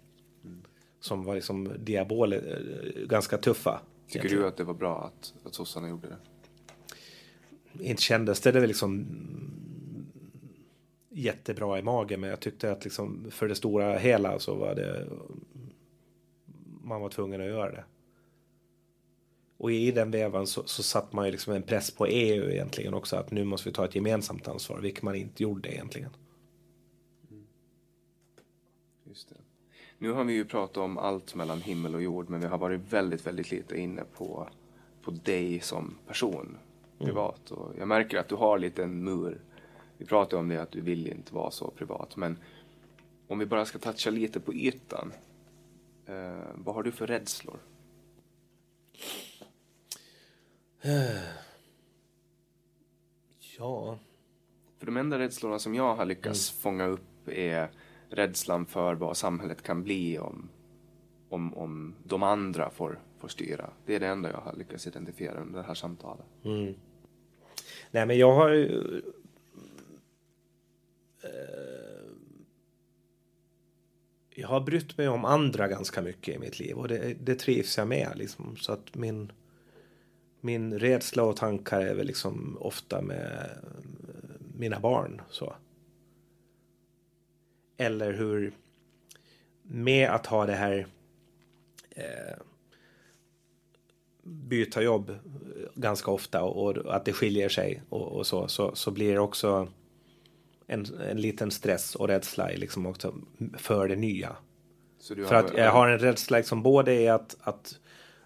Som 1.00 1.24
var 1.24 1.34
liksom 1.34 1.70
diabole, 1.78 2.36
eh, 2.36 3.06
ganska 3.06 3.38
tuffa. 3.38 3.80
Tycker 4.06 4.18
egentligen. 4.18 4.42
du 4.42 4.48
att 4.48 4.56
det 4.56 4.64
var 4.64 4.74
bra 4.74 5.04
att, 5.04 5.34
att 5.46 5.54
sossarna 5.54 5.88
gjorde 5.88 6.08
det? 6.08 6.16
Inte 7.88 8.02
kändes 8.02 8.40
det, 8.40 8.52
det 8.52 8.66
liksom 8.66 9.06
jättebra 11.08 11.78
i 11.78 11.82
magen 11.82 12.20
men 12.20 12.30
jag 12.30 12.40
tyckte 12.40 12.72
att 12.72 12.84
liksom 12.84 13.26
för 13.30 13.48
det 13.48 13.54
stora 13.54 13.98
hela 13.98 14.38
så 14.38 14.54
var 14.54 14.74
det 14.74 15.06
man 16.82 17.00
var 17.00 17.08
tvungen 17.08 17.40
att 17.40 17.46
göra 17.46 17.70
det. 17.70 17.84
Och 19.56 19.72
i 19.72 19.90
den 19.90 20.10
vevan 20.10 20.46
så, 20.46 20.62
så 20.66 20.82
satt 20.82 21.12
man 21.12 21.26
ju 21.26 21.32
liksom 21.32 21.52
en 21.52 21.62
press 21.62 21.90
på 21.90 22.06
EU 22.06 22.50
egentligen 22.50 22.94
också 22.94 23.16
att 23.16 23.30
nu 23.30 23.44
måste 23.44 23.68
vi 23.68 23.74
ta 23.74 23.84
ett 23.84 23.94
gemensamt 23.94 24.48
ansvar, 24.48 24.80
vilket 24.80 25.02
man 25.02 25.14
inte 25.14 25.42
gjorde 25.42 25.74
egentligen. 25.74 26.10
Mm. 27.30 27.46
Just 29.04 29.28
det. 29.28 29.36
Nu 29.98 30.12
har 30.12 30.24
vi 30.24 30.32
ju 30.32 30.44
pratat 30.44 30.76
om 30.76 30.98
allt 30.98 31.34
mellan 31.34 31.60
himmel 31.60 31.94
och 31.94 32.02
jord, 32.02 32.30
men 32.30 32.40
vi 32.40 32.46
har 32.46 32.58
varit 32.58 32.80
väldigt, 32.92 33.26
väldigt 33.26 33.50
lite 33.50 33.80
inne 33.80 34.02
på, 34.16 34.48
på 35.02 35.10
dig 35.10 35.60
som 35.60 35.94
person 36.06 36.58
privat. 36.98 37.50
Mm. 37.50 37.62
Och 37.62 37.72
jag 37.78 37.88
märker 37.88 38.18
att 38.18 38.28
du 38.28 38.34
har 38.34 38.58
lite 38.58 38.82
en 38.82 39.04
mur. 39.04 39.40
Vi 39.98 40.06
pratade 40.06 40.40
om 40.40 40.48
det 40.48 40.62
att 40.62 40.70
du 40.70 40.80
vill 40.80 41.06
inte 41.08 41.34
vara 41.34 41.50
så 41.50 41.70
privat, 41.70 42.16
men 42.16 42.38
om 43.28 43.38
vi 43.38 43.46
bara 43.46 43.64
ska 43.64 43.78
toucha 43.78 44.10
lite 44.10 44.40
på 44.40 44.54
ytan. 44.54 45.12
Eh, 46.06 46.46
vad 46.54 46.74
har 46.74 46.82
du 46.82 46.92
för 46.92 47.06
rädslor? 47.06 47.58
Ja. 53.58 53.98
För 54.78 54.86
de 54.86 54.96
enda 54.96 55.18
rädslorna 55.18 55.58
som 55.58 55.74
jag 55.74 55.94
har 55.94 56.04
lyckats 56.04 56.52
mm. 56.52 56.62
fånga 56.62 56.86
upp 56.86 57.28
är 57.28 57.70
rädslan 58.08 58.66
för 58.66 58.94
vad 58.94 59.16
samhället 59.16 59.62
kan 59.62 59.82
bli 59.82 60.18
om, 60.18 60.48
om, 61.28 61.54
om 61.54 61.94
de 62.04 62.22
andra 62.22 62.70
får, 62.70 63.00
får 63.18 63.28
styra. 63.28 63.70
Det 63.86 63.94
är 63.94 64.00
det 64.00 64.06
enda 64.06 64.30
jag 64.30 64.38
har 64.38 64.56
lyckats 64.56 64.86
identifiera 64.86 65.40
under 65.40 65.60
det 65.60 65.66
här 65.66 65.74
samtalet. 65.74 66.26
Mm. 66.44 66.74
Nej, 67.90 68.06
men 68.06 68.18
jag 68.18 68.34
har 68.34 68.50
ju... 68.50 69.02
Eh, 71.22 71.30
jag 74.30 74.48
har 74.48 74.60
brytt 74.60 74.98
mig 74.98 75.08
om 75.08 75.24
andra 75.24 75.68
ganska 75.68 76.02
mycket 76.02 76.36
i 76.36 76.38
mitt 76.38 76.58
liv 76.58 76.76
och 76.76 76.88
det, 76.88 77.14
det 77.20 77.34
trivs 77.34 77.78
jag 77.78 77.88
med. 77.88 78.12
Liksom. 78.16 78.56
Så 78.56 78.72
att 78.72 78.94
min 78.94 79.32
min 80.44 80.78
rädsla 80.78 81.22
och 81.22 81.36
tankar 81.36 81.80
är 81.80 81.94
väl 81.94 82.06
liksom 82.06 82.56
ofta 82.60 83.02
med 83.02 83.50
mina 84.54 84.80
barn. 84.80 85.22
så. 85.30 85.54
Eller 87.76 88.12
hur 88.12 88.52
med 89.62 90.10
att 90.10 90.26
ha 90.26 90.46
det 90.46 90.52
här 90.52 90.86
eh, 91.90 92.36
byta 94.22 94.82
jobb 94.82 95.18
ganska 95.74 96.10
ofta 96.10 96.42
och, 96.42 96.76
och, 96.76 96.94
att 96.96 97.04
det 97.04 97.12
skiljer 97.12 97.48
sig 97.48 97.82
och, 97.88 98.12
och 98.12 98.26
så, 98.26 98.48
så, 98.48 98.74
så 98.74 98.90
blir 98.90 99.12
det 99.12 99.20
också 99.20 99.68
en, 100.66 100.86
en 101.10 101.20
liten 101.20 101.50
stress 101.50 101.94
och 101.94 102.08
rädsla 102.08 102.48
liksom 102.48 102.86
också 102.86 103.14
för 103.58 103.88
det 103.88 103.96
nya. 103.96 104.36
för 105.28 105.34
att 105.34 105.56
jag 105.56 105.72
har 105.72 105.88
en 105.88 105.98
rädsla 105.98 106.36
liksom 106.36 106.62
både 106.62 106.94
i 106.94 107.08
att, 107.08 107.36
att 107.40 107.78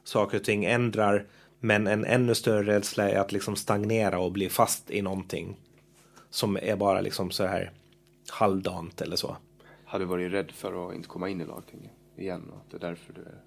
saker 0.04 0.38
och 0.38 0.44
ting 0.44 0.64
ändrar 0.64 1.26
men 1.60 1.86
en 1.86 2.04
ännu 2.04 2.34
större 2.34 2.76
rädsla 2.76 3.10
är 3.10 3.18
att 3.18 3.32
liksom 3.32 3.56
stagnera 3.56 4.18
och 4.18 4.32
bli 4.32 4.48
fast 4.48 4.90
i 4.90 5.02
någonting. 5.02 5.56
Som 6.30 6.56
är 6.56 6.76
bara 6.76 7.00
liksom 7.00 7.30
så 7.30 7.46
här 7.46 7.72
halvdant 8.30 9.00
eller 9.00 9.16
så. 9.16 9.36
Har 9.84 9.98
du 9.98 10.04
varit 10.04 10.32
rädd 10.32 10.50
för 10.50 10.88
att 10.88 10.94
inte 10.94 11.08
komma 11.08 11.28
in 11.28 11.40
i 11.40 11.44
lagtinget 11.44 11.92
igen? 12.16 12.52
Och 12.52 12.60
det 12.70 12.76
är 12.76 12.80
därför 12.80 13.12
du 13.12 13.20
är... 13.20 13.42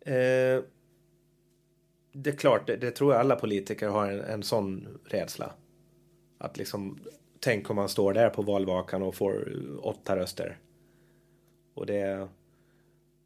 Eh, 0.00 0.62
det 2.12 2.30
är 2.30 2.36
klart, 2.36 2.66
det, 2.66 2.76
det, 2.76 2.90
tror 2.90 3.12
jag 3.12 3.20
alla 3.20 3.36
politiker 3.36 3.88
har 3.88 4.12
en, 4.12 4.20
en 4.20 4.42
sån 4.42 4.98
rädsla. 5.04 5.52
Att 6.38 6.56
liksom, 6.56 6.98
tänk 7.40 7.70
om 7.70 7.76
man 7.76 7.88
står 7.88 8.12
där 8.12 8.30
på 8.30 8.42
valvakan 8.42 9.02
och 9.02 9.14
får 9.14 9.56
åtta 9.82 10.16
röster. 10.16 10.58
Och 11.74 11.86
det 11.86 12.28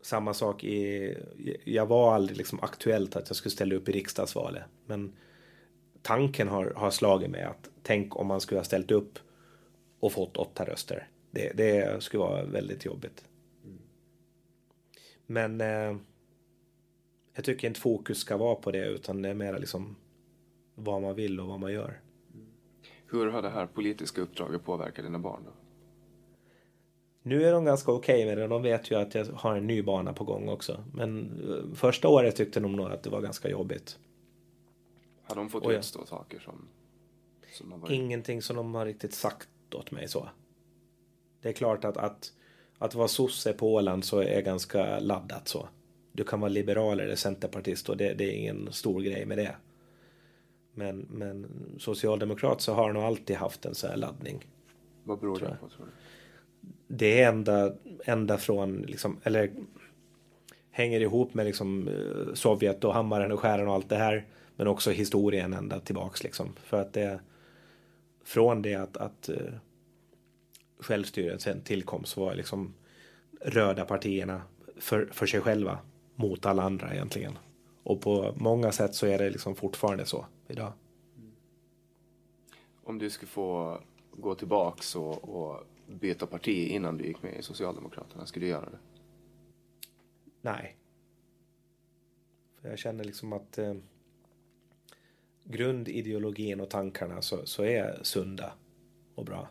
samma 0.05 0.35
sak 0.35 0.65
i, 0.65 1.17
jag 1.65 1.87
var 1.87 2.15
aldrig 2.15 2.39
liksom 2.39 2.61
aktuellt 2.63 3.17
att 3.17 3.29
jag 3.29 3.37
skulle 3.37 3.51
ställa 3.51 3.75
upp 3.75 3.89
i 3.89 3.93
riksdagsvalet. 3.93 4.63
Men 4.87 5.13
tanken 6.03 6.49
har, 6.49 6.73
har 6.77 6.91
slagit 6.91 7.31
mig 7.31 7.43
att 7.43 7.71
tänk 7.83 8.17
om 8.17 8.27
man 8.27 8.41
skulle 8.41 8.59
ha 8.59 8.65
ställt 8.65 8.91
upp 8.91 9.19
och 10.01 10.13
fått 10.13 10.37
åtta 10.37 10.65
röster. 10.65 11.09
Det, 11.31 11.53
det 11.57 12.03
skulle 12.03 12.23
vara 12.23 12.45
väldigt 12.45 12.85
jobbigt. 12.85 13.25
Men 15.27 15.61
eh, 15.61 15.97
jag 17.35 17.45
tycker 17.45 17.69
inte 17.69 17.81
fokus 17.81 18.19
ska 18.19 18.37
vara 18.37 18.55
på 18.55 18.71
det 18.71 18.87
utan 18.87 19.23
det 19.23 19.29
är 19.29 19.35
mer 19.35 19.59
liksom 19.59 19.97
vad 20.75 21.03
man 21.03 21.15
vill 21.15 21.41
och 21.41 21.47
vad 21.47 21.61
man 21.61 21.73
gör. 21.73 22.01
Hur 23.07 23.27
har 23.27 23.43
det 23.43 23.51
här 23.51 23.67
politiska 23.67 24.21
uppdraget 24.21 24.65
påverkat 24.65 25.05
dina 25.05 25.19
barn? 25.19 25.43
Då? 25.45 25.64
Nu 27.27 27.45
är 27.45 27.53
de 27.53 27.65
ganska 27.65 27.93
okej 27.93 28.15
okay 28.15 28.27
med 28.27 28.39
det. 28.39 28.47
De 28.47 28.63
vet 28.63 28.91
ju 28.91 28.95
att 28.95 29.15
jag 29.15 29.25
har 29.25 29.57
en 29.57 29.67
ny 29.67 29.83
bana 29.83 30.13
på 30.13 30.25
gång 30.25 30.49
också. 30.49 30.85
Men 30.93 31.41
eh, 31.49 31.77
första 31.77 32.09
året 32.09 32.37
tyckte 32.37 32.61
de 32.61 32.73
nog 32.73 32.87
att 32.87 33.03
det 33.03 33.11
var 33.11 33.21
ganska 33.21 33.49
jobbigt. 33.49 33.99
Har 35.23 35.37
de 35.37 35.51
fått 35.51 35.71
utstå 35.71 36.07
saker 36.07 36.39
som, 36.39 36.69
som 37.53 37.71
de 37.71 37.81
varit... 37.81 37.93
Ingenting 37.93 38.43
som 38.43 38.57
de 38.57 38.75
har 38.75 38.87
riktigt 38.87 39.15
sagt 39.15 39.49
åt 39.75 39.91
mig 39.91 40.09
så. 40.09 40.29
Det 41.43 41.49
är 41.49 41.53
klart 41.53 41.85
att, 41.85 41.97
att, 41.97 42.33
att 42.79 42.95
vara 42.95 43.09
sosse 43.09 43.53
på 43.53 43.75
Åland 43.75 44.05
så 44.05 44.19
är 44.19 44.43
ganska 44.43 44.99
laddat 44.99 45.49
så. 45.49 45.69
Du 46.13 46.25
kan 46.25 46.41
vara 46.41 46.49
liberal 46.49 47.01
eller 47.01 47.17
centerpartist 47.17 47.89
och 47.89 47.97
det, 47.97 48.15
det 48.15 48.25
är 48.25 48.33
ingen 48.33 48.73
stor 48.73 49.01
grej 49.01 49.27
med 49.27 49.39
det. 49.39 49.57
Men, 50.75 51.07
men 51.11 51.47
socialdemokrat 51.79 52.61
så 52.61 52.75
har 52.75 52.93
nog 52.93 53.03
alltid 53.03 53.37
haft 53.37 53.65
en 53.65 53.75
sån 53.75 53.91
här 53.91 53.97
laddning. 53.97 54.47
Vad 55.05 55.19
beror 55.19 55.39
det 55.39 55.57
på 55.61 55.69
tror 55.69 55.87
du? 55.87 55.93
Det 56.89 57.21
är 57.21 57.29
ända, 57.29 57.73
ända 58.05 58.39
från, 58.39 58.83
liksom, 58.83 59.21
eller 59.23 59.51
hänger 60.71 61.01
ihop 61.01 61.35
med 61.35 61.47
liksom 61.47 61.89
eh, 61.89 62.35
Sovjet 62.35 62.85
och 62.85 62.95
hammaren 62.95 63.33
och 63.33 63.41
skären 63.41 63.69
och 63.69 63.75
allt 63.75 63.89
det 63.89 63.97
här. 63.97 64.27
Men 64.57 64.67
också 64.67 64.91
historien 64.91 65.53
ända 65.53 65.81
tillbaks 65.81 66.23
liksom. 66.23 66.53
För 66.65 66.81
att 66.81 66.93
det 66.93 67.21
från 68.25 68.63
det 68.63 68.75
att, 68.75 68.97
att 68.97 69.29
uh, 69.29 69.55
självstyret 70.79 71.43
sen 71.43 71.61
tillkom 71.61 72.05
så 72.05 72.25
var 72.25 72.35
liksom 72.35 72.75
röda 73.41 73.85
partierna 73.85 74.43
för, 74.77 75.09
för 75.13 75.27
sig 75.27 75.41
själva 75.41 75.79
mot 76.15 76.47
alla 76.47 76.63
andra 76.63 76.95
egentligen. 76.95 77.39
Och 77.83 78.01
på 78.01 78.35
många 78.37 78.73
sätt 78.73 78.95
så 78.95 79.07
är 79.07 79.19
det 79.19 79.31
liksom 79.31 79.55
fortfarande 79.55 80.07
så 80.07 80.27
idag. 80.49 80.73
Om 82.85 82.99
du 82.99 83.11
skulle 83.11 83.31
få 83.31 83.81
gå 84.13 84.35
tillbaks 84.35 84.97
och, 84.97 85.29
och 85.29 85.65
byta 85.87 86.27
parti 86.27 86.69
innan 86.69 86.99
du 86.99 87.05
gick 87.05 87.23
med 87.23 87.39
i 87.39 87.43
Socialdemokraterna, 87.43 88.27
skulle 88.27 88.47
du 88.47 88.51
göra 88.51 88.71
det? 88.71 88.79
Nej. 90.41 90.77
För 92.61 92.69
jag 92.69 92.79
känner 92.79 93.05
liksom 93.05 93.33
att 93.33 93.59
eh, 93.59 93.75
grundideologin 95.45 96.61
och 96.61 96.71
tankarna 96.71 97.23
så, 97.23 97.47
så 97.47 97.65
är 97.65 97.99
sunda 98.03 98.53
och 99.15 99.25
bra. 99.25 99.49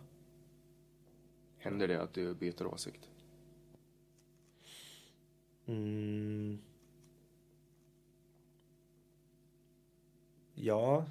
Händer 1.57 1.88
det 1.88 2.01
att 2.01 2.14
du 2.14 2.33
byter 2.33 2.66
åsikt? 2.66 3.09
Mm. 5.66 6.59
Ja. 10.53 11.06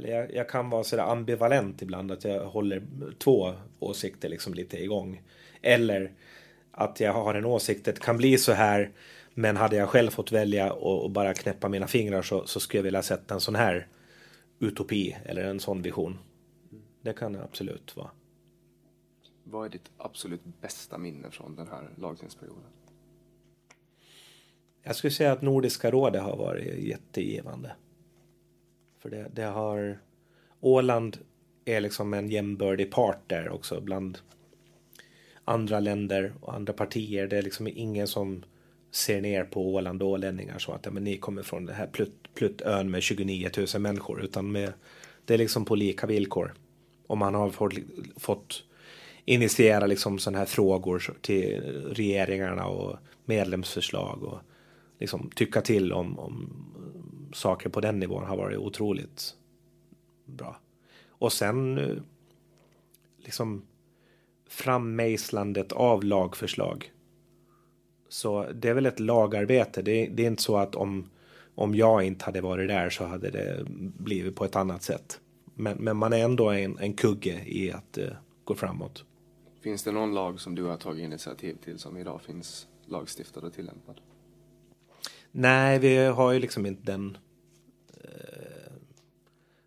Eller 0.00 0.16
jag, 0.16 0.34
jag, 0.34 0.48
kan 0.48 0.70
vara 0.70 0.84
sådär 0.84 1.02
ambivalent 1.02 1.82
ibland 1.82 2.12
att 2.12 2.24
jag 2.24 2.44
håller 2.44 2.82
två 3.18 3.54
åsikter 3.78 4.28
liksom 4.28 4.54
lite 4.54 4.82
igång. 4.82 5.22
Eller 5.62 6.12
att 6.70 7.00
jag 7.00 7.12
har 7.12 7.34
en 7.34 7.44
åsikt, 7.44 7.84
det 7.84 8.00
kan 8.00 8.16
bli 8.16 8.38
så 8.38 8.52
här 8.52 8.90
men 9.34 9.56
hade 9.56 9.76
jag 9.76 9.88
själv 9.88 10.10
fått 10.10 10.32
välja 10.32 10.72
och, 10.72 11.04
och 11.04 11.10
bara 11.10 11.34
knäppa 11.34 11.68
mina 11.68 11.86
fingrar 11.86 12.22
så, 12.22 12.46
så 12.46 12.60
skulle 12.60 12.78
jag 12.78 12.84
vilja 12.84 13.02
sätta 13.02 13.34
en 13.34 13.40
sån 13.40 13.54
här 13.54 13.88
utopi 14.58 15.16
eller 15.24 15.44
en 15.44 15.60
sån 15.60 15.82
vision. 15.82 16.18
Det 17.02 17.12
kan 17.12 17.32
det 17.32 17.42
absolut 17.42 17.96
vara. 17.96 18.10
Vad 19.44 19.66
är 19.66 19.70
ditt 19.70 19.90
absolut 19.96 20.40
bästa 20.60 20.98
minne 20.98 21.30
från 21.30 21.56
den 21.56 21.68
här 21.68 21.90
lagtingsperioden? 21.96 22.62
Jag 24.82 24.96
skulle 24.96 25.10
säga 25.10 25.32
att 25.32 25.42
Nordiska 25.42 25.90
rådet 25.90 26.22
har 26.22 26.36
varit 26.36 26.78
jättegivande. 26.78 27.72
För 29.02 29.10
det, 29.10 29.26
det 29.32 29.42
har... 29.42 29.98
Åland 30.60 31.18
är 31.64 31.80
liksom 31.80 32.14
en 32.14 32.28
jämbördig 32.28 32.90
part 32.90 33.18
där 33.26 33.48
också 33.48 33.80
bland 33.80 34.18
andra 35.44 35.80
länder 35.80 36.32
och 36.40 36.54
andra 36.54 36.72
partier. 36.72 37.26
Det 37.26 37.38
är 37.38 37.42
liksom 37.42 37.68
ingen 37.68 38.08
som 38.08 38.44
ser 38.90 39.20
ner 39.20 39.44
på 39.44 39.74
Åland 39.74 40.02
och 40.02 40.08
ålänningar 40.08 40.58
så 40.58 40.72
att 40.72 40.84
ja, 40.84 40.90
men 40.90 41.04
ni 41.04 41.16
kommer 41.16 41.42
från 41.42 41.66
den 41.66 41.76
här 41.76 41.86
plutt, 41.86 42.34
pluttön 42.34 42.90
med 42.90 43.02
29 43.02 43.50
000 43.74 43.82
människor 43.82 44.24
utan 44.24 44.52
med, 44.52 44.72
det 45.24 45.34
är 45.34 45.38
liksom 45.38 45.64
på 45.64 45.74
lika 45.74 46.06
villkor. 46.06 46.54
Och 47.06 47.18
man 47.18 47.34
har 47.34 47.50
fått, 47.50 47.74
fått 48.16 48.62
initiera 49.24 49.86
liksom 49.86 50.18
sådana 50.18 50.38
här 50.38 50.46
frågor 50.46 51.16
till 51.20 51.62
regeringarna 51.90 52.66
och 52.66 52.96
medlemsförslag 53.24 54.22
och 54.22 54.38
liksom 54.98 55.30
tycka 55.34 55.60
till 55.60 55.92
om, 55.92 56.18
om 56.18 56.66
saker 57.32 57.70
på 57.70 57.80
den 57.80 57.98
nivån 57.98 58.24
har 58.24 58.36
varit 58.36 58.58
otroligt 58.58 59.36
bra. 60.24 60.56
Och 61.08 61.32
sen 61.32 61.78
eh, 61.78 61.96
liksom 63.18 63.62
frammejslandet 64.48 65.72
av 65.72 66.04
lagförslag. 66.04 66.92
Så 68.08 68.46
det 68.54 68.68
är 68.68 68.74
väl 68.74 68.86
ett 68.86 69.00
lagarbete. 69.00 69.82
Det 69.82 69.92
är, 69.92 70.10
det 70.10 70.22
är 70.22 70.26
inte 70.26 70.42
så 70.42 70.56
att 70.56 70.74
om, 70.74 71.10
om 71.54 71.74
jag 71.74 72.02
inte 72.02 72.24
hade 72.24 72.40
varit 72.40 72.68
där 72.68 72.90
så 72.90 73.04
hade 73.04 73.30
det 73.30 73.64
blivit 73.98 74.36
på 74.36 74.44
ett 74.44 74.56
annat 74.56 74.82
sätt. 74.82 75.20
Men, 75.54 75.76
men 75.78 75.96
man 75.96 76.12
är 76.12 76.24
ändå 76.24 76.50
en, 76.50 76.78
en 76.78 76.92
kugge 76.92 77.42
i 77.46 77.72
att 77.72 77.98
uh, 77.98 78.04
gå 78.44 78.54
framåt. 78.54 79.04
Finns 79.60 79.82
det 79.82 79.92
någon 79.92 80.14
lag 80.14 80.40
som 80.40 80.54
du 80.54 80.64
har 80.64 80.76
tagit 80.76 81.04
initiativ 81.04 81.56
till 81.64 81.78
som 81.78 81.96
idag 81.96 82.22
finns 82.22 82.68
lagstiftad 82.86 83.40
och 83.40 83.52
tillämpad? 83.52 84.00
Nej, 85.32 85.78
vi 85.78 85.96
har 85.96 86.32
ju 86.32 86.38
liksom 86.38 86.66
inte 86.66 86.92
den 86.92 87.18
eh, 88.04 88.72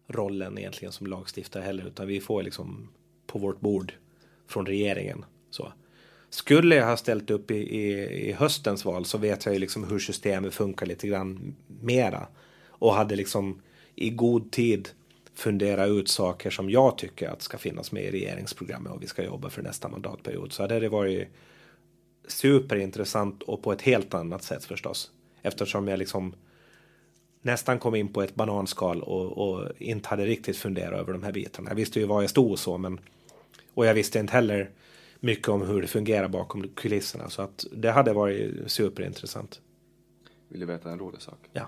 rollen 0.08 0.58
egentligen 0.58 0.92
som 0.92 1.08
lagstiftare 1.08 1.64
heller, 1.64 1.88
utan 1.88 2.08
vi 2.08 2.20
får 2.20 2.44
liksom 2.44 2.90
på 3.28 3.40
vårt 3.40 3.60
bord 3.60 3.94
från 4.48 4.66
regeringen. 4.66 5.26
Så. 5.50 5.74
Skulle 6.30 6.76
jag 6.76 6.86
ha 6.86 6.98
ställt 6.98 7.30
upp 7.30 7.52
i, 7.52 7.56
i, 7.56 7.92
i, 8.30 8.32
höstens 8.32 8.86
val 8.86 9.06
så 9.06 9.18
vet 9.18 9.46
jag 9.46 9.54
ju 9.54 9.60
liksom 9.60 9.84
hur 9.84 10.00
systemet 10.00 10.54
funkar 10.54 10.86
lite 10.86 11.08
grann 11.08 11.56
mera. 11.82 12.28
Och 12.68 12.94
hade 12.94 13.16
liksom 13.16 13.62
i 13.96 14.10
god 14.10 14.52
tid 14.52 14.90
fundera 15.34 15.86
ut 15.86 16.08
saker 16.08 16.50
som 16.50 16.70
jag 16.70 16.98
tycker 16.98 17.30
att 17.30 17.42
ska 17.42 17.58
finnas 17.58 17.92
med 17.92 18.04
i 18.04 18.12
regeringsprogrammet 18.12 18.94
och 18.94 19.04
vi 19.04 19.08
ska 19.08 19.24
jobba 19.24 19.50
för 19.50 19.62
nästa 19.62 19.90
mandatperiod. 19.90 20.54
Så 20.54 20.64
hade 20.64 20.80
det 20.80 20.90
varit 20.90 21.28
superintressant 22.28 23.44
och 23.44 23.64
på 23.64 23.72
ett 23.72 23.82
helt 23.82 24.14
annat 24.14 24.44
sätt 24.44 24.66
förstås. 24.66 25.12
Eftersom 25.44 25.88
jag 25.88 26.00
liksom 26.00 26.36
nästan 27.42 27.80
kom 27.80 27.96
in 27.96 28.14
på 28.14 28.22
ett 28.22 28.36
bananskal 28.36 29.02
och, 29.02 29.50
och, 29.50 29.72
inte 29.78 30.10
hade 30.10 30.26
riktigt 30.26 30.58
funderat 30.58 31.00
över 31.00 31.14
de 31.14 31.24
här 31.24 31.32
bitarna. 31.32 31.70
Jag 31.70 31.76
visste 31.76 32.00
ju 32.00 32.06
var 32.06 32.22
jag 32.22 32.30
stod 32.30 32.52
och 32.52 32.60
så, 32.60 32.78
men 32.78 33.00
och 33.74 33.86
jag 33.86 33.94
visste 33.94 34.20
inte 34.20 34.34
heller 34.34 34.72
mycket 35.20 35.48
om 35.48 35.62
hur 35.62 35.82
det 35.82 35.88
fungerar 35.88 36.28
bakom 36.28 36.68
kulisserna. 36.68 37.30
Så 37.30 37.42
att 37.42 37.66
det 37.72 37.92
hade 37.92 38.14
varit 38.14 38.72
superintressant. 38.72 39.62
Vill 40.50 40.60
du 40.60 40.66
veta 40.66 40.92
en 40.92 41.00
rolig 41.00 41.22
sak? 41.22 41.50
Ja. 41.54 41.68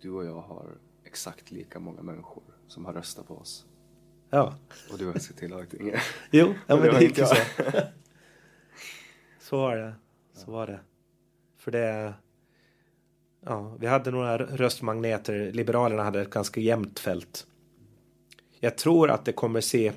Du 0.00 0.10
och 0.10 0.24
jag 0.24 0.40
har 0.40 0.66
exakt 1.04 1.50
lika 1.50 1.80
många 1.80 2.02
människor 2.02 2.42
som 2.68 2.84
har 2.84 2.92
röstat 2.92 3.28
på 3.28 3.34
oss. 3.34 3.66
Ja. 4.30 4.54
Och 4.92 4.98
du 4.98 5.06
har 5.06 5.18
sett 5.18 5.36
till 5.36 5.50
lagtinget. 5.50 6.00
jo, 6.30 6.54
ja, 6.66 6.76
men 6.76 6.94
det 6.94 7.00
gick 7.00 7.18
ju 7.18 7.24
så. 7.24 7.36
så 9.40 9.56
var 9.56 9.76
det. 9.76 9.94
Så 10.32 10.50
var 10.50 10.66
det. 10.66 10.80
För 11.56 11.70
det 11.70 12.14
Ja, 13.40 13.76
vi 13.78 13.86
hade 13.86 14.10
några 14.10 14.38
röstmagneter. 14.38 15.52
Liberalerna 15.52 16.02
hade 16.02 16.20
ett 16.20 16.30
ganska 16.30 16.60
jämnt 16.60 16.98
fält. 16.98 17.46
Jag 18.60 18.78
tror 18.78 19.10
att 19.10 19.24
det 19.24 19.32
kommer 19.32 19.60
se 19.60 19.92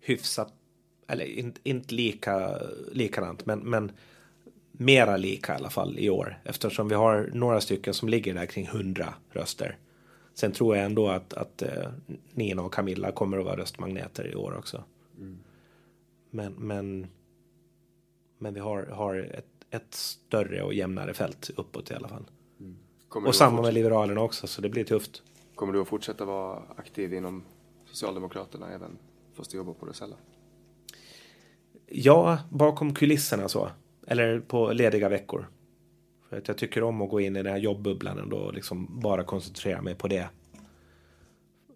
hyfsat, 0.00 0.52
eller 1.06 1.24
inte, 1.24 1.60
inte 1.62 1.94
lika 1.94 2.58
likadant, 2.92 3.46
men, 3.46 3.58
men 3.58 3.92
mera 4.72 5.16
lika 5.16 5.52
i 5.52 5.56
alla 5.56 5.70
fall 5.70 5.98
i 5.98 6.10
år. 6.10 6.38
Eftersom 6.44 6.88
vi 6.88 6.94
har 6.94 7.30
några 7.34 7.60
stycken 7.60 7.94
som 7.94 8.08
ligger 8.08 8.34
där 8.34 8.46
kring 8.46 8.66
100 8.66 9.14
röster. 9.30 9.76
Sen 10.34 10.52
tror 10.52 10.76
jag 10.76 10.84
ändå 10.84 11.08
att, 11.08 11.34
att 11.34 11.62
uh, 11.62 11.88
Nina 12.34 12.62
och 12.62 12.74
Camilla 12.74 13.12
kommer 13.12 13.38
att 13.38 13.44
vara 13.44 13.56
röstmagneter 13.56 14.32
i 14.32 14.34
år 14.34 14.56
också. 14.58 14.84
Mm. 15.18 15.38
Men, 16.30 16.52
men, 16.52 17.06
men 18.38 18.54
vi 18.54 18.60
har, 18.60 18.86
har 18.86 19.14
ett 19.16 19.49
ett 19.70 19.94
större 19.94 20.62
och 20.62 20.74
jämnare 20.74 21.14
fält 21.14 21.50
uppåt 21.56 21.90
i 21.90 21.94
alla 21.94 22.08
fall. 22.08 22.24
Kommer 23.08 23.28
Och 23.28 23.34
samma 23.34 23.62
med 23.62 23.74
Liberalerna 23.74 24.20
också, 24.20 24.46
så 24.46 24.62
det 24.62 24.68
blir 24.68 24.84
tufft. 24.84 25.22
Kommer 25.54 25.72
du 25.72 25.80
att 25.80 25.88
fortsätta 25.88 26.24
vara 26.24 26.62
aktiv 26.76 27.14
inom 27.14 27.44
Socialdemokraterna 27.86 28.70
även 28.72 28.98
fast 29.34 29.50
du 29.50 29.56
jobbar 29.56 29.74
på 29.74 29.86
det 29.86 29.94
sällan? 29.94 30.18
Ja, 31.86 32.38
bakom 32.50 32.94
kulisserna 32.94 33.48
så. 33.48 33.70
Eller 34.06 34.40
på 34.40 34.72
lediga 34.72 35.08
veckor. 35.08 35.48
För 36.28 36.36
att 36.38 36.48
jag 36.48 36.58
tycker 36.58 36.82
om 36.82 37.02
att 37.02 37.10
gå 37.10 37.20
in 37.20 37.36
i 37.36 37.42
den 37.42 37.52
här 37.52 37.58
jobbbubblan 37.58 38.32
och 38.32 38.54
liksom 38.54 39.00
bara 39.00 39.24
koncentrera 39.24 39.82
mig 39.82 39.94
på 39.94 40.08
det. 40.08 40.28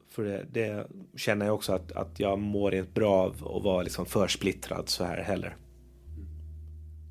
För 0.08 0.24
det, 0.24 0.46
det 0.52 0.86
känner 1.16 1.46
jag 1.46 1.54
också 1.54 1.72
att, 1.72 1.92
att 1.92 2.20
jag 2.20 2.38
mår 2.38 2.74
inte 2.74 2.92
bra 2.92 3.22
av 3.22 3.56
att 3.56 3.62
vara 3.62 3.82
liksom 3.82 4.06
för 4.06 4.28
splittrad 4.28 4.88
så 4.88 5.04
här 5.04 5.22
heller. 5.22 5.56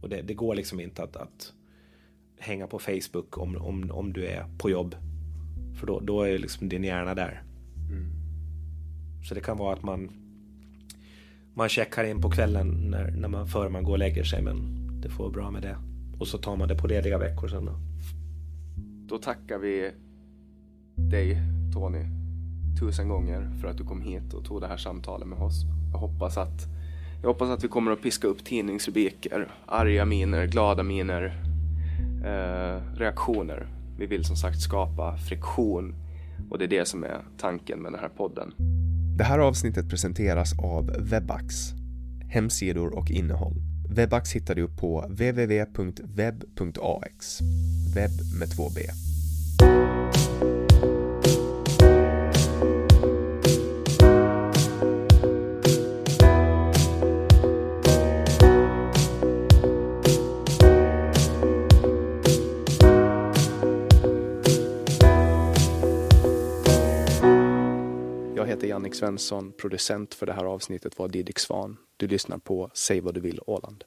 Och 0.04 0.10
det, 0.10 0.22
det 0.22 0.34
går 0.34 0.56
liksom 0.56 0.80
inte 0.80 1.04
att, 1.04 1.16
att 1.16 1.54
hänga 2.40 2.68
på 2.68 2.80
Facebook 2.80 3.38
om, 3.38 3.58
om, 3.58 3.92
om 3.92 4.14
du 4.14 4.26
är 4.26 4.46
på 4.58 4.70
jobb. 4.70 4.96
För 5.80 5.88
då, 5.88 6.00
då 6.00 6.22
är 6.22 6.38
liksom 6.38 6.70
din 6.70 6.84
hjärna 6.84 7.14
där. 7.14 7.44
Så 9.24 9.36
det 9.36 9.42
kan 9.42 9.58
vara 9.58 9.74
att 9.74 9.84
man 9.84 10.12
man 11.54 11.70
checkar 11.70 12.04
in 12.04 12.22
på 12.22 12.30
kvällen 12.30 12.68
när, 12.68 13.12
när 13.12 13.28
man, 13.28 13.48
före 13.48 13.70
man 13.70 13.84
går 13.84 13.92
och 13.92 14.00
lägger 14.00 14.24
sig 14.24 14.42
men 14.42 14.58
det 15.02 15.10
får 15.10 15.24
vara 15.24 15.34
bra 15.34 15.52
med 15.52 15.62
det. 15.62 15.78
Och 16.20 16.28
så 16.28 16.38
tar 16.38 16.56
man 16.56 16.68
det 16.68 16.76
på 16.76 16.88
lediga 16.88 17.18
veckor 17.18 17.48
sen 17.48 17.66
då. 17.66 17.76
Då 19.08 19.18
tackar 19.18 19.58
vi 19.58 19.92
dig 20.96 21.38
Tony 21.74 22.06
tusen 22.80 23.10
gånger 23.10 23.52
för 23.62 23.68
att 23.68 23.78
du 23.78 23.84
kom 23.84 24.02
hit 24.02 24.34
och 24.34 24.46
tog 24.46 24.62
det 24.62 24.68
här 24.68 24.78
samtalet 24.78 25.28
med 25.28 25.40
oss. 25.40 25.64
Jag 25.92 26.00
hoppas 26.00 26.38
att, 26.38 26.68
jag 27.24 27.30
hoppas 27.30 27.50
att 27.50 27.64
vi 27.64 27.68
kommer 27.68 27.92
att 27.92 28.02
piska 28.02 28.27
upp 28.27 28.45
tidningsrubriker, 28.45 29.48
arga 29.66 30.06
miner, 30.06 30.45
glada 30.45 30.84
miner, 30.84 31.24
eh, 32.26 32.98
reaktioner. 32.98 33.68
Vi 33.98 34.06
vill 34.06 34.26
som 34.26 34.35
sagt 34.35 34.61
skapa 34.61 35.18
friktion 35.18 35.95
och 36.50 36.58
det 36.60 36.66
är 36.66 36.69
det 36.69 36.85
som 36.88 37.03
är 37.03 37.22
tanken 37.38 37.80
med 37.80 37.92
den 37.92 38.00
här 38.00 38.10
podden. 38.10 38.53
Det 39.18 39.24
här 39.24 39.40
avsnittet 39.40 39.90
presenteras 39.90 40.60
av 40.60 40.92
Webax. 41.00 41.56
Hemsidor 42.30 42.98
och 42.98 43.11
innehåll. 43.11 43.56
Webax 43.90 44.32
hittar 44.32 44.56
du 44.56 44.68
på 44.68 45.02
www.web.ax. 45.10 45.82
Webb 47.95 48.11
med 48.40 48.52
två 48.56 48.69
B. 48.76 48.82
Annik 68.84 68.95
Svensson, 68.95 69.52
producent 69.58 70.14
för 70.14 70.26
det 70.26 70.34
här 70.34 70.45
avsnittet 70.45 71.00
var 71.00 71.08
Didrik 71.08 71.40
Svan. 71.40 71.78
Du 71.98 72.08
lyssnar 72.08 72.38
på 72.38 72.72
Säg 72.74 73.02
vad 73.02 73.14
du 73.14 73.20
vill 73.20 73.40
Åland. 73.48 73.84